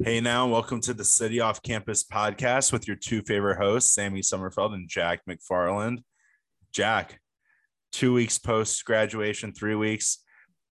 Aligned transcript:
Hey 0.00 0.20
now, 0.20 0.46
welcome 0.46 0.80
to 0.82 0.94
the 0.94 1.04
City 1.04 1.40
Off 1.40 1.60
Campus 1.60 2.04
podcast 2.04 2.72
with 2.72 2.86
your 2.86 2.94
two 2.94 3.20
favorite 3.22 3.58
hosts, 3.58 3.92
Sammy 3.92 4.20
Sommerfeld 4.20 4.72
and 4.72 4.88
Jack 4.88 5.22
McFarland. 5.28 6.04
Jack, 6.72 7.20
two 7.90 8.14
weeks 8.14 8.38
post 8.38 8.84
graduation, 8.84 9.52
three 9.52 9.74
weeks. 9.74 10.18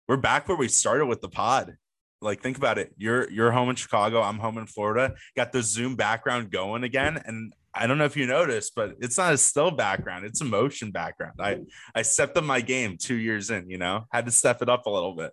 We're 0.06 0.18
back 0.18 0.46
where 0.46 0.58
we 0.58 0.68
started 0.68 1.06
with 1.06 1.22
the 1.22 1.30
pod. 1.30 1.74
Like, 2.20 2.42
think 2.42 2.58
about 2.58 2.76
it. 2.76 2.92
You're 2.98 3.30
you're 3.30 3.50
home 3.50 3.70
in 3.70 3.76
Chicago. 3.76 4.20
I'm 4.20 4.38
home 4.38 4.58
in 4.58 4.66
Florida. 4.66 5.14
Got 5.34 5.52
the 5.52 5.62
Zoom 5.62 5.96
background 5.96 6.50
going 6.50 6.84
again, 6.84 7.20
and 7.24 7.54
I 7.74 7.86
don't 7.86 7.96
know 7.96 8.04
if 8.04 8.18
you 8.18 8.26
noticed, 8.26 8.74
but 8.76 8.94
it's 9.00 9.16
not 9.16 9.32
a 9.32 9.38
still 9.38 9.70
background. 9.70 10.26
It's 10.26 10.42
a 10.42 10.44
motion 10.44 10.90
background. 10.90 11.40
I 11.40 11.60
I 11.94 12.02
stepped 12.02 12.36
up 12.36 12.44
my 12.44 12.60
game 12.60 12.98
two 12.98 13.16
years 13.16 13.50
in. 13.50 13.70
You 13.70 13.78
know, 13.78 14.04
had 14.12 14.26
to 14.26 14.32
step 14.32 14.60
it 14.60 14.68
up 14.68 14.84
a 14.84 14.90
little 14.90 15.16
bit, 15.16 15.32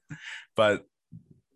but 0.55 0.86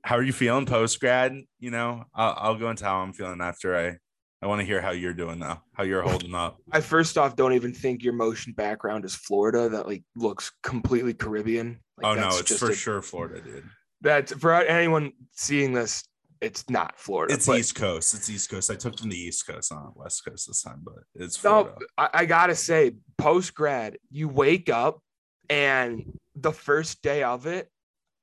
how 0.05 0.15
are 0.15 0.23
you 0.23 0.33
feeling 0.33 0.67
post 0.67 0.99
grad? 0.99 1.35
You 1.59 1.71
know, 1.71 2.05
I'll, 2.13 2.35
I'll, 2.37 2.55
go 2.55 2.69
into 2.69 2.85
how 2.85 2.97
I'm 2.97 3.11
feeling 3.11 3.41
after 3.41 3.75
I. 3.75 3.97
I 4.41 4.47
want 4.47 4.59
to 4.59 4.65
hear 4.65 4.79
how 4.79 4.91
you're 4.91 5.13
doing 5.13 5.39
though, 5.39 5.57
how 5.73 5.83
you're 5.83 6.03
holding 6.03 6.35
up. 6.35 6.57
I 6.71 6.79
first 6.79 7.17
off 7.17 7.35
don't 7.35 7.53
even 7.53 7.73
think 7.73 8.03
your 8.03 8.13
motion 8.13 8.53
background 8.53 9.03
is 9.03 9.15
Florida. 9.15 9.69
That 9.69 9.87
like 9.87 10.03
looks 10.15 10.51
completely 10.61 11.15
Caribbean. 11.15 11.79
Like, 11.97 12.17
oh 12.17 12.19
no, 12.19 12.27
it's 12.37 12.55
for 12.55 12.69
a, 12.69 12.75
sure 12.75 13.01
Florida, 13.01 13.41
dude. 13.41 13.67
That's 14.01 14.33
for 14.33 14.53
anyone 14.53 15.13
seeing 15.31 15.73
this. 15.73 16.03
It's 16.41 16.69
not 16.69 16.99
Florida. 16.99 17.33
It's 17.33 17.49
East 17.49 17.73
Coast. 17.73 18.13
It's 18.13 18.29
East 18.29 18.51
Coast. 18.51 18.69
I 18.69 18.75
took 18.75 18.99
from 18.99 19.09
the 19.09 19.17
East 19.17 19.47
Coast, 19.47 19.71
not 19.71 19.97
West 19.97 20.23
Coast 20.23 20.45
this 20.47 20.61
time, 20.61 20.81
but 20.83 20.95
it's 21.15 21.37
Florida. 21.37 21.71
No, 21.79 21.85
I, 21.97 22.09
I 22.13 22.25
gotta 22.25 22.55
say, 22.55 22.91
post 23.17 23.55
grad, 23.55 23.97
you 24.11 24.27
wake 24.27 24.69
up 24.69 24.99
and 25.49 26.03
the 26.35 26.51
first 26.51 27.01
day 27.01 27.23
of 27.23 27.47
it, 27.47 27.69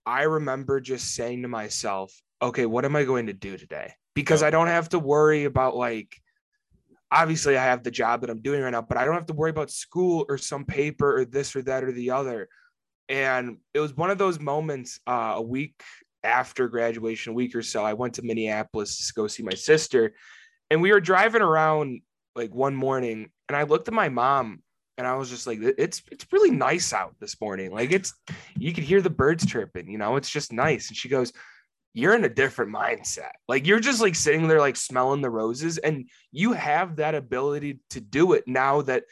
I 0.04 0.22
remember 0.22 0.80
just 0.80 1.14
saying 1.14 1.42
to 1.42 1.48
myself, 1.48 2.12
okay, 2.40 2.66
what 2.66 2.84
am 2.84 2.96
I 2.96 3.04
going 3.04 3.26
to 3.26 3.32
do 3.32 3.56
today? 3.56 3.92
Because 4.14 4.42
I 4.42 4.50
don't 4.50 4.66
have 4.66 4.88
to 4.90 4.98
worry 4.98 5.44
about 5.44 5.76
like, 5.76 6.16
obviously, 7.10 7.56
I 7.56 7.64
have 7.64 7.82
the 7.82 7.90
job 7.90 8.20
that 8.22 8.30
I'm 8.30 8.40
doing 8.40 8.62
right 8.62 8.70
now, 8.70 8.82
but 8.82 8.98
I 8.98 9.04
don't 9.04 9.14
have 9.14 9.26
to 9.26 9.32
worry 9.32 9.50
about 9.50 9.70
school 9.70 10.26
or 10.28 10.38
some 10.38 10.64
paper 10.64 11.18
or 11.18 11.24
this 11.24 11.54
or 11.54 11.62
that 11.62 11.84
or 11.84 11.92
the 11.92 12.10
other. 12.10 12.48
And 13.08 13.58
it 13.74 13.80
was 13.80 13.96
one 13.96 14.10
of 14.10 14.18
those 14.18 14.40
moments 14.40 15.00
uh, 15.06 15.34
a 15.36 15.42
week 15.42 15.82
after 16.24 16.68
graduation, 16.68 17.32
a 17.32 17.34
week 17.34 17.54
or 17.54 17.62
so, 17.62 17.84
I 17.84 17.94
went 17.94 18.14
to 18.14 18.22
Minneapolis 18.22 19.06
to 19.06 19.14
go 19.14 19.26
see 19.26 19.42
my 19.42 19.54
sister. 19.54 20.14
And 20.70 20.80
we 20.80 20.92
were 20.92 21.00
driving 21.00 21.42
around 21.42 22.00
like 22.34 22.54
one 22.54 22.74
morning, 22.74 23.30
and 23.48 23.56
I 23.56 23.64
looked 23.64 23.88
at 23.88 23.94
my 23.94 24.08
mom 24.08 24.62
and 25.02 25.08
I 25.08 25.16
was 25.16 25.30
just 25.30 25.48
like, 25.48 25.58
it's 25.60 26.00
it's 26.12 26.24
really 26.30 26.52
nice 26.52 26.92
out 26.92 27.16
this 27.18 27.40
morning. 27.40 27.72
Like 27.72 27.90
it's 27.90 28.14
you 28.56 28.72
could 28.72 28.84
hear 28.84 29.02
the 29.02 29.10
birds 29.10 29.44
chirping, 29.44 29.90
you 29.90 29.98
know, 29.98 30.14
it's 30.14 30.30
just 30.30 30.52
nice. 30.52 30.86
And 30.86 30.96
she 30.96 31.08
goes, 31.08 31.32
You're 31.92 32.14
in 32.14 32.24
a 32.24 32.28
different 32.28 32.72
mindset. 32.72 33.32
Like 33.48 33.66
you're 33.66 33.80
just 33.80 34.00
like 34.00 34.14
sitting 34.14 34.46
there 34.46 34.60
like 34.60 34.76
smelling 34.76 35.20
the 35.20 35.28
roses, 35.28 35.78
and 35.78 36.08
you 36.30 36.52
have 36.52 36.96
that 36.96 37.16
ability 37.16 37.80
to 37.90 38.00
do 38.00 38.34
it 38.34 38.44
now 38.46 38.82
that 38.82 39.02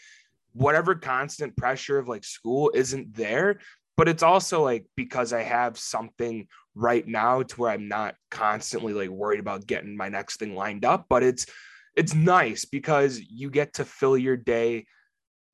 whatever 0.52 0.94
constant 0.94 1.56
pressure 1.56 1.98
of 1.98 2.06
like 2.06 2.22
school 2.22 2.70
isn't 2.72 3.12
there. 3.16 3.58
But 3.96 4.08
it's 4.08 4.22
also 4.22 4.62
like 4.62 4.86
because 4.96 5.32
I 5.32 5.42
have 5.42 5.76
something 5.76 6.46
right 6.76 7.04
now 7.04 7.42
to 7.42 7.56
where 7.56 7.72
I'm 7.72 7.88
not 7.88 8.14
constantly 8.30 8.92
like 8.92 9.10
worried 9.10 9.40
about 9.40 9.66
getting 9.66 9.96
my 9.96 10.08
next 10.08 10.36
thing 10.36 10.54
lined 10.54 10.84
up. 10.84 11.06
But 11.08 11.24
it's 11.24 11.46
it's 11.96 12.14
nice 12.14 12.64
because 12.64 13.18
you 13.18 13.50
get 13.50 13.74
to 13.74 13.84
fill 13.84 14.16
your 14.16 14.36
day 14.36 14.86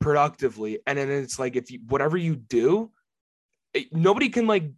productively. 0.00 0.80
And 0.86 0.98
then 0.98 1.10
it's 1.10 1.38
like 1.38 1.56
if 1.56 1.70
you 1.70 1.80
whatever 1.88 2.16
you 2.16 2.36
do 2.36 2.90
it, 3.74 3.92
nobody 3.92 4.28
can 4.28 4.46
like 4.46 4.70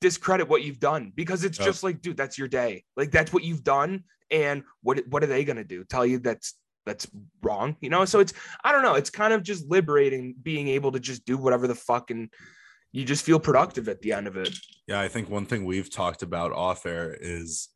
discredit 0.00 0.48
what 0.48 0.62
you've 0.62 0.80
done 0.80 1.12
because 1.14 1.44
it's 1.44 1.58
just 1.58 1.82
like 1.82 2.00
dude 2.00 2.16
that's 2.16 2.38
your 2.38 2.48
day. 2.48 2.84
Like 2.96 3.10
that's 3.10 3.32
what 3.32 3.44
you've 3.44 3.64
done. 3.64 4.04
And 4.30 4.62
what 4.82 5.00
what 5.08 5.22
are 5.22 5.26
they 5.26 5.44
going 5.44 5.56
to 5.56 5.64
do? 5.64 5.84
Tell 5.84 6.06
you 6.06 6.18
that's 6.18 6.54
that's 6.86 7.06
wrong 7.42 7.76
you 7.80 7.90
know? 7.90 8.04
So 8.04 8.20
it's 8.20 8.32
i 8.64 8.72
don't 8.72 8.82
know. 8.82 8.94
It's 8.94 9.10
kind 9.10 9.32
of 9.32 9.42
just 9.42 9.68
liberating 9.68 10.34
being 10.42 10.68
able 10.68 10.92
to 10.92 11.00
just 11.00 11.24
do 11.24 11.36
whatever 11.36 11.66
the 11.66 11.74
fuck 11.74 12.10
and 12.10 12.30
you 12.92 13.04
just 13.04 13.24
feel 13.24 13.38
productive 13.38 13.88
at 13.88 14.00
the 14.00 14.12
end 14.12 14.26
of 14.26 14.36
it. 14.36 14.54
Yeah 14.86 15.00
i 15.00 15.08
think 15.08 15.28
one 15.28 15.46
thing 15.46 15.64
we've 15.64 15.90
talked 15.90 16.22
about 16.22 16.52
off 16.52 16.86
air 16.86 17.16
is 17.20 17.68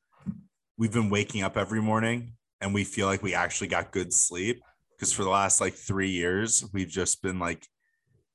we've 0.78 0.92
been 0.92 1.10
waking 1.10 1.42
up 1.42 1.56
every 1.56 1.82
morning 1.82 2.34
and 2.60 2.72
we 2.72 2.84
feel 2.84 3.06
like 3.06 3.22
we 3.22 3.34
actually 3.34 3.69
got 3.69 3.92
good 3.92 4.12
sleep 4.12 4.62
because 5.03 5.13
for 5.13 5.25
the 5.25 5.31
last 5.31 5.61
like 5.61 5.75
three 5.75 6.11
years 6.11 6.65
we've 6.73 6.89
just 6.89 7.23
been 7.23 7.41
like 7.41 7.67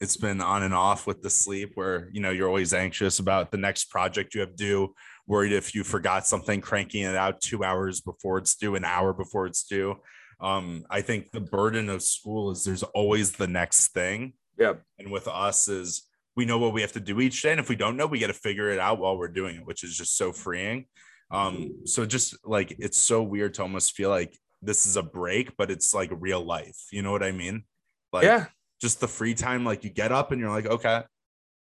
it's 0.01 0.17
been 0.17 0.41
on 0.41 0.63
and 0.63 0.73
off 0.73 1.07
with 1.07 1.21
the 1.21 1.29
sleep 1.29 1.71
where 1.75 2.09
you 2.11 2.19
know 2.19 2.29
you're 2.29 2.49
always 2.49 2.73
anxious 2.73 3.19
about 3.19 3.51
the 3.51 3.57
next 3.57 3.85
project 3.85 4.35
you 4.35 4.41
have 4.41 4.53
due 4.57 4.93
worried 5.27 5.53
if 5.53 5.73
you 5.73 5.85
forgot 5.85 6.27
something 6.27 6.59
cranking 6.59 7.03
it 7.03 7.15
out 7.15 7.39
two 7.39 7.63
hours 7.63 8.01
before 8.01 8.37
it's 8.37 8.57
due 8.57 8.75
an 8.75 8.83
hour 8.83 9.13
before 9.13 9.45
it's 9.45 9.63
due. 9.63 9.95
Um, 10.41 10.83
i 10.89 10.99
think 10.99 11.31
the 11.31 11.39
burden 11.39 11.87
of 11.87 12.01
school 12.03 12.51
is 12.51 12.65
there's 12.65 12.83
always 12.83 13.31
the 13.31 13.47
next 13.47 13.93
thing. 13.93 14.33
Yeah 14.57 14.73
and 14.99 15.09
with 15.09 15.29
us 15.29 15.69
is 15.69 16.03
we 16.35 16.43
know 16.43 16.57
what 16.57 16.73
we 16.73 16.81
have 16.81 16.91
to 16.91 16.99
do 16.99 17.21
each 17.21 17.41
day 17.41 17.51
and 17.51 17.61
if 17.61 17.69
we 17.69 17.77
don't 17.77 17.95
know 17.95 18.07
we 18.07 18.19
got 18.19 18.27
to 18.27 18.33
figure 18.33 18.71
it 18.71 18.79
out 18.79 18.99
while 18.99 19.17
we're 19.17 19.29
doing 19.29 19.55
it 19.55 19.65
which 19.65 19.85
is 19.85 19.95
just 19.95 20.17
so 20.17 20.33
freeing. 20.33 20.87
Um 21.31 21.85
so 21.85 22.05
just 22.05 22.35
like 22.45 22.75
it's 22.77 22.97
so 22.97 23.23
weird 23.23 23.53
to 23.53 23.61
almost 23.61 23.95
feel 23.95 24.09
like 24.09 24.37
this 24.61 24.85
is 24.85 24.97
a 24.97 25.03
break, 25.03 25.55
but 25.57 25.71
it's 25.71 25.93
like 25.93 26.09
real 26.13 26.43
life. 26.43 26.87
You 26.91 27.01
know 27.01 27.11
what 27.11 27.23
I 27.23 27.31
mean? 27.31 27.63
Like, 28.11 28.23
yeah, 28.23 28.45
just 28.81 28.99
the 28.99 29.07
free 29.07 29.33
time. 29.33 29.65
Like, 29.65 29.83
you 29.83 29.89
get 29.89 30.11
up 30.11 30.31
and 30.31 30.39
you're 30.39 30.49
like, 30.49 30.65
okay, 30.65 31.03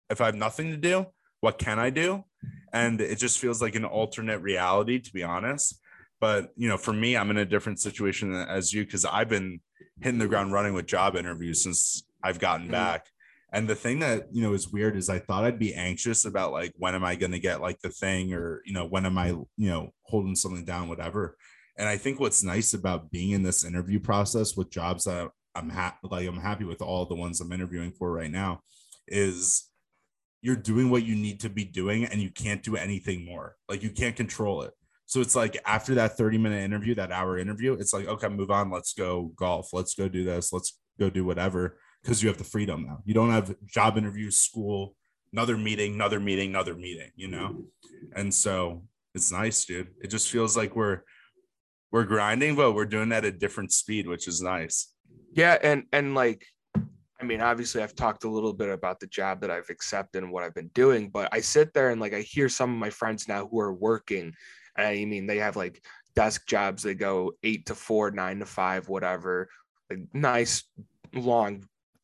if 0.09 0.21
I 0.21 0.25
have 0.25 0.35
nothing 0.35 0.71
to 0.71 0.77
do, 0.77 1.07
what 1.41 1.57
can 1.57 1.79
I 1.79 1.89
do? 1.89 2.23
And 2.73 2.99
it 3.01 3.17
just 3.17 3.39
feels 3.39 3.61
like 3.61 3.75
an 3.75 3.85
alternate 3.85 4.39
reality, 4.39 4.99
to 4.99 5.13
be 5.13 5.23
honest. 5.23 5.79
But 6.19 6.51
you 6.55 6.69
know, 6.69 6.77
for 6.77 6.93
me, 6.93 7.17
I'm 7.17 7.29
in 7.29 7.37
a 7.37 7.45
different 7.45 7.79
situation 7.79 8.33
as 8.33 8.73
you 8.73 8.85
because 8.85 9.05
I've 9.05 9.29
been 9.29 9.59
hitting 10.01 10.19
the 10.19 10.27
ground 10.27 10.53
running 10.53 10.73
with 10.73 10.87
job 10.87 11.15
interviews 11.15 11.63
since 11.63 12.03
I've 12.23 12.39
gotten 12.39 12.63
mm-hmm. 12.63 12.71
back. 12.71 13.07
And 13.51 13.67
the 13.67 13.75
thing 13.75 13.99
that 13.99 14.27
you 14.31 14.41
know 14.41 14.53
is 14.53 14.69
weird 14.71 14.97
is 14.97 15.09
I 15.09 15.19
thought 15.19 15.45
I'd 15.45 15.59
be 15.59 15.73
anxious 15.73 16.25
about 16.25 16.51
like 16.51 16.73
when 16.77 16.95
am 16.95 17.03
I 17.03 17.15
going 17.15 17.31
to 17.31 17.39
get 17.39 17.61
like 17.61 17.79
the 17.79 17.89
thing 17.89 18.33
or 18.33 18.61
you 18.65 18.73
know 18.73 18.85
when 18.85 19.05
am 19.05 19.17
I 19.17 19.27
you 19.27 19.47
know 19.57 19.93
holding 20.03 20.35
something 20.35 20.65
down 20.65 20.89
whatever. 20.89 21.37
And 21.77 21.87
I 21.89 21.97
think 21.97 22.19
what's 22.19 22.43
nice 22.43 22.73
about 22.73 23.11
being 23.11 23.31
in 23.31 23.43
this 23.43 23.65
interview 23.65 23.99
process 23.99 24.55
with 24.55 24.69
jobs 24.69 25.05
that 25.05 25.29
I'm 25.55 25.69
happy, 25.69 25.97
like 26.09 26.27
I'm 26.27 26.39
happy 26.39 26.63
with 26.63 26.81
all 26.81 27.05
the 27.05 27.15
ones 27.15 27.41
I'm 27.41 27.51
interviewing 27.51 27.91
for 27.91 28.11
right 28.11 28.31
now, 28.31 28.61
is 29.07 29.69
you're 30.41 30.55
doing 30.55 30.89
what 30.89 31.03
you 31.03 31.15
need 31.15 31.39
to 31.41 31.49
be 31.49 31.65
doing 31.65 32.05
and 32.05 32.21
you 32.21 32.29
can't 32.29 32.63
do 32.63 32.75
anything 32.75 33.25
more. 33.25 33.55
Like 33.67 33.83
you 33.83 33.89
can't 33.89 34.15
control 34.15 34.61
it. 34.61 34.73
So 35.05 35.21
it's 35.21 35.35
like 35.35 35.57
after 35.65 35.95
that 35.95 36.17
30 36.17 36.37
minute 36.37 36.63
interview, 36.63 36.95
that 36.95 37.11
hour 37.11 37.37
interview, 37.37 37.73
it's 37.73 37.93
like, 37.93 38.07
okay, 38.07 38.27
move 38.29 38.51
on. 38.51 38.71
Let's 38.71 38.93
go 38.93 39.31
golf. 39.35 39.73
Let's 39.73 39.93
go 39.93 40.07
do 40.07 40.23
this. 40.23 40.51
Let's 40.51 40.79
go 40.99 41.09
do 41.09 41.25
whatever 41.25 41.77
because 42.01 42.21
you 42.21 42.29
have 42.29 42.37
the 42.37 42.43
freedom 42.43 42.85
now. 42.85 42.99
You 43.05 43.13
don't 43.13 43.31
have 43.31 43.55
job 43.65 43.97
interviews, 43.97 44.37
school, 44.37 44.95
another 45.33 45.57
meeting, 45.57 45.95
another 45.95 46.19
meeting, 46.19 46.49
another 46.49 46.75
meeting, 46.75 47.11
you 47.15 47.27
know? 47.27 47.65
And 48.15 48.33
so 48.33 48.83
it's 49.13 49.31
nice, 49.31 49.65
dude. 49.65 49.89
It 50.01 50.07
just 50.07 50.29
feels 50.29 50.55
like 50.55 50.75
we're 50.75 51.01
we're 51.95 52.03
grinding, 52.03 52.55
but 52.57 52.73
we're 52.73 52.83
doing 52.83 53.07
that 53.07 53.23
at 53.23 53.33
a 53.33 53.37
different 53.37 53.71
speed, 53.71 54.05
which 54.05 54.27
is 54.27 54.41
nice. 54.41 54.91
Yeah, 55.31 55.57
and 55.63 55.85
and 55.93 56.13
like 56.13 56.45
I 57.21 57.23
mean, 57.23 57.39
obviously, 57.39 57.81
I've 57.81 57.95
talked 57.95 58.25
a 58.25 58.29
little 58.29 58.51
bit 58.51 58.67
about 58.67 58.99
the 58.99 59.07
job 59.07 59.39
that 59.39 59.49
I've 59.49 59.69
accepted 59.69 60.21
and 60.21 60.29
what 60.29 60.43
I've 60.43 60.53
been 60.53 60.71
doing, 60.73 61.07
but 61.09 61.29
I 61.31 61.39
sit 61.39 61.73
there 61.73 61.91
and 61.91 62.01
like 62.01 62.13
I 62.13 62.19
hear 62.19 62.49
some 62.49 62.69
of 62.73 62.77
my 62.77 62.89
friends 62.89 63.29
now 63.29 63.47
who 63.47 63.61
are 63.61 63.73
working. 63.73 64.33
And 64.75 64.85
I 64.85 65.05
mean, 65.05 65.25
they 65.25 65.37
have 65.37 65.55
like 65.55 65.81
desk 66.17 66.45
jobs. 66.45 66.83
They 66.83 66.95
go 66.95 67.31
eight 67.43 67.67
to 67.67 67.75
four, 67.75 68.11
nine 68.11 68.39
to 68.39 68.45
five, 68.45 68.89
whatever. 68.89 69.47
Like 69.89 69.99
nice, 70.13 70.65
long, 71.13 71.63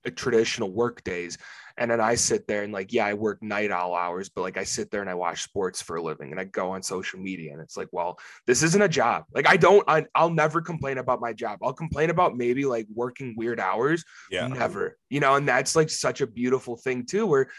traditional 0.09 0.71
work 0.71 1.03
days. 1.03 1.37
And 1.77 1.89
then 1.89 2.01
I 2.01 2.15
sit 2.15 2.47
there 2.47 2.63
and 2.63 2.73
like, 2.73 2.91
yeah, 2.91 3.05
I 3.05 3.13
work 3.13 3.41
night 3.41 3.71
owl 3.71 3.95
hours, 3.95 4.29
but 4.29 4.41
like 4.41 4.57
I 4.57 4.63
sit 4.63 4.91
there 4.91 5.01
and 5.01 5.09
I 5.09 5.13
watch 5.13 5.43
sports 5.43 5.81
for 5.81 5.95
a 5.95 6.01
living 6.01 6.31
and 6.31 6.39
I 6.39 6.45
go 6.45 6.71
on 6.71 6.83
social 6.83 7.19
media 7.19 7.53
and 7.53 7.61
it's 7.61 7.77
like, 7.77 7.87
well, 7.91 8.19
this 8.45 8.63
isn't 8.63 8.81
a 8.81 8.89
job. 8.89 9.25
Like 9.33 9.47
I 9.47 9.57
don't, 9.57 9.83
I, 9.87 10.05
will 10.19 10.31
never 10.31 10.61
complain 10.61 10.97
about 10.97 11.21
my 11.21 11.33
job. 11.33 11.59
I'll 11.63 11.73
complain 11.73 12.09
about 12.09 12.35
maybe 12.35 12.65
like 12.65 12.87
working 12.93 13.35
weird 13.37 13.59
hours. 13.59 14.03
Yeah. 14.29 14.47
Never, 14.47 14.97
you 15.09 15.19
know, 15.19 15.35
and 15.35 15.47
that's 15.47 15.75
like 15.75 15.89
such 15.89 16.21
a 16.21 16.27
beautiful 16.27 16.77
thing 16.77 17.05
too, 17.05 17.25
where 17.25 17.49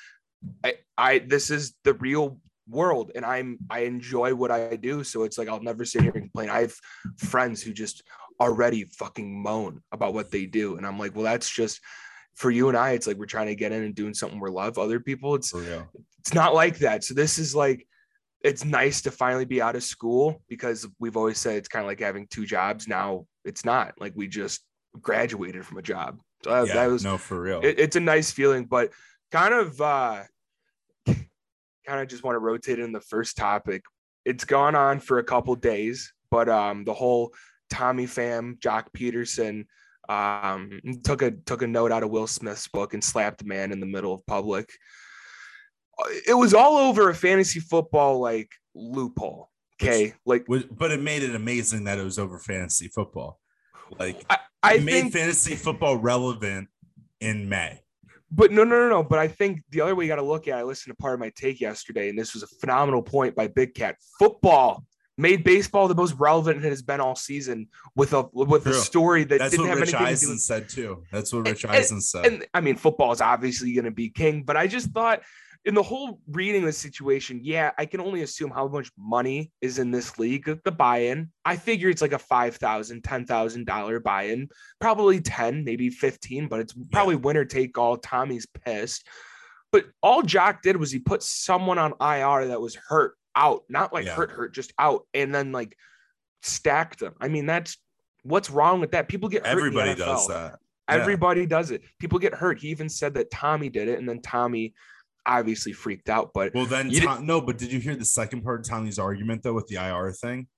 I, 0.64 0.74
I, 0.98 1.18
this 1.20 1.50
is 1.50 1.74
the 1.84 1.94
real 1.94 2.38
world 2.68 3.12
and 3.14 3.24
I'm, 3.24 3.58
I 3.70 3.80
enjoy 3.80 4.34
what 4.34 4.50
I 4.50 4.76
do. 4.76 5.04
So 5.04 5.24
it's 5.24 5.38
like, 5.38 5.48
I'll 5.48 5.62
never 5.62 5.84
sit 5.84 6.02
here 6.02 6.12
and 6.12 6.22
complain. 6.22 6.50
I 6.50 6.62
have 6.62 6.74
friends 7.18 7.62
who 7.62 7.72
just 7.72 8.02
already 8.38 8.84
fucking 8.84 9.42
moan 9.42 9.82
about 9.90 10.14
what 10.14 10.30
they 10.30 10.46
do. 10.46 10.76
And 10.76 10.86
I'm 10.86 10.98
like, 10.98 11.14
well, 11.14 11.24
that's 11.24 11.50
just, 11.50 11.80
for 12.34 12.50
you 12.50 12.68
and 12.68 12.76
I, 12.76 12.92
it's 12.92 13.06
like 13.06 13.16
we're 13.16 13.26
trying 13.26 13.48
to 13.48 13.54
get 13.54 13.72
in 13.72 13.82
and 13.82 13.94
doing 13.94 14.14
something 14.14 14.40
we 14.40 14.50
love. 14.50 14.78
Other 14.78 15.00
people, 15.00 15.34
it's 15.34 15.52
it's 16.20 16.34
not 16.34 16.54
like 16.54 16.78
that. 16.78 17.04
So 17.04 17.14
this 17.14 17.38
is 17.38 17.54
like 17.54 17.86
it's 18.42 18.64
nice 18.64 19.02
to 19.02 19.10
finally 19.10 19.44
be 19.44 19.62
out 19.62 19.76
of 19.76 19.82
school 19.84 20.42
because 20.48 20.86
we've 20.98 21.16
always 21.16 21.38
said 21.38 21.56
it's 21.56 21.68
kind 21.68 21.84
of 21.84 21.88
like 21.88 22.00
having 22.00 22.26
two 22.28 22.44
jobs. 22.46 22.88
Now 22.88 23.26
it's 23.44 23.64
not 23.64 23.94
like 24.00 24.12
we 24.16 24.26
just 24.28 24.60
graduated 25.00 25.64
from 25.64 25.78
a 25.78 25.82
job. 25.82 26.20
So 26.42 26.50
that, 26.50 26.66
yeah, 26.68 26.74
that 26.74 26.90
was 26.90 27.04
no 27.04 27.18
for 27.18 27.40
real. 27.40 27.60
It, 27.60 27.78
it's 27.78 27.96
a 27.96 28.00
nice 28.00 28.32
feeling, 28.32 28.64
but 28.64 28.90
kind 29.30 29.54
of 29.54 29.80
uh 29.80 30.22
kind 31.06 32.00
of 32.00 32.08
just 32.08 32.24
want 32.24 32.34
to 32.34 32.40
rotate 32.40 32.78
in 32.78 32.92
the 32.92 33.00
first 33.00 33.36
topic. 33.36 33.82
It's 34.24 34.44
gone 34.44 34.74
on 34.74 35.00
for 35.00 35.18
a 35.18 35.24
couple 35.24 35.54
days. 35.56 36.12
but 36.30 36.48
um, 36.48 36.84
the 36.84 36.94
whole 36.94 37.32
Tommy 37.70 38.06
Pham, 38.06 38.58
Joc 38.58 38.84
Pederson, 38.96 39.66
um, 40.08 40.80
took 41.04 41.22
a 41.22 41.30
took 41.30 41.62
a 41.62 41.66
note 41.66 41.92
out 41.92 42.02
of 42.02 42.10
Will 42.10 42.26
Smith's 42.26 42.68
book 42.68 42.94
and 42.94 43.02
slapped 43.02 43.42
a 43.42 43.46
man 43.46 43.72
in 43.72 43.80
the 43.80 43.86
middle 43.86 44.14
of 44.14 44.26
public. 44.26 44.70
It 46.26 46.34
was 46.34 46.54
all 46.54 46.76
over 46.78 47.10
a 47.10 47.14
fantasy 47.14 47.60
football 47.60 48.18
like 48.18 48.50
loophole. 48.74 49.50
Okay, 49.80 50.14
like, 50.24 50.46
but 50.46 50.92
it 50.92 51.00
made 51.00 51.22
it 51.22 51.34
amazing 51.34 51.84
that 51.84 51.98
it 51.98 52.04
was 52.04 52.18
over 52.18 52.38
fantasy 52.38 52.88
football. 52.88 53.40
Like, 53.98 54.24
I, 54.30 54.38
I 54.62 54.78
made 54.78 54.92
think, 54.92 55.12
fantasy 55.12 55.56
football 55.56 55.96
relevant 55.96 56.68
in 57.20 57.48
May. 57.48 57.80
but 58.30 58.50
no, 58.52 58.64
no, 58.64 58.78
no, 58.78 58.88
no. 58.88 59.02
But 59.02 59.18
I 59.18 59.28
think 59.28 59.62
the 59.70 59.80
other 59.80 59.94
way 59.94 60.04
you 60.04 60.08
got 60.08 60.16
to 60.16 60.22
look 60.22 60.48
at. 60.48 60.56
it, 60.56 60.60
I 60.60 60.62
listened 60.62 60.96
to 60.96 61.00
part 61.00 61.14
of 61.14 61.20
my 61.20 61.30
take 61.34 61.60
yesterday, 61.60 62.08
and 62.08 62.18
this 62.18 62.32
was 62.32 62.42
a 62.42 62.46
phenomenal 62.46 63.02
point 63.02 63.34
by 63.34 63.48
Big 63.48 63.74
Cat. 63.74 63.96
Football 64.18 64.84
made 65.18 65.44
baseball 65.44 65.88
the 65.88 65.94
most 65.94 66.14
relevant 66.14 66.64
it 66.64 66.68
has 66.68 66.82
been 66.82 67.00
all 67.00 67.14
season 67.14 67.68
with 67.94 68.12
a 68.12 68.24
with 68.32 68.66
a 68.66 68.74
story 68.74 69.24
that 69.24 69.38
That's 69.38 69.50
didn't 69.50 69.66
what 69.68 69.70
have 69.70 69.80
Rich 69.80 69.94
anything 69.94 70.28
to 70.28 70.34
do 70.34 70.38
said 70.38 70.68
too. 70.68 71.04
That's 71.12 71.32
what 71.32 71.46
Rich 71.46 71.64
And- 71.64 71.72
Eisen 71.72 72.00
said. 72.00 72.26
and 72.26 72.46
I 72.54 72.60
mean, 72.60 72.76
football 72.76 73.12
is 73.12 73.20
obviously 73.20 73.72
going 73.74 73.84
to 73.84 73.90
be 73.90 74.08
king, 74.08 74.42
but 74.42 74.56
I 74.56 74.66
just 74.66 74.90
thought 74.90 75.22
in 75.64 75.74
the 75.74 75.82
whole 75.82 76.18
reading 76.28 76.64
the 76.64 76.72
situation, 76.72 77.38
yeah, 77.42 77.70
I 77.78 77.86
can 77.86 78.00
only 78.00 78.22
assume 78.22 78.50
how 78.50 78.66
much 78.66 78.90
money 78.98 79.52
is 79.60 79.78
in 79.78 79.92
this 79.92 80.18
league, 80.18 80.58
the 80.64 80.72
buy-in. 80.72 81.30
I 81.44 81.54
figure 81.54 81.88
it's 81.88 82.02
like 82.02 82.12
a 82.12 82.18
$5,000, 82.18 83.00
$10,000 83.00 84.02
buy-in, 84.02 84.48
probably 84.80 85.20
10, 85.20 85.62
maybe 85.62 85.88
15, 85.88 86.48
but 86.48 86.58
it's 86.58 86.74
probably 86.90 87.14
winner 87.14 87.44
take 87.44 87.78
all. 87.78 87.96
Tommy's 87.96 88.44
pissed. 88.46 89.06
But 89.70 89.84
all 90.02 90.22
Joc 90.24 90.62
did 90.62 90.76
was 90.76 90.90
he 90.90 90.98
put 90.98 91.22
someone 91.22 91.78
on 91.78 91.92
IR 92.00 92.48
that 92.48 92.60
was 92.60 92.74
hurt 92.74 93.14
out, 93.36 93.62
not 93.68 93.92
like 93.92 94.04
Yeah. 94.06 94.14
hurt, 94.14 94.30
hurt, 94.30 94.54
just 94.54 94.72
out, 94.78 95.06
and 95.14 95.34
then 95.34 95.52
like 95.52 95.76
stacked 96.42 96.98
them. 97.00 97.14
I 97.20 97.28
mean, 97.28 97.46
that's 97.46 97.76
what's 98.22 98.50
wrong 98.50 98.80
with 98.80 98.92
that. 98.92 99.08
People 99.08 99.28
get 99.28 99.46
hurt. 99.46 99.52
Everybody 99.56 99.94
does 99.94 100.28
that. 100.28 100.58
Yeah. 100.88 100.96
Everybody 100.96 101.46
does 101.46 101.70
it. 101.70 101.82
People 101.98 102.18
get 102.18 102.34
hurt. 102.34 102.58
He 102.60 102.68
even 102.68 102.88
said 102.88 103.14
that 103.14 103.30
Tommy 103.30 103.68
did 103.68 103.88
it, 103.88 103.98
and 103.98 104.08
then 104.08 104.20
Tommy 104.20 104.74
obviously 105.24 105.72
freaked 105.72 106.08
out. 106.08 106.32
But 106.34 106.52
Well, 106.54 106.66
then 106.66 106.90
Tom, 106.90 107.24
no, 107.24 107.40
but 107.40 107.56
did 107.58 107.72
you 107.72 107.78
hear 107.78 107.94
the 107.94 108.04
second 108.04 108.42
part 108.42 108.60
of 108.60 108.68
Tommy's 108.68 108.98
argument 108.98 109.42
though 109.42 109.54
with 109.54 109.68
the 109.68 109.76
IR 109.76 110.12
thing? 110.12 110.48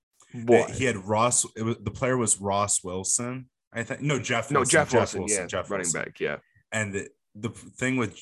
what? 0.47 0.71
He 0.71 0.85
had 0.85 0.97
Ross. 1.07 1.47
It 1.57 1.63
was 1.63 1.77
the 1.81 1.91
player 1.91 2.17
was 2.17 2.41
Ross 2.41 2.83
Wilson. 2.83 3.49
I 3.73 3.83
think 3.83 4.01
no 4.01 4.19
Jeff. 4.19 4.51
no, 4.51 4.61
Wilson, 4.61 4.73
Jeff 4.73 4.93
Wilson, 4.95 5.25
yeah, 5.29 5.47
Jeff 5.47 5.71
running 5.71 5.85
Wilson. 5.85 6.01
back, 6.03 6.21
yeah. 6.21 6.37
And 6.73 6.93
the, 6.93 7.09
the 7.35 7.51
thing 7.51 7.97
with 7.97 8.19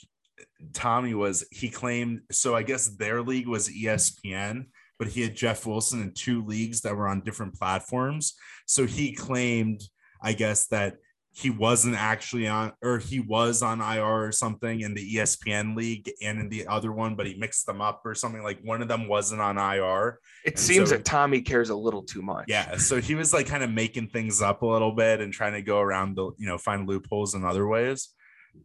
Tommy 0.73 1.15
was 1.15 1.45
he 1.51 1.69
claimed 1.69 2.21
so 2.31 2.55
I 2.55 2.63
guess 2.63 2.89
their 2.89 3.23
league 3.23 3.49
was 3.49 3.69
ESPN, 3.69 4.67
but 4.99 5.09
he 5.09 5.23
had 5.23 5.35
Jeff 5.37 5.67
Wilson 5.67 6.01
in 6.03 6.13
two 6.13 6.45
leagues 6.45 6.81
that 6.83 6.97
were 6.97 7.09
on 7.09 7.21
different 7.23 7.55
platforms. 7.55 8.35
So 8.67 8.87
he 8.87 9.15
claimed, 9.15 9.83
I 10.23 10.33
guess, 10.33 10.67
that 10.69 10.97
he 11.35 11.49
wasn't 11.49 11.97
actually 11.97 12.47
on 12.47 12.73
or 12.83 12.99
he 12.99 13.19
was 13.19 13.63
on 13.63 13.81
IR 13.81 14.27
or 14.27 14.33
something 14.33 14.83
in 14.83 14.93
the 14.93 15.15
ESPN 15.17 15.75
league 15.75 16.11
and 16.23 16.39
in 16.39 16.51
the 16.51 16.67
other 16.67 16.93
one, 16.93 17.17
but 17.17 17.27
he 17.27 17.35
mixed 17.39 17.65
them 17.65 17.81
up 17.81 18.03
or 18.05 18.15
something 18.15 18.43
like 18.43 18.61
one 18.63 18.83
of 18.83 18.89
them 18.89 19.09
wasn't 19.09 19.41
on 19.41 19.57
IR. 19.57 20.19
It 20.45 20.51
And 20.53 20.59
seems 20.59 20.91
so- 20.91 20.97
that 20.97 21.07
Tommy 21.07 21.41
cares 21.41 21.71
a 21.71 21.75
little 21.75 22.03
too 22.03 22.21
much. 22.21 22.45
Yeah. 22.49 22.77
So 22.77 23.01
he 23.01 23.15
was 23.15 23.33
like 23.33 23.47
kind 23.47 23.63
of 23.65 23.71
making 23.71 24.09
things 24.09 24.43
up 24.43 24.61
a 24.61 24.67
little 24.67 24.93
bit 24.93 25.23
and 25.23 25.33
trying 25.33 25.55
to 25.55 25.63
go 25.63 25.81
around 25.81 26.17
the, 26.17 26.33
you 26.37 26.47
know, 26.47 26.59
find 26.59 26.87
loopholes 26.87 27.35
in 27.35 27.45
other 27.47 27.67
ways. 27.67 28.11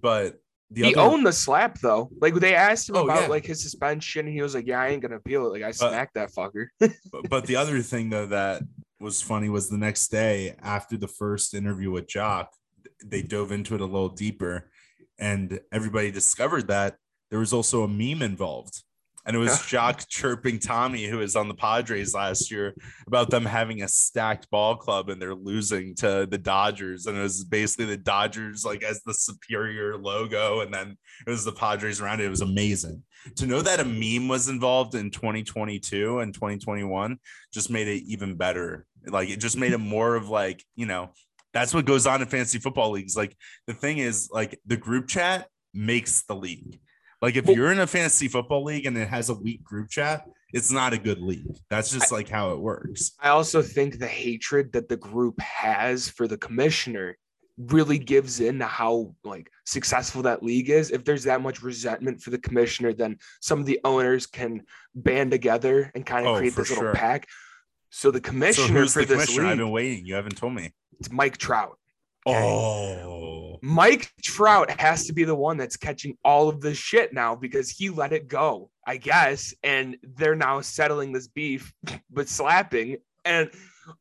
But 0.02 0.36
the 0.70 0.84
he 0.84 0.96
other 0.96 1.10
owned 1.10 1.26
the 1.26 1.32
slap 1.32 1.80
though. 1.80 2.10
Like 2.20 2.34
they 2.36 2.56
asked 2.56 2.90
him 2.90 2.98
Oh, 2.98 3.04
about 3.06 3.24
yeah. 3.24 3.28
like 3.28 3.46
his 3.46 3.62
suspension, 3.62 4.28
he 4.28 4.42
was 4.42 4.54
like, 4.54 4.68
"Yeah, 4.68 4.82
I 4.82 4.90
ain't 4.90 5.02
gonna 5.02 5.16
appeal 5.16 5.46
it. 5.46 5.50
Like 5.50 5.64
I 5.64 5.72
smacked 5.72 6.16
that 6.16 6.32
fucker." 6.34 6.68
but, 6.80 7.30
but 7.30 7.46
the 7.46 7.56
other 7.56 7.82
thing 7.82 8.10
though 8.10 8.28
that 8.28 8.64
was 9.00 9.22
funny 9.22 9.50
was 9.50 9.70
the 9.70 9.78
next 9.78 10.10
day 10.10 10.56
after 10.62 10.98
the 10.98 11.08
first 11.08 11.54
interview 11.54 11.92
with 11.92 12.08
Joc, 12.08 12.48
they 13.06 13.22
dove 13.22 13.52
into 13.52 13.76
it 13.76 13.82
a 13.82 13.86
little 13.86 14.10
deeper, 14.10 14.70
and 15.20 15.60
everybody 15.72 16.12
discovered 16.12 16.68
that 16.68 16.98
there 17.30 17.40
was 17.40 17.54
also 17.54 17.84
a 17.84 17.88
meme 17.88 18.22
involved. 18.22 18.84
And 19.28 19.36
it 19.36 19.40
was 19.40 19.52
Joc 19.60 20.08
chirping 20.08 20.58
Tommy, 20.58 21.06
who 21.06 21.18
was 21.18 21.36
on 21.36 21.50
the 21.50 21.54
Padres 21.54 22.14
last 22.14 22.50
year, 22.50 22.74
about 23.06 23.30
them 23.30 23.46
having 23.46 23.84
a 23.84 23.88
stacked 23.88 24.50
ball 24.50 24.78
club 24.78 25.10
and 25.10 25.22
they're 25.22 25.36
losing 25.36 25.94
to 25.96 26.26
the 26.30 26.38
Dodgers. 26.38 27.06
And 27.06 27.18
it 27.18 27.22
was 27.22 27.44
basically 27.44 27.86
the 27.86 27.98
Dodgers 27.98 28.64
like 28.64 28.84
as 28.84 29.02
the 29.04 29.14
superior 29.14 29.98
logo, 29.98 30.62
and 30.62 30.74
then 30.74 30.98
it 31.26 31.30
was 31.30 31.44
the 31.44 31.52
Padres 31.52 32.02
around. 32.02 32.22
It. 32.22 32.26
It 32.26 32.30
was 32.30 32.42
amazing. 32.42 33.04
To 33.36 33.46
know 33.46 33.62
that 33.62 33.82
a 33.82 33.86
meme 33.86 34.30
was 34.30 34.48
involved 34.48 34.96
in 34.96 35.12
2022 35.12 36.20
and 36.20 36.34
2021 36.34 37.18
just 37.54 37.70
made 37.70 37.88
it 37.88 38.04
even 38.08 38.36
better. 38.36 38.86
Like 39.06 39.30
it 39.30 39.40
just 39.40 39.58
made 39.58 39.74
it 39.74 39.80
more 39.80 40.16
of 40.16 40.30
like 40.30 40.64
you 40.76 40.86
know 40.86 41.10
that's 41.54 41.74
what 41.74 41.86
goes 41.86 42.08
on 42.08 42.22
in 42.22 42.28
fantasy 42.28 42.60
football 42.60 42.92
leagues. 42.92 43.18
Like 43.18 43.36
the 43.66 43.74
thing 43.74 43.98
is 43.98 44.30
like 44.32 44.60
the 44.66 44.78
group 44.78 45.08
chat 45.08 45.48
makes 45.74 46.24
the 46.24 46.36
league 46.36 46.80
like 47.22 47.36
if 47.36 47.46
Well- 47.46 47.56
you're 47.56 47.72
in 47.72 47.80
a 47.80 47.88
fantasy 47.88 48.28
football 48.28 48.64
league 48.64 48.86
and 48.86 48.98
it 48.98 49.08
has 49.10 49.30
a 49.30 49.34
weak 49.34 49.64
group 49.64 49.90
chat 49.90 50.26
it's 50.54 50.72
not 50.72 50.94
a 50.94 50.98
good 50.98 51.20
league 51.20 51.58
that's 51.70 51.92
just 51.92 52.12
like 52.12 52.30
how 52.30 52.52
it 52.52 52.60
works 52.60 53.12
I 53.20 53.30
also 53.30 53.62
think 53.62 54.00
the 54.00 54.08
hatred 54.08 54.72
that 54.74 54.88
the 54.90 54.98
group 54.98 55.40
has 55.42 56.10
for 56.10 56.28
the 56.28 56.38
commissioner 56.38 57.18
really 57.58 57.98
gives 57.98 58.40
in 58.40 58.60
to 58.60 58.66
how 58.66 59.16
like 59.24 59.50
successful 59.66 60.22
that 60.22 60.44
league 60.44 60.70
is. 60.70 60.92
If 60.92 61.04
there's 61.04 61.24
that 61.24 61.42
much 61.42 61.64
resentment 61.64 62.22
for 62.22 62.30
the 62.30 62.38
commissioner, 62.38 62.94
then 62.94 63.18
some 63.42 63.60
of 63.60 63.66
the 63.66 63.80
owners 63.84 64.28
can 64.28 64.62
band 64.94 65.32
together 65.32 65.92
and 65.96 66.06
kind 66.06 66.28
of 66.28 66.36
Oh, 66.36 66.38
create 66.38 66.56
this 66.56 66.70
little 66.70 66.84
sure. 66.84 66.94
pack. 66.94 67.28
So 67.90 68.12
the 68.12 68.20
so 68.20 68.22
commissioner 68.30 68.80
who's 68.82 68.94
for 68.94 69.00
the 69.06 69.16
this 69.16 69.26
commissioner 69.26 69.48
i've 69.48 69.58
been 69.58 69.72
waiting 69.72 70.06
you 70.06 70.14
haven't 70.14 70.38
told 70.38 70.54
me 70.54 70.72
it's 71.00 71.10
Mike 71.12 71.38
Trout. 71.40 71.80
Oh 72.28 73.60
Mike 73.62 74.12
Trout 74.22 74.70
has 74.80 75.06
to 75.08 75.14
be 75.14 75.24
the 75.24 75.36
one 75.36 75.58
that's 75.58 75.78
catching 75.78 76.18
all 76.24 76.50
of 76.50 76.62
this 76.62 76.78
shit 76.78 77.14
now 77.14 77.36
because 77.36 77.70
he 77.70 77.90
let 77.90 78.14
it 78.14 78.28
go, 78.28 78.70
I 78.86 78.98
guess. 78.98 79.54
And 79.64 79.98
they're 80.04 80.36
now 80.36 80.62
settling 80.62 81.12
this 81.12 81.28
beef 81.28 81.74
with 82.12 82.30
slapping. 82.30 82.98
And 83.26 83.52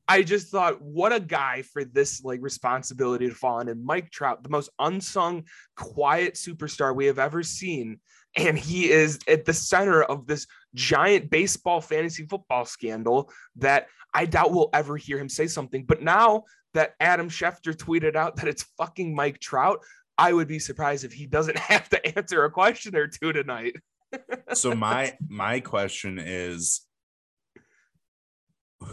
I 0.09 0.23
just 0.23 0.49
thought, 0.49 0.81
what 0.81 1.13
a 1.13 1.21
guy 1.21 1.63
for 1.63 1.85
this 1.85 2.23
like 2.25 2.41
responsibility 2.43 3.29
to 3.29 3.35
fall 3.35 3.61
on. 3.61 3.69
And 3.69 3.85
Mike 3.85 4.11
Trout, 4.11 4.43
the 4.43 4.49
most 4.49 4.71
unsung, 4.79 5.45
quiet 5.77 6.35
superstar 6.35 6.95
we 6.95 7.07
have 7.07 7.19
ever 7.19 7.43
seen. 7.43 8.01
And 8.37 8.59
he 8.59 8.91
is 8.91 9.19
at 9.29 9.45
the 9.45 9.53
center 9.53 10.03
of 10.03 10.27
this 10.27 10.47
giant 10.75 11.31
baseball 11.31 11.81
fantasy 11.81 12.27
football 12.27 12.65
scandal 12.65 13.31
that 13.57 13.87
I 14.13 14.27
doubt 14.27 14.53
we'll 14.53 14.71
ever 14.73 14.97
hear 14.97 15.19
him 15.19 15.29
say 15.29 15.47
something. 15.47 15.85
But 15.85 16.03
now 16.03 16.45
that 16.75 16.95
Adam 17.01 17.31
Schefter 17.31 17.75
tweeted 17.75 18.17
out 18.17 18.37
that 18.37 18.49
it's 18.49 18.67
fucking 18.77 19.15
Mike 19.15 19.39
Trout, 19.41 19.81
I 20.19 20.33
would 20.33 20.49
be 20.49 20.59
surprised 20.59 21.05
if 21.05 21.13
he 21.13 21.27
doesn't 21.27 21.59
have 21.59 21.89
to 21.91 22.19
answer 22.19 22.45
a 22.45 22.51
question 22.51 22.97
or 22.97 23.07
two 23.07 23.33
tonight. 23.33 23.77
so 24.55 24.75
my 24.75 25.17
my 25.29 25.61
question 25.61 26.19
is 26.19 26.87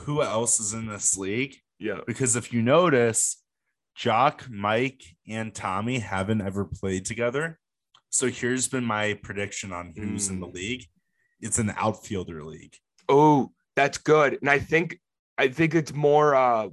who 0.06 0.22
else 0.22 0.60
is 0.60 0.74
in 0.74 0.88
this 0.88 1.18
league 1.18 1.56
Yeah. 1.80 2.00
because 2.06 2.36
if 2.36 2.52
you 2.54 2.62
notice 2.62 3.42
Joc 3.98 4.50
mike 4.50 5.04
and 5.28 5.54
tommy 5.54 6.00
haven't 6.00 6.42
ever 6.42 6.66
played 6.66 7.06
together 7.06 7.60
so 8.10 8.28
here's 8.28 8.68
been 8.68 8.84
my 8.86 9.14
prediction 9.24 9.72
on 9.72 9.94
who's 9.96 10.30
in 10.30 10.40
the 10.40 10.48
Mm. 10.48 10.54
league 10.56 10.86
it's 11.40 11.60
an 11.60 11.72
outfielder 11.78 12.44
league 12.44 12.76
Oh, 13.10 13.52
that's 13.76 13.98
good. 13.98 14.38
And 14.40 14.50
I 14.50 14.60
think 14.60 14.98
I 15.38 15.50
think 15.50 15.76
it's 15.76 15.94
more 15.94 16.36
uh 16.36 16.70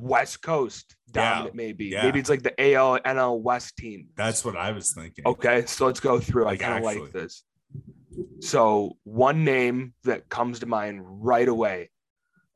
West 0.00 0.40
Coast 0.42 0.96
dominant, 1.10 1.54
maybe. 1.54 1.86
yeah. 1.86 2.02
Maybe 2.04 2.18
it's 2.20 2.30
like 2.30 2.42
the 2.42 2.54
AL 2.58 2.98
NL 3.00 3.40
West 3.42 3.76
team. 3.76 4.08
that's 4.16 4.42
what 4.44 4.56
i 4.56 4.72
was 4.72 4.92
thinking 4.92 5.24
Okay, 5.26 5.66
so 5.66 5.84
let's 5.86 6.00
go 6.00 6.18
through. 6.18 6.44
Like, 6.44 6.62
I 6.62 6.64
kind 6.66 6.78
of 6.78 6.84
like 6.84 7.12
this. 7.12 7.44
So 8.40 8.96
one 9.04 9.44
name 9.44 9.92
that 10.04 10.28
comes 10.28 10.60
to 10.60 10.66
mind 10.66 11.00
right 11.04 11.48
away. 11.48 11.90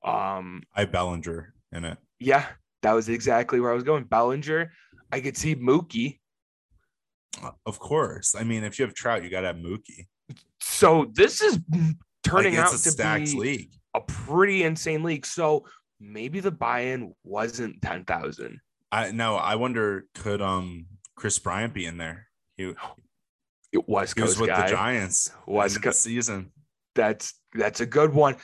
Um, 0.05 0.63
i 0.75 0.85
bellinger 0.85 1.55
in 1.73 1.85
it 1.85 1.99
yeah, 2.19 2.47
that 2.83 2.93
was 2.93 3.09
exactly 3.09 3.61
where 3.61 3.71
I 3.71 3.75
was 3.75 3.83
going. 3.85 4.05
Bellinger. 4.05 4.73
I 5.13 5.21
could 5.21 5.37
see 5.37 5.55
Mookie. 5.57 6.19
of 7.67 7.79
course 7.79 8.35
i 8.35 8.43
mean 8.45 8.65
if 8.65 8.79
you 8.79 8.85
have 8.85 8.95
trout 8.95 9.23
you 9.23 9.31
gotta 9.31 9.47
have 9.49 9.57
mookie 9.57 10.07
So 10.61 11.11
this 11.15 11.41
is 11.41 11.59
turning 12.23 12.55
like, 12.57 12.65
out 12.67 12.73
to 12.79 12.97
be 13.25 13.39
league 13.39 13.71
a 13.95 14.01
pretty 14.01 14.63
insane 14.63 15.03
league. 15.03 15.27
So 15.27 15.65
maybe 15.99 16.39
the 16.41 16.51
buy-in 16.53 17.13
wasn't 17.25 17.81
ten 17.83 18.05
thousand. 18.05 18.61
i 18.93 19.11
no 19.11 19.37
i 19.37 19.55
wonder 19.57 20.05
could 20.15 20.41
um 20.43 20.87
Kris 21.17 21.39
Bryant 21.39 21.75
be 21.75 21.87
in 21.87 21.97
there 21.99 22.27
he, 22.57 22.73
It 23.73 23.89
was 23.89 24.13
he 24.13 24.23
was 24.23 24.39
with 24.39 24.49
guy. 24.51 24.67
the 24.67 24.71
giants 24.73 25.31
West 25.47 25.73
end 25.73 25.77
of 25.77 25.83
the 25.83 25.89
Coast- 25.89 26.03
season 26.03 26.53
That's 26.95 27.35
that's 27.55 27.81
a 27.81 27.87
good 27.87 28.13
one. 28.13 28.37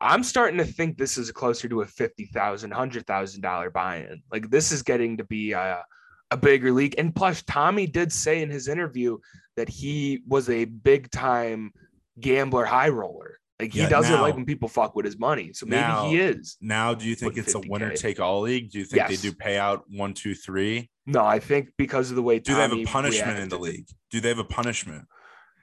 I'm 0.00 0.22
starting 0.22 0.58
to 0.58 0.64
think 0.64 0.96
this 0.98 1.18
is 1.18 1.30
closer 1.32 1.68
to 1.68 1.80
a 1.82 1.86
fifty 1.86 2.26
thousand, 2.26 2.72
hundred 2.72 3.06
thousand 3.06 3.40
dollar 3.42 3.70
buy-in. 3.70 4.22
Like 4.30 4.50
this 4.50 4.72
is 4.72 4.82
getting 4.82 5.16
to 5.18 5.24
be 5.24 5.52
a, 5.52 5.82
a 6.30 6.36
bigger 6.36 6.72
league. 6.72 6.94
And 6.98 7.14
plus, 7.14 7.42
Tommy 7.42 7.86
did 7.86 8.12
say 8.12 8.42
in 8.42 8.50
his 8.50 8.68
interview 8.68 9.18
that 9.56 9.68
he 9.68 10.22
was 10.26 10.48
a 10.50 10.64
big 10.64 11.10
time 11.10 11.72
gambler 12.20 12.64
high 12.64 12.88
roller. 12.90 13.38
Like 13.60 13.72
he 13.72 13.80
Yeah, 13.80 13.88
doesn't 13.88 14.12
now- 14.16 14.22
like 14.22 14.34
when 14.34 14.44
people 14.46 14.68
fuck 14.68 14.96
with 14.96 15.04
his 15.04 15.18
money. 15.18 15.52
So 15.52 15.66
maybe 15.66 15.80
Now- 15.82 16.08
he 16.08 16.18
is. 16.18 16.56
Now, 16.60 16.92
do 16.94 17.06
you 17.06 17.14
think 17.14 17.36
it's 17.36 17.54
a 17.54 17.58
50K. 17.58 17.68
winner 17.70 17.90
take 17.94 18.18
all 18.20 18.40
league? 18.42 18.70
Do 18.70 18.78
you 18.80 18.84
think 18.84 18.96
Yes. 18.96 19.10
they 19.10 19.30
do 19.30 19.34
payout 19.36 19.82
one, 19.88 20.12
two, 20.12 20.34
three? 20.34 20.90
No, 21.06 21.24
I 21.24 21.38
think 21.38 21.68
because 21.78 22.10
of 22.10 22.16
the 22.16 22.22
way 22.22 22.40
Do 22.40 22.52
they 22.54 22.60
have 22.60 22.72
a 22.72 22.74
Tommy 22.74 22.86
punishment 22.86 23.38
in 23.38 23.48
the 23.48 23.58
league? 23.58 23.86
Do 24.10 24.20
they 24.20 24.28
have 24.28 24.38
a 24.38 24.44
punishment? 24.44 25.04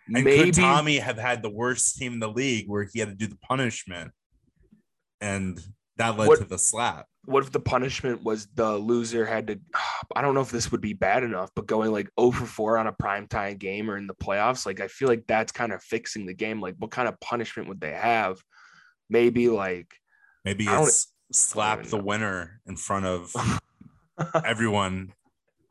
And 0.08 0.24
Maybe 0.24 0.46
could 0.46 0.54
Tommy 0.56 0.98
have 0.98 1.18
had 1.18 1.42
the 1.42 1.50
worst 1.50 1.98
team 1.98 2.14
in 2.14 2.20
the 2.20 2.30
league 2.30 2.68
where 2.68 2.88
he 2.92 3.00
had 3.00 3.10
to 3.10 3.16
do 3.16 3.28
the 3.28 3.38
punishment, 3.38 4.12
and 5.20 5.60
that 5.98 6.18
led 6.18 6.28
What- 6.28 6.40
to 6.40 6.46
the 6.46 6.58
slap? 6.58 7.08
what 7.26 7.44
if 7.44 7.52
the 7.52 7.60
punishment 7.60 8.24
was 8.24 8.48
the 8.56 8.76
loser 8.78 9.28
had 9.28 9.46
to 9.46 9.60
I 10.16 10.24
don't 10.24 10.34
know 10.34 10.42
if 10.42 10.50
this 10.50 10.72
would 10.72 10.82
be 10.82 10.94
bad 10.94 11.24
enough, 11.24 11.52
but 11.56 11.68
going 11.68 11.92
like 11.92 12.10
0 12.20 12.32
for 12.32 12.46
4 12.48 12.78
on 12.80 12.88
a 12.88 12.94
primetime 12.94 13.60
game 13.60 13.92
or 13.92 13.98
in 13.98 14.08
the 14.08 14.16
playoffs, 14.16 14.66
like 14.66 14.80
I 14.80 14.88
feel 14.88 15.08
like 15.08 15.26
that's 15.28 15.52
kind 15.52 15.72
of 15.72 15.84
fixing 15.84 16.26
the 16.26 16.34
game. 16.34 16.60
Like 16.60 16.76
what 16.80 16.90
kind 16.90 17.08
of 17.08 17.20
punishment 17.20 17.70
would 17.70 17.80
they 17.80 17.94
have? 17.94 18.42
Maybe 19.10 19.50
like 19.50 19.94
Maybe 20.44 20.66
it's 20.68 21.14
slap 21.32 21.84
the 21.84 21.98
winner 22.00 22.60
in 22.66 22.76
front 22.76 23.06
of 23.06 23.32
everyone 24.46 25.14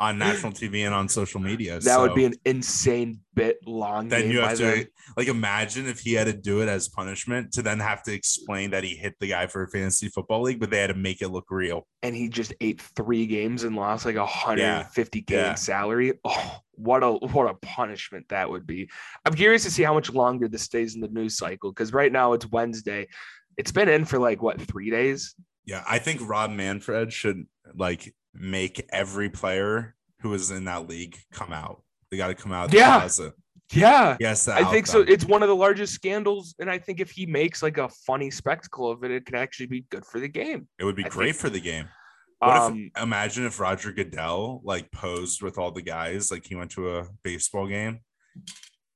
on 0.01 0.17
national 0.19 0.51
TV 0.51 0.87
and 0.87 0.95
on 0.95 1.09
social 1.09 1.41
media. 1.41 1.79
that 1.79 2.01
would 2.01 2.15
be 2.15 2.25
an 2.25 2.33
insane 2.47 3.21
bit 3.35 3.59
long 3.67 4.09
then 4.09 4.23
game 4.23 4.31
you 4.33 4.41
have 4.41 4.57
to 4.57 4.65
then. 4.65 4.87
like 5.17 5.29
imagine 5.29 5.87
if 5.87 6.01
he 6.01 6.15
had 6.15 6.27
to 6.27 6.33
do 6.33 6.63
it 6.63 6.69
as 6.69 6.89
punishment 6.89 7.53
to 7.53 7.61
then 7.63 7.79
have 7.79 8.03
to 8.03 8.13
explain 8.13 8.71
that 8.71 8.83
he 8.83 8.97
hit 8.97 9.15
the 9.21 9.29
guy 9.29 9.47
for 9.47 9.63
a 9.63 9.69
fantasy 9.69 10.09
football 10.09 10.41
league, 10.43 10.59
but 10.59 10.71
they 10.71 10.79
had 10.79 10.87
to 10.89 10.95
make 10.95 11.21
it 11.21 11.29
look 11.29 11.45
real. 11.51 11.87
and 12.03 12.17
he 12.17 12.29
just 12.29 12.55
ate 12.63 12.81
three 12.81 13.27
games 13.27 13.63
and 13.63 13.77
lost 13.77 14.07
like 14.07 14.17
a 14.17 14.25
150k 14.27 15.31
Yeah. 15.31 15.55
salary. 15.55 16.15
Oh, 16.25 16.59
what 16.73 17.03
a 17.03 17.11
what 17.13 17.51
a 17.51 17.55
punishment 17.61 18.27
that 18.31 18.49
would 18.49 18.67
be. 18.67 18.89
I'm 19.27 19.35
curious 19.35 19.65
to 19.65 19.71
see 19.71 19.83
how 19.83 19.93
much 19.95 20.11
longer 20.11 20.49
this 20.49 20.63
stays 20.63 20.95
in 20.95 21.03
the 21.03 21.09
news 21.09 21.37
cycle 21.37 21.71
because 21.73 21.93
right 21.93 22.11
now 22.11 22.33
it's 22.33 22.47
Wednesday. 22.51 23.07
It's 23.59 23.71
been 23.73 23.89
in 23.91 24.07
for 24.07 24.19
like 24.19 24.41
what 24.43 24.61
three 24.61 24.89
days? 24.91 25.35
Yeah, 25.67 25.85
I 25.87 25.99
think 25.99 26.27
Rob 26.27 26.51
Manfred 26.51 27.13
should 27.13 27.45
like 27.75 28.15
make 28.35 28.87
every 28.93 29.29
player 29.31 29.95
who 30.21 30.33
is 30.35 30.51
in 30.51 30.65
that 30.65 30.89
league 30.89 31.17
come 31.33 31.53
out. 31.53 31.83
They 32.11 32.17
got 32.17 32.29
to 32.29 32.35
come 32.35 32.53
out. 32.53 32.73
Yeah. 32.73 32.99
closet. 33.01 33.35
Yeah. 33.73 34.17
Yes, 34.19 34.49
I 34.49 34.65
think 34.65 34.87
so. 34.89 35.01
It's 35.01 35.25
one 35.25 35.43
of 35.43 35.49
the 35.49 35.55
largest 35.55 35.95
scandals, 35.95 36.55
and 36.59 36.69
I 36.69 36.79
think 36.79 36.99
if 36.99 37.11
he 37.13 37.25
makes 37.25 37.63
like 37.63 37.79
a 37.79 37.89
funny 38.05 38.31
spectacle 38.31 38.91
of 38.91 39.05
it, 39.05 39.13
it 39.13 39.25
could 39.27 39.37
actually 39.37 39.67
be 39.67 39.87
good 39.91 40.05
for 40.05 40.19
the 40.19 40.27
game. 40.29 40.67
It 40.79 40.85
would 40.85 40.97
be 40.97 41.05
I 41.05 41.09
great 41.09 41.27
think- 41.37 41.37
for 41.37 41.51
the 41.51 41.61
game. 41.61 41.87
What 42.41 42.57
Um, 42.57 42.91
if 42.97 43.03
imagine 43.03 43.45
if 43.45 43.61
Roger 43.61 43.93
Goodell 43.93 44.63
like 44.65 44.91
posed 44.91 45.43
with 45.43 45.59
all 45.59 45.71
the 45.71 45.83
guys, 45.83 46.31
like 46.31 46.47
he 46.47 46.55
went 46.57 46.71
to 46.73 46.97
a 46.97 47.07
baseball 47.23 47.67
game 47.69 48.01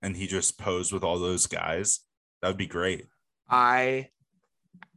and 0.03 0.17
he 0.17 0.27
just 0.27 0.59
posed 0.59 0.93
with 0.95 1.05
all 1.05 1.19
those 1.19 1.47
guys? 1.47 2.01
That 2.41 2.49
would 2.49 2.57
be 2.57 2.67
great. 2.67 3.07
I 3.49 4.09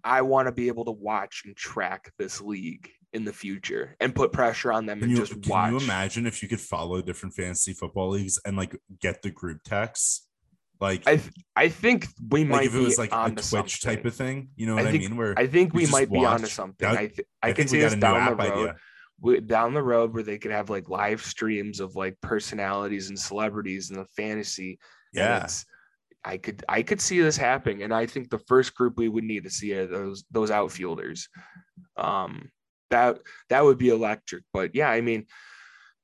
I 0.03 0.21
want 0.21 0.47
to 0.47 0.53
be 0.53 0.69
able 0.69 0.85
to 0.85 0.91
watch 0.91 1.43
and 1.45 1.55
track 1.57 2.13
this 2.17 2.39
league 2.39 2.89
in 3.13 3.23
the 3.25 3.33
future 3.33 3.95
and 3.99 4.13
put 4.13 4.31
pressure 4.31 4.71
on 4.71 4.85
them 4.85 4.99
Can 4.99 5.09
and 5.09 5.17
you, 5.17 5.23
just 5.25 5.41
can 5.41 5.49
watch. 5.49 5.71
you 5.71 5.77
imagine 5.79 6.25
if 6.27 6.43
you 6.43 6.49
could 6.49 6.59
follow 6.61 7.01
different 7.01 7.33
fantasy 7.35 7.73
football 7.73 8.09
leagues 8.09 8.39
and 8.45 8.57
like 8.57 8.75
get 8.99 9.21
the 9.21 9.29
group 9.31 9.63
texts? 9.63 10.27
Like, 10.79 11.07
I 11.07 11.17
th- 11.17 11.33
I 11.55 11.69
think 11.69 12.07
we 12.29 12.41
like 12.41 12.49
might 12.49 12.65
if 12.67 12.75
it 12.75 12.79
was 12.79 12.97
be 12.97 13.01
like 13.07 13.11
a 13.11 13.31
Twitch 13.31 13.43
something. 13.45 13.95
type 13.95 14.05
of 14.05 14.13
thing, 14.13 14.49
you 14.55 14.67
know 14.67 14.73
I 14.73 14.83
what 14.83 14.85
I, 14.87 14.91
think- 14.91 15.03
mean? 15.03 15.17
Where 15.17 15.33
I 15.37 15.47
think 15.47 15.73
we 15.73 15.87
might 15.87 16.11
be 16.11 16.23
onto 16.23 16.45
something. 16.47 16.87
That- 16.87 16.97
I, 16.99 17.07
th- 17.07 17.27
I 17.41 17.49
I, 17.49 17.53
could 17.53 17.69
see 17.69 17.79
down 17.81 17.99
the 17.99 18.35
road. 18.35 18.39
idea. 18.41 18.75
we- 19.19 19.39
down 19.39 19.73
the 19.73 19.81
road 19.81 20.13
where 20.13 20.21
they 20.21 20.37
could 20.37 20.51
have 20.51 20.69
like 20.69 20.87
live 20.89 21.23
streams 21.23 21.79
of 21.79 21.95
like 21.95 22.15
personalities 22.21 23.09
and 23.09 23.17
celebrities 23.17 23.89
in 23.89 23.97
the 23.97 24.05
fantasy. 24.15 24.77
and 25.15 25.23
Yeah, 25.23 25.47
I 26.23 26.37
could 26.37 26.63
I 26.69 26.83
could 26.83 27.01
see 27.01 27.21
this 27.21 27.37
happening, 27.37 27.81
and 27.81 27.91
I 27.93 28.05
think 28.05 28.29
the 28.29 28.39
first 28.47 28.75
group 28.75 28.97
we 28.97 29.09
would 29.09 29.23
need 29.23 29.45
to 29.45 29.49
see 29.49 29.73
are 29.73 29.87
those 29.87 30.25
those 30.29 30.51
outfielders. 30.51 31.27
Um, 31.95 32.51
that 32.89 33.19
that 33.49 33.63
would 33.63 33.77
be 33.77 33.89
electric. 33.89 34.43
But 34.53 34.75
yeah, 34.75 34.89
I 34.89 35.01
mean, 35.01 35.25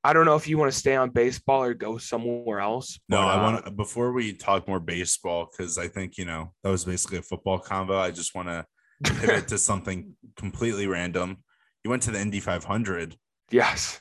I 0.03 0.13
don't 0.13 0.25
know 0.25 0.35
if 0.35 0.47
you 0.47 0.57
want 0.57 0.71
to 0.71 0.77
stay 0.77 0.95
on 0.95 1.09
baseball 1.09 1.63
or 1.63 1.73
go 1.73 1.97
somewhere 1.97 2.59
else. 2.59 2.99
No, 3.07 3.17
but, 3.17 3.27
I 3.27 3.33
uh, 3.33 3.41
want 3.41 3.65
to 3.65 3.71
before 3.71 4.11
we 4.11 4.33
talk 4.33 4.67
more 4.67 4.79
baseball 4.79 5.49
because 5.49 5.77
I 5.77 5.87
think 5.87 6.17
you 6.17 6.25
know 6.25 6.53
that 6.63 6.69
was 6.69 6.85
basically 6.85 7.19
a 7.19 7.23
football 7.23 7.59
combo. 7.59 7.97
I 7.97 8.11
just 8.11 8.35
want 8.35 8.49
to 8.49 8.65
pivot 9.03 9.47
to 9.49 9.57
something 9.57 10.13
completely 10.35 10.87
random. 10.87 11.37
You 11.83 11.89
went 11.89 12.03
to 12.03 12.11
the 12.11 12.19
Indy 12.19 12.39
500. 12.39 13.15
yes. 13.51 13.99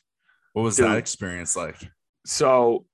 What 0.52 0.62
was 0.62 0.76
that 0.76 0.98
experience 0.98 1.56
like? 1.56 1.76
So, 2.26 2.84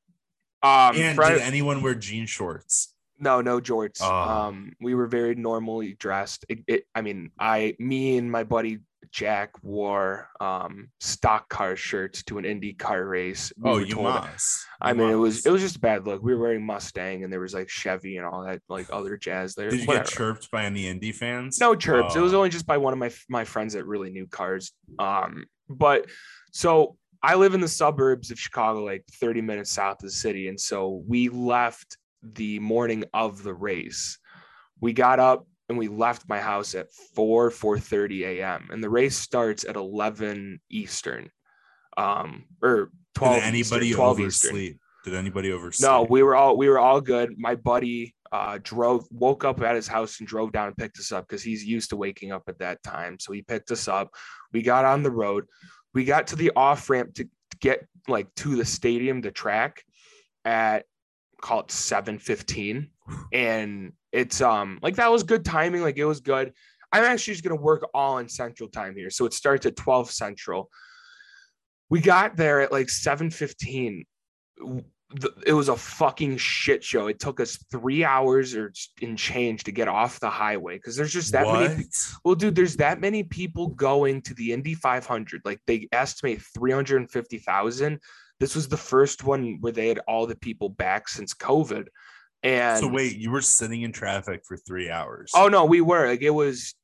um, 0.63 0.97
and 0.97 1.17
Fri- 1.17 1.31
did 1.31 1.41
anyone 1.41 1.83
wear 1.83 1.95
jean 1.95 2.27
shorts? 2.27 2.95
No, 3.19 3.41
no 3.41 3.61
jorts. 3.61 3.99
Oh. 4.01 4.07
Um, 4.07 4.73
we 4.81 4.95
were 4.95 5.09
very 5.09 5.35
normally 5.35 5.95
dressed. 5.99 6.47
It, 6.49 6.61
it, 6.69 6.85
I 6.95 7.01
mean, 7.03 7.33
I, 7.39 7.75
me 7.81 8.17
and 8.17 8.31
my 8.31 8.45
buddy 8.45 8.79
Jack 9.11 9.53
wore 9.63 10.29
um 10.41 10.89
stock 11.01 11.49
car 11.49 11.77
shirts 11.77 12.23
to 12.25 12.39
an 12.39 12.45
Indy 12.45 12.73
car 12.75 13.05
race. 13.05 13.53
We 13.57 13.71
oh, 13.71 13.79
you 13.79 13.95
told- 13.95 14.05
must. 14.05 14.67
I 14.81 14.91
You 14.91 14.97
mean, 14.97 15.11
it 15.11 15.15
was 15.17 15.37
must. 15.37 15.47
it 15.47 15.51
was 15.51 15.63
just 15.63 15.77
a 15.77 15.81
bad 15.81 16.07
look. 16.07 16.23
We 16.23 16.35
were 16.35 16.41
wearing 16.43 16.65
Mustang, 16.65 17.25
and 17.25 17.33
there 17.33 17.41
was 17.41 17.55
like 17.55 17.69
Chevy 17.69 18.17
and 18.17 18.27
all 18.27 18.45
that 18.45 18.61
like 18.69 18.87
other 18.93 19.17
jazz 19.17 19.55
there. 19.55 19.71
Did 19.71 19.81
you 19.81 19.87
Whatever. 19.87 20.05
get 20.05 20.13
chirped 20.13 20.51
by 20.51 20.65
any 20.65 20.87
Indy 20.89 21.13
fans? 21.13 21.59
No 21.61 21.75
chirps. 21.75 22.17
It 22.17 22.21
was 22.21 22.35
Oh. 22.35 22.39
only 22.39 22.49
just 22.51 22.67
by 22.67 22.77
one 22.79 22.93
of 22.93 22.99
my 22.99 23.11
my 23.29 23.45
friends 23.45 23.75
that 23.75 23.85
really 23.87 24.11
knew 24.11 24.27
cars. 24.27 24.73
Um, 24.99 25.45
but 25.69 26.07
so 26.53 26.97
I 27.23 27.35
live 27.35 27.55
in 27.55 27.61
the 27.61 27.69
suburbs 27.69 28.31
of 28.31 28.39
Chicago, 28.39 28.85
like 28.85 29.05
30 29.21 29.41
minutes 29.43 29.71
south 29.73 29.97
of 29.97 30.09
the 30.09 30.11
city, 30.11 30.49
and 30.49 30.59
so 30.59 31.03
we 31.07 31.29
left 31.29 31.97
the 32.23 32.59
morning 32.61 33.05
of 33.13 33.43
the 33.43 33.55
race. 33.55 34.19
We 34.81 34.93
got 34.93 35.19
up 35.19 35.47
and 35.69 35.77
we 35.79 35.89
left 35.89 36.29
my 36.29 36.41
house 36.41 36.75
at 36.75 36.93
4 37.15 37.51
4:30 37.51 38.23
a.m. 38.23 38.69
and 38.71 38.83
the 38.83 38.91
race 38.91 39.17
starts 39.17 39.65
at 39.65 39.77
11 39.77 40.61
Eastern, 40.71 41.31
um, 41.97 42.45
or 42.63 42.91
12. 43.15 43.35
Did 43.35 43.45
anybody 43.45 43.87
Eastern, 43.89 43.97
12 43.97 44.21
Eastern. 44.21 44.51
oversleep? 44.51 44.81
Did 45.05 45.15
anybody 45.15 45.53
oversleep? 45.53 45.89
No, 45.89 46.03
we 46.03 46.23
were 46.23 46.37
all 46.37 46.57
we 46.57 46.69
were 46.69 46.79
all 46.79 47.01
good. 47.01 47.39
My 47.39 47.55
buddy 47.55 48.15
uh 48.31 48.59
drove 48.63 49.07
woke 49.11 49.45
up 49.45 49.61
at 49.63 49.75
his 49.75 49.89
house 49.89 50.19
and 50.19 50.29
drove 50.29 50.53
down 50.53 50.69
and 50.69 50.77
picked 50.77 50.99
us 50.99 51.13
up 51.13 51.27
because 51.27 51.43
he's 51.43 51.65
used 51.65 51.91
to 51.91 51.97
waking 51.97 52.33
up 52.33 52.45
at 52.49 52.59
that 52.59 52.83
time. 52.83 53.19
So 53.19 53.33
he 53.33 53.43
picked 53.43 53.71
us 53.71 53.89
up. 53.89 54.11
We 54.53 54.63
got 54.63 54.85
on 54.85 55.03
the 55.03 55.11
road. 55.11 55.45
We 55.95 56.05
got 56.05 56.29
to 56.29 56.37
the 56.37 56.53
off 56.57 56.91
ramp 56.91 57.15
to 57.15 57.29
get 57.61 57.87
like 58.07 58.35
to 58.37 58.57
the 58.57 58.65
stadium, 58.65 59.21
the 59.21 59.31
track 59.31 59.83
at 60.45 60.85
call 61.41 61.61
it 61.61 61.69
7:15. 61.69 62.91
And 63.33 63.93
it's 64.13 64.41
um 64.41 64.79
like 64.83 64.97
that 64.97 65.11
was 65.11 65.23
good 65.23 65.45
timing, 65.45 65.83
like 65.83 65.99
it 65.99 66.05
was 66.05 66.21
good. 66.21 66.53
I'm 66.93 67.05
actually 67.05 67.35
just 67.35 67.45
gonna 67.45 67.61
work 67.61 67.87
all 67.95 68.19
in 68.19 68.29
central 68.29 68.69
time 68.69 68.95
here. 68.97 69.11
So 69.11 69.27
it 69.27 69.33
starts 69.33 69.67
at 69.67 69.77
12 69.77 70.11
central. 70.11 70.71
We 71.91 72.01
got 72.01 72.37
there 72.37 72.61
at 72.61 72.73
like 72.73 72.89
7:15 72.89 74.05
the, 75.11 75.33
it 75.47 75.55
was 75.55 75.69
a 75.69 75.77
fucking 75.77 76.37
shit 76.37 76.85
show. 76.85 77.07
It 77.07 77.19
took 77.19 77.41
us 77.41 77.59
three 77.71 78.05
hours 78.05 78.55
or 78.55 78.73
in 79.01 79.17
change 79.17 79.65
to 79.65 79.73
get 79.73 79.89
off 79.89 80.21
the 80.21 80.29
highway 80.29 80.77
because 80.77 80.97
there's 80.97 81.13
just 81.13 81.33
that 81.33 81.47
what? 81.47 81.71
many. 81.71 81.85
Well, 82.25 82.35
dude, 82.35 82.55
there's 82.55 82.77
that 82.77 83.01
many 83.01 83.23
people 83.23 83.69
going 83.69 84.21
to 84.23 84.35
the 84.35 84.53
Indy 84.53 84.75
500. 84.75 85.43
Like 85.45 85.61
they 85.67 85.89
estimate 85.93 86.43
350,000. 86.55 88.01
This 88.39 88.55
was 88.55 88.69
the 88.69 88.77
first 88.77 89.25
one 89.25 89.59
where 89.61 89.73
they 89.73 89.89
had 89.89 90.01
all 90.01 90.27
the 90.27 90.37
people 90.37 90.69
back 90.69 91.09
since 91.09 91.33
COVID. 91.33 91.87
And 92.43 92.81
so 92.81 92.89
wait, 92.89 93.17
you 93.17 93.31
were 93.31 93.43
sitting 93.43 93.83
in 93.83 93.93
traffic 93.93 94.43
for 94.47 94.57
three 94.57 94.91
hours. 94.91 95.33
oh 95.35 95.49
no, 95.49 95.65
we 95.65 95.81
were 95.81 96.07
like 96.07 96.23
it 96.23 96.31
was, 96.31 96.75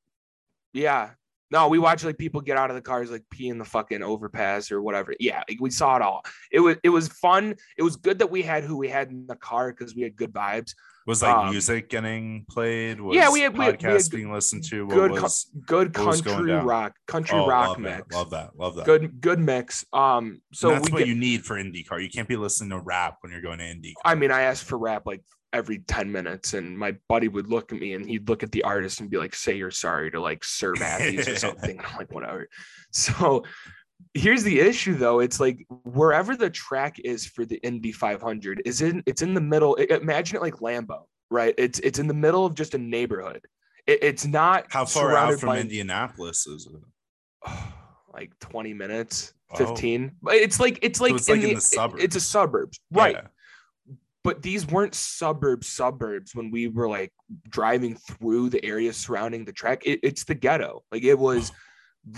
yeah. 0.72 1.10
No, 1.50 1.68
we 1.68 1.78
watched 1.78 2.04
like 2.04 2.18
people 2.18 2.40
get 2.40 2.56
out 2.56 2.70
of 2.70 2.74
the 2.74 2.82
cars, 2.82 3.10
like 3.10 3.22
pee 3.30 3.48
in 3.48 3.58
the 3.58 3.64
fucking 3.64 4.02
overpass 4.02 4.72
or 4.72 4.82
whatever. 4.82 5.14
Yeah, 5.20 5.42
like, 5.48 5.60
we 5.60 5.70
saw 5.70 5.94
it 5.94 6.02
all. 6.02 6.24
It 6.50 6.58
was 6.58 6.76
it 6.82 6.88
was 6.88 7.08
fun. 7.08 7.54
It 7.78 7.82
was 7.82 7.96
good 7.96 8.18
that 8.18 8.30
we 8.30 8.42
had 8.42 8.64
who 8.64 8.76
we 8.76 8.88
had 8.88 9.10
in 9.10 9.26
the 9.26 9.36
car 9.36 9.70
because 9.70 9.94
we 9.94 10.02
had 10.02 10.16
good 10.16 10.32
vibes. 10.32 10.74
Was 11.06 11.22
like 11.22 11.36
um, 11.36 11.50
music 11.50 11.88
getting 11.90 12.46
played? 12.50 13.00
Was 13.00 13.16
yeah, 13.16 13.30
we 13.30 13.40
had- 13.40 13.56
we 13.56 13.64
had- 13.64 13.82
we 13.82 13.88
had 13.88 13.96
podcasts 13.98 14.10
being 14.10 14.32
listened 14.32 14.64
to. 14.64 14.86
What 14.86 14.94
good 14.94 15.10
was? 15.12 15.50
Good 15.66 15.92
country 15.92 16.52
rock, 16.52 16.94
country 17.06 17.38
Oh, 17.38 17.46
rock 17.46 17.68
love 17.68 17.78
mix. 17.78 18.08
That, 18.08 18.14
love 18.16 18.30
that. 18.30 18.50
Love 18.56 18.74
that. 18.76 18.86
Good 18.86 19.20
good 19.20 19.38
mix. 19.38 19.84
Um, 19.92 20.40
so 20.52 20.68
So 20.68 20.74
that's 20.74 20.90
what 20.90 20.98
get, 21.00 21.08
you 21.08 21.14
need 21.14 21.44
for 21.44 21.56
IndyCar. 21.56 22.02
You 22.02 22.08
can't 22.10 22.28
be 22.28 22.36
listening 22.36 22.70
to 22.70 22.78
rap 22.78 23.18
when 23.20 23.32
you're 23.32 23.42
going 23.42 23.58
to 23.58 23.64
IndyCar. 23.64 23.92
I 24.04 24.14
mean, 24.14 24.30
I 24.30 24.42
asked 24.42 24.64
for 24.64 24.78
rap 24.78 25.02
like 25.06 25.22
every 25.52 25.78
10 25.78 26.10
minutes, 26.10 26.54
and 26.54 26.76
my 26.76 26.96
buddy 27.08 27.28
would 27.28 27.48
look 27.48 27.72
at 27.72 27.78
me 27.78 27.92
and 27.92 28.08
he'd 28.08 28.28
look 28.28 28.42
at 28.42 28.50
the 28.50 28.62
artist 28.64 29.00
and 29.00 29.08
be 29.08 29.18
like, 29.18 29.34
say 29.36 29.54
you're 29.56 29.70
sorry 29.70 30.10
to 30.10 30.20
like 30.20 30.42
Sir 30.42 30.72
Matthews 30.78 31.28
or 31.28 31.36
something. 31.46 31.78
I'm 31.78 31.96
like, 31.96 32.10
whatever. 32.12 32.48
So 32.90 33.44
here's 34.14 34.42
the 34.42 34.60
issue 34.60 34.94
though. 34.94 35.20
It's 35.20 35.40
like 35.40 35.66
wherever 35.84 36.36
the 36.36 36.50
track 36.50 36.98
is 37.00 37.26
for 37.26 37.44
the 37.44 37.56
Indy 37.56 37.92
500 37.92 38.62
is 38.64 38.82
in 38.82 39.02
it's 39.06 39.22
in 39.22 39.34
the 39.34 39.40
middle. 39.40 39.74
Imagine 39.76 40.36
it 40.36 40.42
like 40.42 40.54
Lambeau, 40.54 41.04
right? 41.30 41.54
It's 41.58 41.78
it's 41.80 41.98
in 41.98 42.06
the 42.06 42.14
middle 42.14 42.46
of 42.46 42.54
just 42.54 42.74
a 42.74 42.78
neighborhood. 42.78 43.46
It, 43.86 43.98
it's 44.02 44.26
not 44.26 44.66
How 44.70 44.84
far 44.84 45.16
out 45.16 45.38
from 45.40 45.48
by- 45.48 45.58
Indianapolis 45.60 46.46
is 46.46 46.66
it? 46.72 47.50
like 48.12 48.38
20 48.40 48.74
minutes, 48.74 49.32
Oh. 49.50 49.56
15. 49.56 50.12
But 50.22 50.34
it's 50.36 50.58
like 50.58 50.78
it's 50.82 51.00
like, 51.00 51.14
it's 51.14 51.28
like 51.28 51.40
in 51.42 51.48
the, 51.48 51.54
the 51.54 51.60
suburbs. 51.60 52.02
It's 52.02 52.16
a 52.16 52.20
suburbs, 52.20 52.80
right? 52.90 53.16
Yeah. 53.16 53.94
but 54.24 54.42
these 54.42 54.66
weren't 54.66 54.94
suburb 54.94 55.62
suburbs 55.64 56.34
when 56.34 56.50
we 56.50 56.66
were 56.68 56.88
like 56.88 57.12
driving 57.50 57.94
through 57.94 58.48
the 58.48 58.64
area 58.64 58.92
surrounding 58.92 59.44
the 59.44 59.52
track. 59.52 59.82
It, 59.86 60.00
it's 60.02 60.24
the 60.24 60.34
ghetto. 60.34 60.82
Like 60.90 61.04
it 61.04 61.18
was 61.18 61.52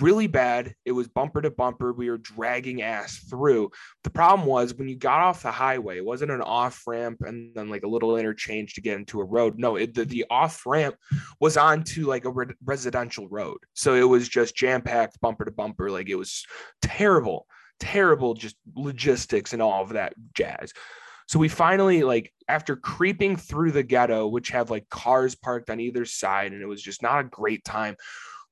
really 0.01 0.27
bad. 0.27 0.75
It 0.85 0.93
was 0.93 1.09
bumper 1.09 1.41
to 1.43 1.51
bumper. 1.51 1.93
We 1.93 2.11
were 2.11 2.19
dragging 2.19 2.83
ass 2.83 3.19
through. 3.31 3.71
The 4.05 4.11
problem 4.11 4.47
was 4.47 4.75
when 4.75 4.89
you 4.89 4.97
got 4.97 5.21
off 5.21 5.43
the 5.43 5.51
highway, 5.51 5.99
it 5.99 6.05
wasn't 6.05 6.33
an 6.33 6.43
off 6.43 6.83
ramp 6.87 7.23
and 7.23 7.55
then 7.55 7.69
like 7.69 7.85
a 7.85 7.89
little 7.89 8.17
interchange 8.17 8.75
to 8.75 8.81
get 8.81 8.99
into 8.99 9.21
a 9.21 9.25
road. 9.25 9.59
No, 9.59 9.77
it, 9.77 9.95
the, 9.95 10.05
the 10.05 10.27
off 10.31 10.67
ramp 10.67 10.97
was 11.41 11.57
onto 11.57 12.07
like 12.07 12.25
a 12.25 12.31
re- 12.31 12.55
residential 12.65 13.29
road. 13.29 13.59
So 13.75 13.95
it 13.95 14.09
was 14.09 14.29
just 14.29 14.57
jam 14.57 14.83
packed 14.83 15.21
bumper 15.21 15.45
to 15.45 15.53
bumper. 15.53 15.91
Like 15.91 16.09
it 16.09 16.17
was 16.17 16.45
terrible, 16.83 17.47
terrible, 17.79 18.35
just 18.35 18.57
logistics 18.75 19.53
and 19.53 19.63
all 19.63 19.83
of 19.83 19.91
that 19.91 20.15
jazz. 20.35 20.73
So 21.29 21.41
we 21.41 21.49
finally 21.49 22.05
like 22.05 22.33
after 22.49 22.77
creeping 22.77 23.37
through 23.37 23.73
the 23.73 23.83
ghetto, 23.83 24.29
which 24.29 24.51
have 24.51 24.71
like 24.71 24.89
cars 24.89 25.35
parked 25.35 25.71
on 25.71 25.81
either 25.81 26.05
side, 26.05 26.53
and 26.53 26.63
it 26.63 26.67
was 26.67 26.81
just 26.83 27.03
not 27.03 27.21
a 27.21 27.25
great 27.25 27.65
time 27.65 27.97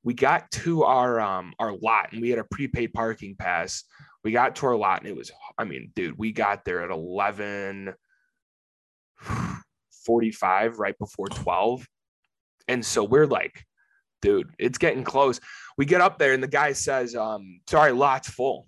we 0.05 0.15
got 0.15 0.51
to 0.53 0.85
our 0.85 1.21
um 1.21 1.53
our 1.59 1.75
lot 1.75 2.13
and 2.13 2.21
we 2.21 2.31
had 2.31 2.39
a 2.39 2.45
prepaid 2.45 2.93
parking 2.93 3.35
pass. 3.37 3.85
We 4.23 4.31
got 4.31 4.57
to 4.57 4.67
our 4.67 4.77
lot 4.77 5.01
and 5.01 5.09
it 5.09 5.17
was 5.17 5.33
I 5.59 5.65
mean, 5.65 5.91
dude, 5.97 6.19
we 6.19 6.31
got 6.31 6.65
there 6.65 6.83
at 6.85 6.91
11 6.91 7.95
45 10.05 10.79
right 10.79 10.99
before 10.99 11.29
12. 11.29 11.87
And 12.69 12.85
so 12.85 13.05
we're 13.05 13.27
like, 13.27 13.65
dude, 14.23 14.51
it's 14.59 14.79
getting 14.79 15.05
close. 15.05 15.41
We 15.77 15.87
get 15.87 16.01
up 16.01 16.19
there 16.19 16.33
and 16.33 16.43
the 16.43 16.49
guy 16.49 16.73
says, 16.73 17.15
um, 17.15 17.61
sorry, 17.69 17.93
lot's 17.93 18.29
full. 18.29 18.67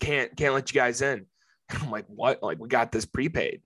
Can't 0.00 0.36
can't 0.36 0.54
let 0.54 0.72
you 0.72 0.80
guys 0.80 1.02
in. 1.02 1.26
I'm 1.70 1.90
like, 1.90 2.06
what? 2.08 2.42
Like, 2.42 2.58
we 2.58 2.68
got 2.68 2.92
this 2.92 3.04
prepaid. 3.04 3.62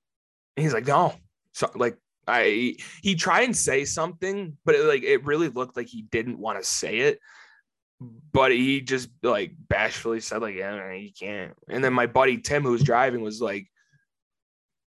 And 0.57 0.65
he's 0.65 0.75
like, 0.75 0.87
no. 0.87 1.15
So 1.53 1.71
like 1.75 1.97
I 2.29 2.77
he 3.03 3.15
tried 3.15 3.45
and 3.45 3.57
say 3.57 3.85
something, 3.85 4.57
but 4.65 4.75
it, 4.75 4.85
like 4.85 5.03
it 5.03 5.25
really 5.25 5.49
looked 5.49 5.77
like 5.77 5.89
he 5.89 6.03
didn't 6.03 6.39
want 6.39 6.59
to 6.59 6.65
say 6.69 6.99
it. 6.99 7.21
But 8.33 8.53
he 8.53 8.81
just 8.81 9.09
like 9.23 9.53
bashfully 9.59 10.21
said, 10.21 10.43
like, 10.43 10.55
yeah, 10.55 10.93
you 10.93 11.11
can't. 11.19 11.55
And 11.69 11.83
then 11.83 11.93
my 11.93 12.07
buddy 12.07 12.39
Tim, 12.39 12.63
who 12.63 12.71
was 12.71 12.85
driving, 12.85 13.23
was 13.23 13.41
like, 13.41 13.67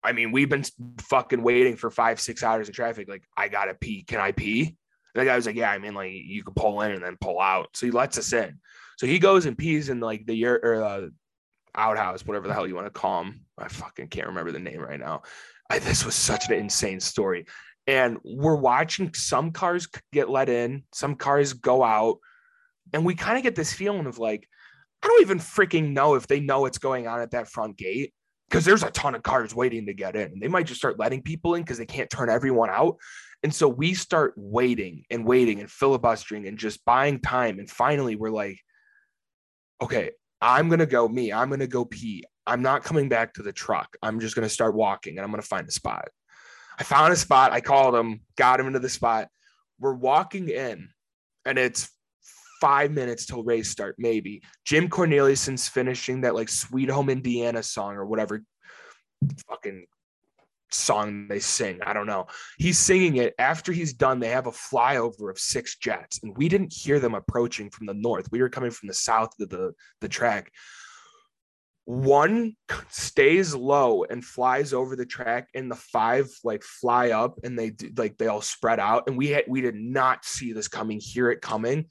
I 0.03 0.11
mean, 0.11 0.31
we've 0.31 0.49
been 0.49 0.65
fucking 0.99 1.41
waiting 1.41 1.77
for 1.77 1.89
five, 1.89 2.19
six 2.19 2.43
hours 2.43 2.67
in 2.67 2.73
traffic. 2.73 3.09
Like, 3.09 3.23
I 3.35 3.47
gotta 3.47 3.73
pee. 3.73 4.03
Can 4.03 4.19
I 4.19 4.33
pee? 4.33 4.77
And 5.15 5.21
the 5.21 5.25
guy 5.25 5.35
was 5.35 5.45
like, 5.45 5.55
Yeah, 5.55 5.71
I 5.71 5.79
mean, 5.79 5.93
like 5.93 6.11
you 6.11 6.43
can 6.43 6.53
pull 6.53 6.81
in 6.81 6.91
and 6.91 7.03
then 7.03 7.17
pull 7.19 7.39
out. 7.39 7.69
So 7.73 7.85
he 7.85 7.91
lets 7.91 8.17
us 8.17 8.33
in. 8.33 8.59
So 8.97 9.07
he 9.07 9.19
goes 9.19 9.45
and 9.45 9.57
pees 9.57 9.89
in 9.89 9.99
like 9.99 10.25
the 10.25 10.35
year 10.35 10.59
or 10.61 10.83
uh, 10.83 11.07
outhouse, 11.75 12.25
whatever 12.25 12.47
the 12.47 12.53
hell 12.53 12.67
you 12.67 12.75
want 12.75 12.87
to 12.87 12.91
call 12.91 13.23
him. 13.23 13.45
I 13.57 13.67
fucking 13.67 14.09
can't 14.09 14.27
remember 14.27 14.51
the 14.51 14.59
name 14.59 14.81
right 14.81 14.99
now. 14.99 15.23
This 15.79 16.05
was 16.05 16.15
such 16.15 16.49
an 16.49 16.53
insane 16.53 16.99
story. 16.99 17.45
And 17.87 18.17
we're 18.23 18.55
watching 18.55 19.13
some 19.13 19.51
cars 19.51 19.87
get 20.13 20.29
let 20.29 20.49
in, 20.49 20.83
some 20.93 21.15
cars 21.15 21.53
go 21.53 21.83
out. 21.83 22.17
And 22.93 23.05
we 23.05 23.15
kind 23.15 23.37
of 23.37 23.43
get 23.43 23.55
this 23.55 23.73
feeling 23.73 24.05
of 24.05 24.19
like, 24.19 24.47
I 25.03 25.07
don't 25.07 25.21
even 25.21 25.39
freaking 25.39 25.93
know 25.93 26.15
if 26.15 26.27
they 26.27 26.39
know 26.39 26.61
what's 26.61 26.77
going 26.77 27.07
on 27.07 27.21
at 27.21 27.31
that 27.31 27.47
front 27.47 27.77
gate 27.77 28.13
because 28.49 28.65
there's 28.65 28.83
a 28.83 28.91
ton 28.91 29.15
of 29.15 29.23
cars 29.23 29.55
waiting 29.55 29.85
to 29.87 29.93
get 29.93 30.15
in. 30.15 30.39
They 30.39 30.47
might 30.47 30.67
just 30.67 30.79
start 30.79 30.99
letting 30.99 31.21
people 31.21 31.55
in 31.55 31.63
because 31.63 31.77
they 31.77 31.85
can't 31.85 32.09
turn 32.09 32.29
everyone 32.29 32.69
out. 32.69 32.97
And 33.43 33.53
so 33.53 33.67
we 33.67 33.93
start 33.93 34.33
waiting 34.35 35.05
and 35.09 35.25
waiting 35.25 35.61
and 35.61 35.71
filibustering 35.71 36.45
and 36.45 36.57
just 36.57 36.85
buying 36.85 37.19
time. 37.19 37.59
And 37.59 37.69
finally, 37.69 38.15
we're 38.15 38.29
like, 38.29 38.59
okay, 39.81 40.11
I'm 40.41 40.67
going 40.67 40.79
to 40.79 40.85
go, 40.85 41.07
me, 41.07 41.33
I'm 41.33 41.47
going 41.47 41.61
to 41.61 41.67
go 41.67 41.85
pee. 41.85 42.23
I'm 42.47 42.61
not 42.61 42.83
coming 42.83 43.09
back 43.09 43.33
to 43.33 43.43
the 43.43 43.53
truck. 43.53 43.95
I'm 44.01 44.19
just 44.19 44.35
going 44.35 44.47
to 44.47 44.53
start 44.53 44.75
walking 44.75 45.17
and 45.17 45.23
I'm 45.23 45.31
going 45.31 45.41
to 45.41 45.47
find 45.47 45.67
a 45.67 45.71
spot. 45.71 46.09
I 46.79 46.83
found 46.83 47.13
a 47.13 47.17
spot. 47.17 47.51
I 47.51 47.61
called 47.61 47.95
him, 47.95 48.21
got 48.35 48.59
him 48.59 48.67
into 48.67 48.79
the 48.79 48.89
spot. 48.89 49.27
We're 49.79 49.93
walking 49.93 50.49
in 50.49 50.89
and 51.45 51.57
it's 51.57 51.89
five 52.59 52.91
minutes 52.91 53.25
till 53.25 53.43
race 53.43 53.69
start, 53.69 53.95
maybe. 53.97 54.41
Jim 54.65 54.87
Cornelison's 54.87 55.67
finishing 55.67 56.21
that 56.21 56.35
like 56.35 56.49
Sweet 56.49 56.89
Home 56.89 57.09
Indiana 57.09 57.63
song 57.63 57.95
or 57.95 58.05
whatever 58.05 58.43
fucking 59.47 59.85
song 60.71 61.27
they 61.27 61.39
sing. 61.39 61.79
I 61.83 61.93
don't 61.93 62.07
know. 62.07 62.27
He's 62.57 62.79
singing 62.79 63.17
it. 63.17 63.33
After 63.37 63.71
he's 63.71 63.93
done, 63.93 64.19
they 64.19 64.29
have 64.29 64.47
a 64.47 64.51
flyover 64.51 65.29
of 65.29 65.37
six 65.37 65.77
jets, 65.77 66.19
and 66.23 66.35
we 66.37 66.47
didn't 66.47 66.73
hear 66.73 66.99
them 66.99 67.15
approaching 67.15 67.69
from 67.69 67.87
the 67.87 67.93
north. 67.93 68.31
We 68.31 68.41
were 68.41 68.49
coming 68.49 68.71
from 68.71 68.87
the 68.87 68.93
south 68.93 69.33
of 69.39 69.49
the, 69.49 69.73
the 69.99 70.09
track 70.09 70.51
one 71.85 72.55
stays 72.89 73.55
low 73.55 74.03
and 74.03 74.23
flies 74.23 74.73
over 74.73 74.95
the 74.95 75.05
track 75.05 75.49
and 75.55 75.69
the 75.69 75.75
five 75.75 76.29
like 76.43 76.63
fly 76.63 77.09
up 77.09 77.39
and 77.43 77.57
they 77.57 77.71
do, 77.71 77.89
like 77.97 78.17
they 78.17 78.27
all 78.27 78.41
spread 78.41 78.79
out. 78.79 79.07
And 79.07 79.17
we 79.17 79.27
had 79.29 79.45
we 79.47 79.61
did 79.61 79.75
not 79.75 80.23
see 80.23 80.53
this 80.53 80.67
coming 80.67 80.99
hear 80.99 81.31
it 81.31 81.41
coming. 81.41 81.85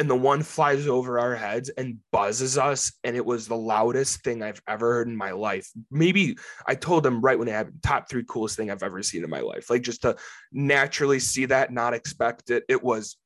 And 0.00 0.08
the 0.08 0.16
one 0.16 0.44
flies 0.44 0.86
over 0.86 1.18
our 1.18 1.34
heads 1.34 1.70
and 1.70 1.98
buzzes 2.12 2.56
us. 2.56 2.92
And 3.02 3.16
it 3.16 3.26
was 3.26 3.48
the 3.48 3.56
loudest 3.56 4.22
thing 4.22 4.42
i've 4.42 4.62
ever 4.68 4.94
heard 4.94 5.08
in 5.08 5.16
my 5.16 5.30
life. 5.30 5.68
Maybe 5.90 6.36
i 6.66 6.74
told 6.74 7.04
them 7.04 7.20
right 7.20 7.38
when 7.38 7.48
it 7.48 7.52
happened 7.52 7.82
top 7.82 8.10
three 8.10 8.24
coolest 8.28 8.56
thing 8.56 8.70
i've 8.70 8.82
ever 8.82 9.02
seen 9.02 9.24
in 9.24 9.30
my 9.30 9.40
life. 9.40 9.70
Like 9.70 9.82
just 9.82 10.02
to 10.02 10.16
naturally 10.52 11.20
see 11.20 11.46
that 11.46 11.72
not 11.72 11.94
expect 11.94 12.50
it. 12.50 12.64
It 12.68 12.82
was 12.82 13.16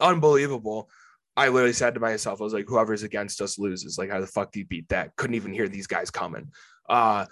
unbelievable 0.00 0.88
I 1.36 1.48
literally 1.48 1.72
said 1.72 1.94
to 1.94 2.00
myself, 2.00 2.40
I 2.40 2.44
was 2.44 2.52
like, 2.52 2.66
whoever's 2.68 3.02
against 3.02 3.40
us 3.40 3.58
loses. 3.58 3.96
Like, 3.96 4.10
how 4.10 4.20
the 4.20 4.26
fuck 4.26 4.52
do 4.52 4.58
you 4.58 4.66
beat 4.66 4.88
that? 4.90 5.16
Couldn't 5.16 5.36
even 5.36 5.52
hear 5.52 5.68
these 5.68 5.86
guys 5.86 6.10
coming. 6.10 6.50
Uh, 6.88 7.26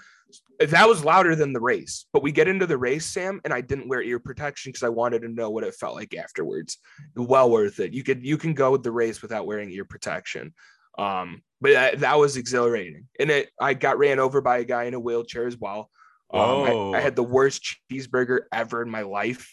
that 0.59 0.89
was 0.89 1.05
louder 1.05 1.35
than 1.35 1.53
the 1.53 1.61
race. 1.61 2.07
But 2.13 2.23
we 2.23 2.33
get 2.33 2.49
into 2.49 2.67
the 2.67 2.79
race, 2.79 3.07
Sam, 3.07 3.41
and 3.45 3.53
I 3.53 3.61
didn't 3.61 3.89
wear 3.89 4.03
ear 4.03 4.19
protection 4.19 4.71
because 4.71 4.83
I 4.83 4.91
wanted 4.91 5.23
to 5.23 5.29
know 5.29 5.51
what 5.51 5.65
it 5.65 5.75
felt 5.75 5.95
like 5.95 6.15
afterwards. 6.15 6.79
Well 7.17 7.51
worth 7.51 7.81
it. 7.81 7.93
You 7.93 8.03
could 8.03 8.25
you 8.25 8.37
can 8.37 8.55
go 8.55 8.71
with 8.71 8.83
the 8.83 8.93
race 8.93 9.23
without 9.23 9.47
wearing 9.47 9.71
ear 9.71 9.85
protection. 9.85 10.55
Um, 10.99 11.43
but 11.61 11.73
that, 11.73 11.99
that 12.01 12.19
was 12.19 12.37
exhilarating. 12.37 13.07
And 13.19 13.31
it 13.31 13.51
I 13.61 13.75
got 13.75 13.99
ran 13.99 14.19
over 14.19 14.41
by 14.41 14.59
a 14.59 14.65
guy 14.65 14.85
in 14.85 14.95
a 14.95 15.01
wheelchair 15.01 15.47
as 15.47 15.57
well. 15.57 15.91
Um, 16.33 16.95
I, 16.95 16.99
I, 16.99 17.01
had 17.01 17.17
the 17.17 17.25
worst 17.25 17.77
cheeseburger 17.91 18.43
ever 18.53 18.83
in 18.83 18.91
my 18.91 19.03
life. 19.03 19.51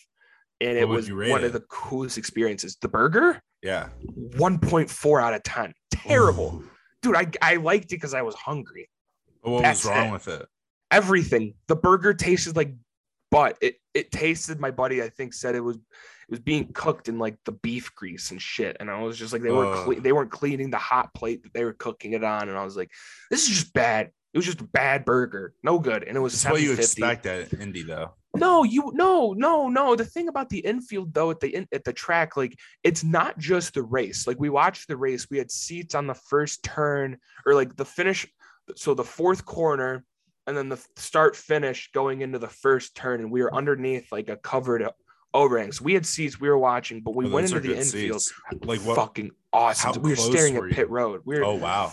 And 0.61 0.77
it 0.77 0.87
was 0.87 1.11
one 1.11 1.43
of 1.43 1.53
the 1.53 1.63
coolest 1.69 2.17
experiences. 2.17 2.77
The 2.79 2.87
burger, 2.87 3.41
yeah. 3.61 3.89
1.4 4.37 5.21
out 5.21 5.33
of 5.33 5.43
10. 5.43 5.73
Terrible. 5.91 6.61
Ooh. 6.63 6.69
Dude, 7.01 7.15
I, 7.15 7.27
I 7.41 7.55
liked 7.55 7.85
it 7.85 7.95
because 7.97 8.13
I 8.13 8.21
was 8.21 8.35
hungry. 8.35 8.89
what 9.41 9.61
That's 9.61 9.83
was 9.83 9.91
wrong 9.91 10.09
it. 10.09 10.11
with 10.13 10.27
it? 10.27 10.47
Everything. 10.91 11.53
The 11.67 11.75
burger 11.75 12.13
tasted 12.13 12.55
like 12.55 12.73
butt. 13.31 13.57
It 13.61 13.75
it 13.93 14.11
tasted, 14.11 14.59
my 14.59 14.71
buddy, 14.71 15.01
I 15.01 15.09
think, 15.09 15.33
said 15.33 15.55
it 15.55 15.59
was 15.59 15.75
it 15.75 16.31
was 16.31 16.39
being 16.39 16.71
cooked 16.73 17.07
in 17.07 17.19
like 17.19 17.37
the 17.45 17.51
beef 17.51 17.93
grease 17.95 18.31
and 18.31 18.41
shit. 18.41 18.77
And 18.79 18.89
I 18.89 19.01
was 19.01 19.17
just 19.17 19.31
like, 19.33 19.41
they 19.41 19.51
weren't 19.51 19.85
cle- 19.85 20.01
they 20.01 20.11
weren't 20.11 20.31
cleaning 20.31 20.69
the 20.69 20.77
hot 20.77 21.13
plate 21.13 21.43
that 21.43 21.53
they 21.53 21.63
were 21.63 21.73
cooking 21.73 22.13
it 22.13 22.23
on. 22.23 22.49
And 22.49 22.57
I 22.57 22.63
was 22.63 22.75
like, 22.77 22.91
this 23.29 23.43
is 23.43 23.49
just 23.49 23.73
bad. 23.73 24.11
It 24.33 24.37
was 24.37 24.45
just 24.45 24.61
a 24.61 24.65
bad 24.65 25.05
burger. 25.05 25.53
No 25.63 25.79
good. 25.79 26.03
And 26.03 26.15
it 26.17 26.19
was 26.19 26.43
what 26.45 26.61
you 26.61 26.73
expect 26.73 27.25
at 27.25 27.53
Indy 27.53 27.83
though. 27.83 28.13
No, 28.39 28.63
you 28.63 28.91
no, 28.93 29.33
no, 29.33 29.67
no. 29.69 29.95
The 29.95 30.05
thing 30.05 30.27
about 30.27 30.49
the 30.49 30.59
infield 30.59 31.13
though 31.13 31.31
at 31.31 31.39
the 31.39 31.55
in, 31.55 31.67
at 31.71 31.83
the 31.83 31.93
track, 31.93 32.37
like 32.37 32.57
it's 32.83 33.03
not 33.03 33.37
just 33.37 33.73
the 33.73 33.83
race. 33.83 34.27
Like 34.27 34.39
we 34.39 34.49
watched 34.49 34.87
the 34.87 34.97
race, 34.97 35.27
we 35.29 35.37
had 35.37 35.51
seats 35.51 35.95
on 35.95 36.07
the 36.07 36.13
first 36.13 36.63
turn 36.63 37.17
or 37.45 37.53
like 37.53 37.75
the 37.75 37.85
finish. 37.85 38.27
So 38.75 38.93
the 38.93 39.03
fourth 39.03 39.45
corner, 39.45 40.03
and 40.45 40.57
then 40.57 40.69
the 40.69 40.83
start 40.97 41.35
finish 41.35 41.89
going 41.93 42.21
into 42.21 42.39
the 42.39 42.49
first 42.49 42.95
turn, 42.95 43.21
and 43.21 43.31
we 43.31 43.41
were 43.41 43.53
underneath 43.53 44.11
like 44.11 44.29
a 44.29 44.37
covered 44.37 44.89
overhang. 45.33 45.71
So 45.71 45.83
we 45.83 45.93
had 45.93 46.05
seats 46.05 46.39
we 46.39 46.49
were 46.49 46.57
watching, 46.57 47.01
but 47.01 47.15
we 47.15 47.25
oh, 47.25 47.29
went 47.29 47.47
into 47.47 47.59
the 47.59 47.77
infield. 47.77 48.21
Seats. 48.21 48.33
Like 48.63 48.81
what? 48.81 48.95
Fucking 48.95 49.31
awesome. 49.53 50.01
we 50.01 50.11
were 50.11 50.15
staring 50.15 50.55
were 50.55 50.67
at 50.67 50.73
pit 50.73 50.89
road. 50.89 51.21
We 51.25 51.37
were. 51.37 51.45
Oh 51.45 51.55
wow. 51.55 51.91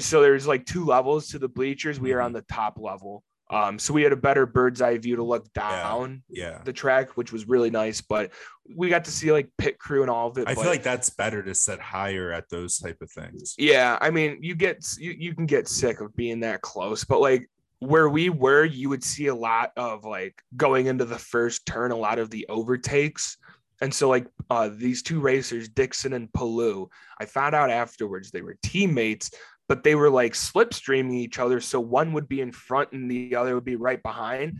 So 0.00 0.20
there's 0.20 0.46
like 0.46 0.66
two 0.66 0.84
levels 0.84 1.28
to 1.28 1.38
the 1.38 1.48
bleachers. 1.48 1.98
We 1.98 2.12
are 2.12 2.20
on 2.20 2.30
mm-hmm. 2.30 2.36
the 2.36 2.42
top 2.42 2.78
level. 2.78 3.22
Um, 3.50 3.78
so 3.78 3.92
we 3.92 4.02
had 4.02 4.12
a 4.12 4.16
better 4.16 4.46
bird's 4.46 4.80
eye 4.80 4.96
view 4.98 5.16
to 5.16 5.24
look 5.24 5.52
down 5.52 6.22
yeah, 6.28 6.50
yeah. 6.50 6.58
the 6.64 6.72
track, 6.72 7.16
which 7.16 7.32
was 7.32 7.48
really 7.48 7.70
nice. 7.70 8.00
But 8.00 8.30
we 8.76 8.88
got 8.88 9.04
to 9.06 9.10
see 9.10 9.32
like 9.32 9.50
pit 9.58 9.78
crew 9.78 10.02
and 10.02 10.10
all 10.10 10.28
of 10.28 10.38
it. 10.38 10.46
I 10.46 10.54
but, 10.54 10.62
feel 10.62 10.70
like 10.70 10.84
that's 10.84 11.10
better 11.10 11.42
to 11.42 11.54
set 11.54 11.80
higher 11.80 12.32
at 12.32 12.48
those 12.48 12.78
type 12.78 13.02
of 13.02 13.10
things. 13.10 13.56
Yeah, 13.58 13.98
I 14.00 14.10
mean, 14.10 14.38
you 14.40 14.54
get 14.54 14.84
you, 14.98 15.14
you 15.18 15.34
can 15.34 15.46
get 15.46 15.66
sick 15.66 16.00
of 16.00 16.14
being 16.14 16.40
that 16.40 16.62
close, 16.62 17.04
but 17.04 17.20
like 17.20 17.50
where 17.80 18.08
we 18.08 18.30
were, 18.30 18.64
you 18.64 18.88
would 18.88 19.02
see 19.02 19.26
a 19.26 19.34
lot 19.34 19.72
of 19.76 20.04
like 20.04 20.40
going 20.56 20.86
into 20.86 21.04
the 21.04 21.18
first 21.18 21.66
turn, 21.66 21.90
a 21.90 21.96
lot 21.96 22.18
of 22.18 22.30
the 22.30 22.46
overtakes. 22.48 23.36
And 23.82 23.92
so, 23.92 24.08
like 24.08 24.26
uh, 24.50 24.68
these 24.72 25.02
two 25.02 25.20
racers, 25.20 25.68
Dixon 25.68 26.12
and 26.12 26.32
Palou, 26.32 26.88
I 27.18 27.24
found 27.24 27.54
out 27.54 27.70
afterwards 27.70 28.30
they 28.30 28.42
were 28.42 28.58
teammates, 28.62 29.30
but 29.70 29.84
they 29.84 29.94
were 29.94 30.10
like 30.10 30.32
slipstreaming 30.32 31.14
each 31.14 31.38
other. 31.38 31.60
So 31.60 31.78
one 31.78 32.12
would 32.14 32.28
be 32.28 32.40
in 32.40 32.50
front 32.50 32.90
and 32.90 33.08
the 33.08 33.36
other 33.36 33.54
would 33.54 33.64
be 33.64 33.76
right 33.76 34.02
behind. 34.02 34.58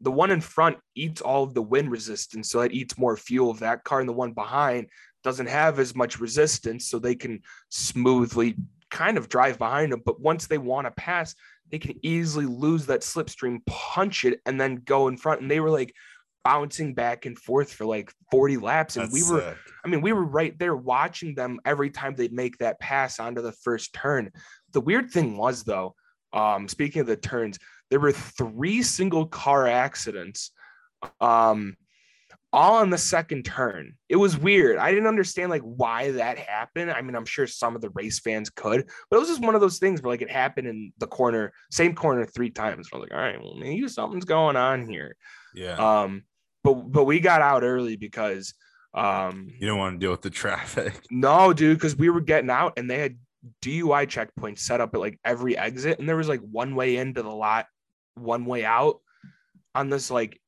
The 0.00 0.10
one 0.10 0.32
in 0.32 0.40
front 0.40 0.78
eats 0.96 1.20
all 1.20 1.44
of 1.44 1.54
the 1.54 1.62
wind 1.62 1.92
resistance, 1.92 2.50
so 2.50 2.62
it 2.62 2.72
eats 2.72 2.98
more 2.98 3.16
fuel 3.16 3.52
of 3.52 3.60
that 3.60 3.84
car, 3.84 4.00
and 4.00 4.08
the 4.08 4.12
one 4.12 4.32
behind 4.32 4.88
doesn't 5.22 5.46
have 5.46 5.78
as 5.78 5.94
much 5.94 6.18
resistance, 6.18 6.88
so 6.88 6.98
they 6.98 7.14
can 7.14 7.40
smoothly 7.68 8.56
kind 8.90 9.16
of 9.16 9.28
drive 9.28 9.58
behind 9.58 9.92
them. 9.92 10.02
But 10.04 10.20
once 10.20 10.48
they 10.48 10.58
want 10.58 10.88
to 10.88 10.90
pass, 10.90 11.36
they 11.70 11.78
can 11.78 11.94
easily 12.02 12.46
lose 12.46 12.86
that 12.86 13.02
slipstream, 13.02 13.64
punch 13.64 14.24
it, 14.24 14.40
and 14.44 14.60
then 14.60 14.82
go 14.84 15.06
in 15.06 15.16
front. 15.16 15.40
And 15.40 15.48
they 15.48 15.60
were 15.60 15.70
like 15.70 15.94
bouncing 16.48 16.94
back 16.94 17.26
and 17.26 17.38
forth 17.38 17.70
for 17.70 17.84
like 17.84 18.10
40 18.30 18.56
laps. 18.56 18.96
And 18.96 19.04
That's 19.04 19.12
we 19.12 19.30
were, 19.30 19.40
sick. 19.42 19.58
I 19.84 19.88
mean, 19.88 20.00
we 20.00 20.14
were 20.14 20.24
right 20.24 20.58
there 20.58 20.74
watching 20.74 21.34
them 21.34 21.60
every 21.66 21.90
time 21.90 22.14
they'd 22.14 22.32
make 22.32 22.56
that 22.58 22.80
pass 22.80 23.20
onto 23.20 23.42
the 23.42 23.52
first 23.52 23.92
turn. 23.92 24.30
The 24.72 24.80
weird 24.80 25.10
thing 25.10 25.36
was, 25.36 25.62
though, 25.62 25.94
um, 26.32 26.66
speaking 26.66 27.00
of 27.00 27.06
the 27.06 27.16
turns, 27.16 27.58
there 27.90 28.00
were 28.00 28.12
three 28.12 28.82
single 28.82 29.26
car 29.26 29.66
accidents, 29.66 30.52
um, 31.20 31.76
all 32.50 32.76
on 32.76 32.88
the 32.88 32.96
second 32.96 33.44
turn. 33.44 33.92
It 34.08 34.16
was 34.16 34.38
weird. 34.38 34.78
I 34.78 34.90
didn't 34.90 35.06
understand 35.06 35.50
like 35.50 35.60
why 35.60 36.12
that 36.12 36.38
happened. 36.38 36.90
I 36.90 37.02
mean, 37.02 37.14
I'm 37.14 37.26
sure 37.26 37.46
some 37.46 37.76
of 37.76 37.82
the 37.82 37.90
race 37.90 38.20
fans 38.20 38.48
could, 38.48 38.88
but 39.10 39.16
it 39.18 39.20
was 39.20 39.28
just 39.28 39.42
one 39.42 39.54
of 39.54 39.60
those 39.60 39.78
things 39.78 40.00
where 40.00 40.14
like 40.14 40.22
it 40.22 40.30
happened 40.30 40.66
in 40.66 40.94
the 40.96 41.06
corner, 41.06 41.52
same 41.70 41.94
corner 41.94 42.24
three 42.24 42.48
times. 42.48 42.88
I 42.90 42.96
was 42.96 43.02
like, 43.02 43.12
all 43.12 43.22
right, 43.22 43.38
well, 43.38 43.56
maybe 43.58 43.86
something's 43.88 44.24
going 44.24 44.56
on 44.56 44.88
here. 44.88 45.14
Yeah. 45.54 45.74
Um, 45.74 46.22
but 46.74 46.92
but 46.92 47.04
we 47.04 47.20
got 47.20 47.42
out 47.42 47.62
early 47.62 47.96
because 47.96 48.54
um 48.94 49.50
you 49.58 49.66
don't 49.66 49.78
want 49.78 49.94
to 49.94 50.04
deal 50.04 50.10
with 50.10 50.22
the 50.22 50.30
traffic. 50.30 51.00
no, 51.10 51.52
dude, 51.52 51.76
because 51.76 51.96
we 51.96 52.10
were 52.10 52.20
getting 52.20 52.50
out 52.50 52.74
and 52.76 52.90
they 52.90 52.98
had 52.98 53.16
DUI 53.62 54.06
checkpoints 54.06 54.60
set 54.60 54.80
up 54.80 54.94
at 54.94 55.00
like 55.00 55.18
every 55.24 55.56
exit, 55.56 55.98
and 55.98 56.08
there 56.08 56.16
was 56.16 56.28
like 56.28 56.40
one 56.40 56.74
way 56.74 56.96
into 56.96 57.22
the 57.22 57.30
lot, 57.30 57.66
one 58.14 58.44
way 58.44 58.64
out 58.64 59.00
on 59.74 59.90
this 59.90 60.10
like 60.10 60.40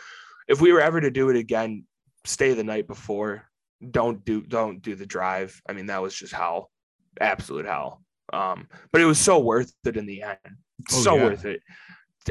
if 0.47 0.61
we 0.61 0.71
were 0.71 0.79
ever 0.79 1.01
to 1.01 1.11
do 1.11 1.29
it 1.29 1.35
again, 1.35 1.83
stay 2.23 2.53
the 2.53 2.63
night 2.63 2.87
before. 2.87 3.49
Don't 3.91 4.23
do 4.23 4.39
don't 4.39 4.81
do 4.81 4.95
the 4.95 5.05
drive. 5.05 5.61
I 5.67 5.73
mean, 5.73 5.87
that 5.87 6.01
was 6.01 6.15
just 6.15 6.31
hell. 6.31 6.71
Absolute 7.19 7.65
hell. 7.65 8.01
Um, 8.31 8.69
but 8.93 9.01
it 9.01 9.05
was 9.05 9.19
so 9.19 9.39
worth 9.39 9.73
it 9.83 9.97
in 9.97 10.05
the 10.05 10.23
end. 10.23 10.37
Oh, 10.89 11.01
so 11.01 11.17
yeah. 11.17 11.23
worth 11.25 11.43
it. 11.43 11.59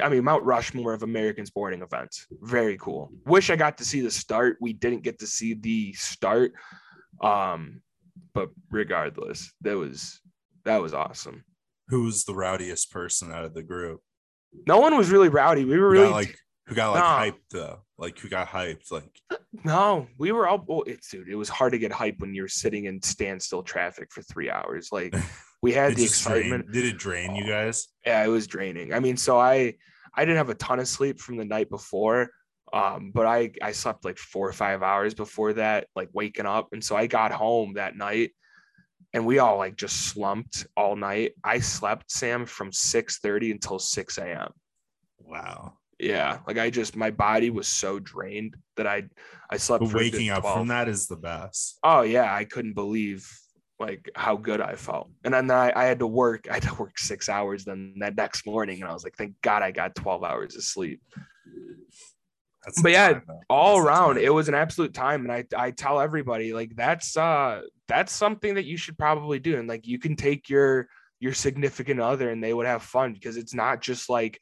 I 0.03 0.09
mean, 0.09 0.25
Mount 0.25 0.45
Rushmore 0.45 0.95
of 0.95 1.03
American 1.03 1.45
sporting 1.45 1.83
events. 1.83 2.27
Very 2.41 2.79
cool. 2.79 3.13
Wish 3.27 3.51
I 3.51 3.57
got 3.57 3.77
to 3.77 3.85
see 3.85 4.01
the 4.01 4.11
start. 4.11 4.57
We 4.63 4.73
didn't 4.73 5.03
get 5.03 5.19
to 5.19 5.27
see 5.27 5.53
the 5.53 5.93
start. 5.93 6.55
Um, 7.21 7.83
but 8.33 8.49
regardless, 8.71 9.53
that 9.61 9.77
was 9.77 10.22
that 10.65 10.81
was 10.83 10.95
awesome. 10.95 11.45
Who 11.89 12.05
was 12.05 12.25
the 12.25 12.35
rowdiest 12.35 12.91
person 12.93 13.33
out 13.33 13.45
of 13.45 13.55
the 13.55 13.63
group? 13.63 14.01
No 14.67 14.79
one 14.79 14.97
was 14.97 15.11
really 15.11 15.29
rowdy. 15.29 15.65
We 15.65 15.79
were 15.79 15.89
Who 15.89 15.93
really 16.01 16.07
got 16.09 16.15
like 16.15 16.37
who 16.67 16.75
got 16.75 16.91
like 16.93 17.03
No. 17.03 17.07
hyped 17.37 17.41
though? 17.51 17.81
Like 17.99 18.19
who 18.19 18.29
got 18.29 18.49
hyped? 18.49 18.91
Like 18.91 19.11
no, 19.65 20.07
we 20.19 20.33
were 20.33 20.47
all 20.49 20.65
well, 20.67 20.83
it's 20.87 21.11
dude. 21.11 21.29
It 21.29 21.37
was 21.37 21.49
hard 21.49 21.73
to 21.73 21.79
get 21.79 21.93
hype 21.93 22.17
when 22.19 22.35
you're 22.35 22.49
sitting 22.49 22.85
in 22.87 23.03
standstill 23.03 23.63
traffic 23.63 24.13
for 24.13 24.23
three 24.23 24.51
hours. 24.51 24.89
Like 24.93 25.15
we 25.63 25.73
had 25.73 25.97
the 25.97 26.05
excitement. 26.05 26.71
did 26.73 26.85
it 26.85 26.99
drain 26.99 27.35
you 27.35 27.47
guys? 27.47 27.89
yeah, 28.07 28.25
it 28.25 28.29
was 28.29 28.47
draining. 28.47 28.93
I 28.95 29.01
mean, 29.01 29.17
so 29.17 29.39
I 29.39 29.75
I 30.15 30.25
didn't 30.25 30.37
have 30.39 30.51
a 30.51 30.55
ton 30.55 30.79
of 30.81 30.89
sleep 30.89 31.19
from 31.21 31.37
the 31.37 31.45
night 31.45 31.69
before. 31.71 32.31
Um, 32.73 33.11
but 33.15 33.27
I 33.27 33.53
I 33.63 33.73
slept 33.73 34.05
like 34.05 34.17
four 34.19 34.49
or 34.49 34.53
five 34.53 34.83
hours 34.83 35.13
before 35.15 35.53
that, 35.55 35.89
like 35.95 36.09
waking 36.13 36.47
up. 36.47 36.69
And 36.73 36.83
so 36.83 36.97
I 36.97 37.07
got 37.07 37.31
home 37.33 37.75
that 37.75 37.97
night 37.97 38.31
and 39.13 39.27
we 39.27 39.39
all 39.39 39.59
like 39.59 39.77
just 39.77 40.07
slumped 40.07 40.67
all 40.77 40.97
night. 40.97 41.33
I 41.45 41.61
slept, 41.61 42.11
Sam, 42.11 42.47
from 42.47 42.73
6 42.73 43.19
30 43.19 43.53
until 43.53 43.79
6 43.79 44.19
a.m. 44.19 44.53
Wow. 45.19 45.75
Yeah. 45.99 46.39
Like 46.47 46.59
I 46.59 46.71
just 46.71 46.97
my 46.97 47.11
body 47.11 47.51
was 47.51 47.69
so 47.69 47.99
drained 47.99 48.57
that 48.77 48.87
I 48.87 49.05
I 49.51 49.57
slept 49.59 49.83
But 49.85 49.91
for 49.91 49.99
a 49.99 50.01
good 50.01 50.13
waking 50.15 50.31
up 50.31 50.41
12. 50.41 50.59
from 50.59 50.69
that 50.69 50.89
is 50.89 51.07
the 51.07 51.17
best. 51.17 51.79
Oh 51.83 52.03
yeah, 52.03 52.35
I 52.35 52.45
couldn't 52.45 52.75
believe 52.75 53.29
like 53.79 54.11
how 54.15 54.37
good 54.37 54.61
I 54.61 54.77
felt. 54.77 55.11
And 55.25 55.35
then 55.35 55.51
I, 55.51 55.73
I 55.75 55.85
had 55.85 55.99
to 55.99 56.07
work. 56.07 56.47
I 56.51 56.55
had 56.55 56.63
to 56.65 56.75
work 56.75 56.99
six 56.99 57.29
hours 57.29 57.65
then 57.65 57.95
that 57.99 58.17
next 58.17 58.47
morning, 58.47 58.81
and 58.81 58.91
I 58.91 58.95
was 58.95 59.05
like, 59.05 59.17
thank 59.17 59.35
God 59.43 59.63
I 59.63 59.71
got 59.71 59.95
12 59.95 60.25
hours 60.25 60.57
of 60.57 60.65
sleep. 60.65 61.03
That's 62.65 62.81
But 62.81 62.93
yeah, 62.93 63.13
time. 63.15 63.23
All 63.49 63.77
That's 63.77 63.87
around, 63.87 64.19
it 64.19 64.33
was 64.33 64.49
an 64.49 64.55
absolute 64.55 64.95
time. 64.95 65.23
And 65.23 65.33
I 65.33 65.45
I 65.57 65.71
tell 65.71 66.01
everybody 66.01 66.53
like 66.53 66.75
that's 66.77 67.17
uh 67.17 67.63
that's 67.89 68.13
something 68.13 68.55
that 68.55 68.65
you 68.65 68.77
should 68.77 68.97
probably 68.99 69.39
do. 69.39 69.59
And 69.59 69.69
like 69.69 69.87
you 69.87 69.99
can 69.99 70.17
take 70.17 70.49
your 70.49 70.89
your 71.21 71.35
significant 71.35 72.01
other 72.01 72.31
and 72.31 72.43
they 72.43 72.53
would 72.53 72.67
have 72.67 72.83
fun 72.83 73.13
because 73.13 73.37
it's 73.37 73.55
not 73.55 73.81
just 73.81 74.09
like 74.09 74.41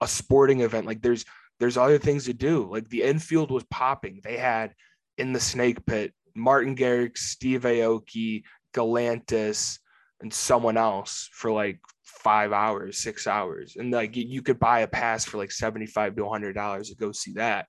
a 0.00 0.08
sporting 0.08 0.60
event. 0.60 0.86
Like 0.86 1.02
there's 1.02 1.24
there's 1.60 1.76
other 1.76 1.98
things 1.98 2.24
to 2.26 2.34
do. 2.34 2.68
Like 2.70 2.88
the 2.88 3.02
infield 3.02 3.50
was 3.50 3.64
popping. 3.64 4.20
They 4.22 4.36
had 4.36 4.74
in 5.18 5.32
the 5.32 5.40
snake 5.40 5.84
pit 5.86 6.12
Martin 6.34 6.74
Garrix, 6.76 7.18
Steve 7.18 7.62
Aoki, 7.62 8.42
Galantis, 8.74 9.78
and 10.20 10.32
someone 10.32 10.76
else 10.76 11.28
for 11.32 11.50
like 11.50 11.80
five 12.20 12.52
hours, 12.52 12.98
six 12.98 13.26
hours. 13.26 13.76
And 13.76 13.90
like 13.90 14.16
you- 14.16 14.42
could 14.42 14.58
buy 14.58 14.80
a 14.80 14.86
pass 14.88 15.24
for 15.24 15.38
like 15.38 15.50
75 15.52 16.16
to 16.16 16.24
100 16.24 16.54
dollars 16.54 16.88
to 16.90 16.94
go 16.96 17.12
see 17.12 17.32
that. 17.34 17.66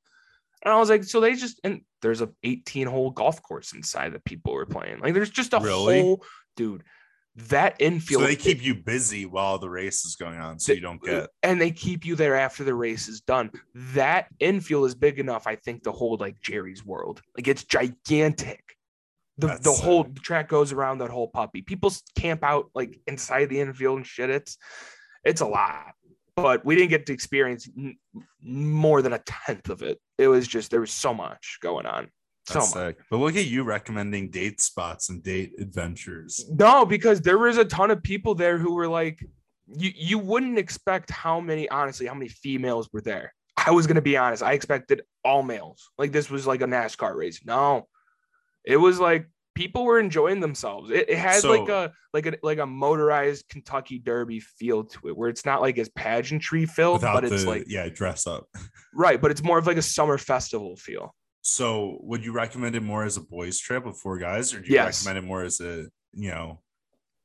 And 0.63 0.73
I 0.73 0.77
was 0.77 0.89
like, 0.89 1.03
so 1.03 1.19
they 1.19 1.35
just 1.35 1.59
and 1.63 1.81
there's 2.01 2.21
a 2.21 2.29
18 2.43 2.87
hole 2.87 3.11
golf 3.11 3.41
course 3.41 3.73
inside 3.73 4.13
that 4.13 4.23
people 4.25 4.53
were 4.53 4.65
playing. 4.65 4.99
Like 4.99 5.13
there's 5.13 5.29
just 5.29 5.53
a 5.53 5.59
Really? 5.59 6.01
whole 6.01 6.23
dude. 6.55 6.83
That 7.49 7.77
infield. 7.79 8.21
so 8.21 8.27
they 8.27 8.35
keep 8.35 8.63
you 8.63 8.75
busy 8.75 9.25
while 9.25 9.57
the 9.57 9.69
race 9.69 10.05
is 10.05 10.15
going 10.15 10.37
on, 10.39 10.59
so 10.59 10.71
you 10.71 10.81
don't 10.81 11.01
uh, 11.09 11.21
get 11.21 11.29
and 11.41 11.59
they 11.59 11.71
keep 11.71 12.05
you 12.05 12.15
there 12.15 12.35
after 12.35 12.63
the 12.63 12.75
race 12.75 13.07
is 13.07 13.21
done. 13.21 13.49
That 13.73 14.27
infield 14.39 14.85
is 14.85 14.93
big 14.93 15.17
enough, 15.17 15.47
I 15.47 15.55
think, 15.55 15.83
to 15.85 15.91
hold 15.91 16.19
like 16.21 16.39
Jerry's 16.41 16.85
World. 16.85 17.21
Like 17.35 17.47
it's 17.47 17.63
gigantic. 17.63 18.77
The 19.37 19.47
That's 19.47 19.63
the 19.63 19.71
whole 19.71 20.03
sick. 20.03 20.15
track 20.21 20.47
goes 20.49 20.71
around 20.71 20.99
that 20.99 21.09
whole 21.09 21.27
puppy. 21.27 21.61
People 21.61 21.91
camp 22.15 22.43
out 22.43 22.69
like 22.75 22.99
inside 23.07 23.49
the 23.49 23.59
infield 23.59 23.97
and 23.97 24.05
shit. 24.07 24.29
It's 24.29 24.57
it's 25.23 25.41
a 25.41 25.47
lot, 25.47 25.93
but 26.35 26.63
we 26.65 26.75
didn't 26.75 26.89
get 26.91 27.05
to 27.07 27.13
experience 27.13 27.67
n- 27.77 27.97
more 28.43 29.01
than 29.01 29.13
a 29.13 29.19
tenth 29.25 29.69
of 29.69 29.81
it. 29.81 29.99
It 30.17 30.27
was 30.27 30.47
just 30.47 30.69
there 30.69 30.81
was 30.81 30.91
so 30.91 31.13
much 31.13 31.57
going 31.61 31.85
on. 31.87 32.09
So 32.45 32.59
much. 32.59 32.69
sick. 32.69 32.97
But 33.09 33.17
look 33.17 33.35
at 33.35 33.45
you 33.45 33.63
recommending 33.63 34.29
date 34.29 34.59
spots 34.61 35.09
and 35.09 35.23
date 35.23 35.53
adventures. 35.59 36.45
No, 36.51 36.85
because 36.85 37.21
there 37.21 37.37
was 37.39 37.57
a 37.57 37.65
ton 37.65 37.89
of 37.89 38.03
people 38.03 38.35
there 38.35 38.57
who 38.57 38.73
were 38.73 38.87
like, 38.87 39.25
you 39.65 39.91
you 39.95 40.19
wouldn't 40.19 40.59
expect 40.59 41.09
how 41.09 41.39
many, 41.39 41.67
honestly, 41.69 42.05
how 42.05 42.13
many 42.13 42.27
females 42.29 42.89
were 42.93 43.01
there. 43.01 43.33
I 43.57 43.71
was 43.71 43.87
gonna 43.87 44.01
be 44.01 44.17
honest. 44.17 44.43
I 44.43 44.53
expected 44.53 45.03
all 45.23 45.41
males. 45.41 45.89
Like 45.97 46.11
this 46.11 46.29
was 46.29 46.45
like 46.45 46.61
a 46.61 46.65
NASCAR 46.65 47.15
race. 47.15 47.41
No, 47.45 47.87
it 48.65 48.77
was 48.77 48.99
like 48.99 49.27
people 49.55 49.85
were 49.85 49.99
enjoying 49.99 50.39
themselves. 50.39 50.89
It, 50.89 51.09
it 51.09 51.17
had 51.17 51.43
like 51.43 51.69
a 51.69 51.91
like 52.13 52.25
a 52.25 52.37
like 52.43 52.57
a 52.59 52.65
motorized 52.65 53.47
Kentucky 53.49 53.99
Derby 53.99 54.39
feel 54.39 54.83
to 54.85 55.07
it, 55.09 55.17
where 55.17 55.29
it's 55.29 55.45
not 55.45 55.61
like 55.61 55.77
as 55.77 55.89
pageantry 55.89 56.65
filled, 56.65 57.01
but 57.01 57.23
it's 57.23 57.43
the 57.43 57.49
like 57.49 57.65
yeah, 57.67 57.87
dress 57.89 58.25
up. 58.27 58.47
right, 58.95 59.21
but 59.21 59.31
it's 59.31 59.43
more 59.43 59.57
of 59.57 59.67
like 59.67 59.77
a 59.77 59.81
summer 59.81 60.17
festival 60.17 60.75
feel. 60.75 61.13
So 61.41 61.97
would 62.01 62.23
you 62.23 62.31
recommend 62.31 62.75
it 62.75 62.83
more 62.83 63.03
as 63.03 63.17
a 63.17 63.21
boys 63.21 63.59
trip 63.59 63.85
with 63.85 63.97
four 63.97 64.17
guys, 64.17 64.53
or 64.53 64.59
do 64.61 64.67
you 64.67 64.75
Yes. 64.75 65.05
recommend 65.05 65.25
it 65.25 65.27
more 65.27 65.43
as 65.43 65.59
a 65.59 65.87
you 66.13 66.31
know 66.31 66.61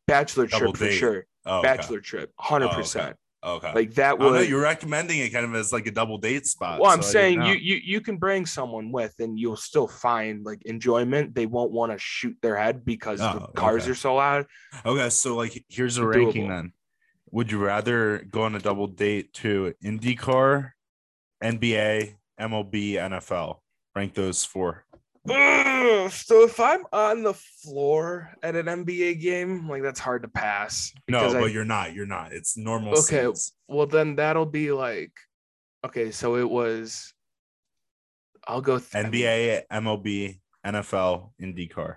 Bachelor 0.06 0.46
trip 0.46 0.76
for 0.76 0.90
sure. 0.90 1.26
oh, 1.46 1.58
okay. 1.58 1.68
Bachelor 1.68 2.00
trip, 2.00 2.32
hundred 2.38 2.68
Oh, 2.70 2.74
percent. 2.74 3.16
Okay. 3.44 3.72
Like 3.72 3.94
that 3.94 4.18
don't 4.18 4.48
you're 4.48 4.60
recommending 4.62 5.20
it 5.20 5.30
kind 5.30 5.44
of 5.44 5.54
as 5.54 5.72
like 5.72 5.86
a 5.86 5.92
double 5.92 6.18
date 6.18 6.44
spot. 6.46 6.80
Well, 6.80 6.90
I'm 6.90 7.02
so 7.02 7.10
saying 7.10 7.42
you 7.42 7.54
you 7.54 7.76
you 7.76 8.00
can 8.00 8.16
bring 8.16 8.46
someone 8.46 8.90
with, 8.90 9.14
and 9.20 9.38
you'll 9.38 9.56
still 9.56 9.86
find 9.86 10.44
like 10.44 10.62
enjoyment. 10.64 11.36
They 11.36 11.46
won't 11.46 11.70
want 11.70 11.92
to 11.92 11.98
shoot 11.98 12.36
their 12.42 12.56
head 12.56 12.84
because 12.84 13.20
the 13.20 13.42
Oh, 13.44 13.50
cars 13.54 13.82
okay. 13.84 13.92
are 13.92 13.94
so 13.94 14.16
loud. 14.16 14.46
Okay, 14.84 15.08
so 15.10 15.36
like 15.36 15.64
here's 15.68 15.98
a 15.98 16.00
Doable. 16.02 16.14
ranking 16.16 16.48
then. 16.48 16.72
Would 17.30 17.52
you 17.52 17.58
rather 17.64 18.24
go 18.28 18.42
on 18.42 18.56
a 18.56 18.58
double 18.58 18.88
date 18.88 19.32
to 19.34 19.72
IndyCar, 19.84 20.70
NBA, 21.42 22.14
MLB, 22.40 22.94
NFL? 22.94 23.58
Rank 23.94 24.14
those 24.14 24.44
four. 24.44 24.84
So 26.10 26.42
if 26.44 26.58
I'm 26.60 26.84
on 26.92 27.22
the 27.22 27.34
floor 27.34 28.30
at 28.42 28.56
an 28.56 28.66
NBA 28.66 29.20
game, 29.20 29.68
like 29.68 29.82
that's 29.82 30.00
hard 30.00 30.22
to 30.22 30.28
pass. 30.28 30.92
No, 31.08 31.28
I- 31.28 31.32
but 31.40 31.52
you're 31.52 31.64
not. 31.64 31.94
You're 31.94 32.06
not. 32.06 32.32
It's 32.32 32.56
normal. 32.56 32.98
Okay. 32.98 33.26
Well, 33.68 33.86
then 33.86 34.16
that'll 34.16 34.46
be 34.46 34.72
like, 34.72 35.12
okay, 35.84 36.10
so 36.10 36.36
it 36.36 36.48
was. 36.48 37.12
I'll 38.46 38.62
go 38.62 38.78
th- 38.78 39.04
NBA, 39.04 39.62
MLB, 39.70 40.40
NFL, 40.64 41.30
IndyCar. 41.40 41.96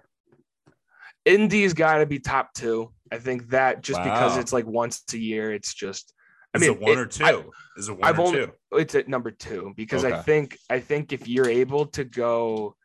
Indy's 1.23 1.73
got 1.73 1.99
to 1.99 2.05
be 2.05 2.19
top 2.19 2.53
two. 2.53 2.91
I 3.11 3.17
think 3.19 3.49
that 3.49 3.81
just 3.81 4.03
because 4.03 4.37
it's 4.37 4.51
like 4.51 4.65
once 4.65 5.03
a 5.13 5.17
year, 5.17 5.53
it's 5.53 5.73
just. 5.73 6.13
I 6.53 6.57
Is 6.57 6.61
mean, 6.63 6.71
it 6.71 6.81
one 6.81 6.91
it- 6.91 6.97
or 6.99 7.05
two? 7.05 7.23
I- 7.23 7.43
Is 7.77 7.87
it 7.87 7.93
one 7.93 8.03
I've 8.03 8.19
or 8.19 8.27
only- 8.27 8.45
two? 8.47 8.51
it's 8.73 8.95
at 8.95 9.07
number 9.07 9.31
two 9.31 9.73
because 9.77 10.03
I 10.03 10.21
think 10.21 10.57
I 10.69 10.79
think 10.81 11.13
if 11.13 11.27
you're 11.27 11.47
able 11.47 11.85
to 11.87 12.03
go, 12.03 12.75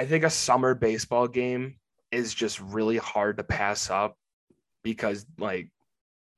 I 0.00 0.06
think 0.06 0.24
a 0.24 0.30
summer 0.30 0.74
baseball 0.74 1.28
game 1.28 1.76
is 2.10 2.32
just 2.32 2.58
really 2.60 2.96
hard 2.96 3.36
to 3.36 3.44
pass 3.44 3.90
up 3.90 4.16
because 4.82 5.26
like 5.38 5.68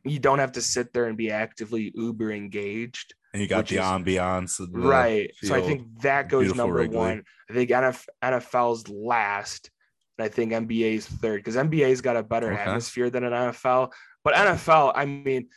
you 0.05 0.19
don't 0.19 0.41
have 0.41 0.53
to 0.53 0.61
sit 0.61 0.93
there 0.93 1.07
and 1.07 1.17
be 1.17 1.31
actively 1.31 1.93
uber 1.95 2.33
engaged. 2.33 3.15
And 3.33 3.41
you 3.41 3.47
got 3.49 3.69
the 3.69 3.77
is- 3.77 3.81
ambiance. 3.83 4.57
The 4.59 4.67
right. 4.79 5.31
So 5.45 5.55
I 5.55 5.61
think 5.63 6.01
that 6.03 6.29
goes 6.29 6.53
number 6.57 6.75
Wrigley. 6.75 6.97
one. 6.97 7.23
I 7.49 7.53
think 7.55 7.71
NF, 7.71 8.05
NFL's 8.23 8.89
last. 8.89 9.71
And 10.19 10.25
I 10.25 10.29
think 10.29 10.51
NBA's 10.51 11.07
third 11.07 11.39
because 11.39 11.55
NBA's 11.55 12.01
got 12.01 12.17
a 12.17 12.23
better 12.25 12.53
Okay. 12.53 12.61
atmosphere 12.63 13.11
than 13.11 13.23
an 13.23 13.33
NFL. 13.33 13.93
But 14.25 14.35
NFL, 14.35 14.93
I 14.97 15.05
mean, 15.07 15.49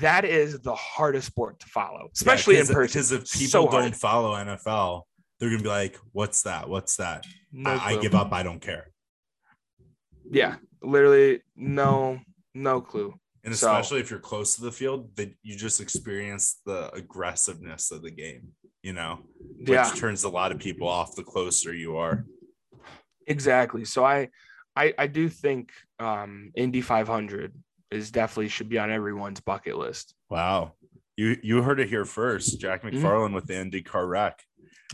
that 0.00 0.26
is 0.26 0.60
the 0.60 0.74
hardest 0.74 1.28
sport 1.28 1.60
to 1.60 1.66
follow, 1.66 2.10
especially 2.14 2.58
in 2.58 2.66
person. 2.66 3.00
Because 3.00 3.10
if 3.12 3.30
people 3.32 3.48
So 3.48 3.68
don't 3.70 3.96
follow 3.96 4.34
NFL, 4.34 5.02
they're 5.38 5.50
gonna 5.50 5.62
be 5.62 5.68
like, 5.68 5.96
"What's 6.12 6.42
that? 6.42 6.68
What's 6.68 6.96
that?" 6.96 7.24
No 7.52 7.70
I, 7.70 7.94
I 7.94 7.96
give 8.00 8.14
up. 8.14 8.32
I 8.32 8.42
don't 8.42 8.60
care. 8.60 8.90
Yeah, 10.30 10.56
literally 10.82 11.42
no 11.56 12.20
no 12.54 12.80
clue. 12.80 13.14
And 13.44 13.54
So- 13.56 13.68
especially 13.70 14.00
if 14.00 14.10
you're 14.10 14.18
close 14.20 14.56
to 14.56 14.62
the 14.62 14.72
field, 14.72 15.14
that 15.16 15.32
you 15.42 15.56
just 15.56 15.80
experience 15.80 16.60
the 16.66 16.90
aggressiveness 16.92 17.90
of 17.90 18.02
the 18.02 18.10
game. 18.10 18.52
You 18.82 18.92
know, 18.92 19.20
which 19.58 19.68
Yeah, 19.70 19.90
turns 19.96 20.24
a 20.24 20.28
lot 20.28 20.52
of 20.52 20.58
people 20.58 20.86
off 20.88 21.16
the 21.16 21.24
closer 21.24 21.74
you 21.74 21.96
are. 21.96 22.24
exactly. 23.26 23.84
So 23.84 24.04
I 24.04 24.28
I 24.76 24.94
I 24.98 25.06
do 25.06 25.28
think 25.28 25.72
um 25.98 26.50
Indy 26.54 26.80
500 26.80 27.52
is 27.90 28.10
definitely 28.10 28.48
should 28.48 28.68
be 28.68 28.78
on 28.78 28.90
everyone's 28.90 29.40
bucket 29.40 29.76
list. 29.78 30.14
Wow. 30.30 30.74
You 31.16 31.36
you 31.42 31.62
heard 31.62 31.80
it 31.80 31.88
here 31.88 32.04
first. 32.04 32.60
Jack 32.60 32.82
Mm-hmm. 32.82 33.04
McFarland 33.04 33.34
with 33.34 33.46
the 33.46 33.54
IndyCar 33.54 34.08
wreck. 34.08 34.44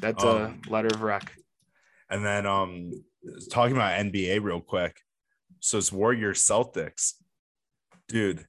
That's 0.00 0.22
Um, 0.24 0.60
a 0.66 0.70
letter 0.70 0.88
of 0.88 1.02
rec. 1.02 1.32
And 2.10 2.24
then 2.24 2.46
um 2.46 2.90
talking 3.50 3.74
about 3.76 3.98
NBA 3.98 4.42
real 4.42 4.60
quick. 4.60 5.00
So 5.60 5.78
it's 5.78 5.90
Warriors 5.92 6.40
Celtics. 6.42 7.14
Dude, 8.08 8.46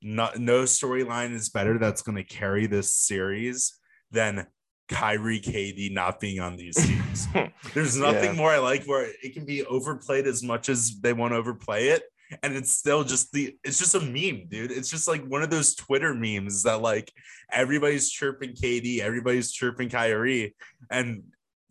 no, 0.00 0.30
no 0.36 0.62
storyline 0.62 1.32
is 1.32 1.48
better 1.50 1.78
that's 1.78 2.02
gonna 2.02 2.24
carry 2.24 2.66
this 2.66 2.94
series 2.94 3.78
than 4.10 4.46
Kyrie 4.88 5.40
KD 5.40 5.92
not 5.92 6.20
being 6.20 6.40
on 6.40 6.56
these 6.56 6.76
teams. 6.76 7.26
There's 7.74 7.96
nothing 7.96 8.30
Yeah. 8.30 8.36
more 8.36 8.50
I 8.50 8.58
like 8.58 8.84
where 8.84 9.10
it 9.22 9.32
can 9.34 9.44
be 9.44 9.64
overplayed 9.64 10.26
as 10.26 10.42
much 10.42 10.68
as 10.68 11.00
they 11.00 11.12
want 11.12 11.32
to 11.32 11.36
overplay 11.38 11.88
it. 11.88 12.02
And 12.42 12.54
it's 12.54 12.72
still 12.72 13.04
just 13.04 13.32
the 13.32 13.56
it's 13.64 13.78
just 13.78 13.94
a 13.94 14.00
meme, 14.00 14.46
dude. 14.48 14.70
It's 14.70 14.90
just 14.90 15.08
like 15.08 15.24
one 15.26 15.42
of 15.42 15.50
those 15.50 15.74
Twitter 15.74 16.14
memes 16.14 16.62
that 16.64 16.80
like 16.80 17.12
everybody's 17.50 18.10
chirping 18.10 18.50
KD, 18.52 19.00
everybody's 19.00 19.52
chirping 19.52 19.88
Kyrie. 19.88 20.54
And 20.90 21.22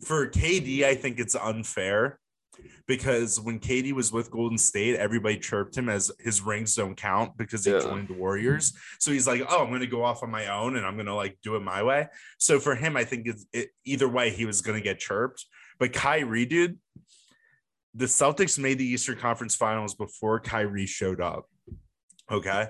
for 0.04 0.28
KD, 0.28 0.84
I 0.84 0.94
think 0.94 1.18
it's 1.18 1.34
unfair 1.34 2.18
because 2.86 3.40
when 3.40 3.58
KD 3.58 3.92
was 3.92 4.12
with 4.12 4.30
Golden 4.30 4.58
State, 4.58 4.96
everybody 4.96 5.38
chirped 5.38 5.76
him 5.76 5.88
as 5.88 6.12
his 6.18 6.40
rings 6.42 6.74
don't 6.74 6.96
count 6.96 7.36
because 7.36 7.64
he 7.64 7.72
Yeah. 7.72 7.80
joined 7.80 8.08
the 8.08 8.14
Warriors. 8.14 8.72
So 9.00 9.10
he's 9.10 9.26
like, 9.26 9.42
oh, 9.48 9.62
I'm 9.62 9.68
going 9.70 9.80
to 9.80 9.86
go 9.86 10.04
off 10.04 10.22
on 10.22 10.30
my 10.30 10.48
own 10.48 10.76
and 10.76 10.84
I'm 10.86 10.94
going 10.94 11.06
to 11.06 11.14
like 11.14 11.38
do 11.42 11.56
it 11.56 11.60
my 11.62 11.82
way. 11.82 12.08
So 12.38 12.60
for 12.60 12.74
him, 12.74 12.96
I 12.96 13.04
think 13.04 13.26
it's 13.26 13.46
it, 13.52 13.70
either 13.84 14.08
way, 14.08 14.30
he 14.30 14.44
was 14.44 14.60
going 14.60 14.78
to 14.78 14.84
get 14.84 14.98
chirped. 14.98 15.46
But 15.78 15.92
Kyrie, 15.92 16.46
dude, 16.46 16.78
the 17.94 18.06
Celtics 18.06 18.58
made 18.58 18.78
the 18.78 18.86
Eastern 18.86 19.16
Conference 19.16 19.54
Finals 19.54 19.94
before 19.94 20.40
Kyrie 20.40 20.86
showed 20.86 21.20
up. 21.20 21.48
Okay. 22.30 22.68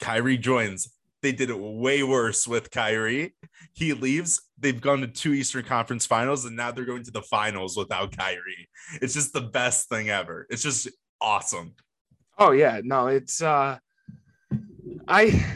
Kyrie 0.00 0.38
joins. 0.38 0.94
They 1.22 1.32
did 1.32 1.50
it 1.50 1.58
way 1.58 2.02
worse 2.02 2.46
with 2.46 2.70
Kyrie. 2.70 3.34
He 3.72 3.94
leaves. 3.94 4.42
They've 4.58 4.80
gone 4.80 5.00
to 5.00 5.06
two 5.06 5.32
Eastern 5.32 5.64
Conference 5.64 6.04
Finals, 6.04 6.44
and 6.44 6.54
now 6.56 6.70
they're 6.70 6.84
going 6.84 7.04
to 7.04 7.10
the 7.10 7.22
finals 7.22 7.76
without 7.76 8.16
Kyrie. 8.16 8.68
It's 9.00 9.14
just 9.14 9.32
the 9.32 9.40
best 9.40 9.88
thing 9.88 10.10
ever. 10.10 10.46
It's 10.50 10.62
just 10.62 10.88
awesome. 11.20 11.74
Oh 12.38 12.50
yeah, 12.50 12.80
no, 12.84 13.06
it's 13.06 13.40
uh 13.40 13.78
I 15.08 15.46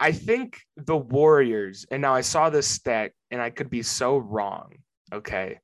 I 0.00 0.12
think 0.12 0.60
the 0.76 0.96
Warriors, 0.96 1.86
and 1.90 2.02
now 2.02 2.14
I 2.14 2.20
saw 2.22 2.50
this 2.50 2.66
stat 2.66 3.12
and 3.30 3.40
I 3.40 3.50
could 3.50 3.70
be 3.70 3.82
so 3.82 4.16
wrong. 4.18 4.74
Okay. 5.12 5.60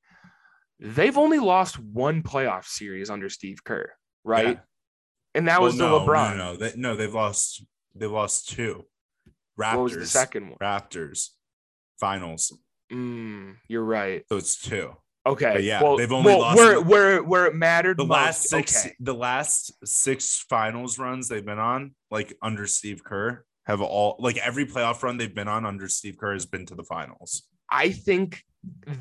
They've 0.80 1.16
only 1.16 1.38
lost 1.38 1.78
one 1.78 2.22
playoff 2.22 2.64
series 2.66 3.10
under 3.10 3.28
Steve 3.28 3.62
Kerr, 3.64 3.92
right? 4.24 4.56
Yeah. 4.56 4.60
And 5.36 5.48
that 5.48 5.60
Well, 5.60 5.66
was 5.68 5.78
the 5.78 5.88
no, 5.88 6.00
LeBron. 6.00 6.36
No, 6.36 6.52
no, 6.52 6.56
they, 6.56 6.72
no, 6.76 6.96
they've 6.96 7.12
lost. 7.14 7.64
They 7.94 8.06
lost 8.06 8.48
two. 8.48 8.84
Raptors. 9.58 9.74
What 9.76 9.82
was 9.84 9.94
the 9.94 10.06
second 10.06 10.48
one? 10.48 10.58
Raptors 10.60 11.28
finals. 12.00 12.56
Mm, 12.92 13.56
you're 13.68 13.84
right. 13.84 14.24
So 14.28 14.36
it's 14.36 14.60
two. 14.60 14.94
Okay. 15.26 15.52
But 15.54 15.62
yeah, 15.62 15.82
well, 15.82 15.96
they've 15.96 16.12
only 16.12 16.26
well, 16.32 16.40
lost 16.40 16.56
where 16.58 16.80
where 16.80 17.22
where 17.22 17.46
it 17.46 17.54
mattered 17.54 17.96
The 17.98 18.04
most. 18.04 18.10
last 18.16 18.42
six, 18.48 18.84
Okay. 18.84 18.94
the 19.00 19.14
last 19.14 19.72
six 19.86 20.44
finals 20.48 20.98
runs 20.98 21.28
they've 21.28 21.44
been 21.44 21.58
on, 21.58 21.94
like 22.10 22.36
under 22.42 22.66
Steve 22.66 23.02
Kerr, 23.02 23.44
have 23.64 23.80
all 23.80 24.16
like 24.18 24.36
every 24.38 24.66
playoff 24.66 25.02
run 25.02 25.16
they've 25.16 25.34
been 25.34 25.48
on 25.48 25.64
under 25.64 25.88
Steve 25.88 26.18
Kerr 26.18 26.32
has 26.34 26.46
been 26.46 26.66
to 26.66 26.74
the 26.74 26.84
finals. 26.84 27.44
I 27.70 27.90
think 27.90 28.42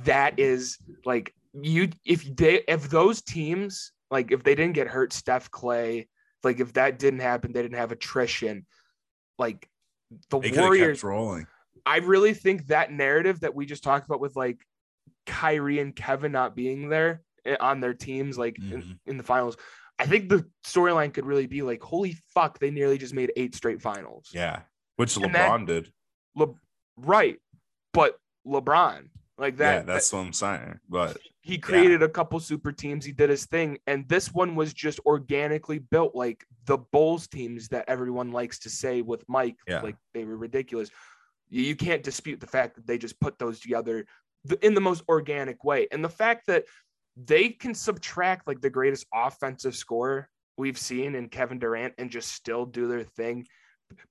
that 0.05 0.39
is 0.39 0.77
like 1.03 1.33
you 1.53 1.89
if 2.05 2.23
they 2.35 2.61
if 2.67 2.89
those 2.89 3.21
teams 3.21 3.91
like 4.11 4.31
if 4.31 4.43
they 4.43 4.55
didn't 4.55 4.73
get 4.73 4.87
hurt, 4.87 5.13
Steph 5.13 5.49
Clay, 5.51 6.07
like 6.43 6.59
if 6.59 6.73
that 6.73 6.99
didn't 6.99 7.19
happen, 7.21 7.51
they 7.53 7.61
didn't 7.61 7.77
have 7.77 7.91
attrition. 7.91 8.65
Like 9.39 9.67
the 10.29 10.39
They 10.39 10.51
Warriors, 10.51 11.03
rolling. 11.03 11.47
I 11.85 11.97
really 11.97 12.33
think 12.33 12.67
that 12.67 12.91
narrative 12.91 13.41
that 13.41 13.55
we 13.55 13.65
just 13.65 13.83
talked 13.83 14.05
about 14.05 14.19
with 14.19 14.35
like 14.35 14.63
Kyrie 15.25 15.79
and 15.79 15.95
Kevin 15.95 16.31
not 16.31 16.55
being 16.55 16.89
there 16.89 17.21
eh, 17.45 17.55
on 17.59 17.79
their 17.79 17.93
teams, 17.93 18.37
like 18.37 18.57
in, 18.57 18.81
Mhm. 18.81 18.99
in 19.07 19.17
the 19.17 19.23
finals. 19.23 19.57
I 19.99 20.05
think 20.05 20.29
the 20.29 20.45
storyline 20.65 21.13
could 21.13 21.25
really 21.25 21.45
be 21.47 21.61
like, 21.61 21.81
holy 21.81 22.15
fuck, 22.33 22.59
they 22.59 22.71
nearly 22.71 22.97
just 22.97 23.13
made 23.13 23.31
eight 23.35 23.53
straight 23.55 23.81
finals. 23.81 24.29
Yeah, 24.33 24.61
which 24.95 25.15
And 25.17 25.25
LeBron 25.25 25.67
that- 25.67 25.83
did. 25.83 25.93
Le- 26.35 26.55
right. 26.97 27.37
But 27.93 28.17
LeBron, 28.45 29.09
like 29.37 29.57
that, 29.57 29.73
yeah, 29.73 29.81
that's 29.81 30.11
what 30.13 30.19
I'm 30.19 30.33
saying. 30.33 30.79
But 30.87 31.17
he 31.41 31.57
created 31.57 32.03
a 32.03 32.09
couple 32.09 32.39
super 32.39 32.71
teams. 32.71 33.03
He 33.03 33.11
did 33.11 33.29
his 33.29 33.45
thing, 33.45 33.77
and 33.87 34.07
this 34.07 34.33
one 34.33 34.55
was 34.55 34.73
just 34.73 34.99
organically 35.05 35.79
built, 35.79 36.15
like 36.15 36.45
the 36.65 36.77
Bulls 36.77 37.27
teams 37.27 37.67
that 37.69 37.85
everyone 37.87 38.31
likes 38.31 38.59
to 38.59 38.69
say 38.69 39.01
with 39.01 39.23
Mike, 39.27 39.57
Yeah. 39.67 39.81
like 39.81 39.97
they 40.13 40.23
were 40.23 40.37
ridiculous. 40.37 40.89
You, 41.49 41.63
you 41.63 41.75
can't 41.75 42.03
dispute 42.03 42.39
the 42.39 42.47
fact 42.47 42.75
that 42.75 42.87
they 42.87 42.97
just 42.97 43.19
put 43.19 43.37
those 43.39 43.59
together 43.59 44.05
in 44.61 44.73
the 44.73 44.81
most 44.81 45.03
organic 45.09 45.63
way, 45.63 45.87
and 45.91 46.03
the 46.03 46.09
fact 46.09 46.47
that 46.47 46.65
they 47.15 47.49
can 47.49 47.75
subtract 47.75 48.47
like 48.47 48.61
the 48.61 48.69
greatest 48.69 49.05
offensive 49.13 49.75
scorer 49.75 50.29
we've 50.57 50.77
seen 50.77 51.15
in 51.15 51.29
Kevin 51.29 51.59
Durant 51.59 51.93
and 51.97 52.09
just 52.09 52.31
still 52.31 52.65
do 52.65 52.87
their 52.87 53.03
thing. 53.03 53.45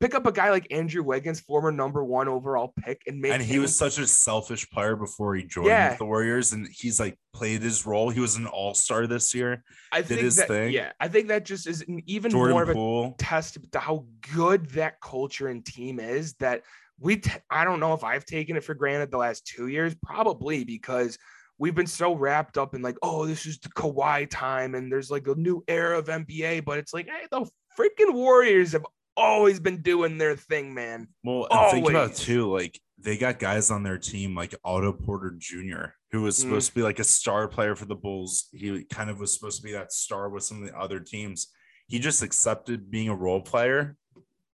Pick 0.01 0.15
up 0.15 0.27
a 0.27 0.33
guy 0.33 0.51
like 0.51 0.67
Andrew 0.71 1.03
Wiggins, 1.03 1.41
former 1.41 1.71
number 1.73 2.03
one 2.05 2.29
overall 2.29 2.73
pick, 2.85 3.03
and 3.07 3.21
make 3.21 3.33
and 3.33 3.43
he 3.43 3.55
him- 3.55 3.63
was 3.63 3.77
such 3.77 3.99
a 3.99 4.07
selfish 4.07 4.69
player 4.71 4.97
before 4.97 5.35
he 5.35 5.45
joined 5.45 5.69
Yeah. 5.69 5.95
the 5.97 6.05
Warriors, 6.05 6.53
and 6.53 6.67
he's 6.71 6.99
like 7.01 7.19
played 7.33 7.63
his 7.63 7.87
role. 7.87 8.11
He 8.11 8.21
was 8.21 8.37
an 8.37 8.47
All 8.47 8.75
Star 8.75 9.07
this 9.07 9.35
year. 9.35 9.65
I 9.93 9.99
did 10.01 10.09
think 10.09 10.21
his 10.21 10.37
that, 10.37 10.49
thing. 10.49 10.73
Yeah, 10.73 10.93
I 11.01 11.09
think 11.09 11.29
that 11.29 11.45
just 11.45 11.67
is 11.67 11.83
an 11.83 12.03
even 12.07 12.31
Jordan 12.31 12.55
more 12.55 12.63
of 12.63 12.69
a 12.69 12.75
Poole. 12.75 13.15
testament 13.19 13.73
to 13.73 13.79
how 13.79 14.07
good 14.35 14.67
that 14.71 15.01
culture 15.01 15.49
and 15.49 15.65
team 15.65 15.99
is 16.01 16.35
that 16.35 16.63
we 17.01 17.17
t- 17.17 17.31
I 17.51 17.65
don't 17.65 17.81
know 17.81 17.95
if 17.95 18.05
I've 18.05 18.25
taken 18.25 18.57
it 18.57 18.65
for 18.65 18.75
granted 18.75 19.11
the 19.11 19.19
last 19.19 19.47
two 19.47 19.67
years, 19.69 19.95
probably 20.05 20.65
because 20.65 21.19
we've 21.59 21.75
been 21.75 21.87
so 21.87 22.15
wrapped 22.15 22.59
up 22.59 22.75
in 22.75 22.83
like, 22.83 22.97
oh, 23.03 23.27
this 23.27 23.47
is 23.47 23.59
the 23.59 23.69
Kawhi 23.71 24.27
time 24.31 24.75
and 24.75 24.91
there's 24.91 25.11
like 25.11 25.27
a 25.29 25.35
new 25.35 25.63
era 25.69 25.99
of 25.99 26.07
NBA, 26.07 26.65
but 26.65 26.79
it's 26.79 26.93
like, 26.95 27.07
hey, 27.09 27.27
the 27.31 27.41
freaking 27.79 28.13
Warriors 28.15 28.73
have 28.73 28.85
always 29.17 29.61
been 29.61 29.83
doing 29.83 30.19
their 30.19 30.37
thing, 30.37 30.73
man. 30.75 31.09
Well, 31.25 31.47
and 31.51 31.71
think 31.71 31.89
about 31.89 32.03
Always. 32.03 32.19
too, 32.21 32.51
like 32.53 32.81
they 32.99 33.17
got 33.17 33.39
guys 33.39 33.71
on 33.71 33.83
their 33.83 33.99
team 33.99 34.35
like 34.35 34.55
Otto 34.65 34.93
Porter 34.93 35.35
Jr., 35.39 35.95
who 36.13 36.23
was 36.23 36.37
Mm. 36.37 36.43
supposed 36.43 36.69
to 36.69 36.75
be 36.75 36.83
like 36.83 36.99
a 36.99 37.05
star 37.05 37.49
player 37.49 37.75
for 37.75 37.85
the 37.87 37.97
Bulls. 37.97 38.49
He 38.53 38.85
kind 38.85 39.11
of 39.11 39.19
was 39.19 39.35
supposed 39.35 39.59
to 39.61 39.65
be 39.65 39.73
that 39.73 39.93
star 39.93 40.29
with 40.29 40.45
some 40.45 40.63
of 40.63 40.69
the 40.69 40.79
other 40.79 41.01
teams. 41.01 41.49
He 41.89 41.99
just 41.99 42.23
accepted 42.23 42.91
being 42.91 43.09
a 43.09 43.15
role 43.15 43.41
player. 43.41 43.97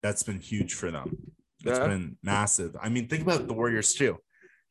That's 0.02 0.22
been 0.22 0.40
huge 0.40 0.74
for 0.74 0.90
them. 0.90 1.32
It's 1.64 1.78
Yeah. 1.78 1.88
been 1.88 2.16
massive. 2.22 2.76
I 2.80 2.88
mean, 2.88 3.08
think 3.08 3.22
about 3.22 3.48
the 3.48 3.54
Warriors 3.54 3.94
too. 3.94 4.18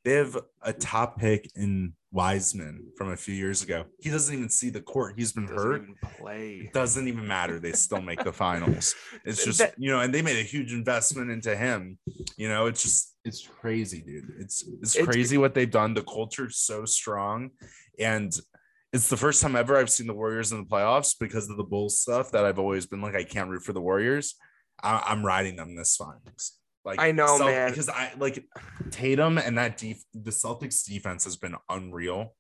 They 0.04 0.14
have 0.14 0.38
a 0.62 0.72
top 0.72 1.20
pick 1.20 1.52
in 1.56 1.94
Wiseman 2.16 2.88
from 2.98 3.12
a 3.12 3.18
few 3.18 3.36
years 3.36 3.62
ago. 3.62 3.84
He 4.00 4.10
doesn't 4.10 4.34
even 4.34 4.50
see 4.50 4.70
the 4.70 4.80
court. 4.82 5.16
He's 5.18 5.34
been 5.34 5.48
Doesn't 5.48 5.98
hurt. 6.02 6.02
play. 6.18 6.62
It 6.68 6.74
doesn't 6.74 7.08
even 7.10 7.28
matter. 7.28 7.60
They 7.60 7.74
still 7.74 8.02
make 8.02 8.24
the 8.24 8.32
finals. 8.32 8.96
It's 9.26 9.44
just 9.44 9.62
you 9.78 9.92
know, 9.92 10.00
and 10.00 10.14
they 10.14 10.22
made 10.22 10.38
a 10.38 10.44
huge 10.44 10.72
investment 10.72 11.30
into 11.30 11.56
him. 11.56 11.98
You 12.38 12.48
know, 12.48 12.68
it's 12.68 12.82
just 12.82 13.16
it's 13.26 13.46
crazy, 13.46 14.02
dude. 14.02 14.32
It's 14.40 14.64
it's 14.82 14.96
It's- 14.96 15.06
crazy 15.14 15.38
what 15.38 15.54
they've 15.54 15.70
done. 15.70 15.94
The 15.94 16.04
culture's 16.04 16.58
so 16.58 16.86
strong, 16.86 17.50
and 18.00 18.32
it's 18.94 19.10
the 19.10 19.18
first 19.18 19.42
time 19.42 19.58
ever 19.58 19.76
I've 19.78 19.90
seen 19.90 20.08
the 20.08 20.14
Warriors 20.14 20.54
in 20.54 20.60
the 20.60 20.66
playoffs 20.70 21.16
because 21.20 21.50
of 21.50 21.58
the 21.58 21.64
Bulls 21.64 22.00
stuff. 22.00 22.32
That 22.32 22.46
I've 22.46 22.60
always 22.60 22.86
been 22.86 23.02
like, 23.02 23.16
I 23.16 23.24
can't 23.26 23.50
root 23.50 23.64
for 23.64 23.74
the 23.74 23.82
Warriors. 23.82 24.36
I, 24.82 25.04
I'm 25.08 25.26
riding 25.26 25.58
them 25.58 25.76
this 25.76 25.98
finals. 25.98 26.54
Like 26.86 27.00
I 27.02 27.12
know, 27.12 27.40
man. 27.40 27.72
because 27.72 27.90
I 27.90 28.14
like 28.18 28.46
Tatum 28.92 29.38
and 29.40 29.58
that 29.58 29.78
def- 29.78 30.04
the 30.14 30.32
Celtics 30.32 30.86
defense 30.86 31.24
has 31.26 31.36
been 31.36 31.56
unreal. 31.70 32.36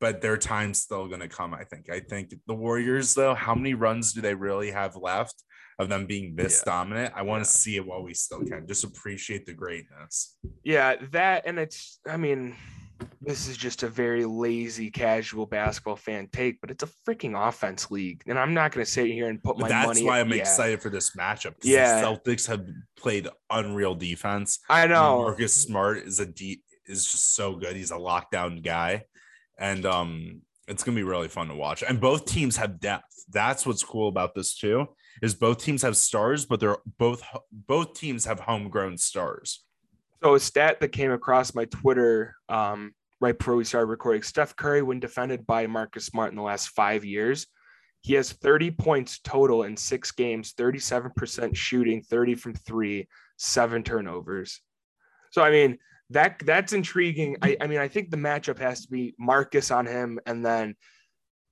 but 0.00 0.20
their 0.20 0.36
time's 0.36 0.82
still 0.82 1.06
going 1.06 1.20
to 1.20 1.28
come. 1.28 1.54
I 1.54 1.64
think. 1.64 1.88
I 1.88 2.00
think 2.00 2.34
the 2.46 2.52
Warriors, 2.54 3.14
though, 3.14 3.32
how 3.34 3.54
many 3.54 3.72
runs 3.74 4.12
do 4.12 4.20
they 4.20 4.34
really 4.34 4.70
have 4.72 4.96
left 4.96 5.42
of 5.78 5.88
them 5.88 6.04
being 6.06 6.34
this 6.36 6.62
Yeah. 6.66 6.72
dominant? 6.72 7.14
I 7.16 7.22
want 7.22 7.40
Yeah. 7.40 7.44
to 7.44 7.50
see 7.50 7.76
it 7.76 7.86
while 7.86 8.02
we 8.02 8.12
still 8.12 8.44
can. 8.44 8.66
Just 8.66 8.84
appreciate 8.84 9.46
the 9.46 9.54
greatness. 9.54 10.36
Yeah, 10.64 10.96
that 11.12 11.44
and 11.46 11.58
it's 11.58 12.00
I 12.06 12.16
mean, 12.18 12.56
this 13.20 13.48
is 13.48 13.56
just 13.56 13.82
a 13.82 13.88
very 13.88 14.24
lazy 14.24 14.90
casual 14.90 15.46
basketball 15.46 15.96
fan 15.96 16.28
take, 16.32 16.60
but 16.60 16.70
it's 16.70 16.82
a 16.82 16.88
freaking 17.06 17.48
offense 17.48 17.90
league. 17.90 18.22
And 18.26 18.38
I'm 18.38 18.54
not 18.54 18.72
gonna 18.72 18.86
sit 18.86 19.06
here 19.06 19.28
and 19.28 19.42
put 19.42 19.58
my 19.58 19.68
that's 19.68 19.86
money 19.86 20.04
why 20.04 20.20
I'm 20.20 20.30
yeah, 20.30 20.36
excited 20.36 20.82
for 20.82 20.90
this 20.90 21.16
matchup. 21.16 21.54
Yeah. 21.62 22.00
the 22.00 22.06
Celtics 22.06 22.46
have 22.46 22.66
played 22.96 23.28
unreal 23.50 23.94
defense. 23.94 24.60
I 24.68 24.86
know. 24.86 25.22
Marcus 25.22 25.54
Smart 25.54 25.98
is 25.98 26.20
a 26.20 26.26
deep 26.26 26.62
is 26.86 27.04
just 27.04 27.34
so 27.34 27.54
good. 27.54 27.76
He's 27.76 27.90
a 27.90 27.96
lockdown 27.96 28.62
guy, 28.62 29.04
and 29.58 29.86
um, 29.86 30.42
it's 30.68 30.84
gonna 30.84 30.96
be 30.96 31.02
really 31.02 31.28
fun 31.28 31.48
to 31.48 31.54
watch. 31.54 31.82
And 31.82 32.00
both 32.00 32.26
teams 32.26 32.56
have 32.56 32.80
depth. 32.80 33.24
That's 33.30 33.66
what's 33.66 33.82
cool 33.82 34.08
about 34.08 34.34
this 34.34 34.54
too. 34.54 34.88
Is 35.22 35.34
both 35.34 35.62
teams 35.62 35.82
have 35.82 35.96
stars, 35.96 36.44
but 36.44 36.60
they're 36.60 36.78
both 36.98 37.22
both 37.52 37.94
teams 37.94 38.24
have 38.26 38.40
homegrown 38.40 38.98
stars. 38.98 39.64
So 40.22 40.34
a 40.34 40.40
stat 40.40 40.80
that 40.80 40.92
came 40.92 41.12
across 41.12 41.54
my 41.54 41.66
Twitter 41.66 42.36
um, 42.48 42.94
right 43.20 43.36
before 43.36 43.56
we 43.56 43.64
started 43.64 43.86
recording: 43.86 44.22
Steph 44.22 44.56
Curry, 44.56 44.82
when 44.82 45.00
defended 45.00 45.46
by 45.46 45.66
Marcus 45.66 46.06
Smart 46.06 46.30
in 46.30 46.36
the 46.36 46.42
last 46.42 46.70
five 46.70 47.04
years, 47.04 47.46
he 48.00 48.14
has 48.14 48.32
30 48.32 48.70
points 48.72 49.18
total 49.18 49.62
in 49.62 49.76
six 49.76 50.10
games, 50.10 50.52
37% 50.52 51.56
shooting, 51.56 52.02
30 52.02 52.34
from 52.34 52.54
three, 52.54 53.08
seven 53.38 53.82
turnovers. 53.82 54.60
So 55.30 55.42
I 55.42 55.50
mean 55.50 55.78
that 56.10 56.38
that's 56.44 56.74
intriguing. 56.74 57.36
I, 57.42 57.56
I 57.60 57.66
mean 57.66 57.80
I 57.80 57.88
think 57.88 58.10
the 58.10 58.16
matchup 58.16 58.58
has 58.58 58.82
to 58.82 58.90
be 58.90 59.14
Marcus 59.18 59.70
on 59.70 59.86
him, 59.86 60.20
and 60.26 60.44
then 60.44 60.76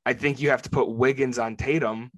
I 0.05 0.13
think 0.13 0.41
you 0.41 0.51
have 0.51 0.63
to 0.63 0.71
put 0.71 0.91
Wiggins 0.91 1.39
on 1.39 1.57
Tatum, 1.57 2.11